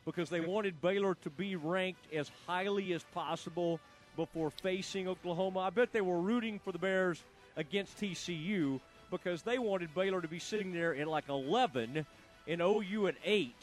because 0.08 0.30
they 0.30 0.40
wanted 0.40 0.82
Baylor 0.82 1.16
to 1.16 1.30
be 1.30 1.58
ranked 1.58 2.14
as 2.14 2.32
highly 2.48 2.94
as 2.94 3.04
possible 3.14 3.78
before 4.16 4.50
facing 4.50 5.08
Oklahoma. 5.08 5.60
I 5.60 5.70
bet 5.70 5.92
they 5.92 6.02
were 6.02 6.20
rooting 6.20 6.60
for 6.60 6.72
the 6.72 6.80
Bears 6.80 7.22
against 7.58 8.00
TCU 8.00 8.80
because 9.12 9.42
they 9.42 9.60
wanted 9.60 9.94
Baylor 9.94 10.22
to 10.22 10.28
be 10.30 10.40
sitting 10.40 10.72
there 10.72 10.96
at 10.96 11.08
like 11.08 11.28
11 11.28 12.06
and 12.48 12.62
OU 12.62 13.08
at 13.08 13.16
8. 13.24 13.54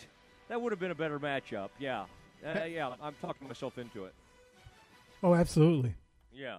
That 0.48 0.60
would 0.60 0.70
have 0.70 0.78
been 0.78 0.90
a 0.90 0.94
better 0.94 1.18
matchup. 1.18 1.70
Yeah. 1.78 2.04
Uh, 2.44 2.64
yeah, 2.64 2.92
I'm 3.00 3.14
talking 3.22 3.48
myself 3.48 3.78
into 3.78 4.04
it. 4.04 4.14
Oh, 5.22 5.34
absolutely. 5.34 5.94
Yeah. 6.30 6.58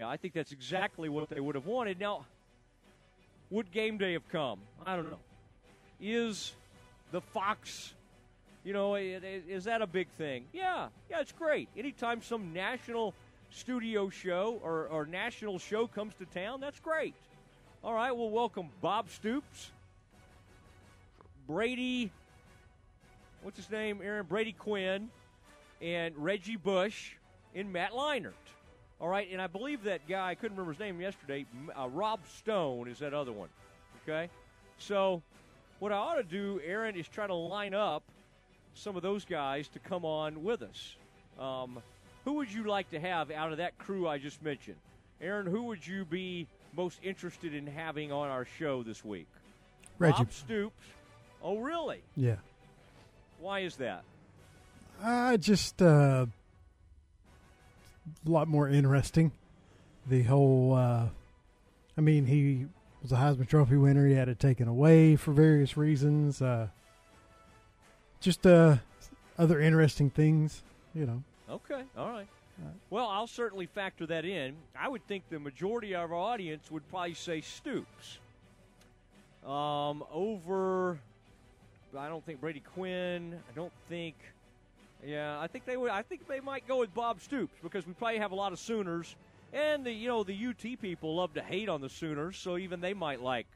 Yeah, 0.00 0.08
I 0.08 0.16
think 0.16 0.34
that's 0.34 0.50
exactly 0.50 1.08
what 1.08 1.30
they 1.30 1.38
would 1.38 1.54
have 1.54 1.66
wanted. 1.66 2.00
Now, 2.00 2.26
would 3.50 3.70
game 3.70 3.98
day 3.98 4.14
have 4.14 4.28
come? 4.28 4.58
I 4.84 4.96
don't 4.96 5.08
know 5.08 5.18
is 6.00 6.54
the 7.12 7.20
Fox. 7.20 7.94
You 8.66 8.72
know, 8.72 8.96
is 8.96 9.62
that 9.66 9.80
a 9.80 9.86
big 9.86 10.08
thing? 10.18 10.46
Yeah, 10.52 10.88
yeah, 11.08 11.20
it's 11.20 11.30
great. 11.30 11.68
Anytime 11.78 12.20
some 12.20 12.52
national 12.52 13.14
studio 13.50 14.10
show 14.10 14.58
or, 14.60 14.88
or 14.88 15.06
national 15.06 15.60
show 15.60 15.86
comes 15.86 16.14
to 16.16 16.24
town, 16.24 16.58
that's 16.58 16.80
great. 16.80 17.14
All 17.84 17.94
right, 17.94 18.10
we'll 18.10 18.30
welcome 18.30 18.70
Bob 18.80 19.08
Stoops, 19.08 19.70
Brady, 21.46 22.10
what's 23.42 23.56
his 23.56 23.70
name, 23.70 24.00
Aaron? 24.02 24.26
Brady 24.26 24.50
Quinn, 24.50 25.10
and 25.80 26.12
Reggie 26.18 26.56
Bush, 26.56 27.12
and 27.54 27.72
Matt 27.72 27.92
Leinart. 27.92 28.32
All 29.00 29.08
right, 29.08 29.28
and 29.30 29.40
I 29.40 29.46
believe 29.46 29.84
that 29.84 30.08
guy, 30.08 30.30
I 30.30 30.34
couldn't 30.34 30.56
remember 30.56 30.72
his 30.72 30.80
name 30.80 31.00
yesterday, 31.00 31.46
uh, 31.80 31.88
Rob 31.88 32.18
Stone 32.38 32.88
is 32.88 32.98
that 32.98 33.14
other 33.14 33.30
one. 33.30 33.48
Okay? 34.02 34.28
So 34.78 35.22
what 35.78 35.92
I 35.92 35.96
ought 35.98 36.16
to 36.16 36.24
do, 36.24 36.60
Aaron, 36.66 36.96
is 36.96 37.06
try 37.06 37.28
to 37.28 37.34
line 37.34 37.72
up 37.72 38.02
some 38.76 38.96
of 38.96 39.02
those 39.02 39.24
guys 39.24 39.68
to 39.68 39.78
come 39.78 40.04
on 40.04 40.44
with 40.44 40.62
us. 40.62 40.96
Um, 41.40 41.82
who 42.24 42.34
would 42.34 42.52
you 42.52 42.64
like 42.64 42.90
to 42.90 43.00
have 43.00 43.30
out 43.30 43.52
of 43.52 43.58
that 43.58 43.76
crew 43.78 44.06
I 44.06 44.18
just 44.18 44.42
mentioned? 44.42 44.76
Aaron, 45.20 45.46
who 45.46 45.64
would 45.64 45.86
you 45.86 46.04
be 46.04 46.46
most 46.74 46.98
interested 47.02 47.54
in 47.54 47.66
having 47.66 48.12
on 48.12 48.28
our 48.28 48.46
show 48.58 48.82
this 48.82 49.04
week? 49.04 49.26
Reggie 49.98 50.18
Bob 50.18 50.32
Stoops. 50.32 50.82
Oh, 51.42 51.58
really? 51.58 52.02
Yeah. 52.16 52.36
Why 53.40 53.60
is 53.60 53.76
that? 53.76 54.02
Uh, 55.02 55.36
just 55.36 55.80
uh, 55.80 56.26
a 58.26 58.30
lot 58.30 58.48
more 58.48 58.68
interesting. 58.68 59.32
The 60.08 60.22
whole, 60.22 60.74
uh, 60.74 61.08
I 61.96 62.00
mean, 62.00 62.26
he 62.26 62.66
was 63.02 63.12
a 63.12 63.16
Heisman 63.16 63.48
Trophy 63.48 63.76
winner. 63.76 64.06
He 64.06 64.14
had 64.14 64.28
it 64.28 64.38
taken 64.38 64.68
away 64.68 65.16
for 65.16 65.32
various 65.32 65.76
reasons. 65.76 66.42
Uh, 66.42 66.68
just 68.26 68.44
uh, 68.44 68.76
other 69.38 69.60
interesting 69.60 70.10
things, 70.10 70.64
you 70.96 71.06
know. 71.06 71.22
Okay, 71.48 71.82
all 71.96 72.10
right. 72.10 72.26
Well, 72.90 73.06
I'll 73.06 73.28
certainly 73.28 73.66
factor 73.66 74.04
that 74.06 74.24
in. 74.24 74.56
I 74.76 74.88
would 74.88 75.06
think 75.06 75.22
the 75.30 75.38
majority 75.38 75.94
of 75.94 76.10
our 76.10 76.18
audience 76.18 76.68
would 76.72 76.88
probably 76.88 77.14
say 77.14 77.40
Stoops. 77.40 78.18
Um, 79.46 80.02
over, 80.12 80.98
I 81.96 82.08
don't 82.08 82.24
think 82.26 82.40
Brady 82.40 82.64
Quinn. 82.74 83.38
I 83.48 83.54
don't 83.54 83.72
think. 83.88 84.16
Yeah, 85.06 85.38
I 85.38 85.46
think 85.46 85.64
they 85.64 85.76
would. 85.76 85.92
I 85.92 86.02
think 86.02 86.26
they 86.26 86.40
might 86.40 86.66
go 86.66 86.78
with 86.78 86.92
Bob 86.94 87.20
Stoops 87.20 87.54
because 87.62 87.86
we 87.86 87.92
probably 87.92 88.18
have 88.18 88.32
a 88.32 88.34
lot 88.34 88.52
of 88.52 88.58
Sooners 88.58 89.14
and 89.52 89.86
the 89.86 89.92
you 89.92 90.08
know 90.08 90.24
the 90.24 90.46
UT 90.48 90.80
people 90.80 91.14
love 91.14 91.32
to 91.34 91.42
hate 91.42 91.68
on 91.68 91.80
the 91.80 91.88
Sooners, 91.88 92.36
so 92.36 92.56
even 92.56 92.80
they 92.80 92.94
might 92.94 93.22
like 93.22 93.46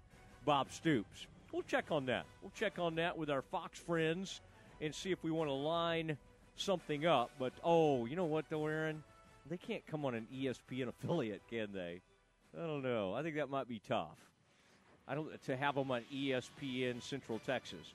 Bob 0.45 0.71
Stoops. 0.71 1.27
We'll 1.51 1.63
check 1.63 1.87
on 1.91 2.07
that. 2.07 2.25
We'll 2.41 2.53
check 2.55 2.79
on 2.79 2.95
that 2.97 3.19
with 3.19 3.31
our 3.31 3.43
Fox 3.43 3.81
friends 3.81 4.41
and 4.81 4.95
see 4.95 5.11
if 5.11 5.23
we 5.23 5.31
want 5.31 5.49
to 5.49 5.55
line 5.55 6.17
something 6.57 7.07
up. 7.07 7.31
But 7.39 7.53
oh, 7.65 8.07
you 8.07 8.17
know 8.17 8.25
what 8.25 8.47
though, 8.51 8.67
Aaron? 8.67 9.03
They 9.49 9.57
can't 9.57 9.87
come 9.87 10.05
on 10.05 10.15
an 10.15 10.27
ESPN 10.35 10.89
affiliate, 10.89 11.43
can 11.51 11.73
they? 11.73 12.01
I 12.57 12.67
don't 12.67 12.83
know. 12.83 13.15
I 13.15 13.23
think 13.23 13.37
that 13.37 13.51
might 13.51 13.69
be 13.69 13.81
tough. 13.87 14.19
I 15.09 15.15
don't 15.15 15.43
to 15.45 15.57
have 15.57 15.75
them 15.75 15.91
on 15.91 16.03
ESPN 16.15 17.03
Central 17.03 17.41
Texas. 17.41 17.95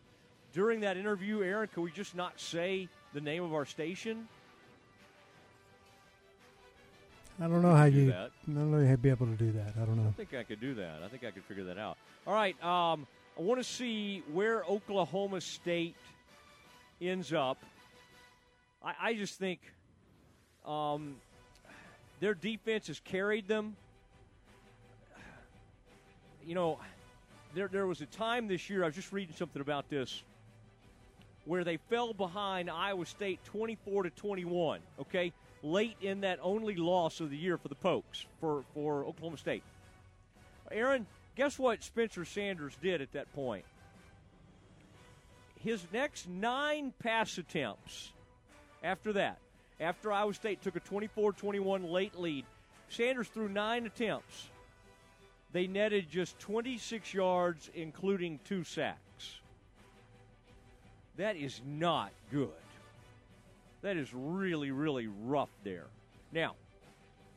During 0.54 0.82
that 0.82 0.98
interview, 0.98 1.44
Aaron, 1.44 1.68
can 1.74 1.84
we 1.84 1.92
just 1.92 2.16
not 2.16 2.40
say 2.40 2.88
the 3.14 3.22
name 3.22 3.44
of 3.44 3.54
our 3.54 3.66
station? 3.66 4.28
I 7.42 7.48
don't 7.48 7.62
know 7.62 7.76
how 7.76 7.90
do 7.90 7.98
you. 7.98 8.12
that. 8.12 8.32
I 8.48 8.52
don't 8.52 8.72
know 8.72 8.80
you'd 8.80 9.02
be 9.02 9.10
able 9.10 9.28
to 9.28 9.34
do 9.34 9.52
that. 9.52 9.74
I 9.82 9.86
don't 9.86 9.98
know. 9.98 10.08
I 10.08 10.12
think 10.12 10.34
I 10.34 10.44
could 10.44 10.62
do 10.62 10.74
that. 10.76 11.02
I 11.04 11.10
think 11.10 11.26
I 11.26 11.32
could 11.32 11.44
figure 11.44 11.66
that 11.66 11.78
out. 11.78 11.98
All 12.26 12.34
right. 12.34 12.56
Um, 12.64 13.06
I 13.38 13.42
want 13.42 13.60
to 13.60 13.64
see 13.64 14.24
where 14.32 14.64
Oklahoma 14.64 15.42
State 15.42 15.96
ends 17.02 17.34
up. 17.34 17.58
I, 18.84 18.94
I 19.02 19.14
just 19.14 19.38
think 19.40 19.60
um, 20.66 21.16
their 22.20 22.34
defense 22.34 22.88
has 22.88 23.00
carried 23.00 23.48
them. 23.48 23.76
You 26.46 26.56
know, 26.56 26.80
there 27.56 27.68
there 27.68 27.88
was 27.88 28.02
a 28.02 28.06
time 28.06 28.48
this 28.48 28.70
year. 28.70 28.84
I 28.84 28.88
was 28.88 28.96
just 28.96 29.12
reading 29.12 29.36
something 29.36 29.62
about 29.62 29.90
this 29.90 30.22
where 31.46 31.64
they 31.64 31.78
fell 31.78 32.14
behind 32.14 32.70
Iowa 32.70 33.06
State 33.06 33.40
24 33.46 34.04
to 34.04 34.10
21. 34.12 34.80
Okay, 35.00 35.32
late 35.64 35.96
in 36.02 36.22
that 36.22 36.40
only 36.42 36.76
loss 36.76 37.20
of 37.20 37.30
the 37.30 37.38
year 37.38 37.58
for 37.58 37.68
the 37.68 37.76
Pokes 37.76 38.26
for 38.40 38.64
for 38.74 39.06
Oklahoma 39.06 39.38
State. 39.38 39.64
Aaron, 40.72 41.06
guess 41.36 41.58
what 41.60 41.84
Spencer 41.84 42.26
Sanders 42.26 42.74
did 42.82 43.02
at 43.02 43.12
that 43.14 43.32
point? 43.34 43.66
His 45.66 45.84
next 45.92 46.30
nine 46.30 46.94
pass 47.00 47.40
attempts 47.40 48.12
after 48.84 49.14
that, 49.14 49.40
after 49.80 50.12
Iowa 50.12 50.36
State 50.36 50.62
took 50.62 50.76
a 50.76 50.80
24 50.80 51.34
21 51.34 51.84
late 51.86 52.16
lead, 52.20 52.46
Sanders 52.88 53.28
threw 53.28 53.50
nine 53.50 53.88
attempts. 53.88 54.50
They 55.54 55.66
netted 55.66 56.08
just 56.08 56.38
26 56.38 57.16
yards, 57.16 57.72
including 57.74 58.40
two 58.46 58.64
sacks. 58.64 59.40
That 61.18 61.36
is 61.36 61.62
not 61.66 62.12
good. 62.32 62.50
That 63.82 63.98
is 63.98 64.14
really, 64.14 64.70
really 64.70 65.08
rough 65.08 65.50
there. 65.64 65.88
Now, 66.32 66.54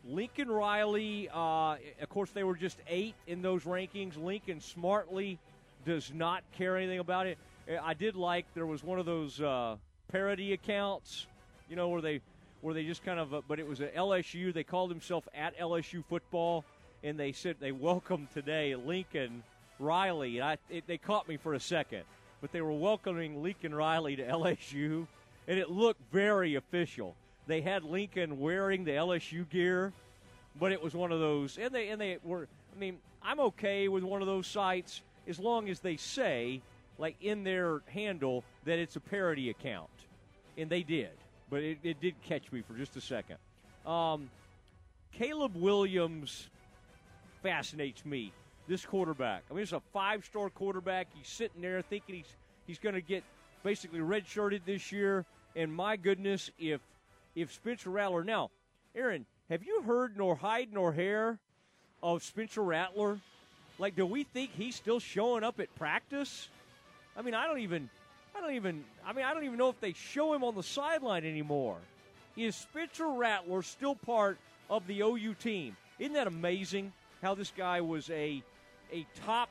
Lincoln 0.04 0.50
Riley, 0.50 1.30
uh, 1.32 1.76
of 2.02 2.08
course, 2.10 2.30
they 2.30 2.44
were 2.44 2.56
just 2.56 2.78
eight 2.88 3.14
in 3.26 3.40
those 3.40 3.64
rankings. 3.64 4.22
Lincoln 4.22 4.60
smartly 4.60 5.38
does 5.86 6.12
not 6.12 6.42
care 6.52 6.76
anything 6.76 6.98
about 6.98 7.26
it. 7.26 7.38
I 7.76 7.94
did 7.94 8.16
like 8.16 8.46
there 8.54 8.66
was 8.66 8.82
one 8.82 8.98
of 8.98 9.06
those 9.06 9.40
uh, 9.40 9.76
parody 10.10 10.52
accounts, 10.54 11.26
you 11.68 11.76
know, 11.76 11.88
where 11.88 12.00
they 12.00 12.20
where 12.60 12.74
they 12.74 12.84
just 12.84 13.04
kind 13.04 13.20
of, 13.20 13.34
uh, 13.34 13.42
but 13.46 13.60
it 13.60 13.68
was 13.68 13.80
at 13.80 13.94
LSU. 13.94 14.52
They 14.52 14.64
called 14.64 14.90
themselves 14.90 15.28
at 15.34 15.56
LSU 15.58 16.04
football, 16.04 16.64
and 17.04 17.18
they 17.18 17.32
said 17.32 17.56
they 17.60 17.72
welcomed 17.72 18.30
today 18.32 18.74
Lincoln 18.74 19.42
Riley. 19.78 20.38
And 20.38 20.46
I, 20.46 20.58
it, 20.68 20.86
they 20.86 20.98
caught 20.98 21.28
me 21.28 21.36
for 21.36 21.54
a 21.54 21.60
second, 21.60 22.02
but 22.40 22.50
they 22.50 22.60
were 22.60 22.72
welcoming 22.72 23.42
Lincoln 23.42 23.74
Riley 23.74 24.16
to 24.16 24.24
LSU, 24.26 25.06
and 25.46 25.58
it 25.58 25.70
looked 25.70 26.00
very 26.10 26.56
official. 26.56 27.14
They 27.46 27.60
had 27.60 27.84
Lincoln 27.84 28.40
wearing 28.40 28.84
the 28.84 28.92
LSU 28.92 29.48
gear, 29.48 29.92
but 30.58 30.72
it 30.72 30.82
was 30.82 30.94
one 30.94 31.12
of 31.12 31.20
those, 31.20 31.58
and 31.58 31.72
they 31.72 31.90
and 31.90 32.00
they 32.00 32.18
were. 32.24 32.48
I 32.74 32.78
mean, 32.78 32.98
I'm 33.22 33.40
okay 33.40 33.88
with 33.88 34.04
one 34.04 34.20
of 34.20 34.26
those 34.26 34.46
sites 34.46 35.02
as 35.28 35.38
long 35.38 35.68
as 35.68 35.80
they 35.80 35.96
say, 35.96 36.62
like 36.98 37.16
in 37.20 37.44
their 37.44 37.80
handle, 37.86 38.44
that 38.64 38.78
it's 38.78 38.96
a 38.96 39.00
parody 39.00 39.50
account, 39.50 39.90
and 40.56 40.68
they 40.68 40.82
did. 40.82 41.10
But 41.50 41.62
it, 41.62 41.78
it 41.82 42.00
did 42.00 42.20
catch 42.22 42.52
me 42.52 42.62
for 42.62 42.74
just 42.74 42.96
a 42.96 43.00
second. 43.00 43.36
Um, 43.86 44.28
Caleb 45.12 45.56
Williams 45.56 46.48
fascinates 47.42 48.04
me. 48.04 48.32
This 48.66 48.84
quarterback. 48.84 49.44
I 49.50 49.54
mean, 49.54 49.60
he's 49.60 49.72
a 49.72 49.80
five-star 49.94 50.50
quarterback. 50.50 51.06
He's 51.14 51.26
sitting 51.26 51.62
there 51.62 51.80
thinking 51.80 52.16
he's 52.16 52.36
he's 52.66 52.78
going 52.78 52.94
to 52.94 53.00
get 53.00 53.24
basically 53.62 54.00
redshirted 54.00 54.60
this 54.66 54.92
year. 54.92 55.24
And 55.56 55.72
my 55.72 55.96
goodness, 55.96 56.50
if 56.58 56.82
if 57.34 57.50
Spencer 57.50 57.88
Rattler 57.88 58.24
now, 58.24 58.50
Aaron, 58.94 59.24
have 59.48 59.64
you 59.64 59.80
heard 59.80 60.18
nor 60.18 60.36
hide 60.36 60.68
nor 60.70 60.92
hair 60.92 61.38
of 62.02 62.22
Spencer 62.22 62.62
Rattler? 62.62 63.18
Like, 63.78 63.96
do 63.96 64.04
we 64.04 64.24
think 64.24 64.50
he's 64.52 64.76
still 64.76 65.00
showing 65.00 65.44
up 65.44 65.60
at 65.60 65.74
practice? 65.76 66.50
I 67.18 67.22
mean, 67.22 67.34
I 67.34 67.46
don't 67.46 67.58
even, 67.58 67.90
I 68.36 68.40
don't 68.40 68.54
even, 68.54 68.84
I 69.04 69.12
mean, 69.12 69.24
I 69.24 69.34
don't 69.34 69.44
even 69.44 69.58
know 69.58 69.70
if 69.70 69.80
they 69.80 69.92
show 69.92 70.32
him 70.32 70.44
on 70.44 70.54
the 70.54 70.62
sideline 70.62 71.24
anymore. 71.24 71.78
Is 72.36 72.54
Spencer 72.54 73.08
Rattler 73.08 73.62
still 73.62 73.96
part 73.96 74.38
of 74.70 74.86
the 74.86 75.00
OU 75.00 75.34
team? 75.34 75.76
Isn't 75.98 76.12
that 76.12 76.28
amazing? 76.28 76.92
How 77.20 77.34
this 77.34 77.52
guy 77.56 77.80
was 77.80 78.08
a 78.10 78.40
a 78.92 79.04
top 79.26 79.50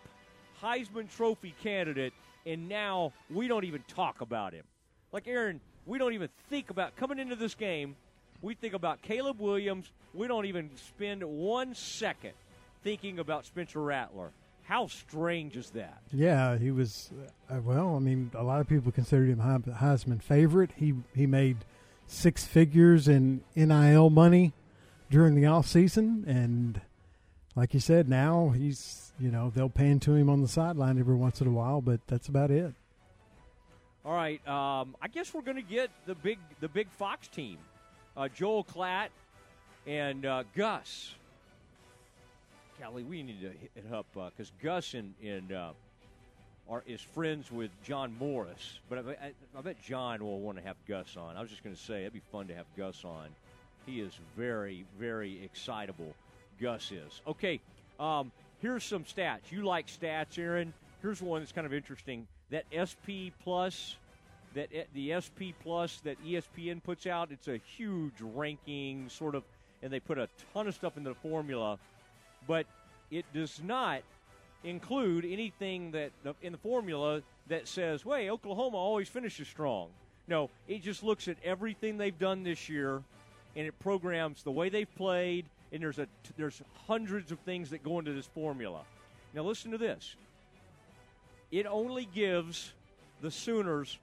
Heisman 0.63 1.13
Trophy 1.13 1.53
candidate, 1.61 2.13
and 2.45 2.70
now 2.70 3.11
we 3.30 3.49
don't 3.49 3.65
even 3.65 3.84
talk 3.89 4.22
about 4.22 4.53
him. 4.53 4.63
Like 5.11 5.28
Aaron, 5.28 5.59
we 5.86 5.97
don't 5.97 6.13
even 6.13 6.30
think 6.49 6.70
about 6.70 6.95
coming 6.95 7.20
into 7.20 7.36
this 7.36 7.53
game. 7.53 7.97
We 8.41 8.55
think 8.55 8.74
about 8.74 9.01
Caleb 9.01 9.41
Williams. 9.41 9.91
We 10.13 10.28
don't 10.28 10.45
even 10.45 10.70
spend 10.78 11.24
one 11.24 11.76
second 11.76 12.34
thinking 12.84 13.20
about 13.20 13.45
Spencer 13.45 13.82
Rattler. 13.82 14.32
How 14.68 14.88
strange 14.88 15.55
is 15.55 15.70
that? 15.72 16.01
Yeah, 16.11 16.57
he 16.57 16.72
was. 16.72 17.09
Uh, 17.49 17.61
well, 17.63 17.95
I 17.95 17.99
mean, 17.99 18.32
a 18.36 18.43
lot 18.43 18.59
of 18.59 18.68
people 18.68 18.91
considered 18.91 19.30
him 19.30 19.39
He- 19.39 19.72
Heisman 19.72 20.22
favorite. 20.22 20.72
He 20.76 20.93
he 21.15 21.26
made 21.26 21.59
six 22.05 22.45
figures 22.45 23.07
in 23.07 23.41
NIL 23.55 24.09
money 24.09 24.51
during 25.09 25.36
the 25.36 25.45
off 25.45 25.68
season, 25.68 26.26
and 26.28 26.82
like 27.55 27.74
you 27.74 27.80
said, 27.80 28.09
now 28.09 28.49
he's 28.49 29.13
you 29.18 29.32
know 29.32 29.53
they'll 29.55 29.70
pan 29.70 30.01
to 30.01 30.15
him 30.15 30.30
on 30.30 30.41
the 30.41 30.49
sideline 30.49 30.99
every 30.99 31.15
once 31.15 31.39
in 31.39 31.47
a 31.47 31.51
while, 31.51 31.80
but 31.80 32.05
that's 32.07 32.28
about 32.28 32.51
it. 32.51 32.74
All 34.03 34.13
right, 34.13 34.45
um, 34.47 34.97
I 35.01 35.07
guess 35.07 35.34
we're 35.34 35.41
going 35.43 35.57
to 35.57 35.61
get 35.61 35.91
the 36.05 36.15
big 36.15 36.39
the 36.59 36.68
big 36.68 36.89
Fox 36.91 37.30
team, 37.30 37.57
uh, 38.18 38.28
Joel 38.28 38.65
Klatt 38.65 39.09
and 39.86 40.26
uh, 40.26 40.43
Gus. 40.53 41.13
Callie, 42.82 43.03
we 43.03 43.23
need 43.23 43.41
to 43.41 43.47
hit 43.47 43.71
it 43.75 43.93
up 43.93 44.05
because 44.13 44.51
Gus 44.61 44.93
and, 44.93 45.13
and 45.23 45.51
uh, 45.51 45.71
are 46.69 46.84
is 46.86 47.01
friends 47.01 47.51
with 47.51 47.71
John 47.84 48.15
Morris, 48.19 48.80
but 48.89 48.99
I, 48.99 49.11
I, 49.28 49.32
I 49.57 49.61
bet 49.61 49.82
John 49.82 50.19
will 50.23 50.39
want 50.39 50.57
to 50.57 50.63
have 50.63 50.75
Gus 50.88 51.17
on. 51.17 51.36
I 51.38 51.41
was 51.41 51.49
just 51.49 51.63
going 51.63 51.75
to 51.75 51.82
say 51.82 52.01
it'd 52.01 52.13
be 52.13 52.21
fun 52.32 52.47
to 52.47 52.55
have 52.55 52.65
Gus 52.75 53.03
on. 53.03 53.30
He 53.86 54.01
is 54.01 54.13
very 54.36 54.86
very 54.99 55.43
excitable. 55.43 56.13
Gus 56.61 56.91
is 56.91 57.21
okay. 57.28 57.59
Um, 57.99 58.32
here's 58.61 58.84
some 58.84 59.03
stats. 59.03 59.51
You 59.51 59.63
like 59.63 59.88
stats, 59.88 60.38
Aaron? 60.38 60.73
Here's 61.01 61.21
one 61.21 61.41
that's 61.41 61.51
kind 61.51 61.65
of 61.65 61.73
interesting. 61.73 62.28
That 62.51 62.65
SP 62.73 63.34
Plus, 63.43 63.95
that 64.53 64.69
eh, 64.73 64.84
the 64.93 65.15
SP 65.17 65.57
Plus 65.63 65.99
that 66.03 66.23
ESPN 66.23 66.84
puts 66.84 67.07
out, 67.07 67.32
it's 67.32 67.47
a 67.47 67.59
huge 67.75 68.13
ranking 68.21 69.09
sort 69.09 69.34
of, 69.34 69.43
and 69.82 69.91
they 69.91 69.99
put 69.99 70.17
a 70.19 70.30
ton 70.53 70.67
of 70.67 70.75
stuff 70.75 70.97
into 70.97 71.09
the 71.09 71.15
formula, 71.15 71.80
but 72.47 72.65
it 73.11 73.25
does 73.33 73.61
not 73.63 74.01
include 74.63 75.25
anything 75.25 75.91
that 75.91 76.11
in 76.41 76.51
the 76.51 76.57
formula 76.57 77.21
that 77.47 77.67
says, 77.67 78.03
"Wait, 78.05 78.29
Oklahoma 78.29 78.77
always 78.77 79.07
finishes 79.07 79.47
strong." 79.47 79.89
No, 80.27 80.49
it 80.67 80.81
just 80.81 81.03
looks 81.03 81.27
at 81.27 81.37
everything 81.43 81.97
they've 81.97 82.17
done 82.17 82.43
this 82.43 82.67
year, 82.67 83.03
and 83.55 83.67
it 83.67 83.77
programs 83.79 84.43
the 84.43 84.51
way 84.51 84.69
they've 84.69 84.93
played. 84.95 85.45
And 85.71 85.81
there's 85.81 85.99
a 85.99 86.07
there's 86.37 86.61
hundreds 86.87 87.31
of 87.31 87.39
things 87.39 87.69
that 87.69 87.83
go 87.83 87.99
into 87.99 88.13
this 88.13 88.27
formula. 88.27 88.81
Now 89.33 89.43
listen 89.43 89.71
to 89.71 89.77
this. 89.77 90.15
It 91.51 91.65
only 91.65 92.05
gives 92.05 92.73
the 93.21 93.31
Sooners 93.31 93.99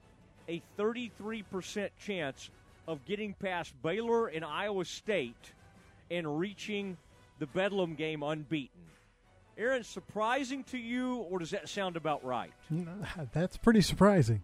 a 0.47 0.61
33% 0.77 1.89
chance 1.99 2.49
of 2.87 3.03
getting 3.05 3.33
past 3.33 3.73
Baylor 3.81 4.27
and 4.27 4.45
Iowa 4.45 4.85
State 4.85 5.53
and 6.11 6.39
reaching 6.39 6.97
the 7.39 7.47
Bedlam 7.47 7.95
game 7.95 8.23
unbeaten. 8.23 8.81
Aaron, 9.57 9.83
surprising 9.83 10.63
to 10.65 10.77
you, 10.77 11.15
or 11.15 11.39
does 11.39 11.51
that 11.51 11.69
sound 11.69 11.95
about 11.95 12.23
right? 12.25 12.51
That's 13.33 13.55
pretty 13.57 13.81
surprising. 13.81 14.43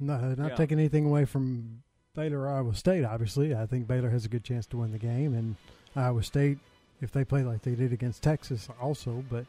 No, 0.00 0.34
not 0.34 0.50
Yeah. 0.50 0.54
taking 0.56 0.78
anything 0.78 1.06
away 1.06 1.24
from 1.24 1.82
Baylor 2.14 2.40
or 2.40 2.48
Iowa 2.50 2.74
State. 2.74 3.04
Obviously, 3.04 3.54
I 3.54 3.66
think 3.66 3.86
Baylor 3.88 4.10
has 4.10 4.24
a 4.24 4.28
good 4.28 4.44
chance 4.44 4.66
to 4.66 4.76
win 4.76 4.92
the 4.92 4.98
game, 4.98 5.34
and 5.34 5.56
Iowa 5.96 6.22
State, 6.22 6.58
if 7.00 7.10
they 7.10 7.24
play 7.24 7.42
like 7.42 7.62
they 7.62 7.74
did 7.74 7.92
against 7.92 8.22
Texas, 8.22 8.68
also. 8.80 9.24
But 9.30 9.46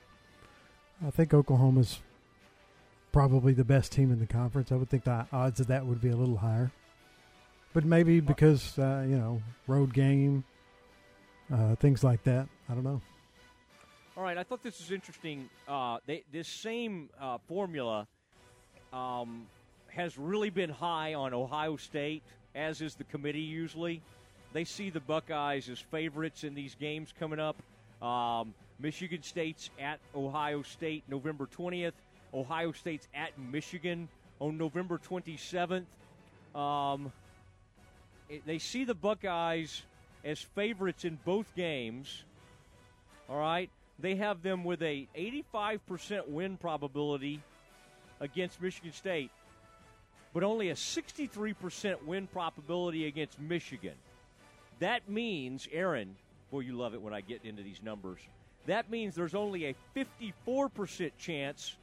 I 1.06 1.12
think 1.12 1.34
Oklahoma's 1.34 2.00
probably 3.12 3.54
the 3.54 3.64
best 3.66 3.92
team 3.92 4.12
in 4.12 4.20
the 4.20 4.28
conference. 4.28 4.72
I 4.72 4.76
would 4.76 4.90
think 4.90 5.04
the 5.04 5.28
odds 5.32 5.60
of 5.60 5.68
that 5.68 5.86
would 5.86 6.02
be 6.02 6.10
a 6.10 6.16
little 6.16 6.38
higher, 6.38 6.72
but 7.74 7.84
maybe 7.86 8.20
because 8.20 8.78
uh, 8.80 9.06
you 9.08 9.18
know 9.18 9.42
road 9.68 9.94
game, 9.94 10.44
uh, 11.54 11.76
things 11.76 12.04
like 12.04 12.24
that. 12.24 12.48
I 12.70 12.74
don't 12.74 12.84
know. 12.84 13.02
All 14.18 14.24
right, 14.24 14.38
I 14.38 14.44
thought 14.44 14.64
this 14.64 14.80
was 14.80 14.92
interesting. 14.92 15.50
Uh, 15.68 15.98
they, 16.06 16.24
this 16.32 16.48
same 16.48 17.10
uh, 17.22 17.38
formula 17.48 18.08
um, 18.92 19.46
has 19.88 20.18
really 20.18 20.50
been 20.50 20.70
high 20.70 21.14
on 21.14 21.34
Ohio 21.34 21.78
State, 21.78 22.24
as 22.54 22.82
is 22.82 22.96
the 22.96 23.06
committee 23.06 23.40
usually. 23.40 24.02
They 24.52 24.66
see 24.66 24.90
the 24.90 25.00
Buckeyes 25.00 25.70
as 25.70 25.80
favorites 25.80 26.44
in 26.44 26.54
these 26.56 26.76
games 26.76 27.14
coming 27.18 27.40
up. 27.40 27.56
Um, 28.06 28.54
Michigan 28.80 29.22
State's 29.24 29.70
at 29.80 30.00
Ohio 30.16 30.64
State 30.64 31.04
November 31.08 31.48
20th. 31.48 31.94
Ohio 32.34 32.72
State's 32.72 33.08
at 33.14 33.38
Michigan 33.38 34.08
on 34.40 34.58
November 34.58 34.98
27th. 34.98 35.86
Um, 36.56 37.12
it- 38.28 38.46
they 38.46 38.58
see 38.58 38.86
the 38.86 38.96
Buckeyes 38.96 39.84
as 40.24 40.40
favorites 40.40 41.06
in 41.06 41.18
both 41.26 41.56
games. 41.56 42.24
All 43.30 43.40
right, 43.40 43.70
they 44.00 44.16
have 44.16 44.42
them 44.42 44.64
with 44.64 44.82
a 44.82 45.08
85% 45.16 46.28
win 46.30 46.58
probability 46.58 47.42
against 48.20 48.62
Michigan 48.62 48.92
State, 48.94 49.32
but 50.34 50.44
only 50.44 50.70
a 50.70 50.76
63% 50.76 52.04
win 52.06 52.28
probability 52.28 53.08
against 53.08 53.40
Michigan. 53.40 53.96
That 54.80 55.10
means, 55.10 55.68
Aaron, 55.72 56.16
boy, 56.52 56.62
you 56.62 56.74
love 56.78 56.94
it 56.94 57.02
when 57.02 57.14
I 57.14 57.22
get 57.22 57.44
into 57.44 57.64
these 57.64 57.82
numbers. 57.84 58.20
That 58.66 58.90
means 58.90 59.16
there's 59.16 59.36
only 59.36 59.66
a 59.66 59.76
54% 59.96 61.12
chance 61.18 61.76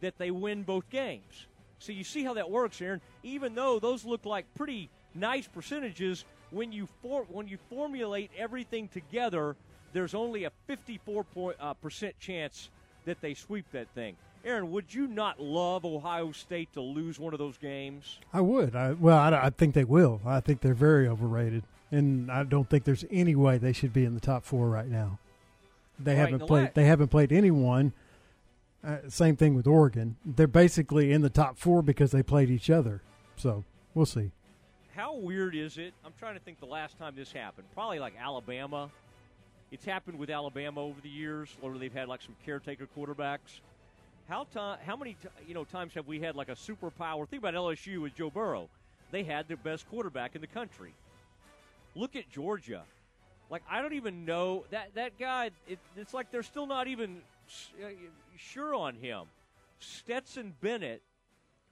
that 0.00 0.18
they 0.18 0.30
win 0.30 0.62
both 0.62 0.88
games. 0.90 1.46
So 1.78 1.92
you 1.92 2.04
see 2.04 2.24
how 2.24 2.34
that 2.34 2.50
works, 2.50 2.80
Aaron. 2.80 3.00
Even 3.22 3.54
though 3.54 3.78
those 3.78 4.04
look 4.04 4.24
like 4.24 4.46
pretty 4.54 4.90
nice 5.14 5.46
percentages, 5.46 6.24
when 6.50 6.72
you 6.72 6.88
for, 7.02 7.22
when 7.28 7.48
you 7.48 7.58
formulate 7.70 8.30
everything 8.36 8.88
together, 8.88 9.56
there's 9.92 10.14
only 10.14 10.44
a 10.44 10.50
54 10.66 11.24
point, 11.24 11.56
uh, 11.60 11.74
percent 11.74 12.18
chance 12.18 12.70
that 13.04 13.20
they 13.20 13.34
sweep 13.34 13.66
that 13.72 13.88
thing. 13.94 14.16
Aaron, 14.44 14.70
would 14.70 14.92
you 14.94 15.08
not 15.08 15.40
love 15.40 15.84
Ohio 15.84 16.30
State 16.32 16.72
to 16.74 16.80
lose 16.80 17.18
one 17.18 17.32
of 17.32 17.38
those 17.38 17.56
games? 17.58 18.18
I 18.32 18.40
would. 18.40 18.76
I, 18.76 18.92
well, 18.92 19.18
I, 19.18 19.46
I 19.46 19.50
think 19.50 19.74
they 19.74 19.84
will. 19.84 20.20
I 20.24 20.38
think 20.40 20.60
they're 20.60 20.74
very 20.74 21.08
overrated, 21.08 21.64
and 21.90 22.30
I 22.30 22.44
don't 22.44 22.68
think 22.70 22.84
there's 22.84 23.04
any 23.10 23.34
way 23.34 23.58
they 23.58 23.72
should 23.72 23.92
be 23.92 24.04
in 24.04 24.14
the 24.14 24.20
top 24.20 24.44
four 24.44 24.68
right 24.68 24.86
now. 24.86 25.18
They 25.98 26.12
Right, 26.12 26.18
haven't 26.30 26.46
played. 26.46 26.62
la- 26.64 26.70
they 26.74 26.84
haven't 26.84 27.08
played 27.08 27.32
anyone. 27.32 27.92
Uh, 28.84 28.98
same 29.08 29.34
thing 29.34 29.54
with 29.56 29.66
Oregon. 29.66 30.16
They're 30.24 30.46
basically 30.46 31.10
in 31.10 31.22
the 31.22 31.30
top 31.30 31.58
four 31.58 31.82
because 31.82 32.12
they 32.12 32.22
played 32.22 32.50
each 32.50 32.70
other. 32.70 33.02
So 33.36 33.64
we'll 33.94 34.06
see. 34.06 34.30
How 34.96 35.14
weird 35.14 35.54
is 35.54 35.76
it? 35.76 35.92
I'm 36.06 36.14
trying 36.18 36.34
to 36.36 36.40
think 36.40 36.58
the 36.58 36.64
last 36.64 36.98
time 36.98 37.12
this 37.14 37.30
happened. 37.30 37.66
Probably 37.74 37.98
like 37.98 38.14
Alabama. 38.18 38.90
It's 39.70 39.84
happened 39.84 40.18
with 40.18 40.30
Alabama 40.30 40.80
over 40.80 40.98
the 41.02 41.10
years, 41.10 41.54
where 41.60 41.76
they've 41.76 41.92
had 41.92 42.08
like 42.08 42.22
some 42.22 42.34
caretaker 42.46 42.88
quarterbacks. 42.96 43.60
How 44.26 44.44
ti- 44.44 44.82
how 44.86 44.96
many 44.96 45.14
t- 45.22 45.28
you 45.46 45.52
know 45.52 45.64
times 45.64 45.92
have 45.94 46.06
we 46.06 46.18
had 46.20 46.34
like 46.34 46.48
a 46.48 46.54
superpower? 46.54 47.28
Think 47.28 47.42
about 47.42 47.52
LSU 47.52 48.00
with 48.00 48.14
Joe 48.14 48.30
Burrow. 48.30 48.70
They 49.10 49.22
had 49.22 49.48
the 49.48 49.56
best 49.56 49.86
quarterback 49.86 50.34
in 50.34 50.40
the 50.40 50.46
country. 50.46 50.94
Look 51.94 52.16
at 52.16 52.30
Georgia. 52.30 52.82
Like 53.50 53.64
I 53.70 53.82
don't 53.82 53.92
even 53.92 54.24
know 54.24 54.64
that 54.70 54.94
that 54.94 55.18
guy. 55.18 55.50
It, 55.68 55.78
it's 55.96 56.14
like 56.14 56.30
they're 56.30 56.42
still 56.42 56.66
not 56.66 56.88
even 56.88 57.18
uh, 57.84 57.88
sure 58.38 58.74
on 58.74 58.94
him. 58.94 59.24
Stetson 59.78 60.54
Bennett 60.62 61.02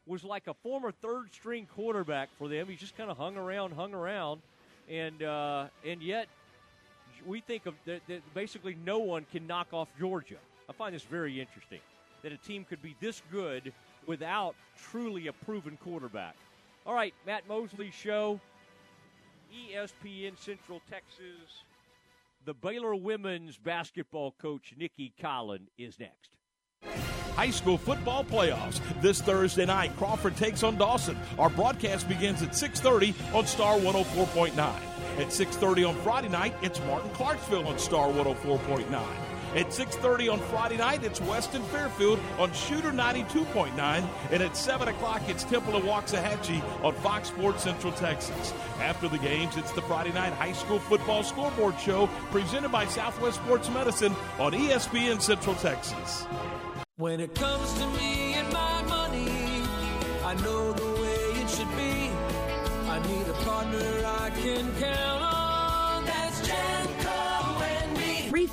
was 0.06 0.24
like 0.24 0.46
a 0.46 0.54
former 0.54 0.92
third 0.92 1.32
string 1.32 1.66
quarterback 1.66 2.28
for 2.38 2.48
them. 2.48 2.68
He 2.68 2.76
just 2.76 2.96
kind 2.96 3.10
of 3.10 3.16
hung 3.16 3.36
around, 3.36 3.72
hung 3.72 3.94
around, 3.94 4.42
and 4.88 5.22
uh, 5.22 5.66
and 5.84 6.02
yet 6.02 6.28
we 7.26 7.40
think 7.40 7.66
of 7.66 7.74
that, 7.86 8.02
that 8.08 8.34
basically 8.34 8.76
no 8.84 8.98
one 8.98 9.26
can 9.32 9.46
knock 9.46 9.68
off 9.72 9.88
Georgia. 9.98 10.36
I 10.68 10.72
find 10.72 10.94
this 10.94 11.02
very 11.02 11.40
interesting 11.40 11.80
that 12.22 12.32
a 12.32 12.36
team 12.38 12.64
could 12.64 12.82
be 12.82 12.96
this 13.00 13.22
good 13.30 13.72
without 14.06 14.54
truly 14.90 15.26
a 15.26 15.32
proven 15.32 15.78
quarterback. 15.82 16.36
All 16.86 16.94
right, 16.94 17.14
Matt 17.26 17.46
Mosley 17.48 17.90
show, 17.90 18.40
ESPN 19.52 20.38
Central 20.38 20.80
Texas. 20.90 21.64
The 22.44 22.54
Baylor 22.54 22.94
women's 22.94 23.56
basketball 23.56 24.32
coach 24.32 24.74
Nicki 24.76 25.14
Collen 25.20 25.62
is 25.78 25.98
next. 25.98 26.30
High 27.36 27.50
school 27.50 27.78
football 27.78 28.24
playoffs. 28.24 28.80
This 29.00 29.20
Thursday 29.20 29.66
night, 29.66 29.96
Crawford 29.96 30.36
takes 30.36 30.62
on 30.62 30.76
Dawson. 30.76 31.18
Our 31.38 31.50
broadcast 31.50 32.08
begins 32.08 32.42
at 32.42 32.54
6:30 32.54 33.12
on 33.34 33.46
Star 33.46 33.76
104.9. 33.78 34.80
At 35.18 35.32
6:30 35.32 35.84
on 35.84 35.96
Friday 35.96 36.28
night, 36.28 36.54
it's 36.62 36.80
Martin 36.86 37.10
Clarksville 37.10 37.66
on 37.66 37.78
Star 37.78 38.08
104.9. 38.08 39.02
At 39.56 39.72
6:30 39.72 40.28
on 40.28 40.40
Friday 40.40 40.76
night, 40.76 41.04
it's 41.04 41.20
Weston 41.20 41.62
Fairfield 41.64 42.18
on 42.38 42.52
Shooter 42.52 42.92
92.9, 42.92 44.08
and 44.32 44.42
at 44.42 44.56
7 44.56 44.88
o'clock, 44.88 45.22
it's 45.28 45.44
Temple 45.44 45.76
of 45.76 45.84
Waxahachie 45.84 46.62
on 46.84 46.92
Fox 46.94 47.28
Sports 47.28 47.62
Central 47.62 47.92
Texas. 47.92 48.52
After 48.80 49.08
the 49.08 49.18
games, 49.18 49.56
it's 49.56 49.70
the 49.72 49.82
Friday 49.82 50.12
night 50.12 50.32
high 50.32 50.52
school 50.52 50.80
football 50.80 51.22
scoreboard 51.22 51.78
show 51.78 52.08
presented 52.32 52.72
by 52.72 52.86
Southwest 52.86 53.36
Sports 53.36 53.68
Medicine 53.70 54.14
on 54.40 54.54
ESPN 54.54 55.20
Central 55.20 55.54
Texas. 55.56 56.26
When 56.96 57.18
it 57.18 57.34
comes 57.34 57.72
to 57.72 57.86
me 57.98 58.34
and 58.34 58.52
my 58.52 58.82
money, 58.82 59.26
I 60.24 60.34
know 60.44 60.72
the 60.72 60.86
way 61.02 61.40
it 61.42 61.50
should 61.50 61.76
be. 61.76 62.08
I 62.88 63.02
need 63.08 63.26
a 63.26 63.32
partner 63.44 64.06
I 64.06 64.30
can 64.30 64.72
count 64.78 65.13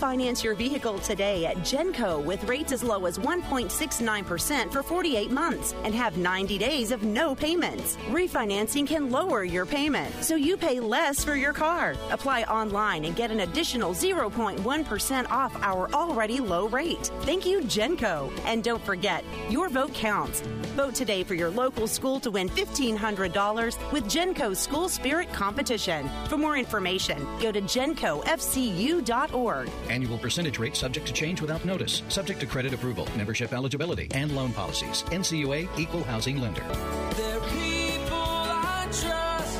Refinance 0.01 0.43
your 0.43 0.55
vehicle 0.55 0.97
today 0.97 1.45
at 1.45 1.57
Genco 1.57 2.25
with 2.25 2.43
rates 2.45 2.71
as 2.71 2.83
low 2.83 3.05
as 3.05 3.19
1.69% 3.19 4.73
for 4.73 4.81
48 4.81 5.29
months 5.29 5.75
and 5.83 5.93
have 5.93 6.17
90 6.17 6.57
days 6.57 6.89
of 6.89 7.03
no 7.03 7.35
payments. 7.35 7.97
Refinancing 8.09 8.87
can 8.87 9.11
lower 9.11 9.43
your 9.43 9.67
payment, 9.67 10.11
so 10.23 10.35
you 10.35 10.57
pay 10.57 10.79
less 10.79 11.23
for 11.23 11.35
your 11.35 11.53
car. 11.53 11.93
Apply 12.09 12.41
online 12.43 13.05
and 13.05 13.15
get 13.15 13.29
an 13.29 13.41
additional 13.41 13.93
0.1% 13.93 15.29
off 15.29 15.55
our 15.61 15.87
already 15.93 16.39
low 16.39 16.67
rate. 16.67 17.11
Thank 17.19 17.45
you, 17.45 17.59
Genco. 17.59 18.31
And 18.45 18.63
don't 18.63 18.83
forget, 18.83 19.23
your 19.51 19.69
vote 19.69 19.93
counts. 19.93 20.41
Vote 20.75 20.95
today 20.95 21.23
for 21.23 21.35
your 21.35 21.51
local 21.51 21.85
school 21.85 22.19
to 22.21 22.31
win 22.31 22.49
$1,500 22.49 23.91
with 23.91 24.05
Genco 24.05 24.57
School 24.57 24.89
Spirit 24.89 25.31
Competition. 25.31 26.09
For 26.27 26.37
more 26.37 26.57
information, 26.57 27.23
go 27.39 27.51
to 27.51 27.61
gencofcu.org. 27.61 29.69
Annual 29.91 30.19
percentage 30.19 30.57
rate 30.57 30.77
subject 30.77 31.05
to 31.07 31.13
change 31.13 31.41
without 31.41 31.65
notice, 31.65 32.01
subject 32.07 32.39
to 32.39 32.45
credit 32.45 32.73
approval, 32.73 33.05
membership 33.17 33.51
eligibility, 33.51 34.07
and 34.11 34.33
loan 34.33 34.53
policies. 34.53 35.03
NCUA 35.09 35.67
Equal 35.77 36.03
Housing 36.05 36.39
Lender. 36.39 36.61
They're 36.61 37.41
people 37.41 38.15
I 38.15 38.87
trust. 38.89 39.59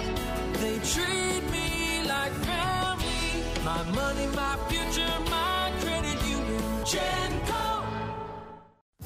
They 0.61 0.79
treat 0.87 1.51
me 1.51 2.07
like 2.07 2.31
family. 2.31 3.43
My 3.65 3.83
money, 3.91 4.27
my 4.27 4.55
future, 4.69 5.19
my 5.29 5.73
credit 5.81 6.23
union. 6.25 6.61
Genco. 6.85 7.85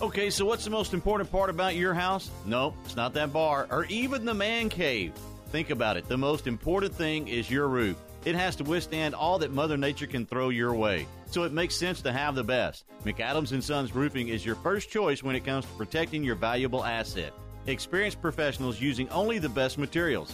Okay, 0.04 0.30
so 0.30 0.46
what's 0.46 0.64
the 0.64 0.70
most 0.70 0.94
important 0.94 1.32
part 1.32 1.50
about 1.50 1.74
your 1.76 1.96
house? 1.96 2.30
Nope, 2.46 2.76
it's 2.86 2.96
not 2.96 3.16
that 3.16 3.34
bar 3.34 3.68
or 3.72 3.86
even 3.86 4.26
the 4.26 4.36
man 4.36 4.70
cave. 4.70 5.12
Think 5.50 5.72
about 5.72 5.98
it. 5.98 6.08
The 6.08 6.18
most 6.18 6.46
important 6.46 6.94
thing 6.94 7.28
is 7.28 7.50
your 7.50 7.68
roof. 7.68 7.98
It 8.26 8.34
has 8.34 8.56
to 8.56 8.64
withstand 8.64 9.14
all 9.14 9.38
that 9.40 9.54
Mother 9.54 9.78
Nature 9.78 10.08
can 10.08 10.26
throw 10.26 10.50
your 10.50 10.74
way. 10.74 11.06
So 11.28 11.44
it 11.44 11.54
makes 11.54 11.76
sense 11.76 12.02
to 12.02 12.12
have 12.12 12.34
the 12.34 12.44
best. 12.44 12.86
McAdams 13.06 13.52
and 13.52 13.64
Sons 13.64 13.94
Roofing 13.94 14.30
is 14.30 14.44
your 14.44 14.56
first 14.56 14.90
choice 14.90 15.22
when 15.22 15.36
it 15.36 15.46
comes 15.46 15.64
to 15.66 15.72
protecting 15.74 16.24
your 16.24 16.36
valuable 16.36 16.84
asset. 16.84 17.34
Experienced 17.68 18.22
professionals 18.22 18.82
using 18.82 19.08
only 19.10 19.38
the 19.38 19.50
best 19.50 19.78
materials. 19.78 20.34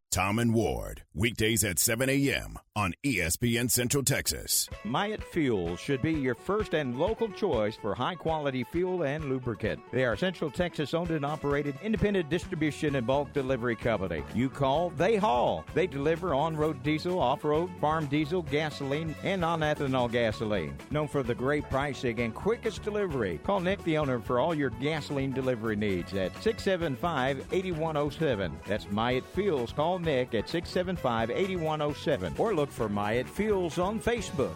Tom 0.11 0.39
and 0.39 0.53
Ward, 0.53 1.03
weekdays 1.13 1.63
at 1.63 1.79
7 1.79 2.09
a.m. 2.09 2.59
on 2.75 2.93
ESPN 3.01 3.71
Central 3.71 4.03
Texas. 4.03 4.67
Myatt 4.83 5.23
Fuels 5.23 5.79
should 5.79 6.01
be 6.01 6.11
your 6.11 6.35
first 6.35 6.73
and 6.73 6.99
local 6.99 7.29
choice 7.29 7.77
for 7.77 7.95
high 7.95 8.15
quality 8.15 8.65
fuel 8.65 9.03
and 9.03 9.23
lubricant. 9.29 9.79
They 9.93 10.03
are 10.03 10.17
Central 10.17 10.51
Texas 10.51 10.93
owned 10.93 11.11
and 11.11 11.25
operated 11.25 11.75
independent 11.81 12.29
distribution 12.29 12.95
and 12.97 13.07
bulk 13.07 13.31
delivery 13.31 13.77
company. 13.77 14.21
You 14.35 14.49
call, 14.49 14.89
they 14.89 15.15
haul. 15.15 15.63
They 15.73 15.87
deliver 15.87 16.33
on 16.33 16.57
road 16.57 16.83
diesel, 16.83 17.17
off 17.17 17.45
road, 17.45 17.69
farm 17.79 18.07
diesel, 18.07 18.41
gasoline, 18.41 19.15
and 19.23 19.39
non 19.39 19.61
ethanol 19.61 20.11
gasoline. 20.11 20.77
Known 20.89 21.07
for 21.07 21.23
the 21.23 21.35
great 21.35 21.69
pricing 21.69 22.19
and 22.19 22.35
quickest 22.35 22.83
delivery. 22.83 23.39
Call 23.45 23.61
Nick, 23.61 23.81
the 23.85 23.97
owner, 23.97 24.19
for 24.19 24.41
all 24.41 24.53
your 24.53 24.71
gasoline 24.71 25.31
delivery 25.31 25.77
needs 25.77 26.13
at 26.15 26.33
675 26.43 27.47
8107. 27.53 28.59
That's 28.67 28.91
Myatt 28.91 29.23
Fuels. 29.33 29.71
Call 29.71 30.00
Nick 30.01 30.33
at 30.33 30.49
675 30.49 31.31
8107 31.31 32.35
or 32.37 32.53
look 32.53 32.71
for 32.71 32.89
Myatt 32.89 33.27
Fuels 33.27 33.77
on 33.77 33.99
Facebook. 33.99 34.55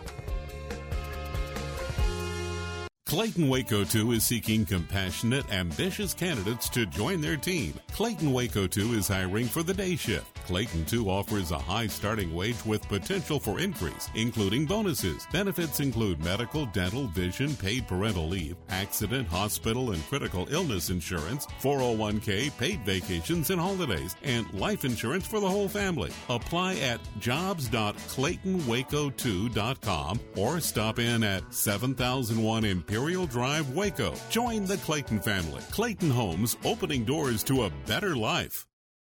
Clayton 3.11 3.49
Waco 3.49 3.83
2 3.83 4.13
is 4.13 4.23
seeking 4.25 4.65
compassionate, 4.65 5.43
ambitious 5.51 6.13
candidates 6.13 6.69
to 6.69 6.85
join 6.85 7.19
their 7.19 7.35
team. 7.35 7.73
Clayton 7.91 8.31
Waco 8.31 8.67
2 8.67 8.93
is 8.93 9.05
hiring 9.05 9.47
for 9.47 9.63
the 9.63 9.73
day 9.73 9.97
shift. 9.97 10.40
Clayton 10.51 10.83
2 10.83 11.09
offers 11.09 11.51
a 11.51 11.57
high 11.57 11.87
starting 11.87 12.35
wage 12.35 12.65
with 12.65 12.85
potential 12.89 13.39
for 13.39 13.61
increase, 13.61 14.09
including 14.15 14.65
bonuses. 14.65 15.25
Benefits 15.31 15.79
include 15.79 16.21
medical, 16.21 16.65
dental, 16.65 17.07
vision, 17.07 17.55
paid 17.55 17.87
parental 17.87 18.27
leave, 18.27 18.57
accident, 18.67 19.29
hospital, 19.29 19.91
and 19.91 20.05
critical 20.09 20.45
illness 20.51 20.89
insurance, 20.89 21.47
401k, 21.61 22.51
paid 22.57 22.81
vacations 22.81 23.49
and 23.49 23.61
holidays, 23.61 24.17
and 24.23 24.53
life 24.53 24.83
insurance 24.83 25.25
for 25.25 25.39
the 25.39 25.49
whole 25.49 25.69
family. 25.69 26.11
Apply 26.27 26.75
at 26.79 26.99
jobs.claytonwaco2.com 27.21 30.19
or 30.35 30.59
stop 30.59 30.99
in 30.99 31.23
at 31.23 31.53
7001 31.53 32.65
Imperial 32.65 33.25
Drive, 33.25 33.69
Waco. 33.69 34.13
Join 34.29 34.65
the 34.65 34.75
Clayton 34.79 35.21
family. 35.21 35.61
Clayton 35.71 36.11
Homes, 36.11 36.57
opening 36.65 37.05
doors 37.05 37.41
to 37.43 37.63
a 37.63 37.71
better 37.87 38.17
life. 38.17 38.67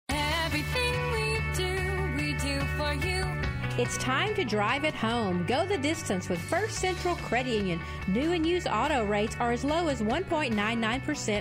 Everything 0.08 0.81
It's 3.78 3.96
time 3.96 4.34
to 4.34 4.44
drive 4.44 4.84
it 4.84 4.94
home. 4.94 5.46
Go 5.46 5.64
the 5.64 5.78
distance 5.78 6.28
with 6.28 6.38
First 6.38 6.74
Central 6.74 7.16
Credit 7.16 7.56
Union. 7.56 7.80
New 8.06 8.32
and 8.32 8.44
used 8.44 8.68
auto 8.68 9.02
rates 9.02 9.34
are 9.40 9.50
as 9.50 9.64
low 9.64 9.88
as 9.88 10.02
1.99% 10.02 10.52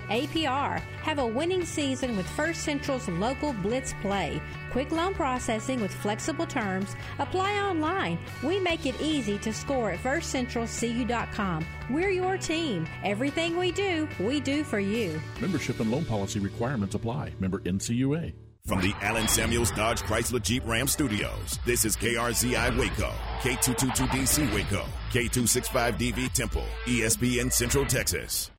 APR. 0.02 0.80
Have 1.02 1.20
a 1.20 1.28
winning 1.28 1.66
season 1.66 2.16
with 2.16 2.26
First 2.26 2.62
Central's 2.64 3.10
local 3.10 3.52
Blitz 3.52 3.94
Play. 4.02 4.42
Quick 4.72 4.94
loan 4.94 5.14
processing 5.14 5.82
with 5.82 5.94
flexible 5.94 6.46
terms. 6.46 6.96
Apply 7.20 7.52
online. 7.60 8.18
We 8.42 8.62
make 8.62 8.86
it 8.86 9.02
easy 9.02 9.38
to 9.40 9.52
score 9.52 9.92
at 9.92 10.00
firstcentralcu.com. 10.00 11.66
We're 11.90 12.12
your 12.12 12.38
team. 12.38 12.88
Everything 13.04 13.58
we 13.58 13.74
do, 13.74 14.08
we 14.22 14.40
do 14.40 14.64
for 14.64 14.80
you. 14.80 15.22
Membership 15.42 15.82
and 15.82 15.92
loan 15.92 16.06
policy 16.06 16.40
requirements 16.40 16.96
apply. 16.96 17.34
Member 17.42 17.60
NCUA. 17.60 18.32
From 18.68 18.80
the 18.80 18.94
Allen 19.02 19.28
Samuels 19.28 19.72
Dodge 19.72 20.02
Chrysler 20.02 20.42
Jeep 20.42 20.62
Ram 20.68 20.88
Studios, 20.88 21.58
this 21.66 21.84
is 21.84 21.98
KRZI 21.98 22.78
Waco, 22.78 23.12
K222DC 23.40 24.54
Waco, 24.54 24.86
K265DV 25.10 26.32
Temple, 26.32 26.66
ESPN 26.86 27.52
Central 27.52 27.86
Texas. 27.86 28.52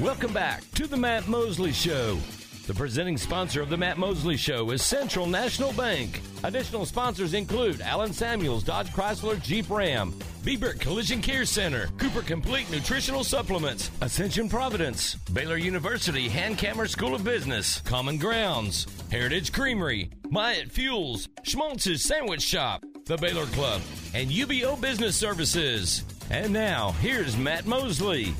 Welcome 0.00 0.32
back 0.32 0.62
to 0.72 0.86
the 0.86 0.96
Matt 0.96 1.28
Mosley 1.28 1.72
Show. 1.72 2.18
The 2.66 2.74
presenting 2.74 3.18
sponsor 3.18 3.60
of 3.60 3.68
the 3.68 3.76
Matt 3.76 3.98
Mosley 3.98 4.38
Show 4.38 4.70
is 4.70 4.82
Central 4.82 5.26
National 5.26 5.72
Bank. 5.74 6.22
Additional 6.44 6.86
sponsors 6.86 7.34
include 7.34 7.82
Allen 7.82 8.14
Samuels 8.14 8.64
Dodge 8.64 8.88
Chrysler 8.88 9.40
Jeep 9.42 9.68
Ram, 9.68 10.18
Bieber 10.42 10.76
Collision 10.80 11.22
Care 11.22 11.44
Center, 11.44 11.86
Cooper 11.98 12.20
Complete 12.20 12.68
Nutritional 12.68 13.22
Supplements, 13.22 13.92
Ascension 14.00 14.48
Providence, 14.48 15.14
Baylor 15.32 15.56
University 15.56 16.28
Hankamer 16.28 16.88
School 16.88 17.14
of 17.14 17.22
Business, 17.22 17.80
Common 17.82 18.18
Grounds, 18.18 18.88
Heritage 19.12 19.52
Creamery, 19.52 20.10
Myatt 20.30 20.72
Fuels, 20.72 21.28
Schmaltz's 21.44 22.02
Sandwich 22.02 22.42
Shop, 22.42 22.82
the 23.06 23.16
Baylor 23.18 23.46
Club, 23.46 23.82
and 24.14 24.30
UBO 24.30 24.80
Business 24.80 25.14
Services. 25.14 26.02
And 26.28 26.52
now, 26.52 26.90
here's 27.00 27.36
Matt 27.36 27.64
Mosley. 27.64 28.34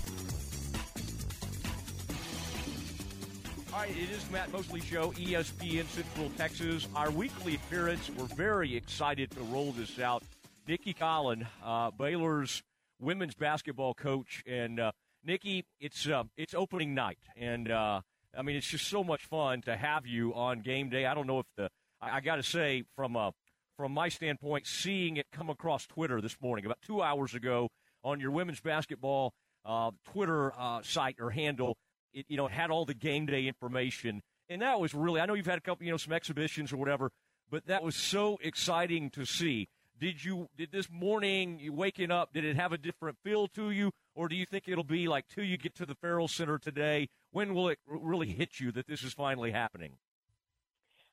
All 3.73 3.79
right, 3.79 3.91
it 3.91 4.11
is 4.11 4.29
Matt 4.33 4.53
Mosley 4.53 4.81
Show, 4.81 5.13
ESPN 5.13 5.87
Central 5.87 6.31
Texas. 6.37 6.89
Our 6.97 7.13
weekly 7.13 7.55
appearance. 7.55 8.11
We're 8.19 8.25
very 8.25 8.75
excited 8.75 9.31
to 9.31 9.41
roll 9.43 9.71
this 9.71 10.01
out. 10.01 10.25
Nicki 10.67 10.95
Collen, 10.95 11.47
uh, 11.65 11.91
Baylor's 11.91 12.63
women's 13.01 13.35
basketball 13.35 13.95
coach, 13.95 14.43
and 14.47 14.79
uh, 14.79 14.93
Nicki, 15.25 15.65
it's 15.81 16.09
uh, 16.09 16.25
it's 16.37 16.55
opening 16.55 16.95
night, 16.95 17.19
and 17.37 17.71
uh, 17.71 18.01
I 18.37 18.43
mean 18.43 18.57
it's 18.57 18.67
just 18.67 18.87
so 18.87 19.03
much 19.03 19.27
fun 19.27 19.63
to 19.63 19.77
have 19.77 20.07
you 20.07 20.33
on 20.35 20.61
game 20.61 20.89
day. 20.89 21.07
I 21.07 21.15
don't 21.15 21.27
know 21.27 21.41
if 21.41 21.47
the 21.57 21.69
I, 22.01 22.17
I 22.17 22.21
got 22.21 22.37
to 22.37 22.43
say 22.43 22.85
from 22.95 23.17
uh, 23.17 23.33
from 23.77 23.93
my 23.93 24.09
standpoint, 24.09 24.67
seeing 24.67 25.17
it 25.17 25.27
come 25.33 25.51
across 25.51 25.87
Twitter 25.87 26.21
this 26.21 26.37
morning 26.41 26.65
about 26.65 26.79
two 26.83 27.03
hours 27.03 27.35
ago 27.35 27.69
on 28.05 28.21
your 28.21 28.31
women's 28.31 28.61
basketball 28.61 29.33
uh, 29.65 29.91
Twitter 30.13 30.53
site 30.83 31.17
or 31.19 31.31
handle, 31.31 31.77
it 32.13 32.27
you 32.29 32.37
know 32.37 32.47
had 32.47 32.71
all 32.71 32.85
the 32.85 32.95
game 32.95 33.27
day 33.27 33.47
information, 33.49 34.23
and 34.49 34.63
that 34.63 34.79
was 34.79 34.95
really 34.95 35.21
I 35.21 35.27
know 35.27 35.35
you've 35.35 35.47
had 35.47 35.59
a 35.59 35.63
couple 35.63 35.85
you 35.85 35.91
know 35.91 35.97
some 35.99 36.13
exhibitions 36.13 36.73
or 36.73 36.77
whatever, 36.77 37.11
but 37.51 37.67
that 37.67 37.83
was 37.83 37.97
so 37.97 38.39
exciting 38.43 39.11
to 39.11 39.25
see. 39.25 39.69
Did 40.03 40.25
you 40.25 40.49
did 40.57 40.73
this 40.73 40.91
morning 40.91 41.61
you 41.61 41.73
waking 41.73 42.11
up? 42.11 42.33
Did 42.33 42.45
it 42.45 42.57
have 42.57 42.73
a 42.73 42.77
different 42.77 43.19
feel 43.23 43.47
to 43.55 43.71
you, 43.71 43.93
or 44.17 44.27
do 44.27 44.35
you 44.35 44.45
think 44.45 44.65
it'll 44.67 44.83
be 44.83 45.07
like 45.07 45.29
till 45.29 45.45
you 45.45 45.57
get 45.57 45.77
to 45.77 45.87
the 45.87 45.95
Ferrell 45.95 46.27
Center 46.27 46.59
today? 46.59 47.09
When 47.31 47.55
will 47.55 47.69
it 47.69 47.79
really 47.87 48.27
hit 48.27 48.59
you 48.59 48.73
that 48.73 48.89
this 48.89 49.05
is 49.05 49.13
finally 49.13 49.53
happening? 49.53 49.93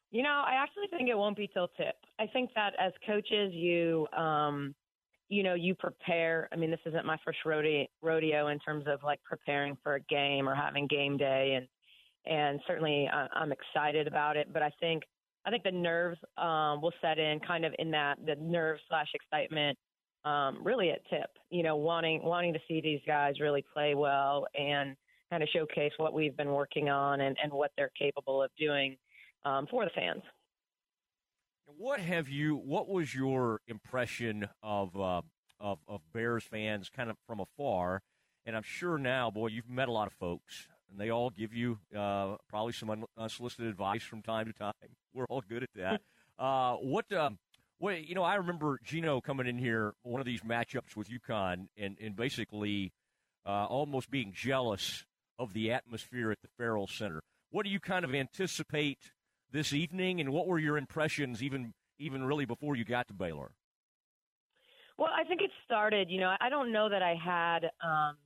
You 0.09 0.23
know, 0.23 0.43
I 0.43 0.53
actually 0.55 0.87
think 0.89 1.07
it 1.07 1.15
won't 1.15 1.37
be 1.37 1.47
till 1.53 1.67
tip. 1.77 1.97
I 2.17 2.25
think 2.33 2.49
that 2.55 2.73
as 2.79 2.91
coaches, 3.05 3.53
you, 3.53 4.07
um, 4.17 4.73
you 5.27 5.43
know, 5.43 5.53
you 5.53 5.75
prepare. 5.75 6.49
I 6.51 6.55
mean, 6.55 6.71
this 6.71 6.79
isn't 6.87 7.05
my 7.05 7.17
first 7.23 7.37
rodeo, 7.45 7.85
rodeo 8.01 8.47
in 8.47 8.57
terms 8.57 8.85
of 8.87 9.03
like 9.03 9.19
preparing 9.21 9.77
for 9.83 9.93
a 9.93 10.01
game 10.01 10.49
or 10.49 10.55
having 10.55 10.87
game 10.87 11.15
day, 11.15 11.57
and 11.57 11.67
and 12.25 12.59
certainly 12.65 13.07
uh, 13.07 13.27
I'm 13.33 13.51
excited 13.51 14.07
about 14.07 14.35
it. 14.35 14.51
But 14.51 14.63
I 14.63 14.71
think 14.79 15.03
I 15.45 15.51
think 15.51 15.63
the 15.63 15.71
nerves 15.71 16.17
um, 16.37 16.81
will 16.81 16.93
set 17.01 17.17
in 17.17 17.39
kind 17.39 17.65
of 17.65 17.73
in 17.79 17.91
that 17.91 18.17
the 18.25 18.35
nerve 18.35 18.77
slash 18.87 19.07
excitement 19.13 19.77
um, 20.25 20.59
really 20.63 20.91
at 20.91 20.99
tip. 21.09 21.29
You 21.49 21.63
know, 21.63 21.75
wanting 21.75 22.23
wanting 22.23 22.53
to 22.53 22.59
see 22.67 22.81
these 22.81 23.01
guys 23.07 23.39
really 23.39 23.63
play 23.73 23.95
well 23.95 24.45
and 24.57 24.95
kind 25.29 25.43
of 25.43 25.49
showcase 25.49 25.91
what 25.97 26.13
we've 26.13 26.35
been 26.35 26.51
working 26.51 26.89
on 26.89 27.21
and, 27.21 27.37
and 27.41 27.51
what 27.53 27.71
they're 27.77 27.91
capable 27.97 28.41
of 28.41 28.49
doing 28.57 28.97
um, 29.45 29.67
for 29.69 29.85
the 29.85 29.91
fans. 29.95 30.21
What 31.65 31.99
have 31.99 32.27
you? 32.27 32.55
What 32.55 32.89
was 32.89 33.13
your 33.13 33.61
impression 33.67 34.47
of 34.63 34.99
uh, 34.99 35.21
of 35.59 35.79
of 35.87 36.01
Bears 36.13 36.43
fans, 36.43 36.89
kind 36.89 37.09
of 37.09 37.17
from 37.27 37.39
afar? 37.39 38.01
And 38.45 38.55
I'm 38.55 38.63
sure 38.63 38.97
now, 38.97 39.29
boy, 39.29 39.47
you've 39.47 39.69
met 39.69 39.87
a 39.87 39.91
lot 39.91 40.07
of 40.07 40.13
folks, 40.13 40.67
and 40.89 40.99
they 40.99 41.09
all 41.09 41.29
give 41.29 41.53
you 41.53 41.77
uh, 41.95 42.35
probably 42.49 42.73
some 42.73 42.89
un- 42.89 43.03
unsolicited 43.17 43.67
advice 43.67 44.01
from 44.01 44.23
time 44.23 44.47
to 44.47 44.53
time. 44.53 44.73
We're 45.13 45.25
all 45.25 45.43
good 45.47 45.63
at 45.63 45.69
that. 45.75 46.01
uh, 46.43 46.75
what? 46.75 47.11
Um, 47.11 47.37
what? 47.77 48.07
You 48.07 48.15
know, 48.15 48.23
I 48.23 48.35
remember 48.35 48.79
Gino 48.83 49.21
coming 49.21 49.47
in 49.47 49.57
here 49.57 49.93
one 50.03 50.19
of 50.19 50.25
these 50.25 50.41
matchups 50.41 50.95
with 50.95 51.09
UConn, 51.09 51.67
and 51.77 51.97
and 52.01 52.15
basically 52.15 52.91
uh, 53.45 53.65
almost 53.65 54.09
being 54.11 54.33
jealous 54.33 55.05
of 55.37 55.53
the 55.53 55.71
atmosphere 55.71 56.31
at 56.31 56.41
the 56.41 56.49
Ferrell 56.57 56.87
Center. 56.87 57.21
What 57.51 57.63
do 57.63 57.71
you 57.71 57.79
kind 57.79 58.05
of 58.05 58.13
anticipate 58.13 59.11
this 59.51 59.73
evening, 59.73 60.19
and 60.19 60.31
what 60.31 60.47
were 60.47 60.59
your 60.59 60.77
impressions 60.77 61.41
even 61.41 61.73
even 61.97 62.23
really 62.23 62.45
before 62.45 62.75
you 62.75 62.85
got 62.85 63.07
to 63.07 63.13
Baylor? 63.13 63.51
Well, 64.97 65.09
I 65.15 65.23
think 65.23 65.41
it 65.41 65.51
started. 65.65 66.09
You 66.09 66.19
know, 66.19 66.35
I 66.39 66.49
don't 66.49 66.71
know 66.71 66.89
that 66.89 67.01
I 67.01 67.15
had. 67.15 67.71
Um, 67.83 68.17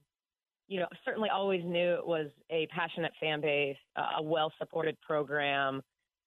you 0.67 0.79
know, 0.79 0.87
certainly 1.05 1.29
always 1.29 1.61
knew 1.63 1.93
it 1.93 2.05
was 2.05 2.29
a 2.49 2.67
passionate 2.67 3.11
fan 3.19 3.41
base, 3.41 3.77
a 3.95 4.23
well 4.23 4.51
supported 4.57 4.99
program. 5.01 5.81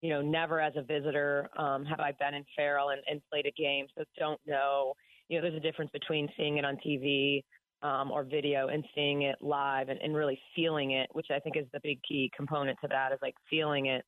You 0.06 0.12
know, 0.12 0.22
never 0.22 0.60
as 0.60 0.72
a 0.76 0.82
visitor 0.82 1.48
um, 1.58 1.84
have 1.84 1.98
I 1.98 2.12
been 2.12 2.34
in 2.34 2.44
Ferrell 2.54 2.90
and, 2.90 3.00
and 3.10 3.20
played 3.28 3.44
a 3.44 3.50
game, 3.50 3.86
so 3.98 4.04
don't 4.16 4.40
know. 4.46 4.94
You 5.28 5.36
know, 5.36 5.42
there's 5.42 5.56
a 5.56 5.60
difference 5.60 5.90
between 5.92 6.28
seeing 6.36 6.58
it 6.58 6.64
on 6.64 6.76
TV 6.76 7.42
um, 7.82 8.12
or 8.12 8.22
video 8.22 8.68
and 8.68 8.84
seeing 8.94 9.22
it 9.22 9.34
live 9.40 9.88
and, 9.88 9.98
and 10.00 10.14
really 10.14 10.38
feeling 10.54 10.92
it, 10.92 11.08
which 11.12 11.26
I 11.34 11.40
think 11.40 11.56
is 11.56 11.64
the 11.72 11.80
big 11.82 11.98
key 12.08 12.30
component 12.36 12.78
to 12.82 12.88
that 12.88 13.10
is 13.10 13.18
like 13.20 13.34
feeling 13.50 13.86
it 13.86 14.04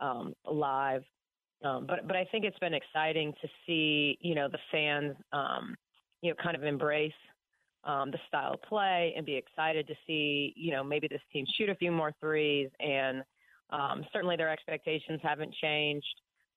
um, 0.00 0.32
live. 0.50 1.02
Um, 1.62 1.84
but 1.86 2.06
but 2.06 2.16
I 2.16 2.24
think 2.32 2.46
it's 2.46 2.58
been 2.58 2.72
exciting 2.72 3.34
to 3.42 3.48
see 3.66 4.16
you 4.22 4.34
know 4.34 4.48
the 4.48 4.58
fans 4.72 5.14
um, 5.34 5.74
you 6.22 6.30
know 6.30 6.36
kind 6.42 6.56
of 6.56 6.64
embrace 6.64 7.12
um, 7.84 8.10
the 8.10 8.18
style 8.28 8.54
of 8.54 8.62
play 8.62 9.12
and 9.14 9.26
be 9.26 9.36
excited 9.36 9.86
to 9.88 9.94
see 10.06 10.54
you 10.56 10.72
know 10.72 10.82
maybe 10.82 11.06
this 11.06 11.20
team 11.30 11.44
shoot 11.58 11.68
a 11.68 11.74
few 11.74 11.92
more 11.92 12.14
threes 12.18 12.70
and 12.80 13.22
um, 13.70 14.04
certainly 14.12 14.36
their 14.36 14.50
expectations 14.50 15.20
haven't 15.22 15.54
changed. 15.60 16.06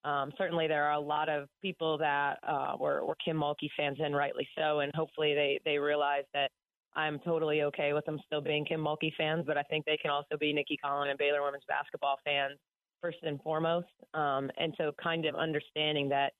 Um, 0.04 0.32
certainly, 0.38 0.68
there 0.68 0.86
are 0.86 0.94
a 0.94 1.00
lot 1.00 1.28
of 1.28 1.50
people 1.62 1.98
that 1.98 2.38
uh, 2.48 2.76
were, 2.80 3.04
were 3.06 3.18
Kim 3.24 3.38
Mulkey 3.38 3.70
fans, 3.76 3.98
and 4.00 4.16
rightly 4.16 4.48
so. 4.58 4.80
And 4.80 4.92
hopefully, 4.96 5.34
they 5.34 5.60
they 5.66 5.78
realize 5.78 6.24
that 6.34 6.52
I'm 6.96 7.20
totally 7.20 7.64
okay 7.64 7.94
with 7.94 8.06
them 8.06 8.20
still 8.26 8.42
being 8.42 8.64
Kim 8.66 8.80
Mulkey 8.80 9.12
fans. 9.18 9.44
But 9.46 9.58
I 9.58 9.64
think 9.64 9.86
they 9.86 9.98
can 9.98 10.12
also 10.12 10.38
be 10.40 10.54
Nicki 10.54 10.78
Collen 10.84 11.10
and 11.10 11.18
Baylor 11.18 11.44
women's 11.44 11.66
basketball 11.68 12.18
fans 12.24 12.58
first 13.02 13.18
and 13.24 13.42
foremost. 13.42 13.88
Um, 14.14 14.50
and 14.58 14.74
so, 14.78 14.92
kind 15.02 15.26
of 15.26 15.36
understanding 15.36 16.10
that 16.10 16.34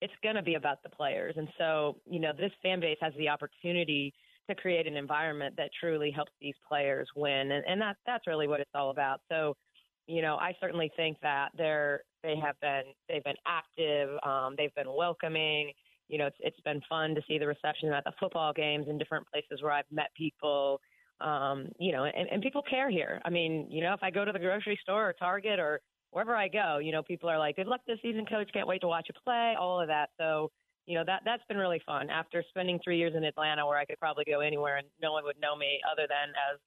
it's 0.00 0.12
going 0.22 0.36
to 0.36 0.42
be 0.42 0.54
about 0.54 0.82
the 0.82 0.88
players. 0.88 1.34
And 1.36 1.48
so, 1.58 1.96
you 2.08 2.20
know, 2.20 2.32
this 2.36 2.52
fan 2.62 2.80
base 2.80 2.98
has 3.00 3.12
the 3.18 3.28
opportunity 3.28 4.14
to 4.48 4.54
create 4.54 4.86
an 4.86 4.96
environment 4.96 5.54
that 5.56 5.70
truly 5.78 6.10
helps 6.10 6.32
these 6.40 6.54
players 6.66 7.08
win, 7.14 7.52
and, 7.52 7.64
and 7.66 7.80
that 7.80 7.96
that's 8.06 8.26
really 8.26 8.48
what 8.48 8.60
it's 8.60 8.70
all 8.74 8.90
about. 8.90 9.20
So, 9.28 9.54
you 10.10 10.22
know, 10.22 10.36
I 10.36 10.54
certainly 10.60 10.90
think 10.96 11.18
that 11.22 11.50
they're 11.56 12.02
they 12.22 12.34
have 12.42 12.58
been 12.60 12.82
they've 13.08 13.24
been 13.24 13.36
active, 13.46 14.10
um, 14.24 14.54
they've 14.58 14.74
been 14.74 14.92
welcoming. 14.92 15.72
You 16.08 16.18
know, 16.18 16.26
it's 16.26 16.36
it's 16.40 16.60
been 16.60 16.80
fun 16.88 17.14
to 17.14 17.22
see 17.28 17.38
the 17.38 17.46
reception 17.46 17.92
at 17.92 18.04
the 18.04 18.12
football 18.18 18.52
games 18.52 18.86
in 18.88 18.98
different 18.98 19.26
places 19.28 19.62
where 19.62 19.72
I've 19.72 19.90
met 19.90 20.08
people. 20.16 20.80
Um, 21.20 21.68
you 21.78 21.92
know, 21.92 22.04
and, 22.04 22.28
and 22.30 22.42
people 22.42 22.62
care 22.68 22.90
here. 22.90 23.20
I 23.24 23.30
mean, 23.30 23.68
you 23.70 23.82
know, 23.82 23.92
if 23.92 24.02
I 24.02 24.10
go 24.10 24.24
to 24.24 24.32
the 24.32 24.38
grocery 24.38 24.78
store 24.82 25.10
or 25.10 25.12
Target 25.12 25.60
or 25.60 25.80
wherever 26.10 26.34
I 26.34 26.48
go, 26.48 26.78
you 26.78 26.92
know, 26.92 27.02
people 27.02 27.28
are 27.28 27.38
like, 27.38 27.56
"Good 27.56 27.68
luck 27.68 27.82
this 27.86 27.98
season, 28.02 28.26
coach. 28.26 28.48
Can't 28.52 28.66
wait 28.66 28.80
to 28.80 28.88
watch 28.88 29.06
you 29.08 29.14
play." 29.22 29.54
All 29.58 29.80
of 29.80 29.86
that. 29.88 30.10
So, 30.18 30.50
you 30.86 30.96
know, 30.96 31.04
that 31.06 31.22
that's 31.24 31.42
been 31.48 31.58
really 31.58 31.80
fun. 31.86 32.10
After 32.10 32.42
spending 32.48 32.80
three 32.82 32.98
years 32.98 33.12
in 33.14 33.22
Atlanta, 33.22 33.66
where 33.66 33.78
I 33.78 33.84
could 33.84 34.00
probably 34.00 34.24
go 34.24 34.40
anywhere 34.40 34.78
and 34.78 34.88
no 35.00 35.12
one 35.12 35.24
would 35.24 35.38
know 35.40 35.54
me 35.54 35.80
other 35.90 36.06
than 36.08 36.30
as, 36.52 36.58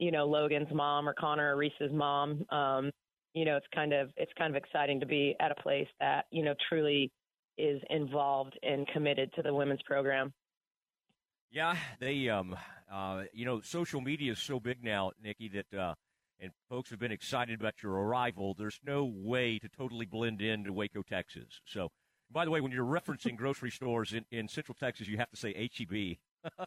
you 0.00 0.10
know, 0.10 0.24
Logan's 0.24 0.72
mom 0.72 1.08
or 1.08 1.12
Connor 1.12 1.54
or 1.54 1.56
Reese's 1.56 1.92
mom. 1.92 2.44
Um, 2.50 2.90
you 3.34 3.44
know, 3.44 3.56
it's 3.56 3.66
kind 3.72 3.92
of 3.92 4.10
it's 4.16 4.32
kind 4.36 4.54
of 4.54 4.60
exciting 4.60 4.98
to 4.98 5.06
be 5.06 5.36
at 5.40 5.52
a 5.52 5.62
place 5.62 5.86
that 6.00 6.24
you 6.32 6.42
know 6.42 6.54
truly 6.68 7.12
is 7.58 7.80
involved 7.90 8.58
and 8.62 8.88
committed 8.88 9.30
to 9.34 9.42
the 9.42 9.54
women's 9.54 9.82
program. 9.82 10.32
Yeah, 11.52 11.76
they, 11.98 12.28
um, 12.28 12.56
uh, 12.90 13.24
you 13.32 13.44
know, 13.44 13.60
social 13.60 14.00
media 14.00 14.32
is 14.32 14.38
so 14.38 14.58
big 14.58 14.82
now, 14.82 15.10
Nicki, 15.22 15.48
that 15.48 15.78
uh, 15.78 15.94
and 16.40 16.52
folks 16.68 16.90
have 16.90 16.98
been 16.98 17.12
excited 17.12 17.60
about 17.60 17.82
your 17.82 17.92
arrival. 17.92 18.54
There's 18.56 18.80
no 18.84 19.12
way 19.14 19.58
to 19.58 19.68
totally 19.68 20.06
blend 20.06 20.40
into 20.40 20.72
Waco, 20.72 21.02
Texas. 21.02 21.60
So, 21.66 21.88
by 22.30 22.44
the 22.44 22.50
way, 22.50 22.60
when 22.60 22.72
you're 22.72 22.84
referencing 22.84 23.36
grocery 23.36 23.70
stores 23.70 24.14
in, 24.14 24.24
in 24.30 24.48
Central 24.48 24.76
Texas, 24.78 25.08
you 25.08 25.18
have 25.18 25.30
to 25.30 25.36
say 25.36 25.70
HEB. 25.76 26.16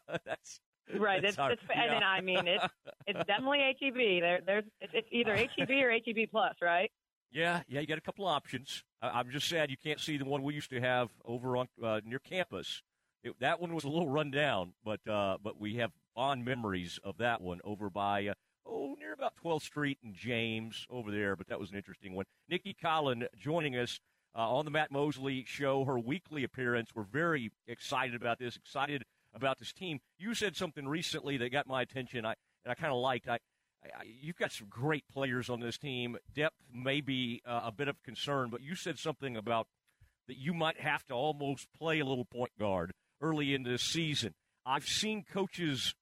that's 0.25 0.59
right. 0.97 1.21
That's 1.21 1.37
It's, 1.37 1.61
it's 1.61 1.63
and 1.73 2.03
I 2.03 2.21
mean 2.21 2.47
it's 2.47 2.65
it's 3.07 3.25
definitely 3.25 3.75
HEB. 3.79 3.95
There 3.95 4.39
there's 4.45 4.65
it's, 4.81 4.93
it's 4.93 5.07
either 5.11 5.35
HEB 5.57 5.69
or 5.69 5.91
HEB 5.91 6.29
plus, 6.31 6.55
right? 6.61 6.91
Yeah, 7.31 7.61
yeah, 7.67 7.79
you 7.79 7.87
got 7.87 7.97
a 7.97 8.01
couple 8.01 8.27
options. 8.27 8.83
I, 9.01 9.09
I'm 9.09 9.29
just 9.31 9.49
sad 9.49 9.71
you 9.71 9.77
can't 9.77 9.99
see 9.99 10.17
the 10.17 10.25
one 10.25 10.43
we 10.43 10.53
used 10.53 10.69
to 10.69 10.79
have 10.79 11.09
over 11.25 11.57
on 11.57 11.67
uh, 11.83 12.01
near 12.05 12.19
campus. 12.19 12.81
It, 13.23 13.33
that 13.39 13.59
one 13.59 13.73
was 13.73 13.85
a 13.85 13.89
little 13.89 14.09
run 14.09 14.31
down, 14.31 14.73
but 14.83 14.99
uh, 15.07 15.37
but 15.41 15.59
we 15.59 15.75
have 15.75 15.91
fond 16.15 16.45
memories 16.45 16.99
of 17.03 17.17
that 17.17 17.41
one 17.41 17.59
over 17.63 17.89
by 17.89 18.27
uh, 18.27 18.33
oh 18.65 18.95
near 18.99 19.13
about 19.13 19.33
12th 19.43 19.63
Street 19.63 19.97
and 20.03 20.13
James 20.13 20.85
over 20.89 21.11
there. 21.11 21.35
But 21.35 21.47
that 21.47 21.59
was 21.59 21.71
an 21.71 21.77
interesting 21.77 22.13
one. 22.13 22.25
Nicki 22.49 22.75
Collen 22.81 23.25
joining 23.37 23.77
us 23.77 23.99
uh, 24.35 24.49
on 24.49 24.65
the 24.65 24.71
Matt 24.71 24.91
Mosley 24.91 25.45
Show, 25.47 25.85
her 25.85 25.97
weekly 25.99 26.43
appearance. 26.43 26.89
We're 26.93 27.03
very 27.03 27.51
excited 27.67 28.15
about 28.15 28.39
this. 28.39 28.55
Excited 28.55 29.03
about 29.33 29.59
this 29.59 29.73
team. 29.73 29.99
You 30.17 30.33
said 30.33 30.55
something 30.55 30.87
recently 30.87 31.37
that 31.37 31.51
got 31.51 31.67
my 31.67 31.81
attention. 31.81 32.25
I 32.25 32.35
and 32.65 32.71
I 32.71 32.75
kind 32.75 32.93
of 32.93 32.99
liked. 32.99 33.27
I, 33.27 33.39
I, 33.83 34.03
you've 34.21 34.37
got 34.37 34.51
some 34.51 34.67
great 34.69 35.03
players 35.11 35.49
on 35.49 35.59
this 35.59 35.77
team. 35.77 36.17
Depth 36.33 36.55
may 36.73 37.01
be 37.01 37.41
uh, 37.45 37.61
a 37.65 37.71
bit 37.71 37.87
of 37.87 38.01
concern, 38.03 38.49
but 38.49 38.61
you 38.61 38.75
said 38.75 38.97
something 38.97 39.35
about 39.35 39.67
that 40.27 40.37
you 40.37 40.53
might 40.53 40.79
have 40.79 41.05
to 41.07 41.13
almost 41.13 41.67
play 41.77 41.99
a 41.99 42.05
little 42.05 42.25
point 42.25 42.51
guard 42.57 42.93
early 43.21 43.53
in 43.53 43.63
this 43.63 43.81
season. 43.81 44.33
I've 44.65 44.85
seen 44.85 45.25
coaches 45.29 45.93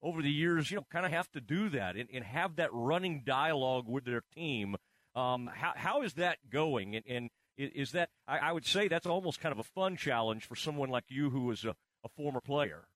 over 0.00 0.22
the 0.22 0.30
years, 0.30 0.70
you 0.70 0.76
know, 0.76 0.86
kind 0.90 1.04
of 1.04 1.12
have 1.12 1.30
to 1.32 1.40
do 1.40 1.68
that 1.70 1.96
and, 1.96 2.08
and 2.12 2.24
have 2.24 2.56
that 2.56 2.70
running 2.72 3.22
dialogue 3.26 3.86
with 3.86 4.04
their 4.04 4.22
team. 4.34 4.76
Um, 5.14 5.50
how, 5.52 5.72
how 5.74 6.02
is 6.02 6.14
that 6.14 6.38
going? 6.50 6.96
And, 6.96 7.04
and 7.06 7.30
is 7.58 7.92
that, 7.92 8.10
I, 8.26 8.38
I 8.38 8.52
would 8.52 8.64
say 8.64 8.88
that's 8.88 9.06
almost 9.06 9.40
kind 9.40 9.52
of 9.52 9.58
a 9.58 9.64
fun 9.64 9.96
challenge 9.96 10.44
for 10.44 10.54
someone 10.54 10.88
like 10.88 11.04
you 11.08 11.30
who 11.30 11.50
is 11.50 11.64
a, 11.64 11.74
a 12.08 12.22
former 12.22 12.40
player. 12.40 12.88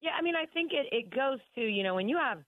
Yeah, 0.00 0.12
I 0.18 0.22
mean, 0.22 0.34
I 0.34 0.46
think 0.46 0.72
it, 0.72 0.86
it 0.92 1.14
goes 1.14 1.38
to, 1.54 1.60
you 1.60 1.82
know, 1.82 1.94
when 1.94 2.08
you 2.08 2.16
have, 2.16 2.38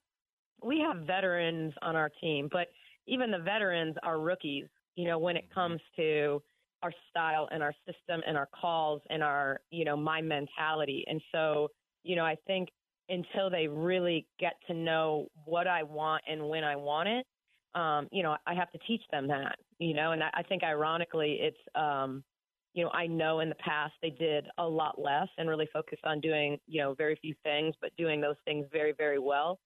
we 0.63 0.79
have 0.79 1.05
veterans 1.05 1.73
on 1.81 1.95
our 1.95 2.09
team, 2.21 2.49
but 2.51 2.67
even 3.05 3.31
the 3.31 3.39
veterans 3.39 3.95
are 4.01 4.19
rookies, 4.19 4.67
you 4.95 5.05
know, 5.05 5.19
when 5.19 5.37
it 5.37 5.53
comes 5.53 5.79
to 5.97 6.41
our 6.81 6.91
style 7.09 7.47
and 7.51 7.61
our 7.61 7.73
system 7.85 8.21
and 8.27 8.37
our 8.37 8.47
calls 8.59 9.01
and 9.09 9.21
our, 9.21 9.61
you 9.69 9.85
know, 9.85 9.95
my 9.95 10.21
mentality. 10.21 11.03
And 11.07 11.21
so, 11.31 11.69
you 12.03 12.15
know, 12.15 12.25
I 12.25 12.35
think 12.47 12.69
until 13.09 13.49
they 13.49 13.67
really 13.67 14.25
get 14.39 14.53
to 14.67 14.73
know 14.73 15.27
what 15.45 15.67
I 15.67 15.83
want 15.83 16.23
and 16.27 16.49
when 16.49 16.63
I 16.63 16.75
want 16.75 17.09
it, 17.09 17.25
um, 17.75 18.07
you 18.11 18.23
know, 18.23 18.35
I 18.47 18.53
have 18.53 18.71
to 18.71 18.79
teach 18.87 19.01
them 19.11 19.27
that, 19.27 19.57
you 19.79 19.93
know, 19.93 20.11
and 20.11 20.23
I, 20.23 20.29
I 20.33 20.43
think 20.43 20.63
ironically 20.63 21.39
it's, 21.41 21.57
um, 21.75 22.23
you 22.73 22.83
know, 22.83 22.89
I 22.91 23.07
know 23.07 23.39
in 23.39 23.49
the 23.49 23.55
past 23.55 23.93
they 24.01 24.09
did 24.09 24.45
a 24.57 24.67
lot 24.67 24.99
less 24.99 25.27
and 25.37 25.47
really 25.47 25.69
focused 25.71 26.03
on 26.05 26.19
doing, 26.19 26.57
you 26.67 26.81
know, 26.81 26.93
very 26.95 27.15
few 27.21 27.35
things, 27.43 27.75
but 27.81 27.95
doing 27.97 28.19
those 28.19 28.35
things 28.45 28.65
very, 28.71 28.93
very 28.97 29.19
well. 29.19 29.59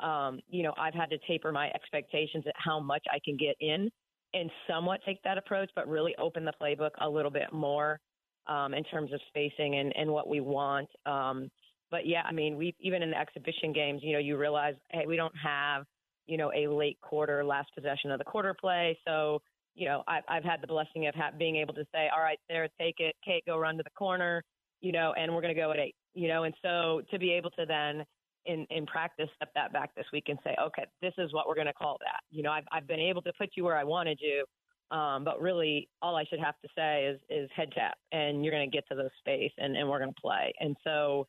Um, 0.00 0.40
you 0.48 0.62
know, 0.62 0.74
I've 0.78 0.94
had 0.94 1.10
to 1.10 1.18
taper 1.26 1.52
my 1.52 1.70
expectations 1.70 2.44
at 2.46 2.54
how 2.56 2.80
much 2.80 3.04
I 3.12 3.18
can 3.24 3.36
get 3.36 3.56
in 3.60 3.90
and 4.32 4.50
somewhat 4.68 5.00
take 5.04 5.22
that 5.22 5.38
approach, 5.38 5.70
but 5.74 5.88
really 5.88 6.14
open 6.18 6.44
the 6.44 6.52
playbook 6.60 6.90
a 7.00 7.08
little 7.08 7.30
bit 7.30 7.52
more 7.52 7.98
um, 8.46 8.74
in 8.74 8.84
terms 8.84 9.12
of 9.12 9.20
spacing 9.28 9.76
and, 9.76 9.94
and 9.96 10.10
what 10.10 10.28
we 10.28 10.40
want. 10.40 10.88
Um, 11.06 11.50
but 11.90 12.06
yeah, 12.06 12.22
I 12.26 12.32
mean, 12.32 12.56
we 12.56 12.74
even 12.80 13.02
in 13.02 13.10
the 13.10 13.18
exhibition 13.18 13.72
games, 13.72 14.00
you 14.02 14.12
know, 14.12 14.18
you 14.18 14.36
realize, 14.36 14.74
hey, 14.90 15.06
we 15.06 15.16
don't 15.16 15.34
have, 15.36 15.84
you 16.26 16.36
know, 16.36 16.52
a 16.54 16.68
late 16.68 16.98
quarter, 17.00 17.44
last 17.44 17.70
possession 17.74 18.10
of 18.10 18.18
the 18.18 18.24
quarter 18.24 18.54
play. 18.58 18.98
So, 19.06 19.40
you 19.74 19.86
know, 19.86 20.02
I've, 20.08 20.24
I've 20.28 20.44
had 20.44 20.60
the 20.60 20.66
blessing 20.66 21.06
of 21.06 21.14
ha- 21.14 21.30
being 21.38 21.56
able 21.56 21.74
to 21.74 21.84
say, 21.92 22.08
all 22.14 22.22
right, 22.22 22.38
Sarah, 22.48 22.68
take 22.78 22.96
it, 22.98 23.14
Kate, 23.24 23.44
go 23.46 23.58
run 23.58 23.76
to 23.76 23.82
the 23.82 23.90
corner, 23.90 24.42
you 24.80 24.92
know, 24.92 25.14
and 25.16 25.34
we're 25.34 25.42
going 25.42 25.54
to 25.54 25.60
go 25.60 25.70
at 25.72 25.78
eight, 25.78 25.94
you 26.14 26.28
know, 26.28 26.44
and 26.44 26.54
so 26.62 27.02
to 27.10 27.18
be 27.18 27.32
able 27.32 27.50
to 27.50 27.66
then 27.66 28.04
in, 28.46 28.66
in 28.70 28.86
practice 28.86 29.28
step 29.36 29.50
that 29.54 29.72
back 29.72 29.94
this 29.94 30.06
week 30.12 30.24
and 30.28 30.38
say, 30.44 30.56
okay, 30.60 30.84
this 31.02 31.12
is 31.18 31.32
what 31.32 31.46
we're 31.46 31.54
going 31.54 31.66
to 31.66 31.72
call 31.72 31.98
that. 32.00 32.20
You 32.30 32.42
know, 32.42 32.52
I've, 32.52 32.64
I've 32.72 32.86
been 32.86 33.00
able 33.00 33.22
to 33.22 33.32
put 33.38 33.50
you 33.56 33.64
where 33.64 33.76
I 33.76 33.84
wanted 33.84 34.18
you. 34.20 34.44
Um, 34.90 35.22
but 35.22 35.40
really, 35.40 35.88
all 36.02 36.16
I 36.16 36.24
should 36.24 36.40
have 36.40 36.56
to 36.62 36.68
say 36.76 37.04
is 37.04 37.20
is 37.30 37.48
head 37.54 37.70
tap, 37.72 37.96
and 38.10 38.44
you're 38.44 38.52
going 38.52 38.68
to 38.68 38.76
get 38.76 38.88
to 38.88 38.96
the 38.96 39.08
space, 39.20 39.52
and, 39.56 39.76
and 39.76 39.88
we're 39.88 40.00
going 40.00 40.12
to 40.12 40.20
play. 40.20 40.52
And 40.58 40.76
so, 40.82 41.28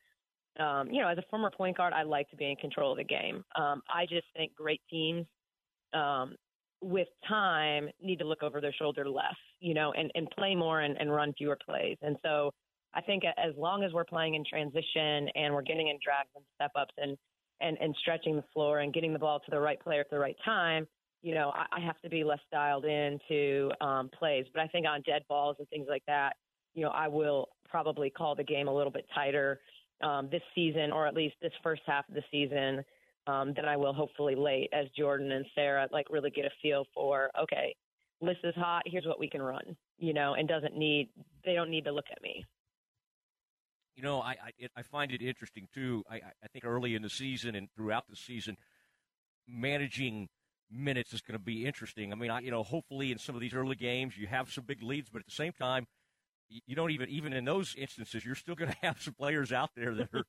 um, 0.58 0.90
you 0.90 1.00
know, 1.00 1.06
as 1.06 1.18
a 1.18 1.22
former 1.30 1.48
point 1.48 1.76
guard, 1.76 1.92
I 1.92 2.02
like 2.02 2.28
to 2.30 2.36
be 2.36 2.50
in 2.50 2.56
control 2.56 2.90
of 2.90 2.98
the 2.98 3.04
game. 3.04 3.44
Um, 3.54 3.80
I 3.88 4.04
just 4.06 4.26
think 4.36 4.52
great 4.56 4.80
teams, 4.90 5.26
um, 5.94 6.34
with 6.82 7.08
time, 7.28 7.88
need 8.02 8.18
to 8.18 8.24
look 8.24 8.42
over 8.42 8.60
their 8.60 8.72
shoulder 8.72 9.08
less, 9.08 9.36
you 9.60 9.74
know, 9.74 9.92
and, 9.92 10.10
and 10.14 10.28
play 10.30 10.54
more 10.54 10.80
and, 10.80 10.96
and 11.00 11.12
run 11.12 11.32
fewer 11.38 11.58
plays. 11.64 11.96
And 12.02 12.16
so, 12.22 12.52
I 12.94 13.00
think 13.00 13.22
as 13.24 13.54
long 13.56 13.84
as 13.84 13.92
we're 13.92 14.04
playing 14.04 14.34
in 14.34 14.44
transition 14.44 15.28
and 15.34 15.54
we're 15.54 15.62
getting 15.62 15.88
in 15.88 15.98
drags 16.04 16.28
and 16.34 16.44
step 16.54 16.72
ups 16.76 16.94
and, 16.98 17.16
and, 17.60 17.78
and 17.80 17.96
stretching 18.00 18.36
the 18.36 18.44
floor 18.52 18.80
and 18.80 18.92
getting 18.92 19.12
the 19.12 19.18
ball 19.18 19.40
to 19.40 19.50
the 19.50 19.58
right 19.58 19.80
player 19.80 20.00
at 20.00 20.10
the 20.10 20.18
right 20.18 20.36
time, 20.44 20.86
you 21.22 21.34
know, 21.34 21.52
I, 21.54 21.78
I 21.78 21.80
have 21.80 21.98
to 22.02 22.10
be 22.10 22.24
less 22.24 22.40
dialed 22.50 22.84
into 22.84 23.70
um, 23.80 24.10
plays. 24.10 24.44
But 24.52 24.62
I 24.62 24.66
think 24.68 24.86
on 24.86 25.02
dead 25.02 25.22
balls 25.28 25.56
and 25.58 25.68
things 25.68 25.86
like 25.88 26.02
that, 26.06 26.34
you 26.74 26.82
know, 26.82 26.90
I 26.90 27.08
will 27.08 27.48
probably 27.68 28.10
call 28.10 28.34
the 28.34 28.44
game 28.44 28.68
a 28.68 28.74
little 28.74 28.92
bit 28.92 29.06
tighter 29.14 29.60
um, 30.02 30.28
this 30.30 30.42
season, 30.54 30.92
or 30.92 31.06
at 31.06 31.14
least 31.14 31.36
this 31.40 31.52
first 31.62 31.82
half 31.86 32.08
of 32.08 32.14
the 32.14 32.24
season, 32.30 32.84
um, 33.26 33.54
I 33.64 33.76
will 33.76 33.92
hopefully 33.92 34.34
late 34.34 34.70
as 34.72 34.86
Jordan 34.96 35.32
and 35.32 35.44
Sarah 35.54 35.88
like 35.92 36.06
really 36.10 36.30
get 36.30 36.44
a 36.44 36.50
feel 36.60 36.84
for 36.94 37.30
okay, 37.40 37.74
list 38.20 38.40
is 38.44 38.54
hot. 38.54 38.82
Here's 38.86 39.06
what 39.06 39.18
we 39.18 39.28
can 39.28 39.42
run, 39.42 39.76
you 39.98 40.12
know, 40.12 40.34
and 40.34 40.48
doesn't 40.48 40.76
need 40.76 41.08
they 41.44 41.54
don't 41.54 41.70
need 41.70 41.84
to 41.84 41.92
look 41.92 42.06
at 42.10 42.22
me. 42.22 42.44
You 43.94 44.02
know, 44.02 44.20
I 44.20 44.36
I, 44.60 44.68
I 44.76 44.82
find 44.82 45.12
it 45.12 45.22
interesting 45.22 45.68
too. 45.72 46.02
I 46.10 46.16
I 46.16 46.48
think 46.52 46.64
early 46.64 46.94
in 46.94 47.02
the 47.02 47.10
season 47.10 47.54
and 47.54 47.68
throughout 47.76 48.04
the 48.08 48.16
season, 48.16 48.56
managing 49.46 50.28
minutes 50.70 51.12
is 51.12 51.20
going 51.20 51.38
to 51.38 51.44
be 51.44 51.66
interesting. 51.66 52.12
I 52.12 52.16
mean, 52.16 52.30
I, 52.30 52.40
you 52.40 52.50
know, 52.50 52.62
hopefully 52.62 53.12
in 53.12 53.18
some 53.18 53.34
of 53.34 53.40
these 53.40 53.54
early 53.54 53.76
games 53.76 54.16
you 54.16 54.26
have 54.26 54.50
some 54.50 54.64
big 54.64 54.82
leads, 54.82 55.10
but 55.10 55.20
at 55.20 55.26
the 55.26 55.32
same 55.32 55.52
time, 55.52 55.86
you 56.66 56.74
don't 56.74 56.90
even 56.90 57.08
even 57.08 57.32
in 57.32 57.44
those 57.44 57.74
instances 57.76 58.24
you're 58.24 58.34
still 58.34 58.54
going 58.54 58.70
to 58.82 58.86
have 58.86 59.00
some 59.00 59.14
players 59.14 59.52
out 59.52 59.70
there 59.76 59.94
that 59.94 60.08
are 60.14 60.24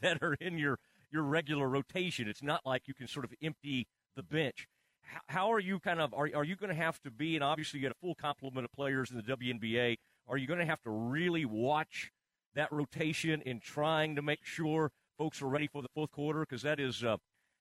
that 0.00 0.22
are 0.22 0.34
in 0.34 0.58
your 0.58 0.78
your 1.10 1.22
regular 1.22 1.68
rotation. 1.68 2.28
It's 2.28 2.42
not 2.42 2.60
like 2.64 2.82
you 2.86 2.94
can 2.94 3.08
sort 3.08 3.24
of 3.24 3.32
empty 3.42 3.86
the 4.16 4.22
bench. 4.22 4.68
How, 5.02 5.20
how 5.26 5.52
are 5.52 5.60
you 5.60 5.78
kind 5.78 6.00
of 6.00 6.12
are 6.14 6.28
are 6.34 6.44
you 6.44 6.56
going 6.56 6.74
to 6.74 6.82
have 6.82 7.00
to 7.02 7.10
be? 7.10 7.34
And 7.34 7.44
obviously, 7.44 7.80
you 7.80 7.86
got 7.88 7.92
a 7.92 8.00
full 8.00 8.14
complement 8.14 8.64
of 8.64 8.72
players 8.72 9.10
in 9.10 9.16
the 9.16 9.22
WNBA. 9.22 9.96
Are 10.28 10.36
you 10.36 10.46
going 10.46 10.58
to 10.58 10.66
have 10.66 10.82
to 10.82 10.90
really 10.90 11.44
watch 11.44 12.10
that 12.54 12.72
rotation 12.72 13.42
in 13.42 13.60
trying 13.60 14.16
to 14.16 14.22
make 14.22 14.44
sure 14.44 14.90
folks 15.18 15.40
are 15.40 15.46
ready 15.46 15.68
for 15.68 15.82
the 15.82 15.88
fourth 15.94 16.10
quarter? 16.10 16.40
Because 16.40 16.62
that 16.62 16.80
is, 16.80 17.04
uh, 17.04 17.16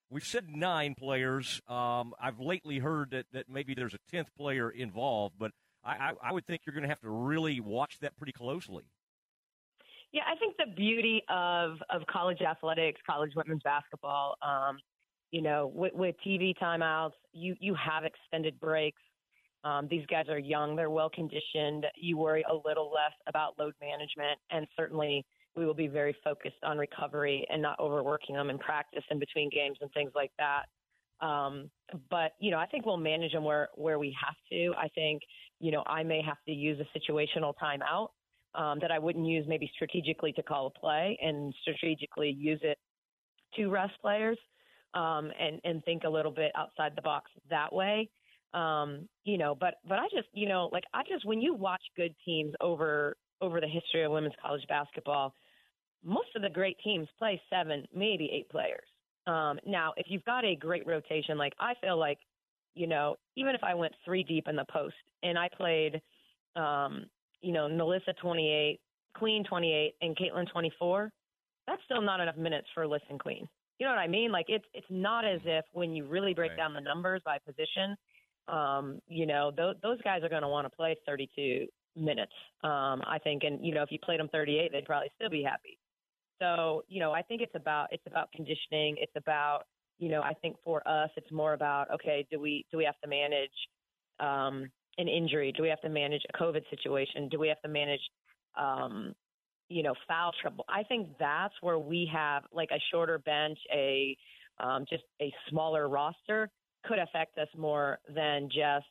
we've 0.09 0.25
said 0.25 0.49
nine 0.49 0.95
players. 0.95 1.61
Um, 1.67 2.13
I've 2.19 2.39
lately 2.39 2.79
heard 2.79 3.11
that, 3.11 3.27
that 3.33 3.49
maybe 3.49 3.75
there's 3.75 3.93
a 3.93 3.99
tenth 4.09 4.29
player 4.35 4.69
involved, 4.69 5.35
but 5.37 5.51
I, 5.83 5.91
I, 5.91 6.11
I 6.29 6.33
would 6.33 6.47
think 6.47 6.61
you're 6.65 6.73
going 6.73 6.83
to 6.83 6.89
have 6.89 7.01
to 7.01 7.09
really 7.09 7.59
watch 7.59 7.99
that 7.99 8.17
pretty 8.17 8.33
closely. 8.33 8.85
Yeah, 10.15 10.21
I 10.33 10.37
think 10.37 10.55
the 10.55 10.73
beauty 10.73 11.21
of 11.27 11.71
of 11.89 12.07
college 12.07 12.41
athletics, 12.41 13.01
college 13.05 13.33
women's 13.35 13.61
basketball, 13.63 14.37
um, 14.41 14.77
you 15.31 15.41
know, 15.41 15.69
with, 15.75 15.91
with 15.93 16.15
TV 16.25 16.53
timeouts, 16.57 17.11
you 17.33 17.53
you 17.59 17.75
have 17.75 18.05
extended 18.05 18.57
breaks. 18.61 19.01
Um, 19.65 19.89
these 19.89 20.05
guys 20.05 20.29
are 20.29 20.39
young; 20.39 20.77
they're 20.77 20.89
well 20.89 21.09
conditioned. 21.09 21.85
You 21.97 22.15
worry 22.17 22.45
a 22.49 22.55
little 22.65 22.89
less 22.93 23.11
about 23.27 23.59
load 23.59 23.73
management, 23.81 24.39
and 24.51 24.65
certainly 24.77 25.25
we 25.57 25.65
will 25.65 25.73
be 25.73 25.87
very 25.87 26.15
focused 26.23 26.63
on 26.63 26.77
recovery 26.77 27.45
and 27.49 27.61
not 27.61 27.77
overworking 27.81 28.35
them 28.35 28.49
in 28.49 28.57
practice 28.57 29.03
in 29.11 29.19
between 29.19 29.49
games 29.49 29.79
and 29.81 29.91
things 29.91 30.13
like 30.15 30.31
that. 30.37 30.63
Um, 31.25 31.69
but 32.09 32.35
you 32.39 32.51
know, 32.51 32.57
I 32.57 32.67
think 32.67 32.85
we'll 32.85 32.95
manage 32.95 33.33
them 33.33 33.43
where 33.43 33.67
where 33.75 33.99
we 33.99 34.15
have 34.25 34.35
to. 34.49 34.73
I 34.77 34.87
think 34.95 35.23
you 35.59 35.71
know 35.73 35.83
I 35.85 36.03
may 36.03 36.21
have 36.21 36.37
to 36.45 36.53
use 36.53 36.79
a 36.79 36.97
situational 36.97 37.53
timeout 37.61 38.11
um, 38.55 38.79
that 38.81 38.91
I 38.91 38.99
wouldn't 38.99 39.25
use 39.25 39.45
maybe 39.47 39.69
strategically 39.75 40.31
to 40.33 40.43
call 40.43 40.67
a 40.67 40.79
play 40.79 41.17
and 41.21 41.53
strategically 41.61 42.31
use 42.31 42.59
it 42.63 42.77
to 43.55 43.67
rest 43.67 43.93
players 44.01 44.37
um, 44.93 45.31
and 45.39 45.59
and 45.63 45.83
think 45.83 46.03
a 46.03 46.09
little 46.09 46.31
bit 46.31 46.51
outside 46.55 46.93
the 46.95 47.01
box 47.01 47.31
that 47.49 47.71
way. 47.71 48.09
Um, 48.53 49.07
you 49.25 49.37
know, 49.37 49.55
but 49.55 49.75
but 49.87 49.99
I 49.99 50.05
just 50.13 50.27
you 50.33 50.47
know 50.47 50.69
like 50.71 50.85
I 50.93 51.03
just 51.09 51.25
when 51.25 51.41
you 51.41 51.53
watch 51.53 51.81
good 51.95 52.15
teams 52.25 52.53
over 52.61 53.17
over 53.41 53.59
the 53.59 53.67
history 53.67 54.03
of 54.03 54.11
women's 54.11 54.35
college 54.41 54.63
basketball, 54.69 55.33
most 56.03 56.29
of 56.35 56.41
the 56.41 56.49
great 56.49 56.77
teams 56.83 57.07
play 57.17 57.41
seven, 57.49 57.85
maybe 57.93 58.29
eight 58.33 58.49
players. 58.49 58.87
Um, 59.27 59.59
now, 59.65 59.93
if 59.97 60.05
you've 60.09 60.23
got 60.23 60.45
a 60.45 60.55
great 60.55 60.85
rotation, 60.85 61.37
like 61.37 61.53
I 61.59 61.73
feel 61.81 61.97
like, 61.97 62.19
you 62.75 62.87
know, 62.87 63.15
even 63.35 63.55
if 63.55 63.63
I 63.63 63.73
went 63.73 63.93
three 64.05 64.23
deep 64.23 64.47
in 64.47 64.55
the 64.55 64.65
post 64.71 64.95
and 65.23 65.37
I 65.37 65.49
played, 65.55 66.01
um, 66.55 67.05
you 67.41 67.53
know, 67.53 67.67
NaLyssa 67.67 68.15
28, 68.21 68.79
Queen 69.15 69.43
28, 69.43 69.93
and 70.01 70.17
Caitlin 70.17 70.51
24, 70.51 71.11
that's 71.67 71.81
still 71.85 72.01
not 72.01 72.19
enough 72.19 72.37
minutes 72.37 72.67
for 72.73 72.85
Alyssa 72.85 73.09
and 73.09 73.19
Queen. 73.19 73.47
You 73.79 73.85
know 73.85 73.91
what 73.91 73.99
I 73.99 74.07
mean? 74.07 74.31
Like 74.31 74.45
it's 74.47 74.65
it's 74.73 74.87
not 74.89 75.25
as 75.25 75.41
if 75.43 75.65
when 75.73 75.93
you 75.93 76.05
really 76.05 76.33
break 76.33 76.51
right. 76.51 76.57
down 76.57 76.73
the 76.73 76.81
numbers 76.81 77.21
by 77.25 77.37
position, 77.39 77.95
um, 78.47 78.99
you 79.07 79.25
know, 79.25 79.51
those 79.55 79.75
those 79.83 80.01
guys 80.01 80.23
are 80.23 80.29
going 80.29 80.43
to 80.43 80.47
want 80.47 80.65
to 80.65 80.75
play 80.75 80.95
32 81.05 81.67
minutes. 81.95 82.31
Um, 82.63 83.01
I 83.07 83.19
think, 83.23 83.43
and 83.43 83.65
you 83.65 83.73
know, 83.73 83.83
if 83.83 83.91
you 83.91 83.99
played 84.03 84.19
them 84.19 84.29
38, 84.29 84.71
they'd 84.71 84.85
probably 84.85 85.09
still 85.15 85.29
be 85.29 85.43
happy. 85.43 85.77
So, 86.39 86.83
you 86.87 86.99
know, 86.99 87.11
I 87.11 87.21
think 87.21 87.41
it's 87.41 87.55
about 87.55 87.87
it's 87.91 88.05
about 88.07 88.31
conditioning. 88.33 88.95
It's 88.99 89.15
about, 89.15 89.63
you 89.99 90.09
know, 90.09 90.21
I 90.21 90.33
think 90.41 90.57
for 90.63 90.85
us 90.87 91.09
it's 91.15 91.31
more 91.31 91.53
about 91.53 91.89
okay, 91.91 92.25
do 92.31 92.39
we 92.39 92.65
do 92.71 92.77
we 92.77 92.85
have 92.85 92.99
to 93.03 93.09
manage 93.09 93.49
um, 94.19 94.69
an 94.97 95.07
injury? 95.07 95.51
Do 95.51 95.63
we 95.63 95.69
have 95.69 95.81
to 95.81 95.89
manage 95.89 96.21
a 96.33 96.37
COVID 96.37 96.61
situation? 96.69 97.29
Do 97.29 97.39
we 97.39 97.47
have 97.47 97.61
to 97.61 97.69
manage 97.69 98.01
um, 98.57 99.13
you 99.69 99.83
know, 99.83 99.93
foul 100.07 100.31
trouble? 100.41 100.65
I 100.69 100.83
think 100.83 101.09
that's 101.19 101.53
where 101.61 101.79
we 101.79 102.09
have 102.13 102.43
like 102.53 102.69
a 102.71 102.79
shorter 102.91 103.19
bench, 103.19 103.57
a 103.73 104.15
um, 104.59 104.85
just 104.89 105.03
a 105.21 105.33
smaller 105.49 105.89
roster 105.89 106.49
could 106.85 106.99
affect 106.99 107.37
us 107.37 107.47
more 107.57 107.99
than 108.13 108.47
just 108.47 108.85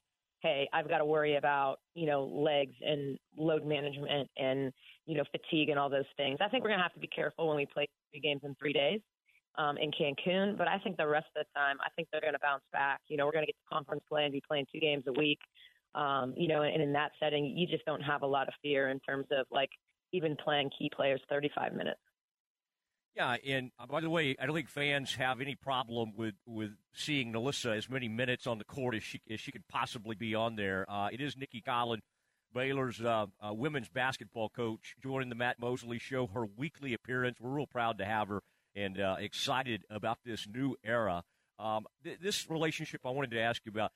hey, 0.44 0.68
I've 0.74 0.88
got 0.90 0.98
to 0.98 1.06
worry 1.06 1.36
about, 1.36 1.76
you 1.94 2.04
know, 2.04 2.24
legs 2.24 2.74
and 2.82 3.18
load 3.34 3.64
management 3.64 4.28
and, 4.36 4.74
you 5.06 5.16
know, 5.16 5.24
fatigue 5.32 5.70
and 5.70 5.78
all 5.78 5.88
those 5.88 6.04
things. 6.18 6.36
I 6.42 6.48
think 6.48 6.62
we're 6.62 6.68
going 6.68 6.80
to 6.80 6.82
have 6.82 6.92
to 6.92 7.00
be 7.00 7.06
careful 7.06 7.48
when 7.48 7.56
we 7.56 7.64
play 7.64 7.88
three 8.12 8.20
games 8.20 8.42
in 8.44 8.54
three 8.56 8.74
days 8.74 9.00
um, 9.56 9.78
in 9.78 9.90
Cancun, 9.90 10.58
but 10.58 10.68
I 10.68 10.78
think 10.80 10.98
the 10.98 11.06
rest 11.06 11.28
of 11.34 11.46
the 11.46 11.58
time, 11.58 11.78
I 11.80 11.88
think 11.96 12.08
they're 12.12 12.20
going 12.20 12.34
to 12.34 12.40
bounce 12.42 12.62
back. 12.74 13.00
You 13.08 13.16
know, 13.16 13.24
we're 13.24 13.32
going 13.32 13.46
to 13.46 13.52
get 13.52 13.56
to 13.56 13.74
conference 13.74 14.02
play 14.06 14.24
and 14.24 14.32
be 14.32 14.42
playing 14.46 14.66
two 14.70 14.80
games 14.80 15.04
a 15.06 15.12
week. 15.12 15.38
Um, 15.94 16.34
you 16.36 16.48
know, 16.48 16.62
and 16.62 16.82
in 16.82 16.92
that 16.94 17.12
setting, 17.20 17.54
you 17.56 17.66
just 17.66 17.84
don't 17.84 18.02
have 18.02 18.22
a 18.22 18.26
lot 18.26 18.48
of 18.48 18.54
fear 18.62 18.88
in 18.88 19.00
terms 19.00 19.26
of 19.30 19.46
like 19.50 19.70
even 20.12 20.36
playing 20.36 20.70
key 20.76 20.90
players 20.94 21.20
35 21.28 21.72
minutes. 21.72 22.00
Yeah, 23.16 23.36
and 23.46 23.70
uh, 23.78 23.86
by 23.86 24.00
the 24.00 24.10
way, 24.10 24.34
I 24.40 24.46
don't 24.46 24.56
think 24.56 24.68
fans 24.68 25.14
have 25.14 25.40
any 25.40 25.54
problem 25.54 26.14
with, 26.16 26.34
with 26.46 26.72
seeing 26.94 27.32
NaLyssa 27.32 27.76
as 27.76 27.88
many 27.88 28.08
minutes 28.08 28.46
on 28.48 28.58
the 28.58 28.64
court 28.64 28.96
as 28.96 29.04
she 29.04 29.20
as 29.30 29.38
she 29.38 29.52
could 29.52 29.66
possibly 29.68 30.16
be 30.16 30.34
on 30.34 30.56
there. 30.56 30.84
Uh, 30.88 31.10
it 31.12 31.20
is 31.20 31.36
Nicki 31.36 31.62
Collen, 31.64 32.00
Baylor's 32.52 33.00
uh, 33.00 33.26
uh, 33.40 33.54
women's 33.54 33.88
basketball 33.88 34.48
coach, 34.48 34.96
joining 35.00 35.28
the 35.28 35.36
Matt 35.36 35.60
Mosley 35.60 36.00
Show. 36.00 36.26
Her 36.26 36.44
weekly 36.56 36.92
appearance. 36.92 37.38
We're 37.40 37.50
real 37.50 37.66
proud 37.68 37.98
to 37.98 38.04
have 38.04 38.26
her 38.28 38.40
and 38.74 39.00
uh, 39.00 39.16
excited 39.20 39.84
about 39.90 40.18
this 40.24 40.48
new 40.52 40.76
era. 40.84 41.22
Um, 41.60 41.86
th- 42.02 42.18
this 42.20 42.50
relationship, 42.50 43.02
I 43.04 43.10
wanted 43.10 43.30
to 43.30 43.40
ask 43.40 43.62
you 43.64 43.70
about. 43.70 43.92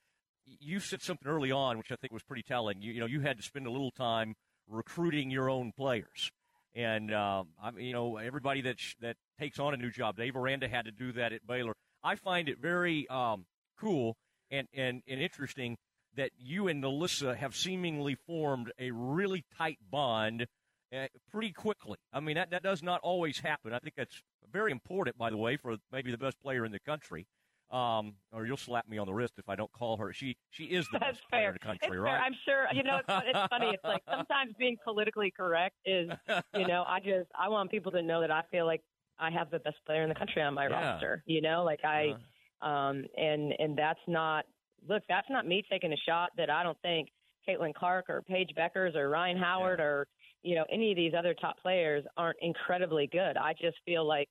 You 0.59 0.79
said 0.79 1.01
something 1.01 1.27
early 1.27 1.51
on, 1.51 1.77
which 1.77 1.91
I 1.91 1.95
think 1.95 2.13
was 2.13 2.23
pretty 2.23 2.43
telling. 2.43 2.81
You, 2.81 2.93
you 2.93 2.99
know, 2.99 3.05
you 3.05 3.21
had 3.21 3.37
to 3.37 3.43
spend 3.43 3.67
a 3.67 3.71
little 3.71 3.91
time 3.91 4.35
recruiting 4.67 5.29
your 5.29 5.49
own 5.49 5.71
players. 5.75 6.31
And 6.75 7.13
um, 7.13 7.49
I 7.61 7.71
mean, 7.71 7.85
you 7.85 7.93
know, 7.93 8.17
everybody 8.17 8.61
that 8.61 8.79
sh- 8.79 8.95
that 9.01 9.17
takes 9.39 9.59
on 9.59 9.73
a 9.73 9.77
new 9.77 9.91
job, 9.91 10.17
Dave 10.17 10.35
Aranda 10.35 10.67
had 10.67 10.85
to 10.85 10.91
do 10.91 11.11
that 11.13 11.33
at 11.33 11.45
Baylor. 11.47 11.73
I 12.03 12.15
find 12.15 12.47
it 12.47 12.59
very 12.59 13.07
um, 13.09 13.45
cool 13.79 14.15
and, 14.51 14.67
and, 14.73 15.01
and 15.07 15.19
interesting 15.19 15.77
that 16.15 16.31
you 16.37 16.67
and 16.67 16.83
NaLyssa 16.83 17.35
have 17.35 17.55
seemingly 17.55 18.15
formed 18.15 18.71
a 18.79 18.91
really 18.91 19.43
tight 19.57 19.77
bond 19.89 20.47
uh, 20.95 21.07
pretty 21.31 21.51
quickly. 21.51 21.97
I 22.13 22.19
mean, 22.19 22.35
that, 22.35 22.51
that 22.51 22.63
does 22.63 22.81
not 22.81 23.01
always 23.01 23.39
happen. 23.39 23.73
I 23.73 23.79
think 23.79 23.95
that's 23.95 24.21
very 24.51 24.71
important, 24.71 25.17
by 25.17 25.29
the 25.29 25.37
way, 25.37 25.57
for 25.57 25.77
maybe 25.91 26.11
the 26.11 26.17
best 26.17 26.41
player 26.41 26.65
in 26.65 26.71
the 26.71 26.79
country. 26.79 27.27
Um, 27.71 28.15
or 28.31 28.47
you'll 28.47 28.57
slap 28.57 28.87
me 28.87 28.97
on 28.97 29.05
the 29.05 29.13
wrist 29.13 29.35
if 29.37 29.47
I 29.47 29.55
don't 29.55 29.71
call 29.71 29.97
her. 29.97 30.11
She 30.11 30.37
she 30.49 30.65
is 30.65 30.87
the 30.91 30.97
That's 30.99 31.17
best 31.17 31.29
player 31.29 31.49
in 31.49 31.53
the 31.53 31.59
country, 31.59 31.97
it's 31.97 31.97
right? 31.97 32.17
Fair. 32.17 32.19
I'm 32.19 32.33
sure. 32.45 32.67
You 32.73 32.83
know, 32.83 32.97
it's, 32.97 33.27
it's 33.27 33.49
funny. 33.49 33.67
It's 33.67 33.83
like 33.83 34.01
sometimes 34.09 34.53
being 34.57 34.77
politically 34.83 35.31
correct 35.35 35.75
is, 35.85 36.09
you 36.55 36.67
know, 36.67 36.83
I 36.87 36.99
just 36.99 37.29
I 37.39 37.47
want 37.49 37.69
people 37.69 37.91
to 37.91 38.01
know 38.01 38.21
that 38.21 38.31
I 38.31 38.41
feel 38.49 38.65
like 38.65 38.81
I 39.19 39.29
have 39.29 39.51
the 39.51 39.59
best 39.59 39.77
player 39.85 40.01
in 40.01 40.09
the 40.09 40.15
country 40.15 40.41
on 40.41 40.53
my 40.55 40.67
Yeah. 40.67 40.93
roster. 40.93 41.23
You 41.27 41.41
know, 41.41 41.63
like 41.63 41.81
I, 41.83 42.15
um, 42.61 43.05
and 43.17 43.53
and 43.59 43.77
that's 43.77 43.99
not 44.07 44.45
look. 44.87 45.03
That's 45.07 45.29
not 45.29 45.45
me 45.45 45.63
taking 45.69 45.93
a 45.93 45.97
shot 46.07 46.31
that 46.37 46.49
I 46.49 46.63
don't 46.63 46.79
think 46.81 47.09
Caitlin 47.47 47.73
Clark 47.75 48.09
or 48.09 48.23
Paige 48.23 48.49
Bueckers 48.57 48.95
or 48.95 49.09
Rhyne 49.09 49.37
Howard 49.37 49.79
or 49.79 50.07
you 50.41 50.55
know 50.55 50.65
any 50.71 50.91
of 50.91 50.95
these 50.95 51.13
other 51.17 51.35
top 51.35 51.59
players 51.61 52.03
aren't 52.17 52.37
incredibly 52.41 53.07
good. 53.07 53.37
I 53.37 53.53
just 53.53 53.77
feel 53.85 54.05
like 54.07 54.29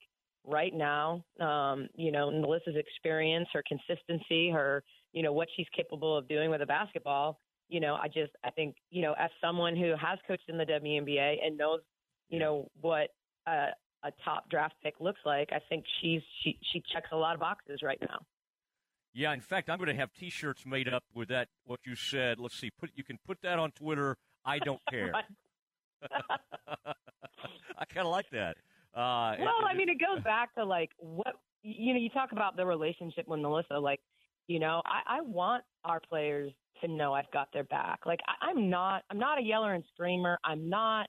right 0.49 0.75
now, 0.75 1.25
um, 1.41 1.89
you 1.95 2.11
know, 2.11 2.31
NaLyssa's 2.31 2.77
experience, 2.77 3.49
her 3.53 3.62
consistency, 3.69 4.51
her, 4.51 4.83
you 5.12 5.23
know, 5.23 5.33
what 5.33 5.49
she's 5.57 5.66
capable 5.77 6.16
of 6.16 6.29
doing 6.29 6.51
with 6.51 6.62
a 6.62 6.66
basketball. 6.66 7.39
You 7.69 7.81
know, 7.81 7.95
I 7.95 8.09
just, 8.09 8.33
I 8.45 8.51
think, 8.51 8.77
you 8.91 9.03
know, 9.03 9.15
as 9.19 9.31
someone 9.41 9.77
who 9.77 9.91
has 10.01 10.19
coached 10.27 10.49
in 10.49 10.57
the 10.57 10.65
WNBA 10.65 11.37
and 11.45 11.59
knows, 11.59 11.81
you 12.31 12.39
know, 12.39 12.69
what 12.81 13.11
a, 13.47 13.69
a 14.05 14.11
top 14.25 14.49
draft 14.49 14.75
pick 14.83 14.95
looks 15.01 15.20
like, 15.27 15.51
I 15.53 15.61
think 15.69 15.85
she's 16.01 16.23
she 16.43 16.59
she 16.73 16.83
checks 16.93 17.09
a 17.12 17.16
lot 17.16 17.35
of 17.35 17.41
boxes 17.41 17.81
right 17.83 17.99
now. 18.01 18.20
Yeah, 19.12 19.33
in 19.33 19.41
fact, 19.41 19.69
I'm 19.69 19.79
going 19.79 19.89
to 19.89 19.97
have 19.97 20.12
T-shirts 20.15 20.65
made 20.65 20.89
up 20.89 21.03
with 21.15 21.29
that. 21.29 21.49
What 21.65 21.81
you 21.85 21.97
said. 21.97 22.39
Let's 22.39 22.59
see. 22.59 22.70
Put 22.79 22.91
you 22.95 23.05
can 23.05 23.19
put 23.27 23.39
that 23.43 23.59
on 23.59 23.73
Twitter. 23.73 24.16
I 24.45 24.59
don't 24.61 24.81
care. 24.91 25.12
I 27.79 27.85
kind 27.87 28.07
of 28.07 28.12
like 28.12 28.31
that. 28.31 28.57
Uh, 28.94 29.36
well, 29.39 29.65
I 29.69 29.74
mean, 29.74 29.89
it 29.89 29.98
goes 30.01 30.23
back 30.24 30.55
to 30.55 30.65
like 30.65 30.90
what 30.98 31.35
you 31.62 31.93
know. 31.93 32.01
You 32.01 32.09
talk 32.10 32.32
about 32.32 32.56
the 32.56 32.65
relationship 32.65 33.28
with 33.28 33.40
NaLyssa. 33.40 33.81
Like, 33.82 34.01
you 34.47 34.59
know, 34.59 34.82
I, 34.86 35.19
I 35.19 35.20
want 35.20 35.65
our 35.85 36.01
players 36.01 36.52
to 36.81 36.89
know 36.89 37.12
I've 37.12 37.31
got 37.32 37.48
their 37.52 37.65
back. 37.65 38.01
Like, 38.06 38.20
I, 38.27 38.47
I'm 38.47 38.70
not, 38.70 39.02
I'm 39.10 39.19
not 39.19 39.39
a 39.39 39.43
yeller 39.43 39.74
and 39.74 39.85
screamer. 39.93 40.39
I'm 40.44 40.69
not 40.69 41.09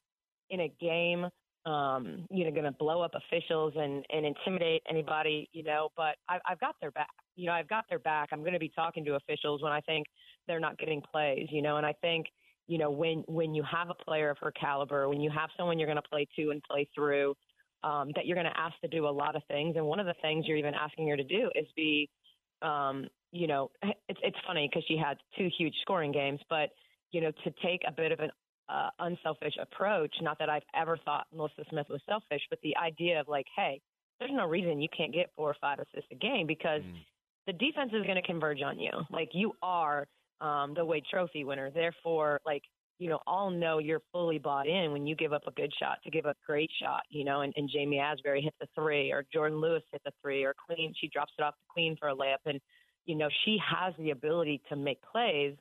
in 0.49 0.61
a 0.61 0.73
game, 0.81 1.25
um, 1.65 2.25
you 2.29 2.43
know, 2.43 2.51
going 2.51 2.65
to 2.65 2.71
blow 2.71 3.01
up 3.01 3.11
officials 3.15 3.73
and 3.77 4.05
and 4.09 4.25
intimidate 4.25 4.83
anybody. 4.89 5.49
You 5.53 5.63
know, 5.63 5.89
but 5.95 6.15
I, 6.27 6.39
I've 6.47 6.59
got 6.59 6.75
their 6.81 6.91
back. 6.91 7.09
You 7.35 7.47
know, 7.47 7.53
I've 7.53 7.69
got 7.69 7.85
their 7.89 7.99
back. 7.99 8.29
I'm 8.31 8.41
going 8.41 8.53
to 8.53 8.59
be 8.59 8.71
talking 8.75 9.05
to 9.05 9.15
officials 9.15 9.63
when 9.63 9.71
I 9.71 9.79
think 9.81 10.05
they're 10.47 10.59
not 10.59 10.77
getting 10.77 11.01
plays. 11.01 11.47
You 11.49 11.61
know, 11.61 11.77
and 11.77 11.85
I 11.85 11.93
think 12.01 12.27
you 12.67 12.77
know 12.77 12.91
when 12.91 13.23
when 13.27 13.55
you 13.55 13.63
have 13.63 13.89
a 13.89 14.03
player 14.03 14.29
of 14.29 14.37
her 14.41 14.51
caliber, 14.51 15.07
when 15.07 15.21
you 15.21 15.31
have 15.31 15.49
someone 15.57 15.79
you're 15.79 15.87
going 15.87 16.01
to 16.01 16.09
play 16.09 16.27
to 16.35 16.49
and 16.51 16.61
play 16.63 16.87
through 16.93 17.35
um, 17.83 18.11
that 18.15 18.25
you're 18.25 18.35
going 18.35 18.51
to 18.51 18.59
ask 18.59 18.79
to 18.81 18.87
do 18.87 19.07
a 19.07 19.09
lot 19.09 19.35
of 19.35 19.43
things. 19.47 19.75
And 19.75 19.85
one 19.85 19.99
of 19.99 20.05
the 20.05 20.15
things 20.21 20.45
you're 20.47 20.57
even 20.57 20.73
asking 20.73 21.07
her 21.09 21.17
to 21.17 21.23
do 21.23 21.49
is 21.55 21.65
be, 21.75 22.09
um, 22.61 23.07
you 23.31 23.47
know, 23.47 23.71
it's 23.83 24.19
it's 24.23 24.37
funny 24.45 24.69
because 24.69 24.83
she 24.87 24.97
had 24.97 25.17
two 25.37 25.49
huge 25.57 25.73
scoring 25.81 26.11
games, 26.11 26.39
but 26.49 26.69
you 27.11 27.21
know, 27.21 27.31
to 27.43 27.51
take 27.63 27.81
a 27.87 27.91
bit 27.91 28.11
of 28.11 28.19
an 28.19 28.31
uh, 28.69 28.89
unselfish 28.99 29.55
approach. 29.61 30.13
Not 30.21 30.37
that 30.39 30.49
I've 30.49 30.63
ever 30.75 30.97
thought 31.03 31.27
NaLyssa 31.35 31.67
Smith 31.69 31.87
was 31.89 32.01
selfish, 32.07 32.41
but 32.49 32.59
the 32.61 32.75
idea 32.77 33.19
of 33.19 33.27
like, 33.27 33.47
hey, 33.55 33.81
there's 34.19 34.31
no 34.33 34.47
reason 34.47 34.81
you 34.81 34.89
can't 34.95 35.13
get 35.13 35.31
four 35.35 35.49
or 35.49 35.55
five 35.59 35.79
assists 35.79 36.11
a 36.11 36.15
game 36.15 36.45
because 36.45 36.81
the 37.47 37.53
defense 37.53 37.91
is 37.93 38.03
going 38.03 38.15
to 38.15 38.21
converge 38.21 38.61
on 38.61 38.79
you. 38.79 38.91
Like 39.11 39.29
you 39.33 39.53
are 39.63 40.07
um, 40.41 40.73
the 40.75 40.85
Wade 40.85 41.03
Trophy 41.09 41.43
winner, 41.43 41.71
therefore, 41.71 42.39
like 42.45 42.63
you 42.99 43.09
know, 43.09 43.19
all 43.25 43.49
know 43.49 43.79
you're 43.79 44.03
fully 44.11 44.37
bought 44.37 44.67
in 44.67 44.91
when 44.91 45.07
you 45.07 45.15
give 45.15 45.33
up 45.33 45.47
a 45.47 45.51
good 45.51 45.73
shot 45.79 45.97
to 46.03 46.11
give 46.11 46.25
a 46.25 46.35
great 46.45 46.69
shot, 46.81 47.01
you 47.09 47.23
know, 47.25 47.41
and, 47.41 47.53
and 47.57 47.69
Ja'Mee 47.69 47.99
Asberry 47.99 48.43
hit 48.43 48.53
the 48.61 48.67
three 48.75 49.11
or 49.11 49.25
Jordan 49.33 49.59
Lewis 49.59 49.83
hit 49.91 50.01
the 50.05 50.11
three 50.21 50.43
or 50.43 50.53
Queen, 50.67 50.93
she 50.99 51.07
drops 51.09 51.33
it 51.39 51.43
off 51.43 51.55
to 51.55 51.65
Queen 51.69 51.95
for 51.99 52.09
a 52.09 52.15
layup. 52.15 52.43
And, 52.45 52.59
you 53.05 53.15
know, 53.15 53.29
she 53.45 53.57
has 53.65 53.93
the 53.97 54.11
ability 54.11 54.61
to 54.69 54.75
make 54.75 54.99
plays. 55.01 55.55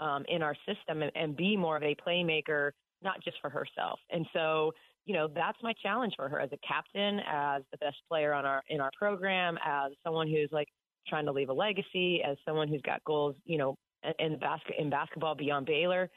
um, 0.00 0.24
in 0.28 0.42
our 0.42 0.56
system 0.66 1.02
and, 1.02 1.12
and 1.14 1.36
be 1.36 1.56
more 1.56 1.76
of 1.76 1.82
a 1.82 1.94
playmaker, 1.96 2.70
not 3.02 3.22
just 3.24 3.36
for 3.40 3.50
herself. 3.50 3.98
And 4.10 4.26
so, 4.32 4.72
you 5.04 5.14
know, 5.14 5.28
that's 5.34 5.58
my 5.62 5.72
challenge 5.82 6.14
for 6.16 6.28
her 6.28 6.40
as 6.40 6.50
a 6.52 6.58
captain, 6.66 7.20
as 7.26 7.62
the 7.72 7.78
best 7.78 7.96
player 8.08 8.32
on 8.32 8.44
our 8.44 8.62
in 8.68 8.80
our 8.80 8.90
program, 8.98 9.58
as 9.64 9.92
someone 10.04 10.28
who's 10.28 10.50
like 10.52 10.68
trying 11.08 11.26
to 11.26 11.32
leave 11.32 11.48
a 11.48 11.52
legacy, 11.52 12.22
as 12.22 12.36
someone 12.46 12.68
who's 12.68 12.82
got 12.82 13.02
goals, 13.04 13.34
you 13.44 13.58
know, 13.58 13.76
in 14.18 14.32
the 14.32 14.38
basket 14.38 14.76
in 14.78 14.90
basketball 14.90 15.34
beyond 15.34 15.66
Baylor. 15.66 16.10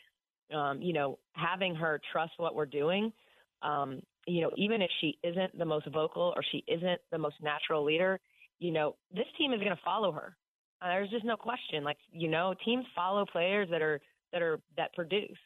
Um, 0.54 0.82
you 0.82 0.94
know, 0.94 1.18
having 1.34 1.76
her 1.76 2.02
trust 2.12 2.34
what 2.38 2.56
we're 2.56 2.66
doing. 2.66 3.14
Um, 3.62 4.02
you 4.28 4.42
know, 4.42 4.52
even 4.58 4.82
if 4.82 4.90
she 5.00 5.18
isn't 5.24 5.58
the 5.58 5.66
most 5.66 5.88
vocal 5.92 6.34
or 6.36 6.44
she 6.52 6.64
isn't 6.68 7.00
the 7.12 7.18
most 7.18 7.36
natural 7.42 7.84
leader, 7.84 8.20
you 8.60 8.72
know, 8.72 8.96
this 9.14 9.26
team 9.38 9.54
is 9.54 9.60
going 9.60 9.76
to 9.76 9.82
follow 9.84 10.12
her. 10.12 10.36
Uh, 10.82 10.88
there's 10.88 11.10
just 11.10 11.26
no 11.26 11.38
question. 11.38 11.84
Like, 11.84 11.98
you 12.12 12.28
know, 12.28 12.54
teams 12.66 12.86
follow 12.96 13.26
players 13.26 13.68
that 13.72 13.82
are 13.82 14.00
that 14.34 14.42
are 14.42 14.60
that 14.78 14.94
produce. 14.94 15.38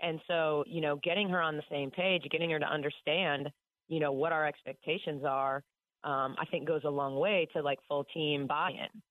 And 0.00 0.20
so, 0.26 0.64
you 0.66 0.80
know, 0.80 0.96
getting 1.02 1.28
her 1.28 1.40
on 1.40 1.56
the 1.56 1.62
same 1.70 1.90
page, 1.90 2.22
getting 2.30 2.50
her 2.50 2.58
to 2.58 2.66
understand, 2.66 3.50
you 3.88 4.00
know, 4.00 4.12
what 4.12 4.32
our 4.32 4.46
expectations 4.46 5.22
are, 5.24 5.62
um, 6.04 6.34
I 6.38 6.44
think 6.50 6.66
goes 6.66 6.82
a 6.84 6.90
long 6.90 7.16
way 7.16 7.48
to 7.52 7.62
like 7.62 7.78
full 7.88 8.04
team 8.12 8.46
buy-in. 8.46 9.02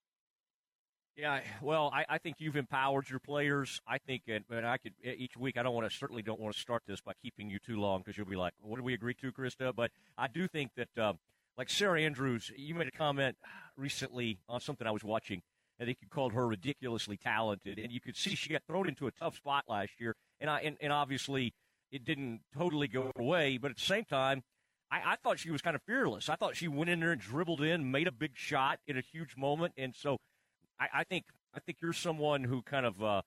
Yeah, 1.17 1.41
well, 1.61 1.91
I, 1.93 2.05
I 2.07 2.17
think 2.17 2.37
you've 2.39 2.55
empowered 2.55 3.09
your 3.09 3.19
players. 3.19 3.81
I 3.85 3.97
think, 3.97 4.23
and, 4.27 4.45
and 4.49 4.65
I 4.65 4.77
could 4.77 4.93
each 5.03 5.35
week. 5.35 5.57
I 5.57 5.63
don't 5.63 5.75
want 5.75 5.89
to 5.89 5.95
certainly 5.95 6.21
don't 6.21 6.39
want 6.39 6.55
to 6.55 6.59
start 6.59 6.83
this 6.87 7.01
by 7.01 7.11
keeping 7.21 7.49
you 7.49 7.59
too 7.59 7.79
long 7.79 7.99
because 7.99 8.17
you'll 8.17 8.27
be 8.27 8.37
like, 8.37 8.53
"What 8.61 8.77
did 8.77 8.85
we 8.85 8.93
agree 8.93 9.13
to, 9.15 9.31
Krista?" 9.31 9.75
But 9.75 9.91
I 10.17 10.27
do 10.27 10.47
think 10.47 10.71
that, 10.77 10.97
um, 10.97 11.19
like 11.57 11.69
Sarah 11.69 12.01
Andrews, 12.01 12.51
you 12.55 12.75
made 12.75 12.87
a 12.87 12.91
comment 12.91 13.35
recently 13.75 14.39
on 14.47 14.61
something 14.61 14.87
I 14.87 14.91
was 14.91 15.03
watching. 15.03 15.41
I 15.81 15.85
think 15.85 15.97
you 16.01 16.07
called 16.09 16.31
her 16.33 16.47
ridiculously 16.47 17.17
talented, 17.17 17.77
and 17.77 17.91
you 17.91 17.99
could 17.99 18.15
see 18.15 18.35
she 18.35 18.49
got 18.49 18.63
thrown 18.65 18.87
into 18.87 19.07
a 19.07 19.11
tough 19.11 19.35
spot 19.35 19.65
last 19.67 19.91
year. 19.99 20.15
And 20.39 20.49
I 20.49 20.61
and, 20.61 20.77
and 20.79 20.93
obviously 20.93 21.53
it 21.91 22.05
didn't 22.05 22.39
totally 22.57 22.87
go 22.87 23.11
away, 23.17 23.57
but 23.57 23.71
at 23.71 23.77
the 23.77 23.83
same 23.83 24.05
time, 24.05 24.43
I, 24.89 25.01
I 25.05 25.15
thought 25.17 25.39
she 25.39 25.51
was 25.51 25.61
kind 25.61 25.75
of 25.75 25.81
fearless. 25.81 26.29
I 26.29 26.35
thought 26.35 26.55
she 26.55 26.69
went 26.69 26.89
in 26.89 27.01
there 27.01 27.11
and 27.11 27.19
dribbled 27.19 27.61
in, 27.61 27.91
made 27.91 28.07
a 28.07 28.13
big 28.13 28.31
shot 28.35 28.79
in 28.87 28.97
a 28.97 29.01
huge 29.01 29.35
moment, 29.35 29.73
and 29.77 29.93
so 29.93 30.17
I, 30.81 31.01
I 31.01 31.03
think 31.03 31.25
I 31.53 31.59
think 31.59 31.77
you're 31.81 31.93
someone 31.93 32.43
who 32.43 32.61
kind 32.63 32.85
of 32.85 33.01
uh, 33.01 33.21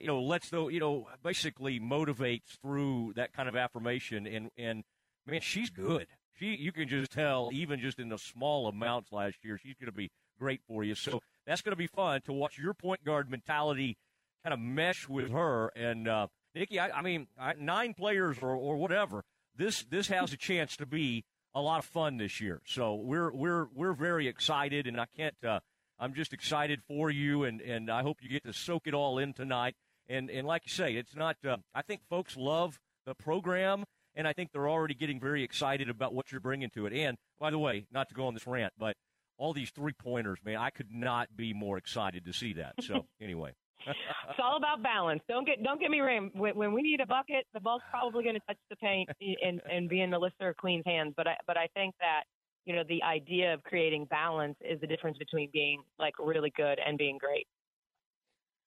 you 0.00 0.06
know 0.06 0.20
lets 0.20 0.50
the 0.50 0.68
you 0.68 0.80
know 0.80 1.08
basically 1.22 1.78
motivates 1.78 2.58
through 2.62 3.12
that 3.16 3.32
kind 3.32 3.48
of 3.48 3.56
affirmation. 3.56 4.26
And 4.26 4.50
and 4.56 4.82
man 5.26 5.40
she's 5.42 5.70
good. 5.70 6.06
She 6.38 6.56
you 6.56 6.72
can 6.72 6.88
just 6.88 7.12
tell 7.12 7.50
even 7.52 7.80
just 7.80 7.98
in 7.98 8.08
the 8.08 8.18
small 8.18 8.66
amounts 8.66 9.12
last 9.12 9.36
year 9.42 9.58
she's 9.58 9.74
going 9.78 9.90
to 9.90 9.96
be 9.96 10.10
great 10.38 10.60
for 10.66 10.82
you. 10.82 10.94
So 10.94 11.20
that's 11.46 11.60
going 11.60 11.72
to 11.72 11.76
be 11.76 11.86
fun 11.86 12.22
to 12.22 12.32
watch 12.32 12.58
your 12.58 12.74
point 12.74 13.04
guard 13.04 13.30
mentality 13.30 13.96
kind 14.42 14.54
of 14.54 14.60
mesh 14.60 15.08
with 15.08 15.30
her. 15.30 15.70
And 15.76 16.08
uh, 16.08 16.28
Nicki 16.54 16.80
I, 16.80 16.90
I 16.90 17.02
mean 17.02 17.26
I, 17.38 17.54
nine 17.58 17.94
players 17.94 18.38
or, 18.40 18.54
or 18.54 18.76
whatever 18.76 19.22
this 19.54 19.84
this 19.84 20.08
has 20.08 20.32
a 20.32 20.36
chance 20.36 20.76
to 20.76 20.86
be 20.86 21.24
a 21.54 21.60
lot 21.60 21.78
of 21.78 21.84
fun 21.84 22.18
this 22.18 22.40
year. 22.40 22.60
So 22.66 22.94
we're 22.94 23.32
we're 23.32 23.68
we're 23.74 23.94
very 23.94 24.28
excited 24.28 24.86
and 24.86 25.00
I 25.00 25.06
can't 25.16 25.36
uh, 25.46 25.60
I'm 25.98 26.14
just 26.14 26.32
excited 26.32 26.82
for 26.86 27.10
you, 27.10 27.44
and, 27.44 27.60
and 27.60 27.90
I 27.90 28.02
hope 28.02 28.18
you 28.20 28.28
get 28.28 28.44
to 28.44 28.52
soak 28.52 28.86
it 28.86 28.94
all 28.94 29.18
in 29.18 29.32
tonight. 29.32 29.74
And, 30.08 30.30
and 30.30 30.46
like 30.46 30.62
you 30.66 30.70
say, 30.70 30.94
it's 30.94 31.16
not, 31.16 31.36
uh, 31.46 31.56
I 31.74 31.82
think 31.82 32.02
folks 32.08 32.36
love 32.36 32.78
the 33.06 33.14
program, 33.14 33.84
and 34.14 34.28
I 34.28 34.32
think 34.32 34.52
they're 34.52 34.68
already 34.68 34.94
getting 34.94 35.18
very 35.18 35.42
excited 35.42 35.88
about 35.88 36.14
what 36.14 36.30
you're 36.30 36.40
bringing 36.40 36.70
to 36.70 36.86
it. 36.86 36.92
And 36.92 37.16
by 37.40 37.50
the 37.50 37.58
way, 37.58 37.86
not 37.90 38.08
to 38.10 38.14
go 38.14 38.26
on 38.26 38.34
this 38.34 38.46
rant, 38.46 38.72
but 38.78 38.96
all 39.38 39.52
these 39.52 39.70
three 39.70 39.92
pointers, 39.92 40.38
man, 40.44 40.56
I 40.56 40.70
could 40.70 40.90
not 40.90 41.28
be 41.36 41.52
more 41.52 41.78
excited 41.78 42.24
to 42.24 42.32
see 42.32 42.54
that. 42.54 42.74
So 42.82 43.06
anyway. 43.20 43.52
it's 43.86 44.38
all 44.42 44.56
about 44.56 44.82
balance. 44.82 45.22
Don't 45.28 45.46
get 45.46 45.62
don't 45.62 45.80
get 45.80 45.90
me 45.90 46.00
wrong. 46.00 46.30
When, 46.34 46.56
when 46.56 46.72
we 46.72 46.82
need 46.82 47.00
a 47.00 47.06
bucket, 47.06 47.46
the 47.54 47.60
ball's 47.60 47.82
probably 47.90 48.24
going 48.24 48.34
to 48.34 48.40
touch 48.46 48.56
the 48.70 48.76
paint 48.76 49.08
and 49.42 49.60
and 49.70 49.88
be 49.88 50.00
in 50.00 50.10
the 50.10 50.18
Lister 50.18 50.54
Queen's 50.58 50.84
hands. 50.86 51.14
But 51.16 51.28
I 51.28 51.36
but 51.46 51.56
I 51.56 51.68
think 51.74 51.94
that 52.00 52.24
you 52.66 52.74
know, 52.74 52.82
the 52.86 53.02
idea 53.02 53.54
of 53.54 53.62
creating 53.62 54.04
balance 54.06 54.56
is 54.60 54.80
the 54.80 54.86
difference 54.86 55.16
between 55.16 55.48
being 55.52 55.82
like 55.98 56.14
really 56.18 56.52
good 56.54 56.78
and 56.84 56.98
being 56.98 57.16
great. 57.16 57.46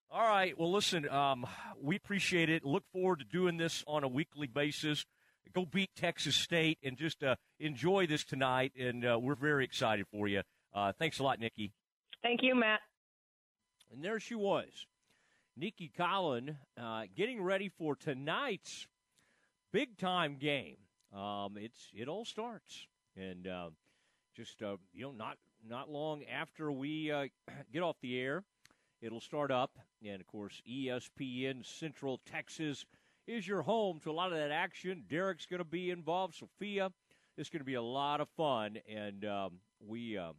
All 0.10 0.28
right. 0.28 0.58
Well, 0.58 0.72
listen, 0.72 1.08
um, 1.10 1.46
we 1.80 1.96
appreciate 1.96 2.50
it. 2.50 2.66
Look 2.66 2.84
forward 2.92 3.20
to 3.20 3.26
doing 3.26 3.58
this 3.58 3.84
on 3.86 4.04
a 4.04 4.08
weekly 4.08 4.48
basis. 4.48 5.06
Go 5.54 5.66
beat 5.66 5.90
Texas 5.96 6.36
State 6.36 6.80
and 6.84 6.98
just 6.98 7.24
uh, 7.24 7.36
enjoy 7.60 8.08
this 8.08 8.24
tonight. 8.24 8.72
And 8.80 9.06
uh, 9.06 9.20
we're 9.20 9.36
very 9.36 9.66
excited 9.66 10.06
for 10.12 10.28
you. 10.28 10.42
Uh, 10.74 10.94
thanks 10.98 11.20
a 11.20 11.24
lot, 11.24 11.40
Nicki. 11.40 11.74
Thank 12.24 12.42
you, 12.42 12.56
Matt. 12.56 12.80
And 13.92 14.04
there 14.04 14.20
she 14.20 14.36
was, 14.36 14.86
Nicki 15.58 15.92
Collen, 15.98 16.58
uh, 16.80 17.04
getting 17.16 17.42
ready 17.42 17.70
for 17.70 17.96
tonight's 17.96 18.88
big 19.74 19.98
time 19.98 20.38
game. 20.40 20.78
Um, 21.16 21.58
it's 21.58 21.90
it 21.96 22.08
all 22.08 22.26
starts, 22.26 22.86
and 23.16 23.48
uh, 23.48 23.70
just 24.40 24.64
uh, 24.64 24.78
you 24.94 25.02
know 25.02 25.12
not 25.12 25.38
not 25.68 25.90
long 25.90 26.24
after 26.24 26.72
we 26.72 27.12
uh, 27.12 27.26
get 27.74 27.84
off 27.84 27.98
the 28.02 28.18
air 28.18 28.44
it'll 29.02 29.20
start 29.20 29.52
up. 29.52 29.72
And 30.02 30.22
of 30.22 30.28
course 30.28 30.62
espn 30.66 31.66
central 31.66 32.22
texas 32.26 32.86
is 33.28 33.46
your 33.46 33.62
home 33.62 34.00
to 34.04 34.12
a 34.12 34.14
lot 34.14 34.32
of 34.32 34.38
that 34.38 34.52
action. 34.52 35.04
Derek's 35.10 35.46
going 35.46 35.60
to 35.60 35.66
be 35.66 35.90
involved. 35.90 36.36
Sophia 36.36 36.90
it's 37.38 37.50
going 37.50 37.60
to 37.60 37.66
be 37.66 37.74
a 37.74 37.82
lot 37.82 38.22
of 38.22 38.30
fun. 38.30 38.78
And 38.90 39.26
um, 39.26 39.60
we 39.86 40.18
uh, 40.18 40.32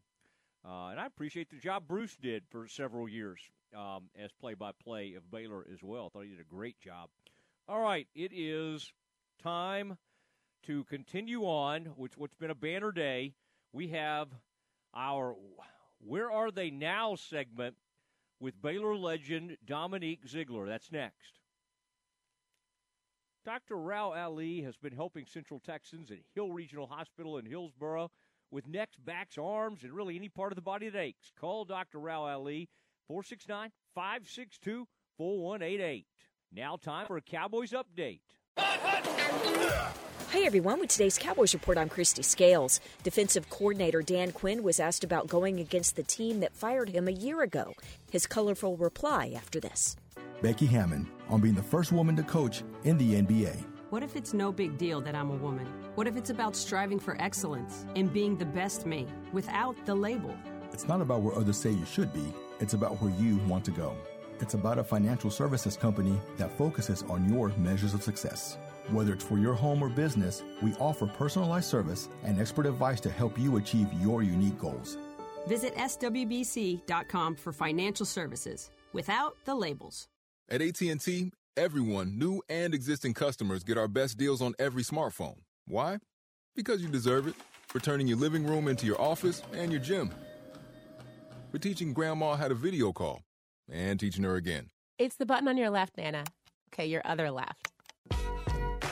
uh, 0.66 0.88
and 0.88 1.00
i 1.00 1.06
appreciate 1.06 1.50
the 1.50 1.56
job 1.56 1.84
bruce 1.86 2.16
did 2.16 2.44
for 2.50 2.66
several 2.68 3.06
years 3.06 3.40
um, 3.76 4.04
as 4.18 4.32
play-by-play 4.32 5.14
of 5.14 5.30
baylor 5.30 5.66
as 5.72 5.82
well. 5.82 6.06
I 6.06 6.08
thought 6.08 6.24
he 6.24 6.30
did 6.30 6.40
a 6.40 6.54
great 6.54 6.80
job. 6.80 7.10
All 7.68 7.80
right 7.80 8.08
it 8.14 8.32
is 8.34 8.94
time 9.42 9.98
to 10.62 10.84
continue 10.84 11.42
on 11.42 11.84
which 11.96 12.16
what's 12.16 12.34
been 12.34 12.50
a 12.50 12.54
banner 12.54 12.92
day 12.92 13.34
we 13.72 13.88
have 13.88 14.28
our 14.94 15.36
Where 16.00 16.30
Are 16.30 16.50
They 16.50 16.70
Now 16.70 17.14
segment 17.14 17.76
with 18.40 18.60
Baylor 18.60 18.96
legend 18.96 19.56
Dominique 19.64 20.26
Zeigler. 20.26 20.66
That's 20.66 20.90
next. 20.90 21.40
Dr. 23.44 23.76
Rao 23.76 24.12
Ali 24.12 24.62
has 24.62 24.76
been 24.76 24.92
helping 24.92 25.24
Central 25.26 25.60
Texans 25.60 26.10
at 26.10 26.18
Hill 26.34 26.52
Regional 26.52 26.86
Hospital 26.86 27.38
in 27.38 27.46
Hillsboro 27.46 28.10
with 28.50 28.66
necks, 28.66 28.98
backs, 28.98 29.38
arms, 29.38 29.82
and 29.82 29.92
really 29.92 30.16
any 30.16 30.28
part 30.28 30.52
of 30.52 30.56
the 30.56 30.62
body 30.62 30.88
that 30.88 30.98
aches. 30.98 31.32
Call 31.40 31.64
Dr. 31.64 31.98
Rao 31.98 32.24
Ali, 32.24 32.68
469 33.06 33.70
562 33.94 34.86
4188. 35.16 36.06
Now, 36.52 36.76
time 36.76 37.06
for 37.06 37.16
a 37.16 37.22
Cowboys 37.22 37.72
update. 37.72 38.20
Hey 40.30 40.46
everyone, 40.46 40.78
with 40.78 40.90
today's 40.90 41.18
Cowboys 41.18 41.54
Report, 41.54 41.76
I'm 41.76 41.88
Kristi 41.88 42.24
Scales. 42.24 42.80
Defensive 43.02 43.50
coordinator 43.50 44.00
Dan 44.00 44.30
Quinn 44.30 44.62
was 44.62 44.78
asked 44.78 45.02
about 45.02 45.26
going 45.26 45.58
against 45.58 45.96
the 45.96 46.04
team 46.04 46.38
that 46.38 46.54
fired 46.54 46.88
him 46.88 47.08
a 47.08 47.10
year 47.10 47.42
ago. 47.42 47.74
His 48.12 48.28
colorful 48.28 48.76
reply 48.76 49.34
after 49.34 49.58
this 49.58 49.96
Becky 50.40 50.66
Hammon 50.66 51.08
on 51.28 51.40
being 51.40 51.56
the 51.56 51.62
first 51.64 51.90
woman 51.90 52.14
to 52.14 52.22
coach 52.22 52.62
in 52.84 52.96
the 52.96 53.20
NBA. 53.20 53.56
What 53.90 54.04
if 54.04 54.14
it's 54.14 54.32
no 54.32 54.52
big 54.52 54.78
deal 54.78 55.00
that 55.00 55.16
I'm 55.16 55.32
a 55.32 55.34
woman? 55.34 55.66
What 55.96 56.06
if 56.06 56.16
it's 56.16 56.30
about 56.30 56.54
striving 56.54 57.00
for 57.00 57.20
excellence 57.20 57.84
and 57.96 58.12
being 58.12 58.36
the 58.36 58.44
best 58.44 58.86
me 58.86 59.08
without 59.32 59.74
the 59.84 59.96
label? 59.96 60.36
It's 60.72 60.86
not 60.86 61.00
about 61.00 61.22
where 61.22 61.34
others 61.34 61.56
say 61.56 61.70
you 61.70 61.84
should 61.84 62.12
be, 62.12 62.32
it's 62.60 62.74
about 62.74 63.02
where 63.02 63.12
you 63.18 63.38
want 63.48 63.64
to 63.64 63.72
go. 63.72 63.96
It's 64.38 64.54
about 64.54 64.78
a 64.78 64.84
financial 64.84 65.32
services 65.32 65.76
company 65.76 66.16
that 66.38 66.56
focuses 66.56 67.02
on 67.08 67.28
your 67.28 67.48
measures 67.58 67.94
of 67.94 68.02
success. 68.04 68.58
Whether 68.88 69.12
it's 69.12 69.24
for 69.24 69.38
your 69.38 69.54
home 69.54 69.82
or 69.82 69.88
business, 69.88 70.42
we 70.62 70.72
offer 70.74 71.06
personalized 71.06 71.68
service 71.68 72.08
and 72.24 72.40
expert 72.40 72.66
advice 72.66 73.00
to 73.00 73.10
help 73.10 73.38
you 73.38 73.56
achieve 73.56 73.86
your 74.00 74.22
unique 74.22 74.58
goals. 74.58 74.96
Visit 75.46 75.74
swbc.com 75.76 77.36
for 77.36 77.52
financial 77.52 78.06
services 78.06 78.70
without 78.92 79.36
the 79.44 79.54
labels. 79.54 80.08
At 80.48 80.60
AT&T, 80.62 81.30
everyone, 81.56 82.18
new 82.18 82.42
and 82.48 82.74
existing 82.74 83.14
customers 83.14 83.62
get 83.62 83.78
our 83.78 83.88
best 83.88 84.18
deals 84.18 84.42
on 84.42 84.54
every 84.58 84.82
smartphone. 84.82 85.38
Why? 85.66 85.98
Because 86.56 86.82
you 86.82 86.88
deserve 86.88 87.28
it. 87.28 87.34
For 87.68 87.78
turning 87.78 88.08
your 88.08 88.18
living 88.18 88.44
room 88.44 88.66
into 88.66 88.84
your 88.84 89.00
office 89.00 89.42
and 89.52 89.70
your 89.70 89.80
gym. 89.80 90.10
For 91.52 91.58
teaching 91.58 91.92
grandma 91.92 92.34
how 92.34 92.48
to 92.48 92.54
video 92.54 92.92
call 92.92 93.22
and 93.70 94.00
teaching 94.00 94.24
her 94.24 94.34
again. 94.34 94.70
It's 94.98 95.14
the 95.14 95.24
button 95.24 95.46
on 95.46 95.56
your 95.56 95.70
left, 95.70 95.96
Nana. 95.96 96.24
Okay, 96.74 96.86
your 96.86 97.02
other 97.04 97.30
left. 97.30 97.70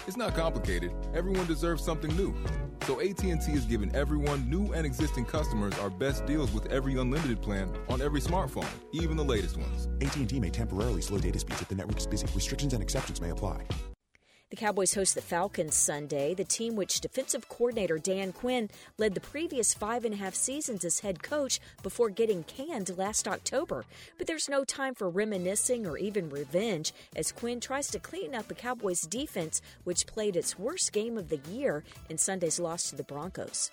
It's 0.09 0.17
not 0.17 0.35
complicated. 0.35 0.91
Everyone 1.15 1.47
deserves 1.47 1.85
something 1.85 2.11
new. 2.17 2.35
So 2.87 2.99
AT&T 2.99 3.29
is 3.29 3.67
giving 3.67 3.95
everyone, 3.95 4.49
new 4.49 4.73
and 4.73 4.87
existing 4.87 5.27
customers, 5.27 5.79
our 5.81 5.91
best 5.91 6.25
deals 6.25 6.51
with 6.51 6.65
every 6.73 6.99
unlimited 6.99 7.43
plan 7.43 7.71
on 7.91 8.01
every 8.01 8.23
smartphone, 8.23 8.71
even 8.93 9.19
the 9.19 9.25
latest 9.25 9.59
ones. 9.59 9.87
AT&T 10.01 10.41
may 10.41 10.49
temporarily 10.49 11.03
slow 11.03 11.19
data 11.19 11.39
speeds 11.39 11.61
if 11.61 11.69
the 11.69 11.75
network 11.75 11.99
is 11.99 12.07
busy. 12.07 12.27
Restrictions 12.35 12.73
and 12.73 12.83
exceptions 12.83 13.21
may 13.21 13.29
apply. 13.29 13.67
The 14.51 14.57
Cowboys 14.57 14.95
host 14.95 15.15
the 15.15 15.21
Falcons 15.21 15.75
Sunday, 15.75 16.33
the 16.33 16.43
team 16.43 16.75
which 16.75 17.03
defensive 17.03 17.51
coordinator 17.51 17.99
Dan 17.99 18.33
Quinn 18.33 18.71
led 18.97 19.15
the 19.15 19.21
previous 19.21 19.75
five 19.75 20.07
and 20.07 20.15
a 20.15 20.17
half 20.17 20.35
seasons 20.35 20.87
as 20.87 21.01
head 21.01 21.23
coach 21.23 21.61
before 21.83 22.09
getting 22.09 22.45
canned 22.45 22.97
last 22.97 23.29
October. 23.29 23.85
But 24.17 24.27
there's 24.27 24.49
no 24.49 24.65
time 24.65 24.95
for 24.95 25.11
reminiscing 25.11 25.87
or 25.87 25.99
even 25.99 26.31
revenge 26.31 26.95
as 27.15 27.31
Quinn 27.31 27.61
tries 27.61 27.89
to 27.89 27.99
clean 27.99 28.35
up 28.35 28.49
the 28.49 28.55
Cowboys 28.55 29.03
defense, 29.03 29.61
which 29.85 30.07
played 30.07 30.35
its 30.35 30.59
worst 30.59 30.95
game 30.95 31.19
of 31.19 31.29
the 31.29 31.41
year 31.51 31.85
in 32.09 32.17
Sunday's 32.17 32.59
loss 32.59 32.89
to 32.89 32.97
the 32.97 33.05
Broncos. 33.05 33.71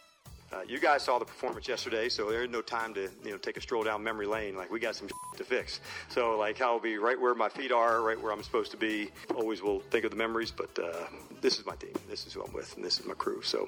Uh, 0.56 0.62
you 0.68 0.80
guys 0.80 1.04
saw 1.04 1.20
the 1.20 1.26
performance 1.26 1.68
yesterday, 1.68 2.08
so 2.08 2.30
there's 2.30 2.50
no 2.50 2.62
time 2.62 2.94
to 2.94 3.10
you 3.26 3.32
know 3.32 3.38
take 3.38 3.58
a 3.58 3.62
stroll 3.62 3.84
down 3.84 4.02
memory 4.02 4.26
lane. 4.26 4.56
Like 4.56 4.72
we 4.72 4.80
got 4.80 4.96
some 4.96 5.10
to 5.38 5.44
fix. 5.44 5.82
So 6.08 6.38
like 6.38 6.62
I'll 6.62 6.80
be 6.80 6.98
right 6.98 7.20
where 7.20 7.36
my 7.36 7.50
feet 7.50 7.74
are, 7.74 8.02
right 8.02 8.20
where 8.22 8.32
I'm 8.32 8.42
supposed 8.42 8.72
to 8.72 8.78
be. 8.78 9.12
Always 9.36 9.62
will 9.62 9.82
think 9.82 10.06
of 10.06 10.12
the 10.12 10.18
memories, 10.18 10.52
but 10.52 10.78
uh, 10.80 11.08
this 11.42 11.60
is 11.60 11.66
my 11.66 11.76
team. 11.76 11.94
This 12.10 12.26
is 12.26 12.34
who 12.34 12.44
I'm 12.44 12.54
with, 12.54 12.74
and 12.76 12.86
this 12.86 13.00
is 13.00 13.06
my 13.06 13.16
crew. 13.16 13.42
So 13.42 13.68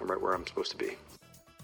I'm 0.00 0.06
right 0.06 0.20
where 0.20 0.32
I'm 0.32 0.46
supposed 0.46 0.70
to 0.70 0.76
be. 0.76 0.90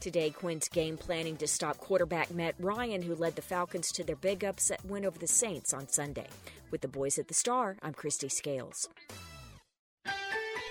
Today, 0.01 0.30
Quinn's 0.30 0.68
game 0.68 0.96
planning 0.96 1.36
to 1.36 1.46
stop 1.46 1.78
quarterback 1.78 2.32
Matt 2.32 2.56
Ryan, 2.59 3.01
who 3.01 3.14
led 3.14 3.36
the 3.36 3.42
Falcons 3.42 3.92
to 3.92 4.02
their 4.02 4.16
big 4.16 4.44
upset 4.44 4.84
win 4.84 5.06
over 5.06 5.18
the 5.18 5.28
Saints 5.28 5.72
on 5.72 5.88
Sunday. 5.88 6.26
With 6.72 6.80
the 6.80 6.88
boys 6.88 7.18
at 7.18 7.28
the 7.28 7.34
Star, 7.34 7.76
I'm 7.80 7.94
Kristi 7.94 8.30
Scales. 8.30 8.88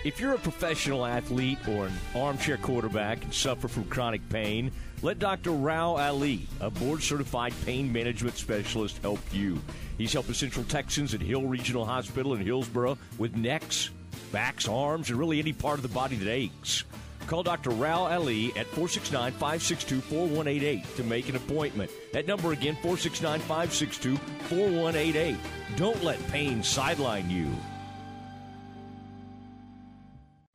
If 0.04 0.20
you're 0.20 0.34
a 0.34 0.40
professional 0.40 1.06
athlete 1.06 1.66
or 1.66 1.88
an 1.88 1.94
armchair 2.14 2.58
quarterback 2.58 3.24
and 3.24 3.34
suffer 3.34 3.70
from 3.70 3.86
chronic 3.86 4.28
pain, 4.28 4.70
let 5.02 5.18
Dr. 5.18 5.52
Rao 5.52 5.96
Ali, 5.96 6.46
a 6.60 6.70
board 6.70 7.02
certified 7.02 7.54
pain 7.66 7.92
management 7.92 8.36
specialist, 8.36 8.98
help 9.02 9.22
you. 9.32 9.62
He's 9.98 10.12
helping 10.12 10.34
Central 10.34 10.66
Texans 10.66 11.14
at 11.14 11.22
Hill 11.22 11.44
Regional 11.44 11.86
Hospital 11.86 12.34
in 12.34 12.46
Hillsboro 12.46 12.98
with 13.18 13.38
necks, 13.38 13.92
backs, 14.34 14.68
arms, 14.68 15.10
and 15.10 15.18
really 15.18 15.40
any 15.40 15.54
part 15.54 15.80
of 15.80 15.84
the 15.84 15.88
body 15.88 16.18
that 16.18 16.30
aches. 16.30 16.84
Call 17.28 17.44
Dr. 17.44 17.70
Rao 17.70 18.04
Ali 18.04 18.48
at 18.58 18.68
469 18.68 19.32
562 19.32 20.02
4188 20.02 20.96
to 20.98 21.04
make 21.06 21.30
an 21.30 21.38
appointment. 21.38 21.90
That 22.12 22.28
number 22.28 22.52
again, 22.52 22.74
469 22.76 23.40
562 23.40 24.18
4188. 24.18 25.38
Don't 25.78 26.04
let 26.04 26.28
pain 26.28 26.62
sideline 26.62 27.30
you. 27.30 27.48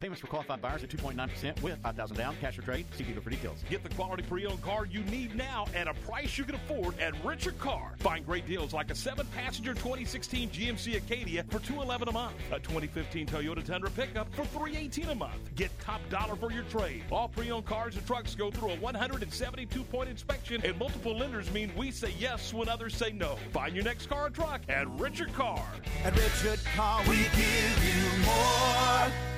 Payments 0.00 0.20
for 0.20 0.28
qualified 0.28 0.62
buyers 0.62 0.84
at 0.84 0.90
2.9% 0.90 1.60
with 1.60 1.76
5000 1.82 2.16
down, 2.16 2.36
cash 2.40 2.56
or 2.56 2.62
trade. 2.62 2.86
See 2.96 3.02
dealer 3.02 3.20
for 3.20 3.30
details. 3.30 3.64
Get 3.68 3.82
the 3.82 3.88
quality 3.88 4.22
pre-owned 4.22 4.62
car 4.62 4.86
you 4.86 5.02
need 5.02 5.34
now 5.34 5.66
at 5.74 5.88
a 5.88 5.94
price 5.94 6.38
you 6.38 6.44
can 6.44 6.54
afford 6.54 6.96
at 7.00 7.14
Richard 7.24 7.58
Car. 7.58 7.94
Find 7.98 8.24
great 8.24 8.46
deals 8.46 8.72
like 8.72 8.92
a 8.92 8.94
seven-passenger 8.94 9.74
2016 9.74 10.50
GMC 10.50 10.98
Acadia 10.98 11.42
for 11.48 11.58
211 11.58 12.10
a 12.10 12.12
month, 12.12 12.36
a 12.52 12.60
2015 12.60 13.26
Toyota 13.26 13.64
Tundra 13.64 13.90
pickup 13.90 14.32
for 14.36 14.44
318 14.44 15.08
a 15.08 15.14
month. 15.16 15.34
Get 15.56 15.76
top 15.80 16.00
dollar 16.10 16.36
for 16.36 16.52
your 16.52 16.62
trade. 16.64 17.02
All 17.10 17.26
pre-owned 17.26 17.66
cars 17.66 17.96
and 17.96 18.06
trucks 18.06 18.36
go 18.36 18.52
through 18.52 18.70
a 18.70 18.76
172-point 18.76 20.08
inspection, 20.08 20.62
and 20.64 20.78
multiple 20.78 21.18
lenders 21.18 21.52
mean 21.52 21.72
we 21.76 21.90
say 21.90 22.14
yes 22.20 22.54
when 22.54 22.68
others 22.68 22.94
say 22.94 23.10
no. 23.10 23.36
Find 23.52 23.74
your 23.74 23.84
next 23.84 24.06
car 24.06 24.26
or 24.26 24.30
truck 24.30 24.60
at 24.68 24.88
Richard 24.90 25.32
Car. 25.32 25.66
At 26.04 26.16
Richard 26.16 26.64
Car, 26.76 27.00
we 27.08 27.16
give 27.16 27.84
you 27.84 28.24
more. 28.24 29.37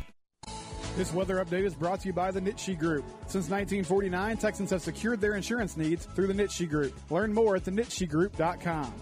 This 0.97 1.13
weather 1.13 1.43
update 1.43 1.63
is 1.63 1.73
brought 1.73 2.01
to 2.01 2.07
you 2.07 2.13
by 2.13 2.31
the 2.31 2.41
Nitsche 2.41 2.77
Group. 2.77 3.05
Since 3.21 3.49
1949, 3.49 4.37
Texans 4.37 4.69
have 4.71 4.81
secured 4.81 5.21
their 5.21 5.35
insurance 5.35 5.77
needs 5.77 6.05
through 6.05 6.27
the 6.27 6.33
Nitsche 6.33 6.69
Group. 6.69 6.93
Learn 7.09 7.33
more 7.33 7.55
at 7.55 7.63
thenitschegroup.com. 7.63 8.93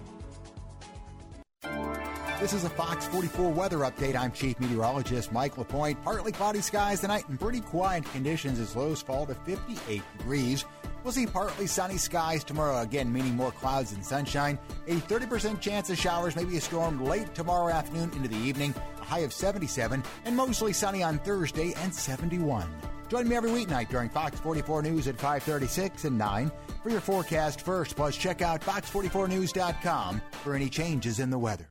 This 2.40 2.54
is 2.54 2.64
a 2.64 2.70
Fox 2.70 3.06
44 3.08 3.52
weather 3.52 3.80
update. 3.80 4.16
I'm 4.16 4.32
Chief 4.32 4.58
Meteorologist 4.60 5.32
Mike 5.32 5.58
LaPointe. 5.58 6.02
Partly 6.04 6.32
cloudy 6.32 6.62
skies 6.62 7.02
tonight 7.02 7.28
and 7.28 7.40
pretty 7.40 7.60
quiet 7.60 8.06
conditions 8.12 8.60
as 8.60 8.76
lows 8.76 9.02
fall 9.02 9.26
to 9.26 9.34
58 9.34 10.02
degrees. 10.18 10.66
We'll 11.04 11.12
see 11.12 11.26
partly 11.26 11.68
sunny 11.68 11.98
skies 11.98 12.44
tomorrow, 12.44 12.82
again, 12.82 13.12
meaning 13.12 13.36
more 13.36 13.52
clouds 13.52 13.94
and 13.94 14.06
sunshine. 14.06 14.60
A 14.88 14.96
30% 14.96 15.60
chance 15.60 15.90
of 15.90 15.98
showers, 15.98 16.36
maybe 16.36 16.56
a 16.56 16.62
storm 16.62 17.04
late 17.04 17.34
tomorrow 17.34 17.74
afternoon 17.74 18.12
into 18.16 18.30
the 18.30 18.38
evening. 18.38 18.74
High 19.10 19.20
of 19.20 19.34
77, 19.34 20.04
and 20.26 20.36
mostly 20.36 20.72
sunny 20.72 21.04
on 21.04 21.20
Thursday 21.20 21.74
and 21.78 21.94
71. 21.94 22.68
Join 23.10 23.28
me 23.28 23.36
every 23.36 23.50
weeknight 23.50 23.90
during 23.90 24.10
Fox 24.10 24.40
44 24.40 24.84
News 24.84 25.08
at 25.08 25.16
536 25.16 26.06
and 26.06 26.18
9 26.18 26.52
for 26.84 26.90
your 26.90 27.02
forecast 27.02 27.62
first. 27.62 27.96
Plus, 27.96 28.16
check 28.16 28.42
out 28.42 28.62
fox44news.com 28.62 30.22
for 30.44 30.56
any 30.56 30.70
changes 30.70 31.20
in 31.20 31.30
the 31.30 31.40
weather. 31.40 31.68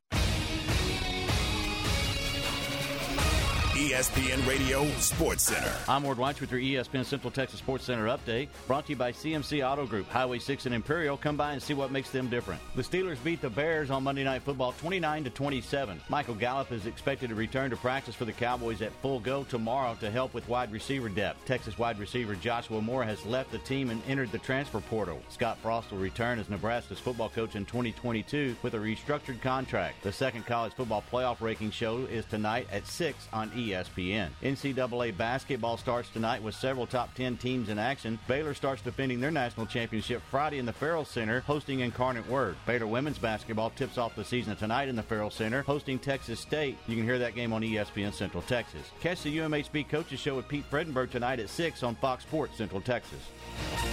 ESPN 3.89 4.47
Radio 4.47 4.87
Sports 4.99 5.41
Center. 5.41 5.73
I'm 5.87 6.03
Ward 6.03 6.19
Weitz 6.19 6.39
with 6.39 6.51
your 6.51 6.59
ESPN 6.61 7.03
Central 7.03 7.31
Texas 7.31 7.57
Sports 7.57 7.85
Center 7.85 8.05
update, 8.05 8.49
brought 8.67 8.85
to 8.85 8.91
you 8.91 8.95
by 8.95 9.11
CMC 9.11 9.67
Auto 9.67 9.87
Group, 9.87 10.07
Highway 10.09 10.37
6 10.37 10.67
and 10.67 10.75
Imperial. 10.75 11.17
Come 11.17 11.35
by 11.35 11.53
and 11.53 11.61
see 11.61 11.73
what 11.73 11.91
makes 11.91 12.11
them 12.11 12.29
different. 12.29 12.61
The 12.75 12.83
Steelers 12.83 13.17
beat 13.23 13.41
the 13.41 13.49
Bears 13.49 13.89
on 13.89 14.03
Monday 14.03 14.23
Night 14.23 14.43
Football 14.43 14.73
29 14.73 15.23
to 15.23 15.29
27. 15.31 15.99
Michael 16.07 16.35
Gallup 16.35 16.71
is 16.71 16.85
expected 16.85 17.29
to 17.29 17.35
return 17.35 17.71
to 17.71 17.77
practice 17.77 18.13
for 18.13 18.25
the 18.25 18.31
Cowboys 18.31 18.83
at 18.83 18.91
full 19.01 19.19
go 19.19 19.43
tomorrow 19.45 19.97
to 20.01 20.11
help 20.11 20.35
with 20.35 20.47
wide 20.47 20.71
receiver 20.71 21.09
depth. 21.09 21.43
Texas 21.45 21.79
wide 21.79 21.97
receiver 21.97 22.35
Joshua 22.35 22.81
Moore 22.81 23.03
has 23.03 23.25
left 23.25 23.51
the 23.51 23.57
team 23.57 23.89
and 23.89 24.03
entered 24.07 24.31
the 24.31 24.37
transfer 24.37 24.81
portal. 24.81 25.19
Scott 25.29 25.57
Frost 25.63 25.89
will 25.89 25.97
return 25.97 26.37
as 26.37 26.47
Nebraska's 26.47 26.99
football 26.99 27.29
coach 27.29 27.55
in 27.55 27.65
2022 27.65 28.55
with 28.61 28.75
a 28.75 28.77
restructured 28.77 29.41
contract. 29.41 30.03
The 30.03 30.13
second 30.13 30.45
college 30.45 30.73
football 30.73 31.03
playoff 31.11 31.41
ranking 31.41 31.71
show 31.71 32.05
is 32.05 32.25
tonight 32.25 32.67
at 32.71 32.85
6 32.85 33.27
on 33.33 33.49
ESPN. 33.49 33.78
ESPN. 33.79 34.29
NCAA 34.43 35.15
basketball 35.15 35.77
starts 35.77 36.09
tonight 36.09 36.41
with 36.41 36.55
several 36.55 36.87
top 36.87 37.13
10 37.15 37.37
teams 37.37 37.69
in 37.69 37.79
action. 37.79 38.19
Baylor 38.27 38.53
starts 38.53 38.81
defending 38.81 39.19
their 39.19 39.31
national 39.31 39.65
championship 39.65 40.21
Friday 40.29 40.59
in 40.59 40.65
the 40.65 40.73
Ferrell 40.73 41.05
Center, 41.05 41.41
hosting 41.41 41.79
Incarnate 41.79 42.27
Word. 42.27 42.55
Baylor 42.65 42.87
women's 42.87 43.17
basketball 43.17 43.69
tips 43.71 43.97
off 43.97 44.15
the 44.15 44.23
season 44.23 44.55
tonight 44.55 44.89
in 44.89 44.95
the 44.95 45.03
Ferrell 45.03 45.29
Center, 45.29 45.61
hosting 45.61 45.99
Texas 45.99 46.39
State. 46.39 46.77
You 46.87 46.95
can 46.95 47.05
hear 47.05 47.19
that 47.19 47.35
game 47.35 47.53
on 47.53 47.61
ESPN 47.61 48.13
Central 48.13 48.43
Texas. 48.43 48.91
Catch 48.99 49.23
the 49.23 49.37
UMHB 49.37 49.89
Coaches 49.89 50.19
Show 50.19 50.35
with 50.35 50.47
Pete 50.47 50.69
Fredenburg 50.69 51.11
tonight 51.11 51.39
at 51.39 51.49
6 51.49 51.83
on 51.83 51.95
Fox 51.95 52.23
Sports 52.23 52.57
Central 52.57 52.81
Texas. 52.81 53.19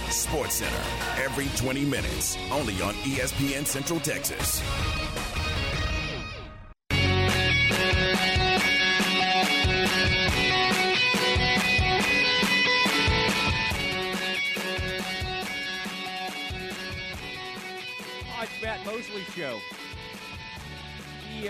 Sports 0.09 0.55
Center, 0.55 1.23
every 1.23 1.47
20 1.57 1.85
minutes, 1.85 2.37
only 2.51 2.81
on 2.81 2.93
ESPN 2.95 3.65
Central 3.65 3.99
Texas. 3.99 4.61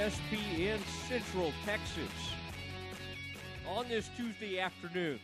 ESPN 0.08 0.80
Central 1.10 1.52
Texas. 1.66 2.10
On 3.68 3.90
this 3.90 4.10
Tuesday 4.16 4.58
afternoon. 4.58 5.20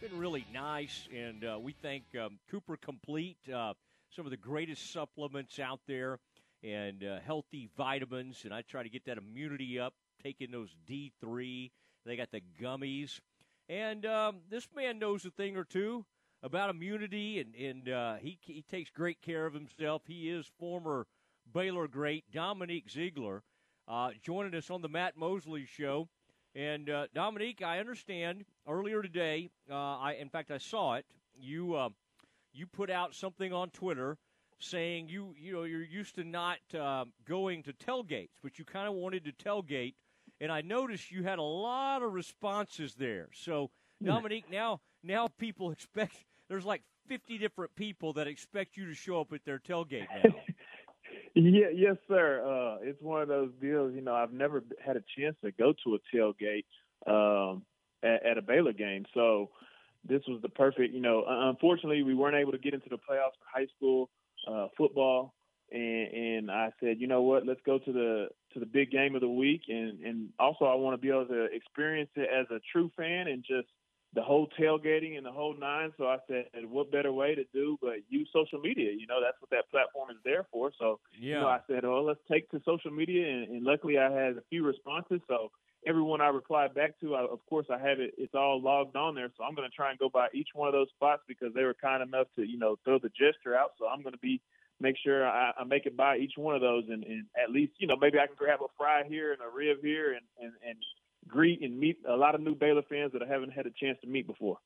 Been 0.00 0.18
really 0.18 0.44
nice, 0.52 1.06
and 1.16 1.44
uh, 1.44 1.56
we 1.62 1.72
thank 1.80 2.02
um, 2.20 2.40
Cooper 2.50 2.76
Complete, 2.76 3.36
uh, 3.48 3.74
some 4.10 4.24
of 4.24 4.32
the 4.32 4.36
greatest 4.36 4.92
supplements 4.92 5.60
out 5.60 5.78
there, 5.86 6.18
and 6.64 7.04
uh, 7.04 7.20
healthy 7.24 7.70
vitamins. 7.76 8.40
And 8.42 8.52
I 8.52 8.62
try 8.62 8.82
to 8.82 8.88
get 8.88 9.04
that 9.04 9.18
immunity 9.18 9.78
up, 9.78 9.94
taking 10.20 10.50
those 10.50 10.74
D3. 10.90 11.70
They 12.04 12.16
got 12.16 12.32
the 12.32 12.42
gummies. 12.60 13.20
And 13.68 14.04
um, 14.04 14.38
this 14.50 14.66
man 14.74 14.98
knows 14.98 15.24
a 15.24 15.30
thing 15.30 15.56
or 15.56 15.64
two 15.64 16.04
about 16.42 16.70
immunity, 16.70 17.38
and, 17.38 17.54
and 17.54 17.88
uh, 17.88 18.14
he, 18.16 18.40
he 18.42 18.62
takes 18.62 18.90
great 18.90 19.22
care 19.22 19.46
of 19.46 19.54
himself. 19.54 20.02
He 20.08 20.28
is 20.28 20.50
former 20.58 21.06
Baylor 21.52 21.86
great 21.86 22.24
Dominique 22.32 22.88
Zeigler 22.88 23.42
uh, 23.88 24.10
joining 24.22 24.54
us 24.54 24.70
on 24.70 24.82
the 24.82 24.88
Matt 24.88 25.16
Mosley 25.16 25.66
Show. 25.66 26.08
And 26.54 26.88
uh, 26.88 27.06
Dominique, 27.14 27.62
I 27.62 27.80
understand 27.80 28.44
earlier 28.68 29.02
today. 29.02 29.50
Uh, 29.70 29.74
I, 29.98 30.16
in 30.20 30.28
fact, 30.28 30.50
I 30.50 30.58
saw 30.58 30.94
it. 30.94 31.04
You 31.36 31.74
uh, 31.74 31.88
you 32.52 32.66
put 32.66 32.90
out 32.90 33.14
something 33.14 33.52
on 33.52 33.70
Twitter 33.70 34.18
saying 34.58 35.08
you 35.08 35.34
you 35.36 35.52
know 35.52 35.64
you're 35.64 35.82
used 35.82 36.14
to 36.14 36.24
not 36.24 36.58
uh, 36.78 37.04
going 37.26 37.62
to 37.64 37.72
tailgates, 37.72 38.36
but 38.42 38.58
you 38.58 38.64
kind 38.64 38.86
of 38.86 38.94
wanted 38.94 39.24
to 39.24 39.32
tailgate 39.32 39.94
and 40.40 40.52
I 40.52 40.60
noticed 40.60 41.10
you 41.10 41.22
had 41.22 41.38
a 41.38 41.42
lot 41.42 42.02
of 42.02 42.12
responses 42.12 42.94
there. 42.94 43.28
So 43.34 43.70
Dominique, 44.02 44.50
now 44.50 44.80
now 45.02 45.28
people 45.38 45.70
expect 45.72 46.16
there's 46.48 46.64
like 46.64 46.82
50 47.08 47.38
different 47.38 47.74
people 47.74 48.12
that 48.14 48.26
expect 48.26 48.76
you 48.76 48.86
to 48.86 48.94
show 48.94 49.20
up 49.20 49.32
at 49.32 49.44
their 49.44 49.58
tailgate 49.58 50.06
now. 50.22 50.34
Yeah, 51.34 51.66
yes, 51.74 51.96
sir. 52.06 52.42
Uh, 52.46 52.78
it's 52.82 53.02
one 53.02 53.20
of 53.22 53.28
those 53.28 53.50
deals. 53.60 53.92
You 53.94 54.02
know, 54.02 54.14
I've 54.14 54.32
never 54.32 54.62
had 54.84 54.96
a 54.96 55.02
chance 55.18 55.36
to 55.44 55.50
go 55.50 55.74
to 55.84 55.96
a 55.96 56.16
tailgate 56.16 56.64
um, 57.06 57.62
at, 58.04 58.24
at 58.24 58.38
a 58.38 58.42
Baylor 58.42 58.72
game, 58.72 59.04
so 59.14 59.50
this 60.08 60.22
was 60.28 60.40
the 60.42 60.48
perfect. 60.48 60.94
You 60.94 61.00
know, 61.00 61.24
unfortunately, 61.26 62.02
we 62.04 62.14
weren't 62.14 62.36
able 62.36 62.52
to 62.52 62.58
get 62.58 62.72
into 62.72 62.88
the 62.88 62.96
playoffs 62.96 63.34
for 63.38 63.46
high 63.52 63.66
school 63.76 64.10
uh, 64.46 64.68
football, 64.76 65.34
and, 65.72 66.08
and 66.12 66.50
I 66.50 66.70
said, 66.78 67.00
you 67.00 67.08
know 67.08 67.22
what, 67.22 67.46
let's 67.46 67.60
go 67.66 67.78
to 67.78 67.92
the 67.92 68.28
to 68.52 68.60
the 68.60 68.66
big 68.66 68.92
game 68.92 69.16
of 69.16 69.20
the 69.20 69.28
week, 69.28 69.62
and 69.68 70.00
and 70.04 70.28
also 70.38 70.66
I 70.66 70.76
want 70.76 70.94
to 70.94 71.02
be 71.02 71.08
able 71.08 71.26
to 71.26 71.46
experience 71.46 72.10
it 72.14 72.28
as 72.32 72.46
a 72.50 72.60
true 72.70 72.92
fan 72.96 73.26
and 73.26 73.42
just 73.42 73.66
the 74.14 74.22
whole 74.22 74.48
tailgating 74.58 75.16
and 75.16 75.26
the 75.26 75.32
whole 75.32 75.56
nine. 75.58 75.92
So 75.98 76.06
I 76.06 76.18
said, 76.28 76.46
what 76.68 76.92
better 76.92 77.12
way 77.12 77.34
to 77.34 77.44
do 77.52 77.76
but 77.80 77.96
use 78.08 78.28
social 78.32 78.60
media? 78.60 78.92
You 78.92 79.06
know, 79.06 79.20
that's 79.22 79.40
what 79.40 79.50
that 79.50 79.70
platform 79.70 80.10
is 80.10 80.16
there 80.24 80.46
for. 80.52 80.70
So, 80.78 81.00
yeah. 81.18 81.34
you 81.34 81.40
know, 81.40 81.48
I 81.48 81.60
said, 81.66 81.84
oh, 81.84 82.02
let's 82.02 82.20
take 82.30 82.50
to 82.50 82.60
social 82.64 82.90
media. 82.90 83.28
And, 83.28 83.48
and 83.48 83.62
luckily 83.64 83.98
I 83.98 84.10
had 84.10 84.36
a 84.36 84.42
few 84.48 84.64
responses. 84.64 85.20
So 85.28 85.50
everyone 85.86 86.20
I 86.20 86.28
replied 86.28 86.74
back 86.74 86.98
to, 87.00 87.16
I, 87.16 87.22
of 87.22 87.40
course, 87.48 87.66
I 87.70 87.78
have 87.78 87.98
it, 88.00 88.14
it's 88.16 88.34
all 88.34 88.60
logged 88.62 88.96
on 88.96 89.14
there. 89.14 89.30
So 89.36 89.44
I'm 89.44 89.54
going 89.54 89.68
to 89.68 89.74
try 89.74 89.90
and 89.90 89.98
go 89.98 90.08
by 90.08 90.28
each 90.32 90.48
one 90.54 90.68
of 90.68 90.74
those 90.74 90.88
spots 90.94 91.22
because 91.26 91.52
they 91.54 91.64
were 91.64 91.74
kind 91.74 92.02
enough 92.02 92.28
to, 92.36 92.46
you 92.46 92.58
know, 92.58 92.76
throw 92.84 92.98
the 92.98 93.10
gesture 93.10 93.56
out. 93.56 93.72
So 93.78 93.86
I'm 93.86 94.02
going 94.02 94.14
to 94.14 94.18
be, 94.18 94.40
make 94.80 94.96
sure 95.02 95.26
I, 95.26 95.52
I 95.58 95.64
make 95.64 95.86
it 95.86 95.96
by 95.96 96.18
each 96.18 96.34
one 96.36 96.54
of 96.54 96.60
those 96.60 96.84
and, 96.88 97.04
and 97.04 97.26
at 97.42 97.50
least, 97.50 97.72
you 97.78 97.86
know, 97.86 97.96
maybe 97.96 98.18
I 98.18 98.26
can 98.26 98.36
grab 98.36 98.60
a 98.60 98.70
fry 98.76 99.02
here 99.08 99.32
and 99.32 99.40
a 99.40 99.54
rib 99.54 99.78
here 99.82 100.12
and, 100.12 100.26
and, 100.40 100.52
and 100.66 100.76
greet 101.28 101.62
and 101.62 101.78
meet 101.78 101.98
a 102.08 102.16
lot 102.16 102.34
of 102.34 102.40
new 102.40 102.54
Baylor 102.54 102.82
fans 102.88 103.12
that 103.12 103.22
I 103.22 103.26
haven't 103.26 103.52
had 103.52 103.66
a 103.66 103.70
chance 103.70 103.98
to 104.02 104.06
meet 104.06 104.26
before. 104.26 104.58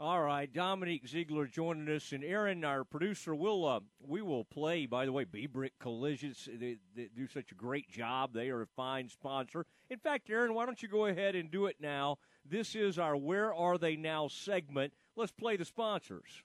All 0.00 0.22
right, 0.22 0.52
Dominique 0.52 1.06
Zeigler 1.06 1.48
joining 1.48 1.88
us, 1.94 2.10
and 2.10 2.24
Aaron, 2.24 2.64
our 2.64 2.82
producer, 2.82 3.36
will 3.36 3.64
uh, 3.64 3.80
we 4.00 4.20
will 4.20 4.44
play. 4.44 4.86
By 4.86 5.04
the 5.04 5.12
way, 5.12 5.22
B 5.22 5.46
Brick 5.46 5.78
Collisions 5.78 6.48
they, 6.52 6.78
they, 6.96 7.08
do 7.14 7.28
such 7.28 7.52
a 7.52 7.54
great 7.54 7.88
job. 7.88 8.32
They 8.32 8.48
are 8.50 8.62
a 8.62 8.66
fine 8.66 9.08
sponsor. 9.08 9.64
In 9.90 9.98
fact, 9.98 10.28
Aaron, 10.28 10.54
why 10.54 10.66
don't 10.66 10.82
you 10.82 10.88
go 10.88 11.06
ahead 11.06 11.36
and 11.36 11.52
do 11.52 11.66
it 11.66 11.76
now? 11.78 12.18
This 12.44 12.74
is 12.74 12.98
our 12.98 13.16
"Where 13.16 13.54
Are 13.54 13.78
They 13.78 13.94
Now" 13.94 14.26
segment. 14.26 14.92
Let's 15.14 15.30
play 15.30 15.56
the 15.56 15.64
sponsors. 15.64 16.42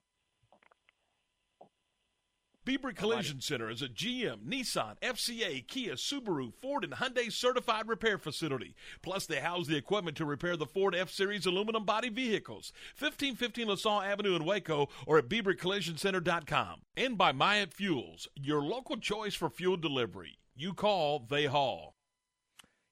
Beaver 2.67 2.91
Collision 2.91 3.39
Center 3.39 3.69
is 3.69 3.81
a 3.81 3.87
GM, 3.87 4.39
Nissan, 4.45 4.99
FCA, 5.01 5.65
Kia, 5.65 5.93
Subaru, 5.93 6.53
Ford, 6.53 6.83
and 6.83 6.91
Hyundai 6.91 7.31
certified 7.31 7.87
repair 7.87 8.17
facility. 8.17 8.75
Plus, 9.01 9.25
they 9.25 9.39
house 9.39 9.67
the 9.67 9.77
equipment 9.77 10.17
to 10.17 10.25
repair 10.25 10.57
the 10.57 10.65
Ford 10.65 10.93
F 10.93 11.09
Series 11.09 11.45
aluminum 11.45 11.85
body 11.85 12.09
vehicles. 12.09 12.73
1515 12.99 13.69
LaSalle 13.69 14.01
Avenue 14.01 14.35
in 14.35 14.43
Waco 14.43 14.89
or 15.05 15.17
at 15.17 15.29
BeaverCollisionCenter.com. 15.29 16.81
And 16.97 17.17
by 17.17 17.31
Myatt 17.31 17.73
Fuels, 17.73 18.27
your 18.35 18.61
local 18.61 18.97
choice 18.97 19.33
for 19.33 19.49
fuel 19.49 19.77
delivery. 19.77 20.37
You 20.53 20.73
call, 20.73 21.19
they 21.19 21.45
haul. 21.45 21.95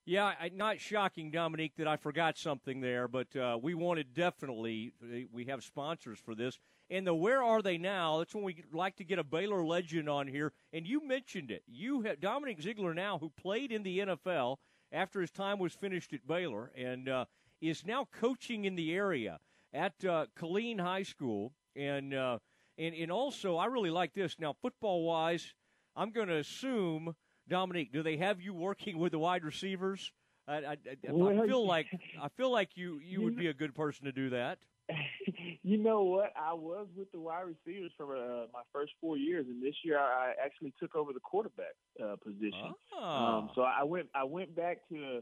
Yeah, 0.06 0.32
I, 0.40 0.52
not 0.56 0.80
shocking, 0.80 1.32
Dominique, 1.32 1.74
that 1.80 1.88
I 1.88 1.98
forgot 1.98 2.38
something 2.38 2.80
there, 2.80 3.10
but 3.10 3.36
uh, 3.36 3.58
we 3.62 3.74
wanted 3.74 4.14
definitely, 4.14 4.94
we 5.34 5.46
have 5.46 5.66
sponsors 5.66 6.20
for 6.20 6.34
this. 6.34 6.60
And 6.90 7.08
the 7.08 7.16
where 7.16 7.42
are 7.42 7.62
they 7.62 7.78
now? 7.78 8.20
That's 8.20 8.36
when 8.36 8.44
we 8.44 8.64
like 8.72 8.96
to 8.98 9.04
get 9.04 9.18
a 9.18 9.24
Baylor 9.24 9.66
legend 9.66 10.08
on 10.08 10.28
here. 10.28 10.54
And 10.72 10.86
you 10.86 11.06
mentioned 11.06 11.50
it. 11.50 11.64
You 11.68 12.02
have 12.02 12.20
Dominique 12.20 12.62
Zeigler 12.62 12.94
now, 12.94 13.18
who 13.18 13.30
played 13.30 13.72
in 13.72 13.82
the 13.84 14.00
NFL 14.00 14.58
after 14.92 15.22
his 15.22 15.32
time 15.32 15.58
was 15.58 15.74
finished 15.74 16.14
at 16.14 16.28
Baylor, 16.28 16.72
and 16.76 17.10
uh, 17.10 17.26
is 17.60 17.86
now 17.86 18.08
coaching 18.12 18.66
in 18.66 18.76
the 18.76 18.94
area 18.94 19.40
at 19.74 19.94
uh, 20.06 20.28
Killeen 20.40 20.80
High 20.80 21.04
School. 21.04 21.54
And 21.76 22.14
uh, 22.14 22.40
and 22.78 22.94
and 22.94 23.12
also, 23.12 23.58
I 23.58 23.66
really 23.66 23.90
like 23.90 24.14
this. 24.14 24.36
Now, 24.40 24.54
football 24.62 25.04
wise, 25.04 25.54
I'm 25.96 26.12
going 26.12 26.28
to 26.28 26.38
assume 26.38 27.16
Dominique. 27.48 27.92
do 27.92 28.04
they 28.04 28.18
have 28.18 28.42
you 28.42 28.54
working 28.54 28.98
with 28.98 29.12
the 29.12 29.20
wide 29.20 29.44
receivers? 29.44 30.12
I, 30.48 30.58
I, 30.58 30.60
I, 30.72 30.78
I 31.04 31.48
feel 31.48 31.66
like 31.68 31.88
I 32.22 32.30
feel 32.30 32.52
like 32.52 32.78
you 32.78 33.00
you 33.04 33.22
would 33.22 33.36
be 33.36 33.48
a 33.48 33.54
good 33.54 33.74
person 33.74 34.06
to 34.06 34.12
do 34.12 34.30
that. 34.30 34.60
you 35.64 35.78
know 35.78 36.04
what? 36.04 36.34
I 36.36 36.54
was 36.54 36.88
with 36.96 37.12
the 37.12 37.20
wide 37.20 37.46
receivers 37.48 37.92
for 37.98 38.16
uh, 38.16 38.46
my 38.54 38.62
first 38.72 38.94
four 39.02 39.18
years, 39.18 39.46
and 39.48 39.62
this 39.62 39.76
year 39.84 40.00
I 40.00 40.34
actually 40.44 40.74
took 40.80 40.96
over 40.96 41.14
the 41.14 41.20
quarterback 41.20 41.76
uh, 42.04 42.16
position. 42.24 42.74
Oh. 42.98 43.04
Um, 43.04 43.50
so 43.56 43.62
I 43.62 43.84
went 43.84 44.08
I 44.14 44.24
went 44.24 44.56
back 44.56 44.88
to 44.90 45.22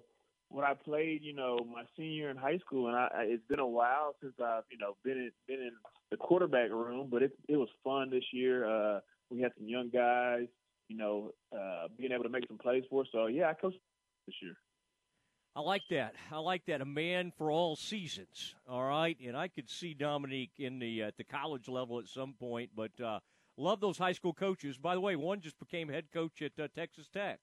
what 0.49 0.63
I 0.63 0.73
played, 0.73 1.21
you 1.23 1.33
know, 1.33 1.57
my 1.73 1.83
senior 1.97 2.29
in 2.29 2.37
high 2.37 2.59
school, 2.59 2.87
and 2.87 2.95
I, 2.95 3.07
it's 3.23 3.43
been 3.49 3.59
a 3.59 3.67
while 3.67 4.15
since 4.21 4.33
I've 4.43 4.63
you 4.69 4.77
know 4.77 4.95
been 5.03 5.17
in 5.17 5.31
been 5.47 5.59
in 5.59 5.71
the 6.11 6.17
quarterback 6.17 6.69
room, 6.69 7.07
but 7.09 7.23
it 7.23 7.31
it 7.47 7.57
was 7.57 7.69
fun 7.83 8.09
this 8.09 8.25
year. 8.31 8.65
Uh, 8.65 8.99
we 9.29 9.41
had 9.41 9.51
some 9.57 9.67
young 9.67 9.89
guys, 9.89 10.47
you 10.89 10.97
know, 10.97 11.31
uh, 11.55 11.87
being 11.97 12.11
able 12.11 12.23
to 12.23 12.29
make 12.29 12.47
some 12.47 12.57
plays 12.57 12.83
for 12.89 13.01
us. 13.01 13.07
So 13.11 13.27
yeah, 13.27 13.49
I 13.49 13.53
coached 13.53 13.79
this 14.27 14.35
year. 14.41 14.53
I 15.55 15.61
like 15.61 15.83
that. 15.91 16.15
I 16.31 16.39
like 16.39 16.65
that. 16.65 16.81
A 16.81 16.85
man 16.85 17.31
for 17.37 17.51
all 17.51 17.75
seasons. 17.75 18.55
All 18.67 18.83
right, 18.83 19.17
and 19.25 19.37
I 19.37 19.47
could 19.47 19.69
see 19.69 19.93
Dominique 19.93 20.53
in 20.57 20.79
the 20.79 21.03
at 21.03 21.17
the 21.17 21.23
college 21.23 21.67
level 21.67 21.99
at 21.99 22.07
some 22.07 22.33
point, 22.33 22.71
but 22.75 22.99
uh, 22.99 23.19
love 23.57 23.79
those 23.79 23.97
high 23.97 24.13
school 24.13 24.33
coaches. 24.33 24.77
By 24.77 24.95
the 24.95 25.01
way, 25.01 25.15
one 25.15 25.41
just 25.41 25.59
became 25.59 25.89
head 25.89 26.05
coach 26.11 26.41
at 26.41 26.53
uh, 26.59 26.67
Texas 26.75 27.07
Tech. 27.13 27.39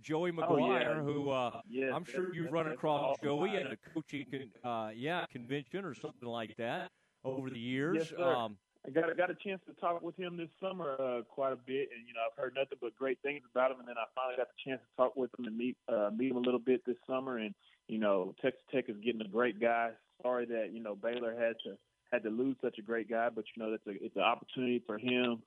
Joey 0.00 0.32
McGuire, 0.32 0.48
oh, 0.50 0.78
yeah. 0.78 0.94
who 1.02 1.30
uh, 1.30 1.60
yes, 1.68 1.92
I'm 1.94 2.04
sure 2.04 2.34
you've 2.34 2.50
run 2.50 2.68
across 2.68 3.18
Joey 3.22 3.56
at 3.56 3.70
a 3.70 3.76
coaching, 3.92 4.50
uh, 4.64 4.90
yeah, 4.94 5.26
convention 5.30 5.84
or 5.84 5.94
something 5.94 6.28
like 6.28 6.56
that 6.56 6.90
over 7.22 7.50
the 7.50 7.58
years. 7.58 8.10
Yes, 8.10 8.18
um, 8.18 8.56
I 8.86 8.90
got 8.90 9.14
got 9.16 9.30
a 9.30 9.34
chance 9.34 9.60
to 9.66 9.74
talk 9.74 10.00
with 10.02 10.16
him 10.16 10.36
this 10.36 10.48
summer 10.60 10.96
uh, 10.98 11.22
quite 11.28 11.52
a 11.52 11.56
bit, 11.56 11.90
and 11.94 12.06
you 12.08 12.14
know 12.14 12.20
I've 12.24 12.42
heard 12.42 12.54
nothing 12.56 12.78
but 12.80 12.96
great 12.96 13.18
things 13.22 13.42
about 13.50 13.70
him. 13.70 13.78
And 13.80 13.88
then 13.88 13.96
I 13.98 14.08
finally 14.14 14.36
got 14.36 14.48
the 14.48 14.70
chance 14.70 14.80
to 14.80 14.96
talk 14.96 15.16
with 15.16 15.30
him 15.38 15.44
and 15.46 15.56
meet 15.56 15.76
uh, 15.88 16.10
meet 16.16 16.30
him 16.30 16.38
a 16.38 16.40
little 16.40 16.60
bit 16.60 16.82
this 16.86 16.96
summer. 17.06 17.38
And 17.38 17.54
you 17.88 17.98
know 17.98 18.34
Texas 18.40 18.62
Tech 18.72 18.88
is 18.88 18.96
getting 19.04 19.20
a 19.20 19.28
great 19.28 19.60
guy. 19.60 19.90
Sorry 20.22 20.46
that 20.46 20.70
you 20.72 20.82
know 20.82 20.94
Baylor 20.94 21.32
had 21.32 21.56
to 21.64 21.76
had 22.10 22.22
to 22.22 22.30
lose 22.30 22.56
such 22.62 22.78
a 22.78 22.82
great 22.82 23.10
guy, 23.10 23.28
but 23.28 23.44
you 23.54 23.62
know 23.62 23.70
that's 23.70 23.86
a 23.86 24.02
it's 24.02 24.16
an 24.16 24.22
opportunity 24.22 24.82
for 24.86 24.98
him 24.98 25.42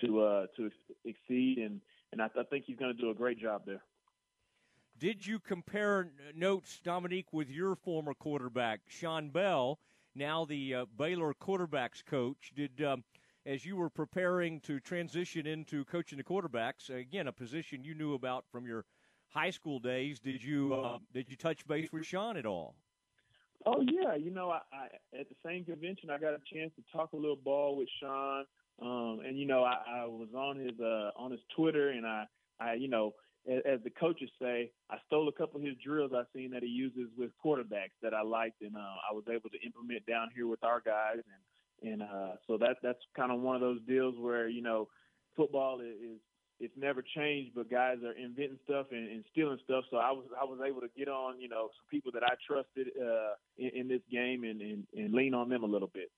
to 0.00 0.22
uh, 0.22 0.46
to 0.56 0.70
exceed, 1.04 1.58
and 1.58 1.80
and 2.12 2.22
I, 2.22 2.26
I 2.38 2.44
think 2.44 2.64
he's 2.66 2.76
going 2.78 2.94
to 2.94 3.00
do 3.00 3.10
a 3.10 3.14
great 3.14 3.38
job 3.38 3.62
there. 3.66 3.82
Did 4.98 5.24
you 5.24 5.38
compare 5.38 6.08
notes, 6.34 6.80
Dominique, 6.82 7.32
with 7.32 7.50
your 7.50 7.76
former 7.76 8.14
quarterback, 8.14 8.80
Shawn 8.88 9.28
Bell? 9.28 9.78
Now 10.14 10.44
the 10.44 10.74
uh, 10.74 10.84
Baylor 10.96 11.34
quarterbacks 11.34 12.04
coach. 12.04 12.52
Did 12.54 12.82
um, 12.82 13.04
as 13.46 13.64
you 13.64 13.76
were 13.76 13.90
preparing 13.90 14.60
to 14.60 14.80
transition 14.80 15.46
into 15.46 15.84
coaching 15.86 16.18
the 16.18 16.24
quarterbacks, 16.24 16.90
again 16.90 17.28
a 17.28 17.32
position 17.32 17.84
you 17.84 17.94
knew 17.94 18.14
about 18.14 18.44
from 18.50 18.66
your 18.66 18.84
high 19.28 19.50
school 19.50 19.78
days, 19.78 20.20
did 20.20 20.42
you 20.42 20.74
uh, 20.74 20.98
did 21.12 21.30
you 21.30 21.36
touch 21.36 21.66
base 21.66 21.92
with 21.92 22.04
Shawn 22.04 22.36
at 22.36 22.46
all? 22.46 22.74
Oh 23.66 23.82
yeah, 23.82 24.14
you 24.14 24.30
know, 24.30 24.50
I, 24.50 24.60
I 24.72 25.18
at 25.18 25.28
the 25.28 25.34
same 25.44 25.64
convention 25.64 26.10
I 26.10 26.18
got 26.18 26.34
a 26.34 26.40
chance 26.52 26.72
to 26.76 26.82
talk 26.92 27.12
a 27.12 27.16
little 27.16 27.36
ball 27.36 27.76
with 27.76 27.88
Shawn, 28.00 28.44
um, 28.80 29.20
and 29.26 29.38
you 29.38 29.46
know, 29.46 29.64
I, 29.64 30.02
I 30.02 30.06
was 30.06 30.28
on 30.34 30.58
his 30.58 30.78
uh, 30.80 31.10
on 31.16 31.30
his 31.30 31.40
Twitter, 31.54 31.90
and 31.90 32.06
I, 32.06 32.24
I 32.60 32.74
you 32.74 32.88
know, 32.88 33.14
as, 33.46 33.80
the 33.82 33.90
coaches 33.90 34.30
say, 34.40 34.70
I 34.90 34.96
stole 35.06 35.28
a 35.28 35.32
couple 35.32 35.60
of 35.60 35.66
his 35.66 35.76
drills 35.84 36.12
I've 36.16 36.26
seen 36.34 36.50
that 36.50 36.62
he 36.62 36.68
uses 36.68 37.08
with 37.16 37.30
quarterbacks 37.44 37.96
that 38.02 38.14
I 38.14 38.22
liked, 38.22 38.62
and 38.62 38.76
uh, 38.76 38.96
I 39.10 39.12
was 39.12 39.24
able 39.28 39.50
to 39.50 39.60
implement 39.64 40.04
down 40.06 40.28
here 40.34 40.46
with 40.46 40.62
our 40.64 40.80
guys, 40.80 41.16
and 41.16 41.92
and 41.92 42.02
uh, 42.02 42.32
so 42.46 42.58
that 42.58 42.76
that's 42.82 42.98
kind 43.16 43.30
of 43.30 43.40
one 43.40 43.54
of 43.54 43.60
those 43.62 43.80
deals 43.86 44.14
where 44.18 44.48
you 44.48 44.62
know 44.62 44.88
football 45.36 45.80
is, 45.80 45.94
is 46.02 46.18
it's 46.60 46.74
never 46.76 47.02
changed, 47.14 47.52
but 47.54 47.70
guys 47.70 47.98
are 48.04 48.12
inventing 48.12 48.58
stuff 48.64 48.86
and, 48.90 49.08
and 49.08 49.24
stealing 49.30 49.58
stuff. 49.64 49.84
So 49.90 49.98
I 49.98 50.10
was 50.10 50.24
I 50.40 50.44
was 50.44 50.58
able 50.66 50.80
to 50.80 50.88
get 50.96 51.08
on 51.08 51.40
you 51.40 51.48
know 51.48 51.68
some 51.76 51.86
people 51.90 52.10
that 52.12 52.22
I 52.22 52.34
trusted 52.46 52.88
uh, 53.00 53.34
in, 53.56 53.70
in 53.82 53.88
this 53.88 54.02
game 54.10 54.44
and, 54.44 54.60
and 54.60 54.86
and 54.96 55.14
lean 55.14 55.34
on 55.34 55.48
them 55.48 55.62
a 55.62 55.66
little 55.66 55.90
bit. 55.92 56.10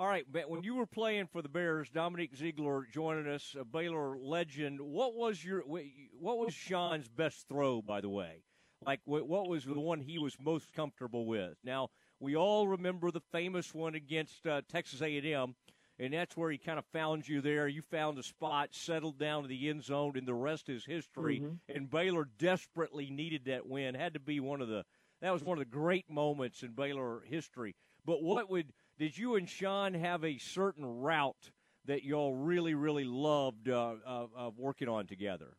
All 0.00 0.06
right, 0.06 0.24
but 0.32 0.48
when 0.48 0.62
you 0.62 0.76
were 0.76 0.86
playing 0.86 1.26
for 1.26 1.42
the 1.42 1.50
Bears, 1.50 1.90
Dominique 1.90 2.34
Zeigler 2.34 2.90
joining 2.90 3.30
us, 3.30 3.54
a 3.60 3.66
Baylor 3.66 4.16
legend. 4.16 4.80
What 4.80 5.14
was 5.14 5.44
your 5.44 5.60
what 5.60 6.38
was 6.38 6.54
Shawn's 6.54 7.06
best 7.06 7.46
throw, 7.48 7.82
by 7.82 8.00
the 8.00 8.08
way? 8.08 8.42
Like 8.86 9.00
what 9.04 9.46
was 9.46 9.66
the 9.66 9.78
one 9.78 10.00
he 10.00 10.18
was 10.18 10.38
most 10.40 10.72
comfortable 10.72 11.26
with? 11.26 11.58
Now 11.62 11.90
we 12.18 12.34
all 12.34 12.66
remember 12.66 13.10
the 13.10 13.20
famous 13.30 13.74
one 13.74 13.94
against 13.94 14.46
uh, 14.46 14.62
Texas 14.70 15.02
A&M, 15.02 15.54
and 15.98 16.14
that's 16.14 16.34
where 16.34 16.50
he 16.50 16.56
kind 16.56 16.78
of 16.78 16.86
found 16.94 17.28
you 17.28 17.42
there. 17.42 17.68
You 17.68 17.82
found 17.82 18.18
a 18.18 18.22
spot, 18.22 18.70
settled 18.72 19.18
down 19.18 19.42
to 19.42 19.48
the 19.50 19.68
end 19.68 19.84
zone, 19.84 20.14
and 20.16 20.26
the 20.26 20.32
rest 20.32 20.70
is 20.70 20.86
history. 20.86 21.40
Mm-hmm. 21.40 21.76
And 21.76 21.90
Baylor 21.90 22.26
desperately 22.38 23.10
needed 23.10 23.44
that 23.48 23.66
win. 23.66 23.94
Had 23.94 24.14
to 24.14 24.20
be 24.20 24.40
one 24.40 24.62
of 24.62 24.68
the 24.68 24.82
that 25.20 25.30
was 25.30 25.44
one 25.44 25.58
of 25.58 25.64
the 25.70 25.76
great 25.76 26.08
moments 26.08 26.62
in 26.62 26.70
Baylor 26.70 27.20
history. 27.26 27.74
But 28.06 28.22
what 28.22 28.48
would 28.48 28.72
did 29.00 29.16
you 29.16 29.36
and 29.36 29.48
Shawn 29.48 29.94
have 29.94 30.24
a 30.24 30.36
certain 30.36 30.84
route 30.84 31.50
that 31.86 32.04
y'all 32.04 32.34
really, 32.34 32.74
really 32.74 33.04
loved 33.04 33.66
uh, 33.70 33.94
uh, 34.06 34.50
working 34.58 34.88
on 34.88 35.06
together? 35.06 35.56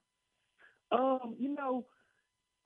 Um, 0.92 1.36
you 1.40 1.50
know, 1.56 1.86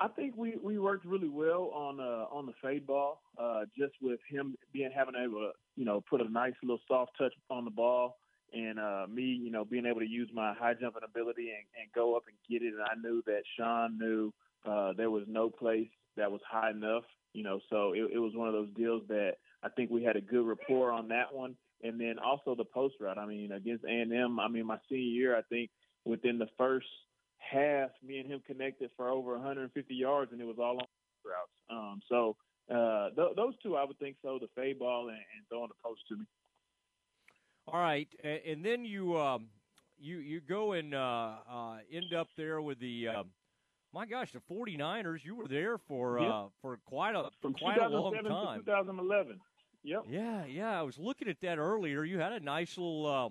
I 0.02 0.10
think 0.10 0.35
we, 0.35 0.57
we 0.61 0.77
worked 0.77 1.06
really 1.06 1.30
well 1.30 1.72
on 1.73 2.02
uh, 2.02 2.26
on 2.30 2.45
the 2.45 2.52
fade 2.61 2.85
ball, 2.85 3.22
uh, 3.38 3.61
just 3.77 3.93
with 4.02 4.19
him 4.30 4.56
being 4.73 4.89
having 4.93 5.15
able 5.15 5.39
to 5.39 5.52
you 5.77 5.85
know 5.85 6.03
put 6.10 6.19
a 6.19 6.30
nice 6.30 6.53
little 6.61 6.81
soft 6.89 7.14
touch 7.18 7.34
on 7.49 7.64
the 7.64 7.72
ball, 7.72 8.18
and 8.52 8.77
uh, 8.77 9.06
me 9.10 9.23
you 9.23 9.52
know 9.52 9.64
being 9.64 9.85
able 9.85 10.02
to 10.02 10.10
use 10.10 10.30
my 10.34 10.53
high 10.56 10.73
jumping 10.73 11.03
ability 11.06 11.52
and, 11.52 11.65
and 11.81 11.89
go 11.95 12.18
up 12.18 12.23
and 12.27 12.35
get 12.49 12.65
it. 12.65 12.73
And 12.73 12.84
I 12.84 12.95
knew 13.02 13.23
that 13.27 13.43
Shawn 13.57 13.97
knew 13.97 14.34
uh, 14.69 14.91
there 14.97 15.10
was 15.10 15.23
no 15.27 15.49
place 15.49 15.88
that 16.18 16.30
was 16.30 16.41
high 16.49 16.72
enough, 16.72 17.03
you 17.31 17.43
know. 17.43 17.61
So 17.69 17.93
it, 17.93 18.11
it 18.14 18.19
was 18.19 18.34
one 18.35 18.49
of 18.49 18.53
those 18.53 18.73
deals 18.76 19.03
that 19.07 19.35
I 19.65 19.69
think 19.69 19.89
we 19.89 20.03
had 20.03 20.15
a 20.15 20.21
good 20.21 20.45
rapport 20.45 20.91
on 20.91 21.07
that 21.07 21.33
one, 21.33 21.55
and 21.83 21.99
then 21.99 22.15
also 22.23 22.53
the 22.55 22.63
post 22.63 22.95
route. 22.99 23.17
I 23.17 23.25
mean 23.25 23.51
against 23.51 23.83
A 23.83 23.89
and 23.89 24.13
M, 24.13 24.39
I 24.39 24.47
mean 24.47 24.67
my 24.67 24.77
senior 24.87 25.03
year, 25.03 25.35
I 25.35 25.41
think 25.43 25.71
within 26.05 26.37
the 26.37 26.47
first 26.57 26.87
half, 27.39 27.89
me 28.05 28.19
and 28.19 28.29
him 28.29 28.41
connected 28.45 28.91
for 28.95 29.09
over 29.09 29.33
150 29.33 29.93
yards, 29.93 30.31
and 30.31 30.39
it 30.39 30.45
was 30.45 30.57
all 30.59 30.77
on 30.77 30.87
routes. 31.25 31.51
Um, 31.69 32.01
so 32.07 32.35
uh, 32.73 33.09
th- 33.15 33.35
those 33.35 33.53
two, 33.63 33.75
I 33.75 33.83
would 33.83 33.97
think 33.99 34.17
so: 34.21 34.37
the 34.39 34.47
fade 34.55 34.79
ball 34.79 35.07
and, 35.07 35.17
and 35.17 35.47
throwing 35.49 35.69
the 35.69 35.75
post 35.83 36.01
to 36.09 36.17
me. 36.17 36.25
All 37.67 37.79
right, 37.79 38.07
and 38.23 38.63
then 38.63 38.85
you 38.85 39.17
um, 39.17 39.47
you 39.99 40.17
you 40.17 40.41
go 40.41 40.73
and 40.73 40.93
uh, 40.93 41.33
uh, 41.51 41.77
end 41.91 42.13
up 42.13 42.27
there 42.37 42.61
with 42.61 42.79
the. 42.79 43.07
Uh, 43.07 43.23
my 43.93 44.05
gosh, 44.05 44.29
the 44.33 44.41
49ers! 44.53 45.19
You 45.23 45.35
were 45.35 45.47
there 45.47 45.77
for 45.87 46.19
uh, 46.19 46.45
for 46.61 46.77
quite 46.85 47.15
a 47.15 47.29
from 47.41 47.53
quite 47.53 47.77
a 47.77 47.87
long 47.87 48.13
time. 48.13 48.59
2011. 48.65 49.39
Yep. 49.86 50.06
Yeah, 50.10 50.45
yeah. 50.45 50.80
I 50.80 50.82
was 50.82 50.98
looking 50.98 51.28
at 51.28 51.40
that 51.41 51.60
earlier. 51.60 52.03
You 52.03 52.20
had 52.20 52.34
a 52.34 52.40
nice 52.40 52.78
little 52.78 53.06
uh, 53.06 53.30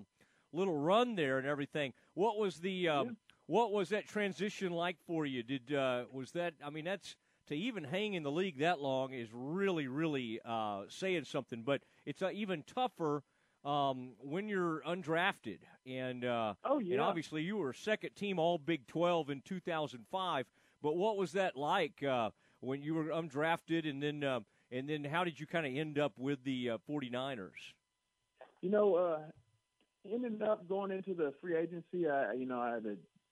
little 0.53 0.77
run 0.77 1.15
there 1.15 1.37
and 1.37 1.45
everything. 1.45 1.93
What 2.13 2.37
was 2.37 2.59
the 2.59 2.87
um, 2.87 3.07
yeah. 3.07 3.13
what 3.47 3.71
was 3.71 3.89
that 3.89 4.07
transition 4.07 4.71
like 4.71 4.97
for 5.05 5.25
you? 5.25 5.43
Did 5.43 5.73
uh, 5.73 6.05
was 6.11 6.31
that? 6.31 6.53
I 6.65 6.69
mean, 6.69 6.85
that's 6.85 7.17
to 7.47 7.55
even 7.55 7.83
hang 7.83 8.13
in 8.13 8.23
the 8.23 8.31
league 8.31 8.59
that 8.59 8.79
long 8.79 9.13
is 9.13 9.29
really 9.33 9.87
really 9.87 10.39
uh, 10.45 10.83
saying 10.87 11.25
something. 11.25 11.61
But 11.61 11.81
it's 12.05 12.21
uh, 12.21 12.31
even 12.33 12.63
tougher 12.63 13.23
um, 13.65 14.13
when 14.19 14.47
you're 14.47 14.81
undrafted. 14.87 15.59
And 15.85 16.23
uh, 16.23 16.53
oh 16.63 16.79
yeah, 16.79 16.93
and 16.93 17.01
obviously 17.01 17.43
you 17.43 17.57
were 17.57 17.73
second 17.73 18.15
team 18.15 18.39
All 18.39 18.57
Big 18.57 18.87
Twelve 18.87 19.29
in 19.29 19.41
2005. 19.41 20.45
But 20.81 20.95
what 20.95 21.17
was 21.17 21.33
that 21.33 21.57
like 21.57 22.01
uh, 22.03 22.29
when 22.61 22.81
you 22.81 22.93
were 22.93 23.05
undrafted, 23.05 23.89
and 23.89 24.01
then 24.01 24.23
uh, 24.23 24.39
and 24.71 24.89
then 24.89 25.03
how 25.03 25.23
did 25.23 25.39
you 25.39 25.47
kind 25.47 25.65
of 25.65 25.75
end 25.75 25.99
up 25.99 26.13
with 26.17 26.43
the 26.43 26.71
uh, 26.71 26.77
49ers? 26.89 27.49
You 28.61 28.69
know, 28.69 28.95
uh, 28.95 29.19
ended 30.11 30.41
up 30.41 30.67
going 30.67 30.91
into 30.91 31.13
the 31.13 31.33
free 31.41 31.55
agency. 31.55 32.07
I, 32.09 32.33
you 32.33 32.45
know, 32.45 32.59
I 32.59 32.79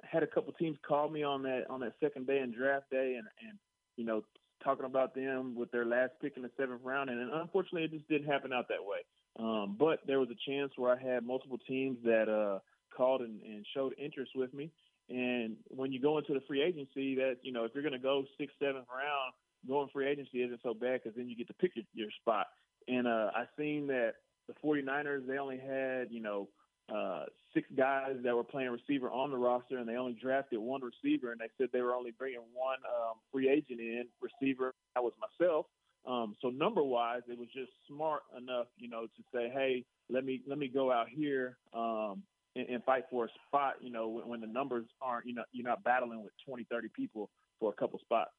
had 0.03 0.23
a, 0.23 0.27
couple 0.27 0.53
teams 0.53 0.77
call 0.88 1.10
me 1.10 1.23
on 1.23 1.43
that 1.43 1.64
on 1.69 1.80
that 1.81 1.93
second 2.01 2.27
day 2.27 2.39
and 2.39 2.53
draft 2.53 2.89
day, 2.91 3.15
and 3.18 3.27
and 3.47 3.57
you 3.95 4.05
know, 4.05 4.23
talking 4.64 4.85
about 4.85 5.15
them 5.15 5.55
with 5.55 5.72
their 5.72 5.85
last 5.85 6.11
pick 6.22 6.34
in 6.35 6.43
the 6.43 6.51
seventh 6.57 6.81
round, 6.84 7.10
and, 7.10 7.19
and 7.19 7.31
unfortunately, 7.34 7.84
it 7.84 7.91
just 7.91 8.07
didn't 8.07 8.27
happen 8.27 8.53
out 8.53 8.68
that 8.69 8.84
way. 8.84 8.99
Um, 9.39 9.76
but 9.80 9.99
there 10.05 10.19
was 10.19 10.30
a 10.30 10.49
chance 10.49 10.72
where 10.76 10.95
I 10.95 11.01
had 11.01 11.26
multiple 11.26 11.57
teams 11.68 11.97
that 12.03 12.30
uh, 12.30 12.60
called 12.95 13.22
and, 13.22 13.41
and 13.41 13.65
showed 13.73 13.93
interest 13.97 14.31
with 14.35 14.53
me. 14.53 14.72
And 15.10 15.57
when 15.68 15.91
you 15.91 15.99
go 15.99 16.18
into 16.18 16.34
the 16.34 16.41
free 16.47 16.61
agency, 16.61 17.15
that 17.15 17.38
you 17.41 17.51
know, 17.51 17.65
if 17.65 17.72
you're 17.73 17.84
going 17.84 17.93
to 17.93 17.99
go 17.99 18.23
sixth, 18.38 18.55
seventh 18.60 18.88
round, 18.89 19.34
going 19.68 19.90
free 19.94 20.07
agency 20.07 20.44
isn't 20.44 20.61
so 20.64 20.73
bad 20.73 21.02
because 21.03 21.15
then 21.15 21.30
you 21.30 21.35
get 21.35 21.48
to 21.48 21.53
pick 21.53 21.76
your, 21.76 21.85
your 21.94 22.10
spot. 22.22 22.48
And 22.88 23.07
uh, 23.07 23.31
I 23.35 23.45
seen 23.57 23.88
that 23.88 24.14
the 24.48 24.53
49ers 24.64 25.26
they 25.26 25.38
only 25.38 25.57
had 25.57 26.11
you 26.11 26.22
know 26.22 26.49
uh, 26.94 27.23
six 27.53 27.68
guys 27.77 28.15
that 28.23 28.35
were 28.35 28.44
playing 28.44 28.69
receiver 28.69 29.10
on 29.10 29.31
the 29.31 29.38
roster, 29.38 29.77
and 29.77 29.88
they 29.88 29.95
only 29.95 30.18
drafted 30.22 30.60
one 30.60 30.81
receiver, 30.81 31.31
and 31.31 31.40
they 31.40 31.49
said 31.57 31.69
they 31.72 31.81
were 31.81 31.94
only 31.94 32.11
bringing 32.11 32.41
one 32.53 32.77
um, 32.88 33.15
free 33.31 33.49
agent 33.49 33.80
in 33.80 34.06
receiver. 34.22 34.73
That 34.95 35.03
was 35.03 35.14
myself. 35.19 35.65
Um, 36.06 36.35
so 36.41 36.49
number 36.49 36.84
wise, 36.84 37.22
it 37.30 37.38
was 37.38 37.48
just 37.53 37.72
smart 37.88 38.23
enough, 38.38 38.68
you 38.77 38.90
know, 38.90 39.03
to 39.03 39.23
say, 39.34 39.49
hey, 39.53 39.85
let 40.10 40.26
me 40.26 40.41
let 40.48 40.57
me 40.57 40.68
go 40.68 40.91
out 40.91 41.07
here 41.07 41.57
um, 41.73 42.23
and, 42.56 42.68
and 42.68 42.84
fight 42.84 43.06
for 43.10 43.26
a 43.26 43.30
spot. 43.48 43.76
You 43.80 43.91
know, 43.91 44.10
when, 44.10 44.27
when 44.27 44.41
the 44.41 44.48
numbers 44.48 44.85
aren't, 45.02 45.26
you 45.26 45.34
know, 45.34 45.44
you're 45.53 45.68
not 45.68 45.84
battling 45.84 46.22
with 46.22 46.34
20, 46.45 46.65
30 46.69 46.90
people 46.94 47.30
for 47.60 47.72
a 47.72 47.73
couple 47.73 47.99
spots. 47.99 48.31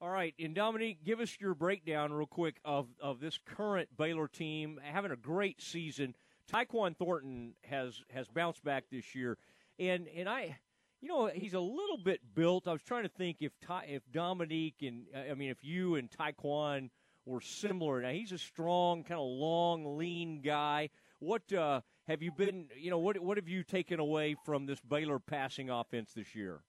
All 0.00 0.10
right, 0.10 0.32
and 0.38 0.54
Dominique, 0.54 1.02
give 1.04 1.18
us 1.18 1.36
your 1.40 1.54
breakdown 1.54 2.12
real 2.12 2.28
quick 2.28 2.60
of 2.64 2.86
of 3.00 3.18
this 3.18 3.36
current 3.44 3.88
Baylor 3.96 4.28
team 4.28 4.78
having 4.80 5.10
a 5.10 5.16
great 5.16 5.60
season. 5.60 6.14
Tyquan 6.48 6.96
Thornton 6.96 7.54
has 7.64 8.00
has 8.10 8.28
bounced 8.28 8.62
back 8.62 8.84
this 8.92 9.16
year, 9.16 9.38
and 9.76 10.06
and 10.16 10.28
I, 10.28 10.56
you 11.00 11.08
know, 11.08 11.26
he's 11.26 11.54
a 11.54 11.60
little 11.60 11.98
bit 11.98 12.20
built. 12.32 12.68
I 12.68 12.72
was 12.72 12.82
trying 12.82 13.02
to 13.02 13.08
think 13.08 13.38
if 13.40 13.58
Ty, 13.60 13.86
if 13.88 14.02
Dominique 14.12 14.82
and 14.82 15.06
I 15.16 15.34
mean 15.34 15.50
if 15.50 15.64
you 15.64 15.96
and 15.96 16.08
Tyquan 16.08 16.90
were 17.26 17.40
similar. 17.40 18.00
Now 18.00 18.10
he's 18.10 18.30
a 18.30 18.38
strong, 18.38 19.02
kind 19.02 19.20
of 19.20 19.26
long, 19.26 19.98
lean 19.98 20.42
guy. 20.42 20.90
What 21.18 21.52
uh, 21.52 21.80
have 22.06 22.22
you 22.22 22.30
been? 22.30 22.68
You 22.76 22.90
know, 22.90 22.98
what 22.98 23.18
what 23.18 23.36
have 23.36 23.48
you 23.48 23.64
taken 23.64 23.98
away 23.98 24.36
from 24.44 24.66
this 24.66 24.78
Baylor 24.80 25.18
passing 25.18 25.70
offense 25.70 26.12
this 26.14 26.36
year? 26.36 26.60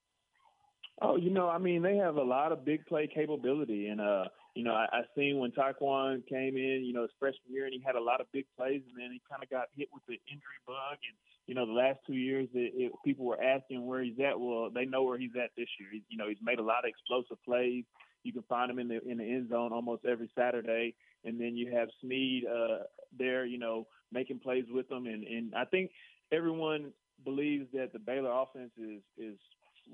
Oh, 1.02 1.16
you 1.16 1.30
know, 1.30 1.50
I 1.50 1.58
mean, 1.58 1.82
they 1.82 1.96
have 1.98 2.18
a 2.18 2.24
lot 2.24 2.52
of 2.52 2.66
big 2.66 2.86
play 2.86 3.08
capability, 3.08 3.88
and 3.88 4.02
uh, 4.02 4.26
you 4.54 4.64
know, 4.64 4.74
I, 4.74 4.86
I 4.92 5.02
seen 5.16 5.40
when 5.40 5.52
Tyquan 5.52 6.28
came 6.28 6.58
in, 6.58 6.84
you 6.84 6.94
know, 6.94 7.04
his 7.04 7.12
freshman 7.20 7.54
year, 7.54 7.66
and 7.66 7.74
he 7.74 7.82
had 7.86 7.96
a 7.96 8.02
lot 8.02 8.20
of 8.20 8.28
big 8.34 8.46
plays, 8.58 8.82
and 8.90 9.02
then 9.02 9.12
he 9.12 9.22
kind 9.30 9.42
of 9.42 9.50
got 9.50 9.68
hit 9.78 9.88
with 9.94 10.04
the 10.08 10.20
injury 10.28 10.60
bug, 10.68 10.98
and 11.08 11.16
you 11.48 11.56
know, 11.56 11.66
the 11.66 11.74
last 11.74 12.00
two 12.06 12.14
years, 12.14 12.48
it, 12.54 12.74
it, 12.76 12.92
people 13.04 13.26
were 13.26 13.42
asking 13.42 13.88
where 13.88 14.04
he's 14.04 14.20
at. 14.20 14.40
Well, 14.40 14.70
they 14.70 14.86
know 14.86 15.02
where 15.02 15.18
he's 15.18 15.32
at 15.36 15.50
this 15.58 15.68
year. 15.80 15.90
He's, 15.92 16.04
you 16.08 16.16
know, 16.16 16.28
he's 16.28 16.38
made 16.44 16.60
a 16.60 16.64
lot 16.64 16.86
of 16.86 16.90
explosive 16.90 17.44
plays. 17.44 17.86
You 18.24 18.34
can 18.34 18.44
find 18.44 18.70
him 18.70 18.78
in 18.78 18.88
the 18.88 19.02
in 19.10 19.18
the 19.18 19.24
end 19.24 19.50
zone 19.50 19.72
almost 19.72 20.06
every 20.06 20.30
Saturday, 20.38 20.94
and 21.26 21.40
then 21.40 21.56
you 21.56 21.72
have 21.72 21.88
Sneed 22.02 22.44
uh, 22.46 22.84
there, 23.18 23.46
you 23.46 23.58
know, 23.58 23.88
making 24.12 24.40
plays 24.40 24.66
with 24.70 24.90
them, 24.90 25.08
and 25.08 25.24
and 25.24 25.56
I 25.56 25.66
think 25.66 25.92
everyone 26.32 26.92
believes 27.24 27.66
that 27.74 27.94
the 27.94 28.00
Baylor 28.00 28.32
offense 28.32 28.72
is 28.78 29.02
is 29.18 29.38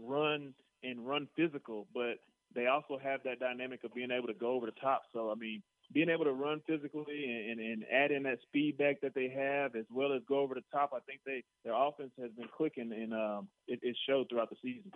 run 0.03 0.53
and 0.85 1.05
run 1.05 1.27
physical, 1.35 1.87
but 1.93 2.15
they 2.53 2.67
also 2.67 2.97
have 3.01 3.21
that 3.23 3.39
dynamic 3.39 3.83
of 3.83 3.93
being 3.93 4.11
able 4.11 4.27
to 4.27 4.33
go 4.33 4.51
over 4.51 4.65
the 4.65 4.79
top. 4.81 5.03
So, 5.13 5.31
I 5.31 5.35
mean, 5.35 5.61
being 5.93 6.09
able 6.09 6.25
to 6.25 6.31
run 6.31 6.61
physically 6.65 7.25
and, 7.25 7.59
and, 7.59 7.59
and 7.59 7.83
add 7.91 8.11
in 8.11 8.23
that 8.23 8.39
speed 8.43 8.77
back 8.77 9.01
that 9.01 9.13
they 9.13 9.29
have, 9.29 9.75
as 9.75 9.85
well 9.91 10.13
as 10.13 10.21
go 10.27 10.39
over 10.39 10.55
the 10.55 10.63
top, 10.71 10.91
I 10.93 10.99
think 11.01 11.21
they 11.25 11.43
their 11.63 11.73
offense 11.73 12.11
has 12.19 12.31
been 12.31 12.47
clicking, 12.55 12.91
and 12.91 13.13
um, 13.13 13.47
it, 13.67 13.79
it 13.83 13.95
showed 14.07 14.27
throughout 14.29 14.49
the 14.49 14.55
season. 14.61 14.91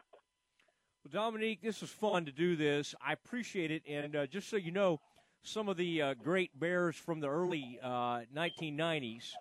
Well, 1.04 1.12
Dominique, 1.12 1.62
this 1.62 1.82
was 1.82 1.90
fun 1.90 2.26
to 2.26 2.32
do 2.32 2.56
this. 2.56 2.96
I 3.06 3.14
appreciate 3.14 3.72
it, 3.72 3.84
and 3.88 4.16
uh, 4.16 4.26
just 4.28 4.50
so 4.50 4.58
you 4.58 4.72
know, 4.72 5.00
some 5.44 5.70
of 5.70 5.78
the 5.78 6.02
uh, 6.02 6.14
great 6.16 6.58
Bears 6.60 6.96
from 6.96 7.20
the 7.20 7.30
early 7.30 7.80
uh, 7.84 8.22
1990s 8.36 9.32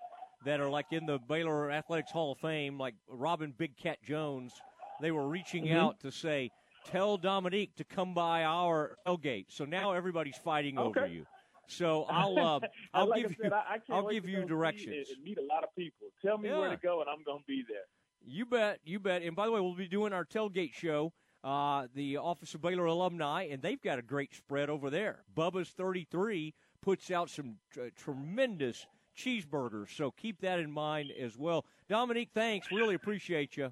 that 0.44 0.60
are 0.60 0.70
like 0.70 0.86
in 0.92 1.06
the 1.06 1.18
Baylor 1.18 1.70
Athletics 1.70 2.12
Hall 2.12 2.32
of 2.32 2.38
Fame, 2.38 2.78
like 2.78 2.94
Robin 3.08 3.52
Big 3.56 3.76
Cat 3.76 3.98
Jones 4.04 4.52
they 5.00 5.10
were 5.10 5.28
reaching 5.28 5.64
mm-hmm. 5.64 5.76
out 5.76 6.00
to 6.00 6.10
say, 6.10 6.50
"Tell 6.86 7.16
Dominique 7.16 7.74
to 7.76 7.84
come 7.84 8.14
by 8.14 8.44
our 8.44 8.96
tailgate." 9.06 9.46
So 9.48 9.64
now 9.64 9.92
everybody's 9.92 10.36
fighting 10.36 10.78
okay. 10.78 11.00
over 11.00 11.06
you. 11.06 11.26
So 11.68 12.06
I'll 12.10 12.38
uh, 12.38 12.60
I'll 12.92 13.08
like 13.08 13.22
give 13.22 13.36
said, 13.40 13.52
you 13.52 13.56
I, 13.56 13.78
I 13.90 14.00
will 14.00 14.10
give 14.10 14.28
you 14.28 14.44
directions. 14.44 15.08
And 15.14 15.22
meet 15.22 15.38
a 15.38 15.42
lot 15.42 15.62
of 15.62 15.74
people. 15.76 16.08
Tell 16.20 16.38
me 16.38 16.48
yeah. 16.48 16.58
where 16.58 16.70
to 16.70 16.76
go, 16.76 17.00
and 17.00 17.08
I'm 17.08 17.22
going 17.24 17.40
to 17.40 17.46
be 17.46 17.64
there. 17.68 17.86
You 18.24 18.46
bet, 18.46 18.80
you 18.84 18.98
bet. 18.98 19.22
And 19.22 19.36
by 19.36 19.46
the 19.46 19.52
way, 19.52 19.60
we'll 19.60 19.74
be 19.74 19.88
doing 19.88 20.12
our 20.12 20.24
tailgate 20.24 20.74
show. 20.74 21.12
Uh, 21.44 21.86
the 21.94 22.16
Office 22.16 22.52
of 22.54 22.60
Baylor 22.60 22.86
Alumni, 22.86 23.44
and 23.44 23.62
they've 23.62 23.80
got 23.80 24.00
a 24.00 24.02
great 24.02 24.34
spread 24.34 24.68
over 24.68 24.90
there. 24.90 25.22
Bubba's 25.36 25.68
33 25.68 26.52
puts 26.82 27.12
out 27.12 27.30
some 27.30 27.54
t- 27.72 27.90
tremendous 27.96 28.84
cheeseburgers, 29.16 29.94
so 29.96 30.10
keep 30.10 30.40
that 30.40 30.58
in 30.58 30.70
mind 30.70 31.12
as 31.12 31.38
well. 31.38 31.64
Dominique, 31.88 32.30
thanks. 32.34 32.66
Really 32.72 32.96
appreciate 32.96 33.56
you. 33.56 33.70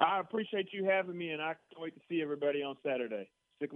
I 0.00 0.20
appreciate 0.20 0.68
you 0.72 0.84
having 0.84 1.16
me, 1.16 1.30
and 1.30 1.42
I 1.42 1.54
can't 1.54 1.80
wait 1.80 1.94
to 1.94 2.00
see 2.08 2.22
everybody 2.22 2.62
on 2.62 2.76
Saturday. 2.84 3.28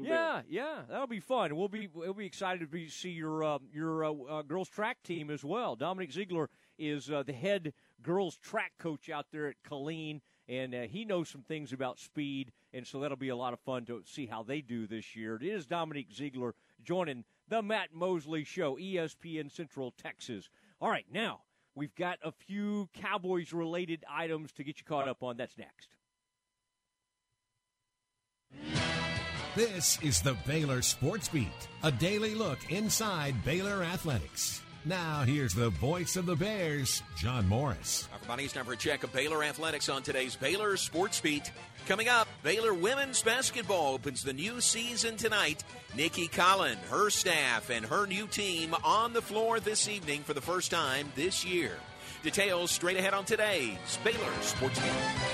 Yeah, 0.09 0.41
yeah, 0.49 0.83
that'll 0.89 1.07
be 1.07 1.21
fun. 1.21 1.55
We'll 1.57 1.69
be 1.69 1.89
we'll 1.93 2.15
be 2.15 2.25
excited 2.25 2.61
to 2.61 2.67
be, 2.67 2.89
see 2.89 3.11
your 3.11 3.45
uh, 3.45 3.59
your 3.71 4.05
uh, 4.05 4.13
uh, 4.13 4.43
girls 4.43 4.69
track 4.69 5.03
team 5.03 5.31
as 5.31 5.45
well. 5.45 5.77
Dominic 5.77 6.11
Zeigler 6.11 6.47
is 6.79 7.11
uh, 7.11 7.23
the 7.23 7.35
head 7.35 7.75
girls 8.03 8.39
track 8.39 8.73
coach 8.79 9.11
out 9.11 9.27
there 9.31 9.49
at 9.49 9.57
Killeen, 9.69 10.21
and 10.49 10.75
uh, 10.75 10.83
he 10.83 11.05
knows 11.05 11.29
some 11.29 11.43
things 11.43 11.73
about 11.73 11.99
speed, 11.99 12.53
and 12.73 12.87
so 12.87 13.01
that'll 13.01 13.17
be 13.19 13.29
a 13.29 13.37
lot 13.37 13.53
of 13.53 13.61
fun 13.61 13.85
to 13.85 14.03
see 14.07 14.25
how 14.25 14.43
they 14.43 14.63
do 14.63 14.87
this 14.87 15.15
year. 15.15 15.37
It 15.37 15.43
is 15.43 15.67
Dominic 15.67 16.11
Zeigler 16.11 16.53
joining 16.83 17.25
the 17.49 17.61
Matt 17.63 17.93
Mosley 17.93 18.45
Show, 18.45 18.77
ESPN 18.77 19.53
Central 19.53 19.93
Texas. 19.93 20.49
All 20.81 20.89
right, 20.89 21.07
now 21.13 21.43
we've 21.75 21.95
got 21.95 22.19
a 22.23 22.33
few 22.33 22.89
Cowboys 22.95 23.53
related 23.53 24.05
items 24.11 24.51
to 24.53 24.65
get 24.65 24.79
you 24.79 24.85
caught 24.85 25.09
up 25.09 25.23
on. 25.23 25.37
That's 25.37 25.59
next. 25.59 25.94
This 29.55 30.01
is 30.03 30.21
the 30.21 30.35
Baylor 30.49 30.83
Sports 30.83 31.29
Beat, 31.29 31.47
a 31.85 31.93
daily 31.93 32.35
look 32.35 32.59
inside 32.73 33.45
Baylor 33.45 33.85
athletics. 33.85 34.61
Now, 34.85 35.23
here's 35.23 35.55
the 35.55 35.71
voice 35.71 36.17
of 36.17 36.27
the 36.27 36.35
Bears, 36.35 37.05
John 37.17 37.47
Morris. 37.47 38.09
Everybody, 38.13 38.45
it's 38.45 38.53
time 38.53 38.65
for 38.65 38.73
a 38.73 38.77
check 38.77 39.05
of 39.05 39.13
Baylor 39.13 39.45
Athletics 39.45 39.89
on 39.89 40.03
today's 40.03 40.35
Baylor 40.35 40.77
Sports 40.77 41.21
Beat. 41.21 41.53
Coming 41.87 42.09
up, 42.09 42.27
Baylor 42.43 42.75
women's 42.75 43.23
basketball 43.23 43.95
opens 43.95 44.25
the 44.25 44.33
new 44.33 44.61
season 44.61 45.17
tonight. 45.17 45.63
Nicki 45.97 46.27
Collen, 46.27 46.77
her 46.91 47.09
staff, 47.09 47.71
and 47.71 47.87
her 47.87 48.07
new 48.07 48.27
team 48.27 48.75
on 48.83 49.13
the 49.13 49.23
floor 49.23 49.61
this 49.61 49.89
evening 49.89 50.25
for 50.25 50.35
the 50.35 50.41
first 50.41 50.73
time 50.73 51.13
this 51.15 51.45
year. 51.45 51.77
Details 52.25 52.73
straight 52.73 52.97
ahead 52.97 53.15
on 53.15 53.25
today's 53.25 54.01
Baylor 54.03 54.33
Sports 54.43 54.81
Beat. 54.81 55.34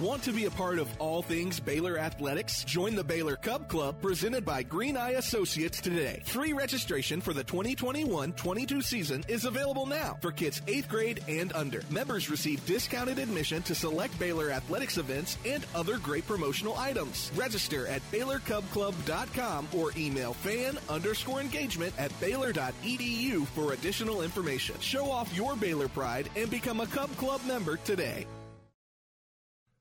Want 0.00 0.24
to 0.24 0.32
be 0.32 0.46
a 0.46 0.50
part 0.50 0.80
of 0.80 0.88
all 0.98 1.22
things 1.22 1.60
Baylor 1.60 1.98
athletics? 1.98 2.64
Join 2.64 2.96
the 2.96 3.04
Baylor 3.04 3.36
Cub 3.36 3.68
Club 3.68 4.02
presented 4.02 4.44
by 4.44 4.64
Green 4.64 4.96
Eye 4.96 5.12
Associates 5.12 5.80
today. 5.80 6.20
Free 6.26 6.52
registration 6.52 7.20
for 7.20 7.32
the 7.32 7.44
2021-22 7.44 8.82
season 8.82 9.24
is 9.28 9.44
available 9.44 9.86
now 9.86 10.18
for 10.20 10.32
kids 10.32 10.60
8th 10.62 10.88
grade 10.88 11.24
and 11.28 11.52
under. 11.52 11.80
Members 11.90 12.28
receive 12.28 12.64
discounted 12.66 13.20
admission 13.20 13.62
to 13.62 13.74
select 13.74 14.18
Baylor 14.18 14.50
athletics 14.50 14.98
events 14.98 15.38
and 15.46 15.64
other 15.76 15.98
great 15.98 16.26
promotional 16.26 16.76
items. 16.76 17.30
Register 17.36 17.86
at 17.86 18.02
BaylorCubClub.com 18.10 19.68
or 19.76 19.92
email 19.96 20.34
fan 20.34 20.76
underscore 20.88 21.40
engagement 21.40 21.94
at 21.98 22.10
Baylor.edu 22.20 23.46
for 23.46 23.74
additional 23.74 24.22
information. 24.22 24.74
Show 24.80 25.08
off 25.08 25.34
your 25.36 25.54
Baylor 25.54 25.88
pride 25.88 26.28
and 26.34 26.50
become 26.50 26.80
a 26.80 26.86
Cub 26.88 27.16
Club 27.16 27.40
member 27.46 27.76
today. 27.76 28.26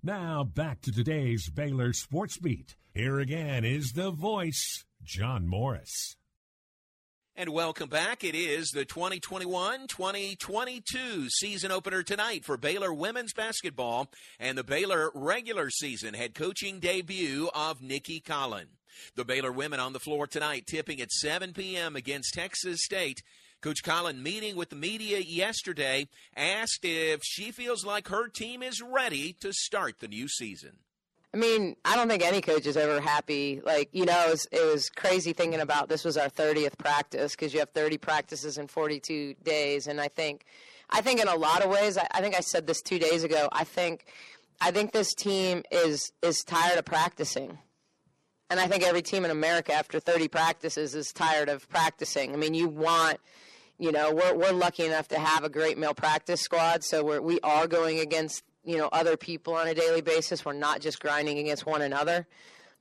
Now 0.06 0.44
back 0.44 0.82
to 0.82 0.92
today's 0.92 1.50
Baylor 1.50 1.94
Sports 1.94 2.38
Beat. 2.38 2.76
Here 2.94 3.22
again 3.22 3.64
is 3.64 3.94
the 3.94 4.12
voice, 4.12 4.84
John 5.02 5.48
Morris. 5.48 6.18
And 7.38 7.52
welcome 7.52 7.88
back. 7.88 8.26
It 8.26 8.36
is 8.36 8.72
the 8.72 8.84
2021 8.84 9.88
2022 9.88 11.30
season 11.30 11.72
opener 11.72 12.04
tonight 12.04 12.44
for 12.44 12.58
Baylor 12.58 12.94
women's 12.94 13.32
basketball 13.32 14.12
and 14.42 14.58
the 14.58 14.64
Baylor 14.66 15.10
regular 15.16 15.70
season 15.70 16.16
head 16.16 16.36
coaching 16.36 16.82
debut 16.82 17.50
of 17.56 17.82
Nicki 17.82 18.20
Collen. 18.20 18.66
The 19.16 19.24
Baylor 19.24 19.54
women 19.54 19.80
on 19.80 19.94
the 19.94 20.02
floor 20.02 20.28
tonight, 20.28 20.68
tipping 20.68 21.00
at 21.00 21.12
7 21.12 21.54
p.m. 21.54 21.96
against 21.96 22.34
Texas 22.34 22.84
State. 22.84 23.24
Coach 23.64 23.81
Collen, 23.81 24.22
meeting 24.22 24.57
with 24.57 24.69
the 24.69 24.76
media 24.76 25.19
yesterday, 25.19 26.10
asked 26.35 26.84
if 26.84 27.22
she 27.23 27.49
feels 27.49 27.85
like 27.85 28.10
her 28.10 28.27
team 28.27 28.61
is 28.61 28.81
ready 28.81 29.38
to 29.40 29.53
start 29.53 30.02
the 30.02 30.10
new 30.10 30.27
season. 30.27 30.72
I 31.34 31.38
mean, 31.38 31.77
I 31.85 31.95
don't 31.95 32.10
think 32.10 32.23
any 32.23 32.41
coach 32.41 32.65
is 32.65 32.76
ever 32.76 32.99
happy. 32.99 33.61
Like, 33.65 33.88
you 33.94 34.03
know, 34.03 34.27
it 34.27 34.31
was, 34.31 34.48
it 34.52 34.69
was 34.69 34.90
crazy 34.90 35.31
thinking 35.31 35.61
about 35.61 35.88
this 35.88 36.03
was 36.03 36.18
our 36.18 36.27
30th 36.27 36.77
practice 36.77 37.38
because 37.38 37.53
you 37.53 37.60
have 37.60 37.69
30 37.69 37.98
practices 37.99 38.57
in 38.57 38.68
42 38.68 39.35
days. 39.45 39.88
And 39.88 40.02
I 40.02 40.10
think, 40.10 40.44
I 40.90 40.99
think 40.99 41.22
in 41.22 41.30
a 41.30 41.35
lot 41.35 41.64
of 41.64 41.72
ways, 41.72 41.98
I, 41.98 42.06
I 42.11 42.19
think 42.19 42.35
I 42.35 42.41
said 42.41 42.68
this 42.68 42.81
two 42.81 42.99
days 42.99 43.23
ago. 43.23 43.48
I 43.53 43.64
think, 43.64 44.06
I 44.60 44.72
think 44.72 44.91
this 44.91 45.14
team 45.14 45.64
is 45.72 46.11
is 46.22 46.44
tired 46.44 46.77
of 46.77 46.84
practicing. 46.85 47.57
And 48.49 48.60
I 48.60 48.68
think 48.68 48.84
every 48.84 49.02
team 49.02 49.23
in 49.23 49.31
America 49.31 49.73
after 49.73 50.02
30 50.02 50.27
practices 50.27 50.94
is 50.94 51.14
tired 51.14 51.48
of 51.48 51.68
practicing. 51.69 52.34
I 52.34 52.35
mean, 52.35 52.53
you 52.53 52.68
want 52.68 53.19
you 53.80 53.91
know, 53.91 54.14
we're 54.14 54.36
we're 54.36 54.52
lucky 54.52 54.86
enough 54.86 55.08
to 55.10 55.20
have 55.20 55.44
a 55.44 55.50
great 55.50 55.78
male 55.78 55.94
practice 55.94 56.41
squad, 56.41 56.84
so 56.84 57.04
we're 57.04 57.22
we 57.22 57.40
are 57.41 57.68
going 57.68 58.00
against 58.00 58.44
you 58.64 58.78
know 58.78 58.90
other 58.91 59.18
people 59.18 59.56
on 59.56 59.68
a 59.68 59.74
daily 59.74 60.02
basis. 60.02 60.45
We're 60.45 60.54
not 60.54 60.82
just 60.82 61.00
grinding 61.00 61.40
against 61.40 61.66
one 61.66 61.82
another. 61.82 62.28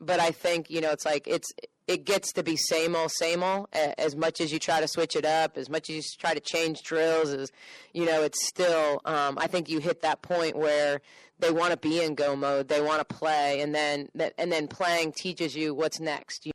But 0.01 0.19
I 0.21 0.33
think 0.33 0.71
you 0.71 0.81
know 0.81 0.91
it's 0.91 1.05
like 1.05 1.27
it's 1.27 1.53
it 1.87 2.05
gets 2.05 2.33
to 2.33 2.43
be 2.43 2.57
same 2.57 2.95
old 2.95 3.11
same 3.11 3.43
old 3.43 3.69
as 3.73 4.17
much 4.17 4.41
as 4.41 4.53
you 4.53 4.59
try 4.59 4.81
to 4.81 4.89
switch 4.89 5.17
it 5.17 5.25
up 5.25 5.57
as 5.57 5.69
much 5.69 5.91
as 5.91 5.97
you 5.97 6.03
try 6.19 6.35
to 6.35 6.41
change 6.41 6.83
drills 6.83 7.31
as 7.31 7.51
you 7.93 8.05
know 8.05 8.23
it's 8.23 8.47
still 8.47 9.01
um, 9.05 9.37
i 9.39 9.47
think 9.47 9.69
you 9.69 9.79
hit 9.79 10.03
that 10.03 10.23
point 10.23 10.57
where 10.57 11.01
they 11.39 11.51
want 11.51 11.73
to 11.73 11.77
be 11.77 12.03
in 12.03 12.15
go 12.15 12.37
mode 12.37 12.69
they 12.69 12.81
want 12.81 13.07
to 13.07 13.15
play 13.15 13.61
and 13.61 13.75
then 13.75 14.09
and 14.39 14.53
then 14.53 14.69
playing 14.69 15.13
teaches 15.13 15.57
you 15.57 15.75
what's 15.75 16.01
next 16.01 16.47
you 16.47 16.53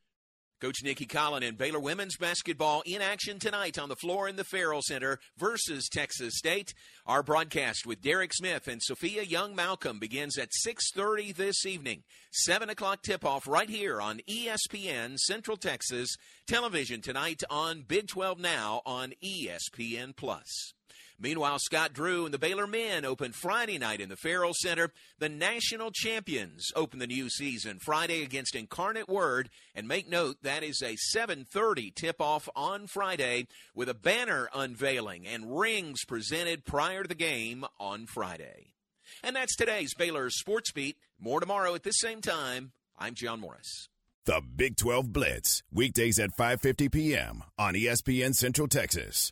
Coach 0.59 0.77
Nicki 0.84 1.05
Collen 1.05 1.47
and 1.47 1.55
Baylor 1.55 1.79
women's 1.79 2.17
basketball 2.17 2.81
in 2.85 2.99
action 2.99 3.38
tonight 3.38 3.77
on 3.77 3.89
the 3.89 3.95
floor 3.95 4.27
in 4.27 4.38
the 4.38 4.43
Ferrell 4.43 4.81
Center 4.81 5.19
versus 5.38 5.88
Texas 5.88 6.35
State. 6.35 6.73
Our 7.05 7.21
broadcast 7.21 7.85
with 7.85 8.01
Derek 8.01 8.34
Smith 8.34 8.67
and 8.67 8.81
Sophia 8.81 9.21
Young 9.21 9.55
Malcolm 9.55 9.99
begins 9.99 10.38
at 10.38 10.49
6:30 10.53 11.31
this 11.31 11.63
evening. 11.65 12.03
7 12.31 12.71
o'clock 12.71 13.03
tip-off 13.03 13.47
right 13.47 13.69
here 13.69 14.01
on 14.01 14.21
ESPN 14.27 15.17
Central 15.17 15.57
Texas 15.57 16.15
television 16.47 17.01
tonight 17.01 17.43
on 17.51 17.84
Big 17.84 18.07
12 18.07 18.39
Now 18.39 18.81
on 18.84 19.13
ESPN 19.23 20.15
Plus. 20.15 20.73
Meanwhile, 21.19 21.57
Scott 21.60 21.94
Drew 21.94 22.26
and 22.26 22.34
the 22.34 22.38
Baylor 22.38 22.68
men 22.68 23.03
open 23.03 23.31
Friday 23.31 23.80
night 23.80 23.99
in 23.99 24.10
the 24.10 24.15
Ferrell 24.15 24.53
Center. 24.53 24.91
The 25.18 25.30
national 25.30 25.89
champions 25.91 26.72
open 26.76 26.99
the 26.99 27.07
new 27.07 27.27
season 27.30 27.80
Friday 27.80 28.22
against 28.22 28.56
Incarnate 28.56 29.10
Word. 29.10 29.49
And 29.73 29.88
make 29.88 30.07
note 30.07 30.38
that 30.44 30.64
is 30.64 30.81
a 30.84 30.95
7:30 30.95 31.89
tip-off 31.89 32.48
on 32.56 32.85
Friday 32.85 33.48
with 33.73 33.89
a 33.89 33.95
banner 33.95 34.48
unveiling 34.53 35.26
and 35.26 35.57
rings 35.57 36.06
presented 36.06 36.65
prior 36.65 37.02
to 37.02 37.10
the 37.10 37.15
game 37.15 37.65
on 37.80 38.06
Friday. 38.06 38.76
And 39.23 39.35
that's 39.35 39.56
today's 39.56 39.95
Baylor 39.95 40.30
Sports 40.30 40.72
Beat. 40.72 40.98
More 41.19 41.39
tomorrow 41.39 41.73
at 41.73 41.84
this 41.84 41.99
same 41.99 42.22
time. 42.22 42.73
I'm 42.98 43.15
John 43.15 43.39
Morris. 43.39 43.89
The 44.26 44.41
Big 44.41 44.76
12 44.76 45.11
Blitz, 45.14 45.64
weekdays 45.72 46.19
at 46.19 46.35
5:50 46.38 46.91
p.m. 46.91 47.44
on 47.57 47.73
ESPN 47.73 48.35
Central 48.35 48.68
Texas. 48.68 49.31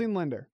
housing 0.00 0.14
lender. 0.14 0.48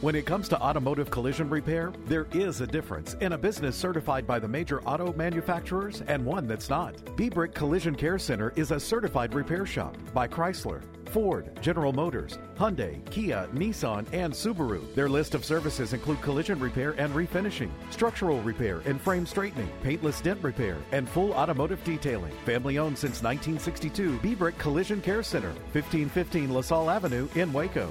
When 0.00 0.14
it 0.14 0.24
comes 0.24 0.48
to 0.48 0.60
automotive 0.60 1.10
collision 1.10 1.50
repair, 1.50 1.92
there 2.06 2.26
is 2.32 2.62
a 2.62 2.66
difference 2.66 3.14
in 3.20 3.32
a 3.32 3.38
business 3.38 3.76
certified 3.76 4.26
by 4.26 4.38
the 4.38 4.48
major 4.48 4.82
auto 4.82 5.12
manufacturers 5.12 6.02
and 6.08 6.24
one 6.24 6.46
that's 6.46 6.70
not. 6.70 6.96
Bebrick 7.16 7.54
Collision 7.54 7.94
Care 7.94 8.18
Center 8.18 8.52
is 8.56 8.70
a 8.70 8.80
certified 8.80 9.34
repair 9.34 9.66
shop 9.66 9.96
by 10.14 10.26
Chrysler, 10.26 10.82
Ford, 11.10 11.50
General 11.60 11.92
Motors, 11.92 12.38
Hyundai, 12.56 13.04
Kia, 13.10 13.46
Nissan, 13.52 14.06
and 14.12 14.32
Subaru. 14.32 14.94
Their 14.94 15.08
list 15.08 15.34
of 15.34 15.44
services 15.44 15.92
include 15.92 16.22
collision 16.22 16.58
repair 16.58 16.94
and 16.96 17.12
refinishing, 17.12 17.70
structural 17.90 18.40
repair 18.42 18.80
and 18.86 18.98
frame 18.98 19.26
straightening, 19.26 19.68
paintless 19.82 20.22
dent 20.22 20.42
repair, 20.42 20.78
and 20.92 21.06
full 21.06 21.32
automotive 21.34 21.82
detailing. 21.84 22.32
Family 22.46 22.78
owned 22.78 22.96
since 22.96 23.22
1962, 23.22 24.18
Bebrick 24.20 24.56
Collision 24.56 25.02
Care 25.02 25.22
Center, 25.22 25.52
1515 25.72 26.54
LaSalle 26.54 26.88
Avenue 26.88 27.28
in 27.34 27.52
Waco. 27.52 27.90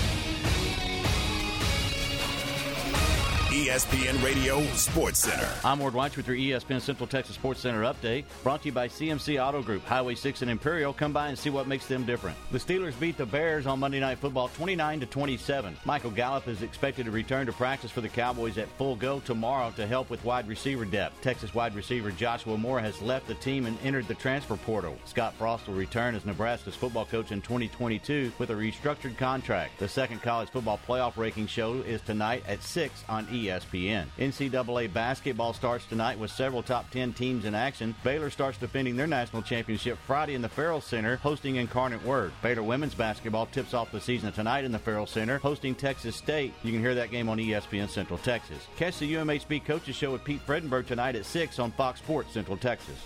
ESPN 3.61 4.23
Radio 4.23 4.63
Sports 4.73 5.19
Center. 5.19 5.47
I'm 5.63 5.77
Ward 5.77 5.93
White 5.93 6.17
with 6.17 6.27
your 6.27 6.35
ESPN 6.35 6.81
Central 6.81 7.05
Texas 7.05 7.35
Sports 7.35 7.59
Center 7.59 7.83
update, 7.83 8.23
brought 8.41 8.63
to 8.63 8.69
you 8.69 8.71
by 8.71 8.87
CMC 8.87 9.39
Auto 9.39 9.61
Group, 9.61 9.85
Highway 9.85 10.15
6 10.15 10.41
and 10.41 10.49
Imperial. 10.49 10.93
Come 10.93 11.13
by 11.13 11.27
and 11.27 11.37
see 11.37 11.51
what 11.51 11.67
makes 11.67 11.85
them 11.85 12.03
different. 12.03 12.35
The 12.51 12.57
Steelers 12.57 12.99
beat 12.99 13.17
the 13.17 13.25
Bears 13.27 13.67
on 13.67 13.79
Monday 13.79 13.99
Night 13.99 14.17
Football 14.17 14.47
29 14.47 15.01
to 15.01 15.05
27. 15.05 15.77
Michael 15.85 16.09
Gallup 16.09 16.47
is 16.47 16.63
expected 16.63 17.05
to 17.05 17.11
return 17.11 17.45
to 17.45 17.53
practice 17.53 17.91
for 17.91 18.01
the 18.01 18.09
Cowboys 18.09 18.57
at 18.57 18.67
full 18.79 18.95
go 18.95 19.19
tomorrow 19.19 19.71
to 19.75 19.85
help 19.85 20.09
with 20.09 20.25
wide 20.25 20.47
receiver 20.47 20.83
depth. 20.83 21.21
Texas 21.21 21.53
wide 21.53 21.75
receiver 21.75 22.09
Joshua 22.09 22.57
Moore 22.57 22.79
has 22.79 22.99
left 22.99 23.27
the 23.27 23.35
team 23.35 23.67
and 23.67 23.77
entered 23.83 24.07
the 24.07 24.15
transfer 24.15 24.57
portal. 24.57 24.97
Scott 25.05 25.35
Frost 25.35 25.67
will 25.67 25.75
return 25.75 26.15
as 26.15 26.25
Nebraska's 26.25 26.75
football 26.75 27.05
coach 27.05 27.31
in 27.31 27.41
2022 27.41 28.31
with 28.39 28.49
a 28.49 28.55
restructured 28.55 29.19
contract. 29.19 29.77
The 29.77 29.87
second 29.87 30.23
college 30.23 30.49
football 30.49 30.79
playoff 30.87 31.15
ranking 31.15 31.45
show 31.45 31.75
is 31.75 32.01
tonight 32.01 32.43
at 32.47 32.63
6 32.63 33.03
on 33.07 33.27
ESPN. 33.27 33.50
ESPN. 33.51 34.05
NCAA 34.17 34.91
basketball 34.93 35.53
starts 35.53 35.85
tonight 35.85 36.17
with 36.17 36.31
several 36.31 36.63
top 36.63 36.89
10 36.91 37.13
teams 37.13 37.45
in 37.45 37.55
action. 37.55 37.95
Baylor 38.03 38.29
starts 38.29 38.57
defending 38.57 38.95
their 38.95 39.07
national 39.07 39.41
championship 39.41 39.97
Friday 40.07 40.35
in 40.35 40.41
the 40.41 40.49
Ferrell 40.49 40.81
Center, 40.81 41.17
hosting 41.17 41.57
Incarnate 41.57 42.03
Word. 42.03 42.31
Baylor 42.41 42.63
women's 42.63 42.95
basketball 42.95 43.45
tips 43.47 43.73
off 43.73 43.91
the 43.91 43.99
season 43.99 44.31
tonight 44.31 44.65
in 44.65 44.71
the 44.71 44.79
Ferrell 44.79 45.05
Center, 45.05 45.37
hosting 45.37 45.75
Texas 45.75 46.15
State. 46.15 46.53
You 46.63 46.71
can 46.71 46.81
hear 46.81 46.95
that 46.95 47.11
game 47.11 47.29
on 47.29 47.37
ESPN 47.37 47.89
Central 47.89 48.19
Texas. 48.19 48.67
Catch 48.77 48.99
the 48.99 49.13
UMHB 49.13 49.65
Coaches 49.65 49.95
Show 49.95 50.11
with 50.11 50.23
Pete 50.23 50.45
Fredenburg 50.45 50.87
tonight 50.87 51.15
at 51.15 51.25
6 51.25 51.59
on 51.59 51.71
Fox 51.71 51.99
Sports 51.99 52.33
Central 52.33 52.57
Texas. 52.57 52.97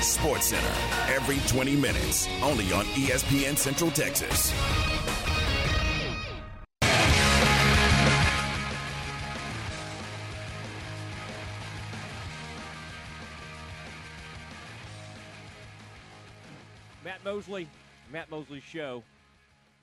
Sports 0.00 0.46
Center, 0.46 1.14
every 1.14 1.38
20 1.48 1.76
minutes, 1.76 2.28
only 2.42 2.72
on 2.72 2.84
ESPN 2.86 3.56
Central 3.56 3.90
Texas. 3.90 4.52
Mosley, 17.24 17.66
Matt 18.12 18.30
Mosley 18.30 18.60
Show. 18.60 19.02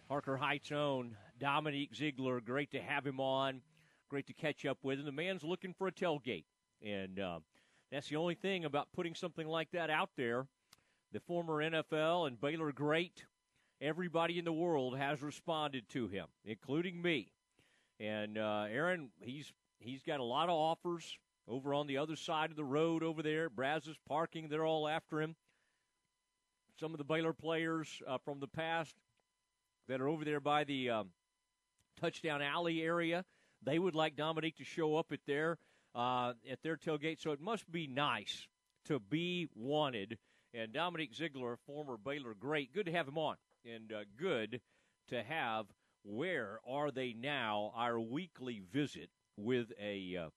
Harker 0.07 0.37
Heights' 0.37 0.71
own 0.71 1.17
Dominique 1.39 1.91
Zeigler. 1.91 2.43
Great 2.43 2.69
to 2.71 2.79
have 2.79 3.05
him 3.05 3.19
on. 3.19 3.61
Great 4.09 4.27
to 4.27 4.33
catch 4.33 4.63
up 4.63 4.77
with. 4.83 4.99
And 4.99 5.07
the 5.07 5.11
man's 5.11 5.43
looking 5.43 5.73
for 5.73 5.87
a 5.87 5.91
tailgate. 5.91 6.43
And 6.85 7.19
uh, 7.19 7.39
that's 7.91 8.09
the 8.09 8.17
only 8.17 8.35
thing 8.35 8.63
about 8.65 8.89
putting 8.93 9.15
something 9.15 9.47
like 9.47 9.71
that 9.71 9.89
out 9.89 10.11
there. 10.15 10.45
The 11.13 11.19
former 11.19 11.63
NFL 11.63 12.27
and 12.27 12.39
Baylor 12.39 12.71
great, 12.71 13.25
everybody 13.81 14.37
in 14.37 14.45
the 14.45 14.53
world 14.53 14.95
has 14.99 15.23
responded 15.23 15.89
to 15.89 16.07
him, 16.07 16.27
including 16.45 17.01
me. 17.01 17.31
And 17.99 18.37
uh, 18.37 18.65
Aaron, 18.69 19.09
he's 19.19 19.51
he's 19.79 20.03
got 20.03 20.19
a 20.19 20.23
lot 20.23 20.47
of 20.47 20.55
offers 20.55 21.17
over 21.47 21.73
on 21.73 21.87
the 21.87 21.97
other 21.97 22.15
side 22.15 22.51
of 22.51 22.55
the 22.55 22.63
road 22.63 23.01
over 23.01 23.23
there. 23.23 23.49
Brazos 23.49 23.97
parking, 24.07 24.47
they're 24.47 24.65
all 24.65 24.87
after 24.87 25.19
him 25.19 25.35
some 26.81 26.93
of 26.93 26.97
the 26.97 27.03
Baylor 27.03 27.31
players 27.31 28.01
uh, 28.07 28.17
from 28.25 28.39
the 28.39 28.47
past 28.47 28.95
that 29.87 30.01
are 30.01 30.07
over 30.07 30.25
there 30.25 30.39
by 30.39 30.63
the 30.63 30.89
um, 30.89 31.09
touchdown 31.99 32.41
alley 32.41 32.81
area. 32.81 33.23
They 33.61 33.77
would 33.77 33.93
like 33.93 34.15
Dominique 34.15 34.57
to 34.57 34.63
show 34.63 34.95
up 34.95 35.11
at 35.11 35.19
their 35.27 35.59
uh, 35.93 36.33
at 36.49 36.63
their 36.63 36.77
tailgate. 36.77 37.21
So 37.21 37.33
it 37.33 37.39
must 37.39 37.71
be 37.71 37.85
nice 37.85 38.47
to 38.85 38.99
be 38.99 39.47
wanted. 39.53 40.17
And 40.55 40.73
Dominique 40.73 41.13
Zeigler, 41.13 41.55
former 41.67 41.97
Baylor 41.97 42.33
great, 42.33 42.73
good 42.73 42.87
to 42.87 42.91
have 42.91 43.07
him 43.07 43.17
on, 43.19 43.35
and 43.63 43.93
uh, 43.93 43.99
good 44.17 44.59
to 45.09 45.21
have. 45.21 45.67
Where 46.03 46.61
are 46.67 46.89
they 46.89 47.13
now? 47.13 47.73
Our 47.75 47.99
weekly 47.99 48.63
visit 48.73 49.11
with 49.37 49.71
a 49.79 50.17
uh, 50.17 50.29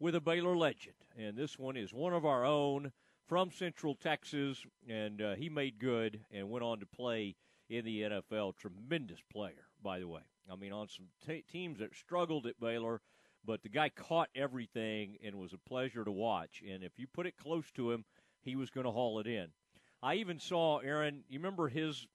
with 0.00 0.16
a 0.16 0.20
Baylor 0.20 0.56
legend, 0.56 0.96
and 1.16 1.36
this 1.36 1.56
one 1.56 1.76
is 1.76 1.94
one 1.94 2.12
of 2.12 2.26
our 2.26 2.44
own 2.44 2.90
from 3.26 3.50
Central 3.50 3.94
Texas, 3.94 4.64
and 4.88 5.20
uh, 5.20 5.34
he 5.34 5.48
made 5.48 5.78
good 5.78 6.20
and 6.30 6.48
went 6.48 6.64
on 6.64 6.80
to 6.80 6.86
play 6.86 7.34
in 7.68 7.84
the 7.84 8.02
NFL. 8.02 8.56
Tremendous 8.56 9.20
player, 9.32 9.66
by 9.82 9.98
the 9.98 10.08
way. 10.08 10.22
I 10.50 10.56
mean, 10.56 10.72
on 10.72 10.88
some 10.88 11.06
t- 11.26 11.44
teams 11.50 11.80
that 11.80 11.94
struggled 11.94 12.46
at 12.46 12.60
Baylor, 12.60 13.00
but 13.44 13.62
the 13.62 13.68
guy 13.68 13.88
caught 13.88 14.28
everything 14.34 15.16
and 15.24 15.36
was 15.36 15.52
a 15.52 15.68
pleasure 15.68 16.04
to 16.04 16.10
watch. 16.10 16.62
And 16.68 16.84
if 16.84 16.98
you 16.98 17.06
put 17.06 17.26
it 17.26 17.36
close 17.36 17.70
to 17.72 17.90
him, 17.90 18.04
he 18.42 18.54
was 18.54 18.70
going 18.70 18.86
to 18.86 18.92
haul 18.92 19.18
it 19.18 19.26
in. 19.26 19.48
I 20.02 20.16
even 20.16 20.38
saw 20.38 20.78
Aaron. 20.78 21.24
You 21.28 21.40
remember 21.40 21.68
his 21.68 22.06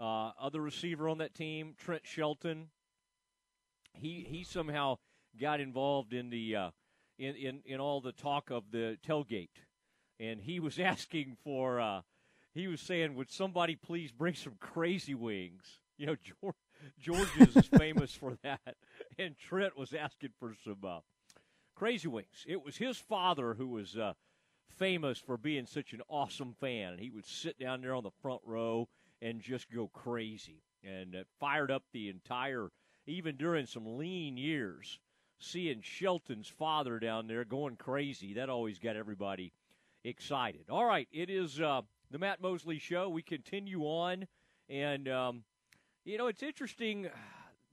uh, 0.00 0.32
other 0.40 0.60
receiver 0.60 1.08
on 1.08 1.18
that 1.18 1.34
team, 1.34 1.74
Trent 1.78 2.02
Shelton. 2.04 2.68
He 3.92 4.26
he 4.28 4.42
somehow 4.42 4.96
got 5.40 5.60
involved 5.60 6.14
in 6.14 6.30
the 6.30 6.56
uh, 6.56 6.70
in, 7.18 7.36
in 7.36 7.60
in 7.66 7.80
all 7.80 8.00
the 8.00 8.12
talk 8.12 8.50
of 8.50 8.64
the 8.72 8.96
tailgate 9.06 9.50
and 10.22 10.40
he 10.40 10.60
was 10.60 10.78
asking 10.78 11.36
for. 11.44 11.80
Uh, 11.80 12.02
he 12.54 12.68
was 12.68 12.80
saying, 12.80 13.14
"Would 13.14 13.30
somebody 13.30 13.76
please 13.76 14.12
bring 14.12 14.34
some 14.34 14.54
crazy 14.60 15.14
wings?" 15.14 15.80
You 15.98 16.06
know, 16.06 16.16
George, 16.16 16.54
George 16.98 17.56
is 17.56 17.66
famous 17.78 18.14
for 18.14 18.38
that, 18.42 18.76
and 19.18 19.36
Trent 19.36 19.76
was 19.76 19.92
asking 19.92 20.30
for 20.38 20.54
some 20.64 20.78
uh, 20.86 21.00
crazy 21.74 22.08
wings. 22.08 22.44
It 22.46 22.62
was 22.62 22.76
his 22.76 22.96
father 22.96 23.54
who 23.54 23.68
was 23.68 23.96
uh, 23.96 24.14
famous 24.78 25.18
for 25.18 25.36
being 25.36 25.66
such 25.66 25.92
an 25.92 26.02
awesome 26.08 26.54
fan, 26.60 26.92
and 26.92 27.00
he 27.00 27.10
would 27.10 27.26
sit 27.26 27.58
down 27.58 27.80
there 27.80 27.94
on 27.94 28.04
the 28.04 28.10
front 28.22 28.42
row 28.44 28.88
and 29.20 29.40
just 29.40 29.70
go 29.70 29.88
crazy, 29.88 30.62
and 30.84 31.14
it 31.14 31.26
fired 31.40 31.70
up 31.70 31.84
the 31.92 32.08
entire. 32.08 32.70
Even 33.04 33.36
during 33.36 33.66
some 33.66 33.98
lean 33.98 34.36
years, 34.36 35.00
seeing 35.40 35.80
Shelton's 35.82 36.46
father 36.46 37.00
down 37.00 37.26
there 37.26 37.44
going 37.44 37.74
crazy, 37.74 38.34
that 38.34 38.48
always 38.48 38.78
got 38.78 38.94
everybody 38.94 39.52
excited. 40.04 40.66
All 40.70 40.84
right, 40.84 41.08
it 41.12 41.30
is 41.30 41.60
uh, 41.60 41.82
the 42.10 42.18
Matt 42.18 42.40
Mosley 42.40 42.78
Show. 42.78 43.08
We 43.08 43.22
continue 43.22 43.82
on, 43.82 44.26
and 44.68 45.08
um, 45.08 45.44
you 46.04 46.18
know 46.18 46.26
it's 46.28 46.42
interesting. 46.42 47.08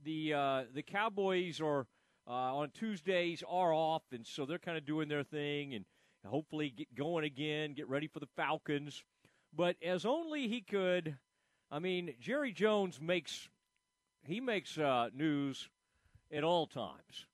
The 0.05 0.33
uh, 0.33 0.63
the 0.73 0.81
Cowboys 0.81 1.59
are 1.59 1.85
uh, 2.25 2.55
on 2.55 2.69
Tuesdays 2.69 3.43
are 3.45 3.73
off, 3.73 4.03
and 4.13 4.25
so 4.25 4.45
they're 4.45 4.57
kind 4.57 4.77
of 4.77 4.85
doing 4.85 5.09
their 5.09 5.23
thing, 5.23 5.73
and 5.73 5.83
hopefully 6.25 6.69
get 6.69 6.95
going 6.95 7.25
again, 7.25 7.73
get 7.73 7.89
ready 7.89 8.07
for 8.07 8.21
the 8.21 8.29
Falcons. 8.37 9.03
But 9.53 9.75
as 9.83 10.05
only 10.05 10.47
he 10.47 10.61
could, 10.61 11.17
I 11.69 11.79
mean, 11.79 12.13
Jerry 12.21 12.53
Jones 12.53 13.01
makes 13.01 13.49
he 14.23 14.39
makes 14.39 14.77
uh, 14.77 15.09
news 15.13 15.67
at 16.31 16.45
all 16.45 16.65
times, 16.65 17.25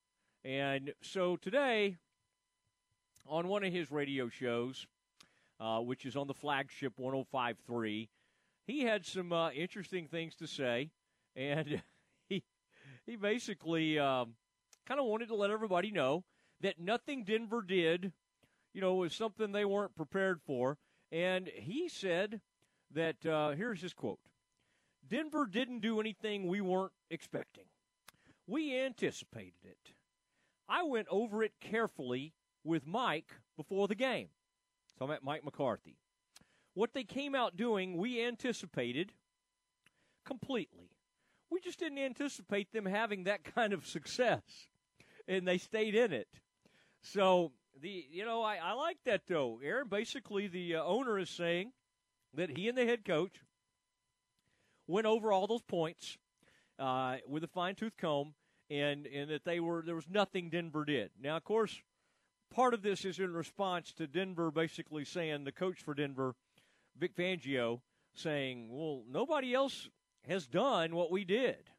and 0.44 0.92
so 1.04 1.36
today 1.36 1.98
on 3.28 3.48
one 3.48 3.64
of 3.64 3.74
his 3.74 3.92
radio 3.92 4.30
shows, 4.30 4.88
uh, 5.60 5.80
which 5.80 6.06
is 6.06 6.16
on 6.16 6.28
the 6.28 6.34
flagship 6.34 6.94
1053. 6.98 8.10
He 8.68 8.82
had 8.82 9.06
some 9.06 9.32
uh, 9.32 9.52
interesting 9.52 10.08
things 10.08 10.36
to 10.36 10.48
say, 10.48 10.92
and 11.36 11.82
he 12.30 12.44
he 13.06 13.16
basically 13.16 14.00
um, 14.00 14.36
kind 14.86 15.00
of 15.00 15.06
wanted 15.06 15.28
to 15.30 15.36
let 15.36 15.52
everybody 15.52 15.92
know 15.92 16.24
that 16.62 16.80
nothing 16.80 17.24
Denver 17.24 17.62
did, 17.62 18.12
you 18.74 18.82
know, 18.82 18.96
was 18.96 19.14
something 19.14 19.52
they 19.52 19.66
weren't 19.66 19.96
prepared 19.96 20.42
for. 20.42 20.78
And 21.12 21.48
he 21.48 21.88
said 21.88 22.42
that 22.94 23.26
uh, 23.26 23.52
here's 23.52 23.82
his 23.82 23.94
quote: 23.94 24.20
"Denver 25.08 25.46
didn't 25.46 25.80
do 25.80 26.00
anything 26.00 26.48
we 26.48 26.62
weren't 26.62 26.94
expecting. 27.10 27.66
We 28.48 28.78
anticipated 28.78 29.64
it. 29.64 29.94
I 30.68 30.84
went 30.84 31.08
over 31.10 31.44
it 31.44 31.54
carefully 31.60 32.34
with 32.66 32.86
Mike 32.86 33.32
before 33.56 33.88
the 33.88 33.96
game. 33.96 34.28
So 34.98 35.06
I'm 35.06 35.12
at 35.12 35.24
Mike 35.24 35.46
McCarthy. 35.46 35.98
What 36.74 36.94
they 36.94 37.04
came 37.04 37.36
out 37.36 37.56
doing, 37.56 37.96
we 37.96 38.22
anticipated 38.22 39.14
completely. 40.26 40.90
We 41.50 41.62
just 41.62 41.80
didn't 41.80 42.00
anticipate 42.00 42.74
them 42.74 42.86
having 42.86 43.26
that 43.26 43.44
kind 43.56 43.72
of 43.72 43.86
success, 43.86 44.42
and 45.28 45.48
they 45.48 45.58
stayed 45.58 45.96
in 45.96 46.12
it. 46.12 46.28
So 47.02 47.52
the 47.82 48.06
you 48.10 48.26
know 48.26 48.42
I, 48.42 48.58
I 48.58 48.74
like 48.74 48.98
that 49.06 49.22
though, 49.28 49.60
Aaron. 49.64 49.88
Basically, 49.88 50.48
the 50.48 50.76
uh, 50.76 50.84
owner 50.84 51.20
is 51.20 51.30
saying 51.30 51.72
that 52.34 52.58
he 52.58 52.68
and 52.68 52.78
the 52.78 52.86
head 52.86 53.06
coach 53.06 53.36
went 54.88 55.06
over 55.06 55.32
all 55.32 55.48
those 55.48 55.62
points 55.62 56.18
uh, 56.80 57.18
with 57.28 57.44
a 57.44 57.48
fine 57.48 57.76
tooth 57.76 57.96
comb, 57.98 58.34
and 58.70 59.06
and 59.08 59.30
that 59.30 59.46
they 59.46 59.60
were 59.60 59.84
there 59.86 59.96
was 59.96 60.10
nothing 60.10 60.50
Denver 60.50 60.84
did. 60.84 61.12
Now, 61.22 61.38
of 61.38 61.44
course, 61.44 61.80
part 62.54 62.74
of 62.74 62.82
this 62.82 63.06
is 63.06 63.20
in 63.20 63.34
response 63.34 63.92
to 63.94 64.08
Denver 64.08 64.52
basically 64.52 65.06
saying 65.06 65.44
the 65.44 65.52
coach 65.52 65.82
for 65.82 65.94
Denver, 65.94 66.36
Vic 66.98 67.16
Fangio, 67.16 67.82
saying, 68.14 68.70
"Well, 68.72 69.04
nobody 69.10 69.54
else 69.54 69.90
has 70.28 70.48
done 70.48 70.96
what 70.96 71.12
we 71.12 71.24
did, 71.24 71.70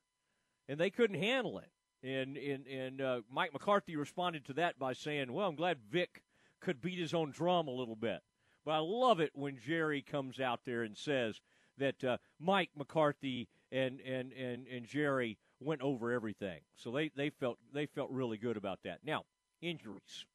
and 0.69 0.79
they 0.79 0.91
couldn't 0.91 1.21
handle 1.21 1.59
it." 1.59 1.71
And 2.03 2.37
and 2.37 2.67
and 2.67 3.01
uh, 3.01 3.21
Mike 3.31 3.53
McCarthy 3.53 3.97
responded 3.97 4.45
to 4.47 4.53
that 4.55 4.79
by 4.79 4.93
saying, 4.93 5.33
"Well, 5.33 5.49
I'm 5.49 5.57
glad 5.57 5.79
Vic 5.91 6.23
could 6.61 6.81
beat 6.81 6.99
his 6.99 7.15
own 7.15 7.31
drum 7.31 7.69
a 7.69 7.73
little 7.73 7.97
bit." 7.97 8.21
But 8.67 8.73
I 8.73 8.79
love 8.79 9.21
it 9.21 9.31
when 9.33 9.59
Jerry 9.65 10.03
comes 10.03 10.41
out 10.41 10.61
there 10.67 10.83
and 10.83 10.97
says 10.97 11.41
that 11.79 12.03
uh, 12.03 12.17
Mike 12.41 12.71
McCarthy 12.77 13.49
and, 13.71 14.01
and, 14.01 14.33
and, 14.33 14.67
and 14.67 14.85
Jerry 14.85 15.39
went 15.61 15.83
over 15.83 16.13
everything. 16.13 16.61
So 16.75 16.91
they, 16.91 17.11
they 17.17 17.31
felt 17.31 17.59
they 17.73 17.87
felt 17.87 18.11
really 18.11 18.39
good 18.39 18.57
about 18.57 18.81
that. 18.85 18.99
Now, 19.05 19.23
injuries. 19.63 20.27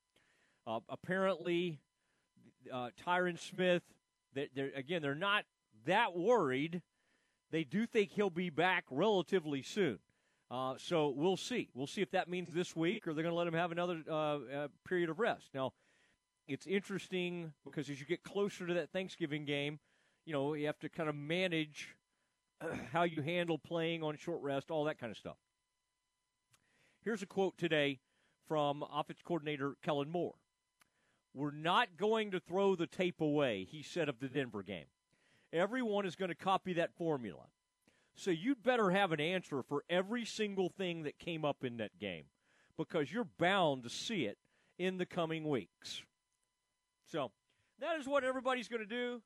Uh, 0.71 0.79
apparently, 0.87 1.79
uh, 2.71 2.89
Tyron 3.05 3.37
Smith. 3.37 3.83
They're, 4.33 4.71
again, 4.73 5.01
they're 5.01 5.13
not 5.15 5.43
that 5.85 6.15
worried. 6.15 6.81
They 7.51 7.65
do 7.65 7.85
think 7.85 8.11
he'll 8.11 8.29
be 8.29 8.49
back 8.49 8.85
relatively 8.89 9.61
soon. 9.61 9.99
Uh, 10.49 10.75
so 10.77 11.09
we'll 11.09 11.35
see. 11.35 11.69
We'll 11.73 11.87
see 11.87 12.01
if 12.01 12.11
that 12.11 12.29
means 12.29 12.53
this 12.53 12.73
week 12.75 13.05
or 13.05 13.13
they're 13.13 13.23
going 13.23 13.33
to 13.33 13.37
let 13.37 13.47
him 13.47 13.53
have 13.53 13.73
another 13.73 14.01
uh, 14.09 14.13
uh, 14.13 14.67
period 14.87 15.09
of 15.09 15.19
rest. 15.19 15.49
Now, 15.53 15.73
it's 16.47 16.65
interesting 16.65 17.51
because 17.65 17.89
as 17.89 17.99
you 17.99 18.05
get 18.05 18.23
closer 18.23 18.65
to 18.65 18.73
that 18.75 18.91
Thanksgiving 18.91 19.43
game, 19.43 19.79
you 20.25 20.31
know, 20.31 20.53
you 20.53 20.67
have 20.67 20.79
to 20.79 20.89
kind 20.89 21.09
of 21.09 21.15
manage 21.15 21.95
how 22.93 23.03
you 23.03 23.21
handle 23.21 23.57
playing 23.57 24.03
on 24.03 24.15
short 24.15 24.41
rest, 24.41 24.71
all 24.71 24.85
that 24.85 24.99
kind 24.99 25.11
of 25.11 25.17
stuff. 25.17 25.37
Here's 27.03 27.21
a 27.21 27.27
quote 27.27 27.57
today 27.57 27.99
from 28.47 28.85
offense 28.93 29.19
coordinator 29.25 29.75
Kellen 29.83 30.09
Moore. 30.09 30.35
We're 31.33 31.51
not 31.51 31.97
going 31.97 32.31
to 32.31 32.39
throw 32.39 32.75
the 32.75 32.87
tape 32.87 33.21
away, 33.21 33.65
he 33.69 33.83
said 33.83 34.09
of 34.09 34.19
the 34.19 34.27
Denver 34.27 34.63
game. 34.63 34.85
Everyone 35.53 36.05
is 36.05 36.15
going 36.15 36.29
to 36.29 36.35
copy 36.35 36.73
that 36.73 36.93
formula. 36.97 37.43
So 38.15 38.31
you'd 38.31 38.63
better 38.63 38.91
have 38.91 39.11
an 39.11 39.21
answer 39.21 39.63
for 39.63 39.83
every 39.89 40.25
single 40.25 40.69
thing 40.69 41.03
that 41.03 41.19
came 41.19 41.45
up 41.45 41.63
in 41.63 41.77
that 41.77 41.97
game 41.99 42.25
because 42.77 43.11
you're 43.11 43.27
bound 43.37 43.83
to 43.83 43.89
see 43.89 44.25
it 44.25 44.37
in 44.77 44.97
the 44.97 45.05
coming 45.05 45.47
weeks. 45.47 46.03
So 47.11 47.31
that 47.79 47.97
is 47.99 48.07
what 48.07 48.23
everybody's 48.23 48.67
going 48.67 48.81
to 48.81 48.85
do. 48.85 49.21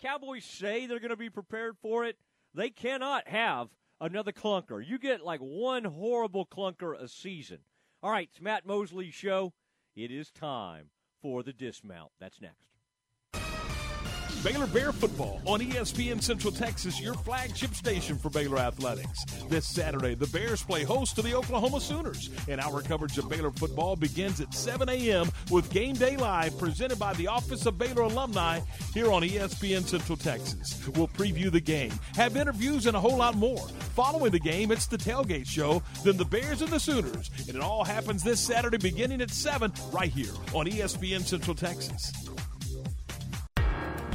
Cowboys 0.00 0.44
say 0.44 0.86
they're 0.86 0.98
going 0.98 1.10
to 1.10 1.16
be 1.16 1.30
prepared 1.30 1.76
for 1.82 2.04
it. 2.04 2.16
They 2.54 2.70
cannot 2.70 3.28
have 3.28 3.68
another 4.00 4.32
clunker. 4.32 4.84
You 4.86 4.98
get 4.98 5.24
like 5.24 5.40
one 5.40 5.84
horrible 5.84 6.46
clunker 6.46 6.98
a 6.98 7.06
season. 7.06 7.58
All 8.02 8.10
right, 8.10 8.28
it's 8.30 8.40
Matt 8.40 8.66
Mosley's 8.66 9.14
show. 9.14 9.52
It 9.94 10.10
is 10.10 10.30
time 10.30 10.88
for 11.20 11.42
the 11.42 11.52
dismount. 11.52 12.12
That's 12.20 12.40
next. 12.40 12.69
Baylor 14.42 14.66
Bear 14.66 14.90
Football 14.90 15.42
on 15.44 15.60
ESPN 15.60 16.22
Central 16.22 16.50
Texas, 16.50 16.98
your 16.98 17.12
flagship 17.12 17.74
station 17.74 18.16
for 18.16 18.30
Baylor 18.30 18.56
Athletics. 18.56 19.24
This 19.50 19.66
Saturday, 19.66 20.14
the 20.14 20.28
Bears 20.28 20.62
play 20.62 20.82
host 20.82 21.14
to 21.16 21.22
the 21.22 21.34
Oklahoma 21.34 21.78
Sooners, 21.78 22.30
and 22.48 22.58
our 22.58 22.80
coverage 22.80 23.18
of 23.18 23.28
Baylor 23.28 23.50
football 23.50 23.96
begins 23.96 24.40
at 24.40 24.54
7 24.54 24.88
a.m. 24.88 25.30
with 25.50 25.70
Game 25.70 25.94
Day 25.94 26.16
Live 26.16 26.58
presented 26.58 26.98
by 26.98 27.12
the 27.14 27.26
Office 27.26 27.66
of 27.66 27.76
Baylor 27.76 28.02
Alumni 28.02 28.60
here 28.94 29.12
on 29.12 29.22
ESPN 29.22 29.82
Central 29.82 30.16
Texas. 30.16 30.88
We'll 30.96 31.08
preview 31.08 31.52
the 31.52 31.60
game, 31.60 31.92
have 32.14 32.34
interviews, 32.38 32.86
and 32.86 32.96
a 32.96 33.00
whole 33.00 33.18
lot 33.18 33.36
more. 33.36 33.68
Following 33.94 34.32
the 34.32 34.40
game, 34.40 34.72
it's 34.72 34.86
the 34.86 34.96
tailgate 34.96 35.48
show, 35.48 35.82
then 36.02 36.16
the 36.16 36.24
Bears 36.24 36.62
and 36.62 36.70
the 36.70 36.80
Sooners, 36.80 37.30
and 37.46 37.56
it 37.56 37.62
all 37.62 37.84
happens 37.84 38.22
this 38.22 38.40
Saturday 38.40 38.78
beginning 38.78 39.20
at 39.20 39.30
7 39.30 39.70
right 39.92 40.10
here 40.10 40.32
on 40.54 40.64
ESPN 40.64 41.20
Central 41.20 41.54
Texas. 41.54 42.10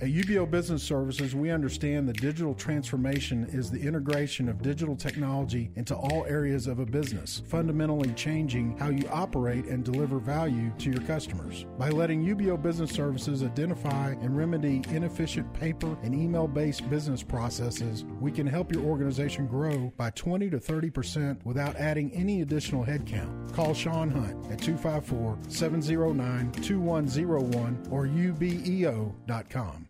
At 0.00 0.08
UBEO 0.08 0.50
Business 0.50 0.82
Services, 0.82 1.34
we 1.34 1.50
understand 1.50 2.08
that 2.08 2.22
digital 2.22 2.54
transformation 2.54 3.44
is 3.52 3.70
the 3.70 3.78
integration 3.78 4.48
of 4.48 4.62
digital 4.62 4.96
technology 4.96 5.70
into 5.76 5.94
all 5.94 6.24
areas 6.24 6.66
of 6.66 6.78
a 6.78 6.86
business, 6.86 7.42
fundamentally 7.46 8.10
changing 8.14 8.78
how 8.78 8.88
you 8.88 9.06
operate 9.12 9.66
and 9.66 9.84
deliver 9.84 10.18
value 10.18 10.72
to 10.78 10.90
your 10.90 11.02
customers. 11.02 11.66
By 11.76 11.90
letting 11.90 12.24
UBEO 12.24 12.62
Business 12.62 12.90
Services 12.90 13.42
identify 13.42 14.12
and 14.22 14.34
remedy 14.34 14.82
inefficient 14.88 15.52
paper 15.52 15.94
and 16.02 16.14
email 16.14 16.48
based 16.48 16.88
business 16.88 17.22
processes, 17.22 18.06
we 18.20 18.32
can 18.32 18.46
help 18.46 18.72
your 18.72 18.84
organization 18.84 19.46
grow 19.46 19.92
by 19.98 20.08
20 20.12 20.48
to 20.48 20.56
30% 20.56 21.44
without 21.44 21.76
adding 21.76 22.10
any 22.14 22.40
additional 22.40 22.86
headcount. 22.86 23.52
Call 23.52 23.74
Sean 23.74 24.10
Hunt 24.10 24.50
at 24.50 24.62
254 24.62 25.36
709 25.50 26.52
2101 26.52 27.86
or 27.90 28.06
ubeo.com. 28.06 29.89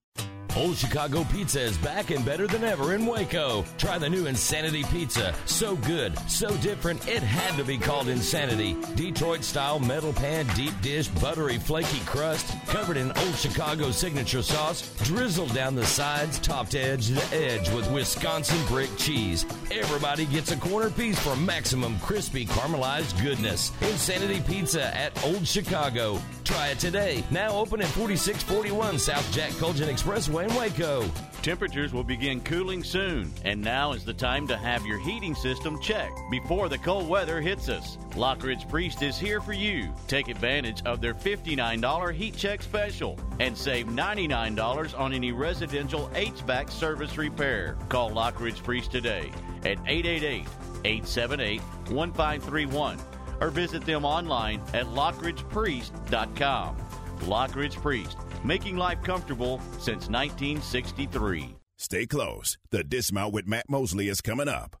Old 0.57 0.75
Chicago 0.75 1.23
Pizza 1.23 1.61
is 1.61 1.77
back 1.77 2.11
and 2.11 2.25
better 2.25 2.45
than 2.45 2.65
ever 2.65 2.93
in 2.93 3.05
Waco. 3.05 3.63
Try 3.77 3.97
the 3.97 4.09
new 4.09 4.25
Insanity 4.25 4.83
Pizza. 4.91 5.33
So 5.45 5.77
good, 5.77 6.17
so 6.29 6.49
different, 6.57 7.07
it 7.07 7.23
had 7.23 7.55
to 7.55 7.63
be 7.63 7.77
called 7.77 8.09
Insanity. 8.09 8.75
Detroit 8.95 9.45
style 9.45 9.79
metal 9.79 10.11
pan, 10.11 10.45
deep 10.53 10.73
dish, 10.81 11.07
buttery, 11.07 11.57
flaky 11.57 12.01
crust, 12.01 12.53
covered 12.67 12.97
in 12.97 13.13
Old 13.13 13.35
Chicago 13.35 13.91
signature 13.91 14.41
sauce, 14.41 14.93
drizzled 15.03 15.53
down 15.53 15.73
the 15.73 15.85
sides, 15.85 16.37
topped 16.39 16.75
edge 16.75 17.07
to 17.07 17.35
edge 17.35 17.69
with 17.69 17.89
Wisconsin 17.89 18.59
brick 18.67 18.89
cheese. 18.97 19.45
Everybody 19.71 20.25
gets 20.25 20.51
a 20.51 20.57
corner 20.57 20.89
piece 20.89 21.19
for 21.19 21.35
maximum 21.37 21.97
crispy 21.99 22.45
caramelized 22.45 23.21
goodness. 23.23 23.71
Insanity 23.81 24.41
Pizza 24.41 24.95
at 24.97 25.17
Old 25.23 25.47
Chicago. 25.47 26.19
Try 26.43 26.69
it 26.69 26.79
today. 26.79 27.23
Now 27.31 27.51
open 27.51 27.81
at 27.81 27.87
4641 27.87 28.99
South 28.99 29.31
Jack 29.31 29.51
Kultgen 29.51 29.87
Expressway 29.87 30.40
in 30.41 30.53
Waco. 30.55 31.09
Temperatures 31.41 31.93
will 31.93 32.03
begin 32.03 32.41
cooling 32.41 32.83
soon, 32.83 33.31
and 33.43 33.59
now 33.61 33.93
is 33.93 34.05
the 34.05 34.13
time 34.13 34.47
to 34.47 34.57
have 34.57 34.85
your 34.85 34.99
heating 34.99 35.33
system 35.33 35.79
checked 35.79 36.19
before 36.29 36.69
the 36.69 36.77
cold 36.77 37.09
weather 37.09 37.41
hits 37.41 37.69
us. 37.69 37.97
Lochridge 38.11 38.69
Priest 38.69 39.01
is 39.01 39.17
here 39.17 39.41
for 39.41 39.53
you. 39.53 39.91
Take 40.07 40.27
advantage 40.27 40.81
of 40.85 41.01
their 41.01 41.13
$59 41.13 42.13
heat 42.13 42.35
check 42.35 42.61
special 42.61 43.17
and 43.39 43.57
save 43.57 43.87
$99 43.87 44.99
on 44.99 45.13
any 45.13 45.31
residential 45.31 46.09
HVAC 46.13 46.69
service 46.69 47.17
repair. 47.17 47.77
Call 47.89 48.11
Lochridge 48.11 48.63
Priest 48.63 48.91
today 48.91 49.31
at 49.63 49.79
888 49.87 50.45
878 50.85 51.61
1531 51.61 52.99
or 53.39 53.49
visit 53.49 53.83
them 53.85 54.05
online 54.05 54.61
at 54.73 54.85
lochridgepriest.com. 54.85 56.77
Lochridge 57.21 57.75
Priest, 57.81 58.17
making 58.43 58.77
life 58.77 59.01
comfortable 59.03 59.59
since 59.79 60.09
1963. 60.09 61.55
Stay 61.77 62.05
close. 62.05 62.57
The 62.69 62.83
Dismount 62.83 63.33
with 63.33 63.47
Matt 63.47 63.69
Mosley 63.69 64.07
is 64.07 64.21
coming 64.21 64.47
up. 64.47 64.75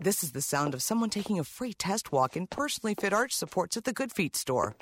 This 0.00 0.24
is 0.24 0.32
the 0.32 0.42
sound 0.42 0.74
of 0.74 0.82
someone 0.82 1.10
taking 1.10 1.38
a 1.38 1.44
free 1.44 1.72
test 1.72 2.12
walk 2.12 2.36
in 2.36 2.46
personally 2.46 2.94
fit 2.94 3.12
arch 3.12 3.32
supports 3.32 3.76
at 3.76 3.84
the 3.84 3.92
Good 3.92 4.10
Feet 4.12 4.36
store. 4.36 4.76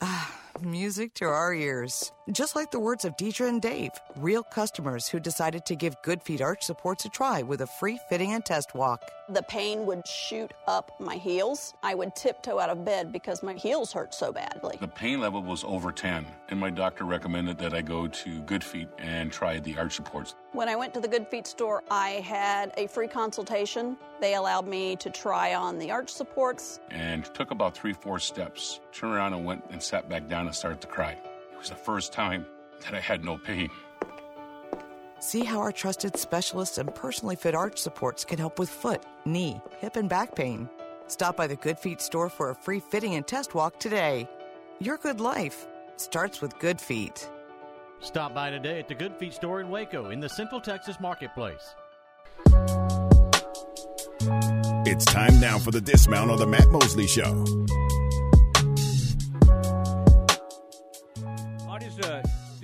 Ah, 0.00 0.32
music 0.62 1.14
to 1.14 1.24
our 1.24 1.52
ears. 1.52 2.12
Just 2.32 2.56
like 2.56 2.72
the 2.72 2.80
words 2.80 3.04
of 3.04 3.16
Deidre 3.16 3.48
and 3.48 3.62
Dave, 3.62 3.92
real 4.16 4.42
customers 4.42 5.06
who 5.06 5.20
decided 5.20 5.64
to 5.66 5.76
give 5.76 6.02
Good 6.02 6.20
Feet 6.24 6.40
arch 6.40 6.64
supports 6.64 7.04
a 7.04 7.08
try 7.08 7.42
with 7.42 7.60
a 7.60 7.68
free 7.68 8.00
fitting 8.08 8.32
and 8.32 8.44
test 8.44 8.74
walk. 8.74 9.12
The 9.28 9.44
pain 9.44 9.86
would 9.86 10.04
shoot 10.08 10.52
up 10.66 10.90
my 10.98 11.14
heels. 11.14 11.74
I 11.84 11.94
would 11.94 12.16
tiptoe 12.16 12.58
out 12.58 12.68
of 12.68 12.84
bed 12.84 13.12
because 13.12 13.44
my 13.44 13.52
heels 13.52 13.92
hurt 13.92 14.12
so 14.12 14.32
badly. 14.32 14.76
The 14.80 14.88
pain 14.88 15.20
level 15.20 15.40
was 15.40 15.62
over 15.62 15.92
10, 15.92 16.26
and 16.48 16.58
my 16.58 16.68
doctor 16.68 17.04
recommended 17.04 17.58
that 17.58 17.72
I 17.72 17.80
go 17.80 18.08
to 18.08 18.42
Good 18.42 18.64
Feet 18.64 18.88
and 18.98 19.30
try 19.30 19.60
the 19.60 19.78
arch 19.78 19.94
supports. 19.94 20.34
When 20.50 20.68
I 20.68 20.74
went 20.74 20.94
to 20.94 21.00
the 21.00 21.08
Good 21.08 21.28
Feet 21.28 21.46
store, 21.46 21.84
I 21.92 22.24
had 22.26 22.72
a 22.76 22.88
free 22.88 23.06
consultation. 23.06 23.96
They 24.20 24.34
allowed 24.34 24.66
me 24.66 24.96
to 24.96 25.10
try 25.10 25.54
on 25.54 25.78
the 25.78 25.92
arch 25.92 26.10
supports. 26.10 26.80
And 26.90 27.24
took 27.34 27.52
about 27.52 27.76
three, 27.76 27.92
four 27.92 28.18
steps, 28.18 28.80
turned 28.90 29.14
around 29.14 29.32
and 29.34 29.44
went 29.44 29.62
and 29.70 29.80
sat 29.80 30.08
back 30.08 30.26
down 30.26 30.46
and 30.46 30.54
started 30.56 30.80
to 30.80 30.88
cry. 30.88 31.16
It 31.66 31.70
was 31.70 31.78
the 31.80 31.84
first 31.84 32.12
time 32.12 32.46
that 32.84 32.94
I 32.94 33.00
had 33.00 33.24
no 33.24 33.38
pain. 33.38 33.68
See 35.18 35.42
how 35.42 35.58
our 35.58 35.72
trusted 35.72 36.16
specialists 36.16 36.78
and 36.78 36.94
personally 36.94 37.34
fit 37.34 37.56
arch 37.56 37.80
supports 37.80 38.24
can 38.24 38.38
help 38.38 38.60
with 38.60 38.68
foot, 38.68 39.02
knee, 39.24 39.60
hip, 39.78 39.96
and 39.96 40.08
back 40.08 40.36
pain. 40.36 40.70
Stop 41.08 41.36
by 41.36 41.48
the 41.48 41.56
Good 41.56 41.76
Feet 41.76 42.00
store 42.00 42.28
for 42.28 42.50
a 42.50 42.54
free 42.54 42.78
fitting 42.78 43.16
and 43.16 43.26
test 43.26 43.56
walk 43.56 43.80
today. 43.80 44.28
Your 44.78 44.96
good 44.96 45.20
life 45.20 45.66
starts 45.96 46.40
with 46.40 46.56
Good 46.60 46.80
Feet. 46.80 47.28
Stop 47.98 48.32
by 48.32 48.50
today 48.50 48.78
at 48.78 48.86
the 48.86 48.94
Good 48.94 49.16
Feet 49.16 49.34
store 49.34 49.60
in 49.60 49.68
Waco 49.68 50.10
in 50.10 50.20
the 50.20 50.28
Central 50.28 50.60
Texas 50.60 51.00
Marketplace. 51.00 51.74
It's 54.86 55.04
time 55.06 55.40
now 55.40 55.58
for 55.58 55.72
the 55.72 55.80
dismount 55.80 56.30
on 56.30 56.38
the 56.38 56.46
Matt 56.46 56.68
Mosley 56.68 57.08
Show. 57.08 57.44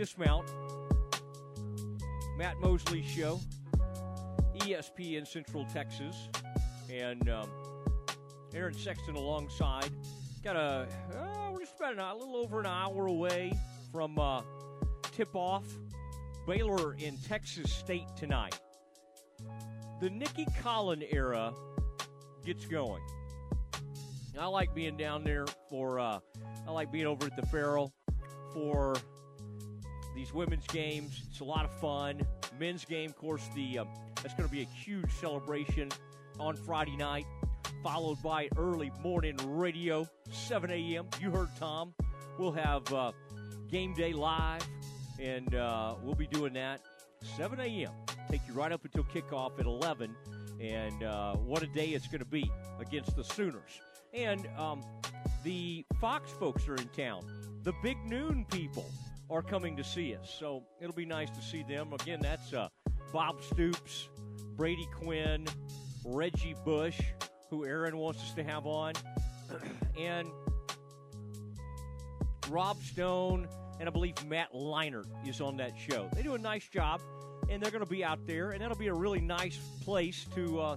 Dismount, 0.02 0.50
Matt 2.36 2.58
Mosley 2.60 3.04
Show, 3.06 3.38
ESPN 4.56 5.24
Central 5.24 5.64
Texas, 5.66 6.28
and 6.92 7.30
um, 7.30 7.48
Aaron 8.52 8.74
Sexton 8.74 9.14
alongside. 9.14 9.90
Got 10.42 10.56
a, 10.56 10.88
uh, 11.16 11.52
we're 11.52 11.60
just 11.60 11.76
about 11.76 11.92
an, 11.92 12.00
a 12.00 12.16
little 12.16 12.34
over 12.34 12.58
an 12.58 12.66
hour 12.66 13.06
away 13.06 13.52
from 13.92 14.18
uh, 14.18 14.42
tip 15.12 15.36
off. 15.36 15.66
Baylor 16.48 16.94
in 16.94 17.16
Texas 17.18 17.72
State 17.72 18.08
tonight. 18.16 18.58
The 20.00 20.10
Nicki 20.10 20.46
Collen 20.60 21.06
era 21.12 21.54
gets 22.44 22.66
going. 22.66 23.04
I 24.36 24.46
like 24.46 24.74
being 24.74 24.96
down 24.96 25.22
there 25.22 25.46
for, 25.70 26.00
uh, 26.00 26.18
I 26.66 26.70
like 26.72 26.90
being 26.90 27.06
over 27.06 27.26
at 27.26 27.36
the 27.36 27.46
Ferrell 27.46 27.92
for 28.52 28.96
these 30.14 30.32
women's 30.32 30.66
games. 30.66 31.22
It's 31.30 31.40
a 31.40 31.44
lot 31.44 31.64
of 31.64 31.72
fun. 31.80 32.22
Men's 32.58 32.84
game, 32.84 33.10
of 33.10 33.16
course, 33.16 33.48
the 33.54 33.80
uh, 33.80 33.84
that's 34.22 34.34
going 34.34 34.48
to 34.48 34.54
be 34.54 34.62
a 34.62 34.66
huge 34.66 35.10
celebration 35.20 35.90
on 36.38 36.56
Friday 36.56 36.96
night, 36.96 37.26
followed 37.82 38.22
by 38.22 38.48
early 38.56 38.92
morning 39.02 39.36
radio, 39.44 40.06
7 40.30 40.70
a.m. 40.70 41.06
You 41.20 41.30
heard 41.30 41.48
Tom. 41.58 41.94
We'll 42.38 42.52
have 42.52 42.92
uh, 42.92 43.12
game 43.70 43.94
day 43.94 44.12
live, 44.12 44.66
and 45.18 45.54
uh, 45.54 45.94
we'll 46.02 46.14
be 46.14 46.26
doing 46.26 46.52
that 46.54 46.80
7 47.36 47.58
a.m. 47.60 47.92
Take 48.30 48.40
you 48.46 48.54
right 48.54 48.72
up 48.72 48.84
until 48.84 49.04
kickoff 49.04 49.58
at 49.58 49.66
11, 49.66 50.14
and 50.60 51.02
uh, 51.02 51.34
what 51.34 51.62
a 51.62 51.66
day 51.66 51.88
it's 51.88 52.06
going 52.06 52.20
to 52.20 52.24
be 52.24 52.50
against 52.80 53.16
the 53.16 53.24
Sooners. 53.24 53.80
And 54.14 54.48
um, 54.58 54.82
the 55.44 55.84
Fox 56.00 56.30
folks 56.32 56.68
are 56.68 56.76
in 56.76 56.88
town. 56.88 57.22
The 57.62 57.72
Big 57.82 57.96
Noon 58.06 58.44
people 58.50 58.90
are 59.32 59.42
coming 59.42 59.76
to 59.76 59.84
see 59.84 60.14
us, 60.14 60.34
so 60.38 60.62
it'll 60.80 60.94
be 60.94 61.06
nice 61.06 61.30
to 61.30 61.42
see 61.42 61.62
them. 61.62 61.92
Again, 61.92 62.20
that's 62.20 62.52
uh, 62.52 62.68
Bob 63.12 63.42
Stoops, 63.42 64.08
Brady 64.56 64.86
Quinn, 65.00 65.46
Reggie 66.04 66.54
Bush, 66.64 67.00
who 67.48 67.64
Aaron 67.64 67.96
wants 67.96 68.20
us 68.22 68.34
to 68.34 68.44
have 68.44 68.66
on, 68.66 68.92
and 69.98 70.28
Rob 72.50 72.82
Stone, 72.82 73.48
and 73.80 73.88
I 73.88 73.92
believe 73.92 74.14
Matt 74.26 74.52
Leinart 74.52 75.06
is 75.26 75.40
on 75.40 75.56
that 75.56 75.72
show. 75.78 76.08
They 76.14 76.22
do 76.22 76.34
a 76.34 76.38
nice 76.38 76.68
job, 76.68 77.00
and 77.48 77.62
they're 77.62 77.70
going 77.70 77.84
to 77.84 77.90
be 77.90 78.04
out 78.04 78.26
there, 78.26 78.50
and 78.50 78.60
that'll 78.60 78.76
be 78.76 78.88
a 78.88 78.94
really 78.94 79.20
nice 79.20 79.58
place 79.82 80.26
to 80.34 80.60
uh, 80.60 80.76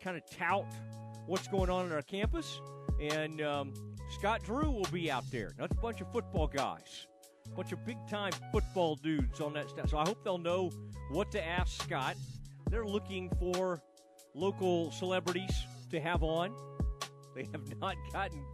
kind 0.00 0.16
of 0.16 0.22
tout 0.36 0.66
what's 1.26 1.48
going 1.48 1.70
on 1.70 1.86
on 1.86 1.92
our 1.92 2.02
campus. 2.02 2.60
And 3.00 3.40
um, 3.40 3.74
Scott 4.10 4.42
Drew 4.44 4.70
will 4.70 4.88
be 4.92 5.10
out 5.10 5.24
there. 5.30 5.52
That's 5.58 5.72
a 5.72 5.80
bunch 5.80 6.00
of 6.00 6.12
football 6.12 6.46
guys, 6.46 7.06
bunch 7.56 7.72
of 7.72 7.84
big 7.84 7.98
time 8.08 8.32
football 8.50 8.96
dudes 8.96 9.40
on 9.40 9.52
that 9.54 9.70
staff. 9.70 9.90
So 9.90 9.98
I 9.98 10.04
hope 10.06 10.24
they'll 10.24 10.38
know 10.38 10.70
what 11.10 11.30
to 11.32 11.44
ask 11.44 11.82
Scott. 11.82 12.16
They're 12.70 12.86
looking 12.86 13.30
for 13.38 13.82
local 14.34 14.90
celebrities 14.92 15.66
to 15.90 16.00
have 16.00 16.22
on. 16.22 16.54
They 17.34 17.48
have 17.52 17.78
not 17.80 17.96
gotten 18.12 18.44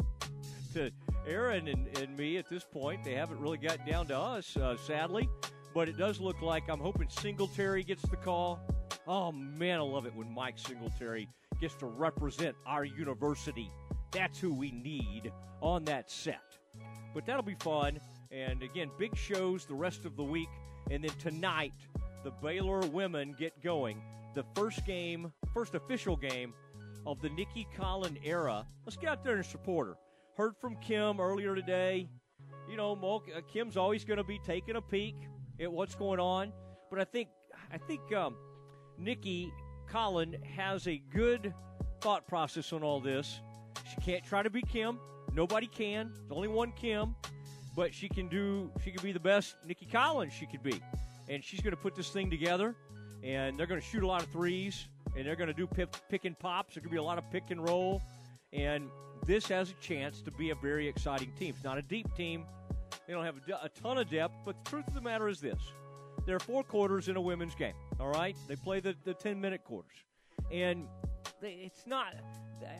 to 0.74 0.90
Aaron 1.26 1.68
and, 1.68 1.96
and 1.98 2.16
me 2.16 2.36
at 2.36 2.48
this 2.48 2.64
point. 2.64 3.04
They 3.04 3.14
haven't 3.14 3.40
really 3.40 3.58
gotten 3.58 3.86
down 3.86 4.06
to 4.08 4.18
us, 4.18 4.56
uh, 4.56 4.76
sadly. 4.76 5.28
But 5.74 5.88
it 5.88 5.96
does 5.96 6.20
look 6.20 6.40
like 6.42 6.68
I'm 6.68 6.80
hoping 6.80 7.08
Singletary 7.08 7.84
gets 7.84 8.02
the 8.02 8.16
call. 8.16 8.60
Oh, 9.06 9.32
man, 9.32 9.78
I 9.78 9.82
love 9.82 10.06
it 10.06 10.14
when 10.14 10.32
Mike 10.34 10.58
Singletary 10.58 11.28
gets 11.60 11.74
to 11.76 11.86
represent 11.86 12.56
our 12.66 12.84
university. 12.84 13.70
That's 14.10 14.38
who 14.38 14.52
we 14.52 14.72
need 14.72 15.32
on 15.60 15.84
that 15.84 16.10
set. 16.10 16.58
But 17.14 17.26
that'll 17.26 17.42
be 17.42 17.56
fun. 17.60 18.00
And 18.30 18.62
again, 18.62 18.90
big 18.98 19.16
shows 19.16 19.64
the 19.64 19.74
rest 19.74 20.04
of 20.04 20.16
the 20.16 20.24
week. 20.24 20.48
And 20.90 21.04
then 21.04 21.10
tonight, 21.18 21.72
the 22.24 22.30
Baylor 22.30 22.80
women 22.80 23.34
get 23.38 23.62
going. 23.62 24.02
The 24.34 24.44
first 24.54 24.84
game, 24.84 25.32
first 25.54 25.74
official 25.74 26.16
game 26.16 26.52
of 27.06 27.20
the 27.20 27.30
Nicki 27.30 27.66
Collen 27.76 28.18
era. 28.24 28.66
Let's 28.84 28.96
get 28.96 29.10
out 29.10 29.24
there 29.24 29.36
and 29.36 29.46
support 29.46 29.88
her. 29.88 29.96
Heard 30.36 30.56
from 30.56 30.76
Kim 30.76 31.20
earlier 31.20 31.54
today. 31.54 32.08
You 32.70 32.76
know, 32.76 32.92
uh, 33.34 33.40
Kim's 33.50 33.76
always 33.76 34.04
going 34.04 34.18
to 34.18 34.24
be 34.24 34.38
taking 34.44 34.76
a 34.76 34.82
peek 34.82 35.14
at 35.58 35.72
what's 35.72 35.94
going 35.94 36.20
on. 36.20 36.52
But 36.90 37.00
I 37.00 37.04
think, 37.04 37.28
I 37.72 37.78
think 37.78 38.12
um, 38.12 38.36
Nicki 38.98 39.52
Collen 39.90 40.42
has 40.44 40.86
a 40.86 40.98
good 41.12 41.54
thought 42.00 42.26
process 42.26 42.72
on 42.72 42.82
all 42.82 43.00
this. 43.00 43.40
She 43.90 44.00
can't 44.02 44.24
try 44.24 44.42
to 44.42 44.50
be 44.50 44.62
Kim. 44.62 44.98
Nobody 45.32 45.66
can. 45.66 46.12
There's 46.14 46.32
only 46.32 46.48
one 46.48 46.72
Kim. 46.72 47.14
But 47.78 47.94
she 47.94 48.08
can 48.08 48.26
do. 48.26 48.72
She 48.82 48.90
can 48.90 49.00
be 49.04 49.12
the 49.12 49.20
best 49.20 49.54
Nicki 49.64 49.86
Collens 49.86 50.32
she 50.32 50.46
could 50.46 50.64
be, 50.64 50.82
and 51.28 51.44
she's 51.44 51.60
going 51.60 51.70
to 51.70 51.80
put 51.80 51.94
this 51.94 52.10
thing 52.10 52.28
together. 52.28 52.74
And 53.22 53.56
they're 53.56 53.68
going 53.68 53.80
to 53.80 53.86
shoot 53.86 54.02
a 54.02 54.06
lot 54.06 54.20
of 54.20 54.28
threes, 54.30 54.88
and 55.16 55.24
they're 55.24 55.36
going 55.36 55.46
to 55.46 55.54
do 55.54 55.68
pick, 55.68 55.88
pick 56.08 56.24
and 56.24 56.36
pops. 56.36 56.74
There's 56.74 56.82
going 56.82 56.90
to 56.90 56.94
be 56.94 56.98
a 56.98 57.02
lot 57.04 57.18
of 57.18 57.30
pick 57.30 57.52
and 57.52 57.62
roll, 57.62 58.02
and 58.52 58.88
this 59.24 59.46
has 59.46 59.70
a 59.70 59.74
chance 59.74 60.20
to 60.22 60.32
be 60.32 60.50
a 60.50 60.56
very 60.56 60.88
exciting 60.88 61.30
team. 61.38 61.54
It's 61.54 61.62
not 61.62 61.78
a 61.78 61.82
deep 61.82 62.12
team. 62.16 62.46
They 63.06 63.12
don't 63.12 63.24
have 63.24 63.36
a, 63.48 63.66
a 63.66 63.68
ton 63.68 63.96
of 63.96 64.10
depth, 64.10 64.34
but 64.44 64.56
the 64.64 64.70
truth 64.70 64.88
of 64.88 64.94
the 64.94 65.00
matter 65.00 65.28
is 65.28 65.38
this: 65.38 65.60
there 66.26 66.34
are 66.34 66.40
four 66.40 66.64
quarters 66.64 67.06
in 67.06 67.14
a 67.14 67.20
women's 67.20 67.54
game. 67.54 67.74
All 68.00 68.08
right, 68.08 68.36
they 68.48 68.56
play 68.56 68.80
the 68.80 68.96
the 69.04 69.14
ten 69.14 69.40
minute 69.40 69.62
quarters, 69.62 70.04
and 70.50 70.88
it's 71.42 71.86
not. 71.86 72.12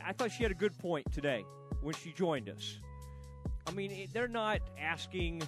I 0.05 0.13
thought 0.13 0.33
she 0.33 0.43
had 0.43 0.51
a 0.51 0.57
good 0.57 0.77
point 0.77 1.07
today 1.13 1.45
when 1.83 1.95
she 1.95 2.11
joined 2.11 2.49
us. 2.49 2.81
I 3.69 3.71
mean, 3.73 4.09
they're 4.15 4.29
not 4.29 4.61
asking 4.81 5.43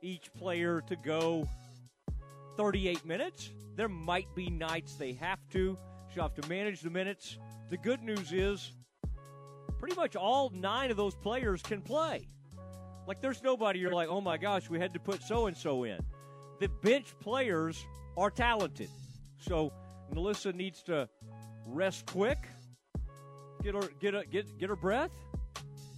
each 0.00 0.32
player 0.34 0.80
to 0.86 0.94
go 0.94 1.48
38 2.56 3.04
minutes. 3.04 3.50
There 3.74 3.88
might 3.88 4.32
be 4.36 4.48
nights 4.48 4.94
they 4.94 5.14
have 5.14 5.40
to. 5.50 5.76
She'll 6.12 6.22
have 6.22 6.34
to 6.34 6.48
manage 6.48 6.82
the 6.82 6.90
minutes. 6.90 7.36
The 7.70 7.76
good 7.76 8.00
news 8.02 8.32
is, 8.32 8.72
pretty 9.80 9.96
much 9.96 10.14
all 10.14 10.50
nine 10.54 10.92
of 10.92 10.96
those 10.96 11.16
players 11.16 11.62
can 11.62 11.80
play. 11.80 12.28
Like, 13.08 13.20
there's 13.20 13.42
nobody 13.42 13.80
you're 13.80 13.92
like, 13.92 14.08
oh 14.08 14.20
my 14.20 14.38
gosh, 14.38 14.70
we 14.70 14.78
had 14.78 14.94
to 14.94 15.00
put 15.00 15.22
so 15.22 15.46
and 15.46 15.56
so 15.56 15.82
in. 15.82 15.98
The 16.60 16.68
bench 16.68 17.12
players 17.18 17.84
are 18.16 18.30
talented. 18.30 18.88
So, 19.40 19.72
NaLyssa 20.14 20.54
needs 20.54 20.82
to 20.84 21.08
rest 21.66 22.06
quick, 22.06 22.38
get 23.62 23.74
her 23.74 23.88
get 24.00 24.14
a, 24.14 24.24
get 24.24 24.58
get 24.58 24.68
her 24.68 24.76
breath, 24.76 25.10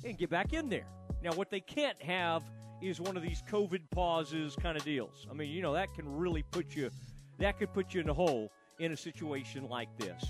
and 0.04 0.16
get 0.16 0.30
back 0.30 0.52
in 0.54 0.68
there. 0.68 0.86
Now, 1.22 1.32
what 1.32 1.50
they 1.50 1.60
can't 1.60 2.00
have 2.02 2.42
is 2.82 3.00
one 3.00 3.16
of 3.16 3.22
these 3.22 3.42
COVID 3.50 3.82
pauses 3.90 4.54
kind 4.56 4.76
of 4.76 4.84
deals. 4.84 5.26
I 5.30 5.34
mean, 5.34 5.50
you 5.50 5.62
know 5.62 5.72
that 5.72 5.94
can 5.94 6.16
really 6.16 6.42
put 6.42 6.74
you 6.76 6.90
that 7.38 7.58
could 7.58 7.72
put 7.72 7.94
you 7.94 8.00
in 8.00 8.08
a 8.08 8.14
hole 8.14 8.50
in 8.78 8.92
a 8.92 8.96
situation 8.96 9.68
like 9.68 9.88
this. 9.98 10.24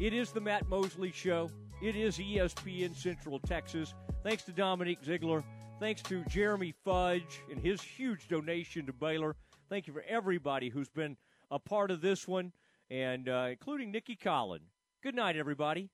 It 0.00 0.12
is 0.12 0.32
the 0.32 0.40
Matt 0.40 0.68
Mosley 0.68 1.12
Show. 1.12 1.50
It 1.82 1.96
is 1.96 2.18
ESPN 2.18 2.94
Central 2.94 3.38
Texas. 3.38 3.94
Thanks 4.22 4.42
to 4.44 4.52
Dominique 4.52 5.02
Zeigler. 5.02 5.44
Thanks 5.80 6.02
to 6.02 6.24
Jeremy 6.24 6.74
Fudge 6.84 7.42
and 7.50 7.60
his 7.60 7.80
huge 7.80 8.28
donation 8.28 8.86
to 8.86 8.92
Baylor. 8.92 9.36
Thank 9.68 9.86
you 9.86 9.92
for 9.92 10.04
everybody 10.08 10.68
who's 10.68 10.88
been 10.88 11.16
a 11.50 11.58
part 11.58 11.90
of 11.90 12.00
this 12.00 12.26
one, 12.26 12.52
and 12.90 13.28
uh, 13.28 13.48
including 13.50 13.90
Nicki 13.90 14.16
Collen. 14.16 14.60
Good 15.02 15.14
night, 15.14 15.36
everybody. 15.36 15.90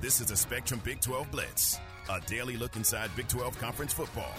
This 0.00 0.20
is 0.20 0.26
the 0.26 0.36
Spectrum 0.36 0.80
Big 0.84 1.00
12 1.00 1.30
Blitz, 1.30 1.78
a 2.10 2.20
daily 2.26 2.56
look 2.56 2.76
inside 2.76 3.10
Big 3.16 3.28
12 3.28 3.58
conference 3.58 3.92
football. 3.92 4.32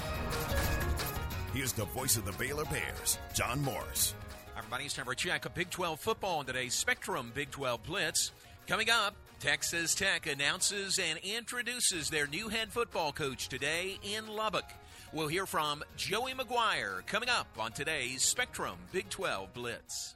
Here's 1.54 1.74
the 1.74 1.86
voice 1.86 2.18
of 2.18 2.26
the 2.26 2.32
Baylor 2.34 2.66
Bears, 2.66 3.20
John 3.34 3.62
Morris. 3.62 4.14
Everybody, 4.58 4.86
it's 4.86 4.94
time 4.96 5.06
for 5.06 5.12
a 5.12 5.16
check 5.16 5.46
of 5.46 5.54
Big 5.54 5.70
12 5.70 6.00
football 6.00 6.42
in 6.42 6.48
today's 6.48 6.74
Spectrum 6.74 7.32
Big 7.34 7.52
12 7.52 7.84
Blitz. 7.84 8.32
Coming 8.68 8.90
up, 8.90 9.16
Texas 9.40 9.96
Tech 9.96 10.28
announces 10.28 11.00
and 11.00 11.18
introduces 11.20 12.10
their 12.10 12.28
new 12.28 12.50
head 12.50 12.72
football 12.72 13.12
coach 13.12 13.48
today 13.48 13.98
in 14.04 14.28
Lubbock. 14.28 14.70
We'll 15.14 15.28
hear 15.28 15.46
from 15.46 15.84
Joey 15.96 16.34
McGuire 16.34 17.06
coming 17.08 17.30
up 17.30 17.48
on 17.58 17.72
today's 17.72 18.24
Spectrum 18.24 18.76
Big 18.92 19.10
12 19.10 19.54
Blitz. 19.54 20.16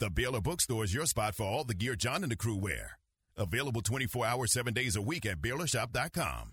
The 0.00 0.10
Baylor 0.10 0.40
Bookstore 0.40 0.84
is 0.84 0.94
your 0.94 1.06
spot 1.06 1.34
for 1.34 1.42
all 1.44 1.64
the 1.64 1.74
gear 1.74 1.96
John 1.96 2.22
and 2.22 2.30
the 2.30 2.36
crew 2.36 2.54
wear. 2.54 2.98
Available 3.36 3.82
24 3.82 4.26
hours, 4.26 4.52
7 4.52 4.72
days 4.72 4.94
a 4.94 5.02
week 5.02 5.26
at 5.26 5.40
BaylorShop.com. 5.40 6.52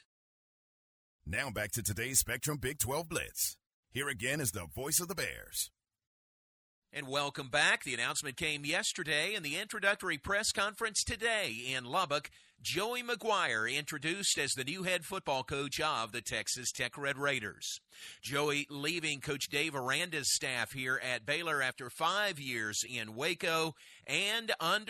Now 1.25 1.51
back 1.51 1.71
to 1.73 1.83
today's 1.83 2.19
Spectrum 2.19 2.57
Big 2.57 2.79
12 2.79 3.07
Blitz. 3.07 3.55
Here 3.91 4.09
again 4.09 4.41
is 4.41 4.51
the 4.51 4.65
voice 4.65 4.99
of 4.99 5.07
the 5.07 5.15
Bears. 5.15 5.69
And 6.91 7.07
welcome 7.07 7.47
back. 7.47 7.83
The 7.83 7.93
announcement 7.93 8.35
came 8.35 8.65
yesterday 8.65 9.35
in 9.35 9.43
the 9.43 9.57
introductory 9.57 10.17
press 10.17 10.51
conference 10.51 11.03
today 11.03 11.55
in 11.73 11.85
Lubbock. 11.85 12.31
Joey 12.61 13.01
McGuire 13.01 13.73
introduced 13.73 14.37
as 14.37 14.53
the 14.53 14.63
new 14.63 14.83
head 14.83 15.05
football 15.05 15.43
coach 15.43 15.79
of 15.79 16.11
the 16.11 16.21
Texas 16.21 16.71
Tech 16.71 16.97
Red 16.97 17.17
Raiders. 17.17 17.79
Joey 18.21 18.67
leaving 18.69 19.21
Coach 19.21 19.47
Dave 19.49 19.73
Aranda's 19.73 20.33
staff 20.33 20.73
here 20.73 20.99
at 21.01 21.25
Baylor 21.25 21.61
after 21.61 21.89
five 21.89 22.39
years 22.39 22.83
in 22.83 23.15
Waco 23.15 23.73
and 24.05 24.51
under 24.59 24.89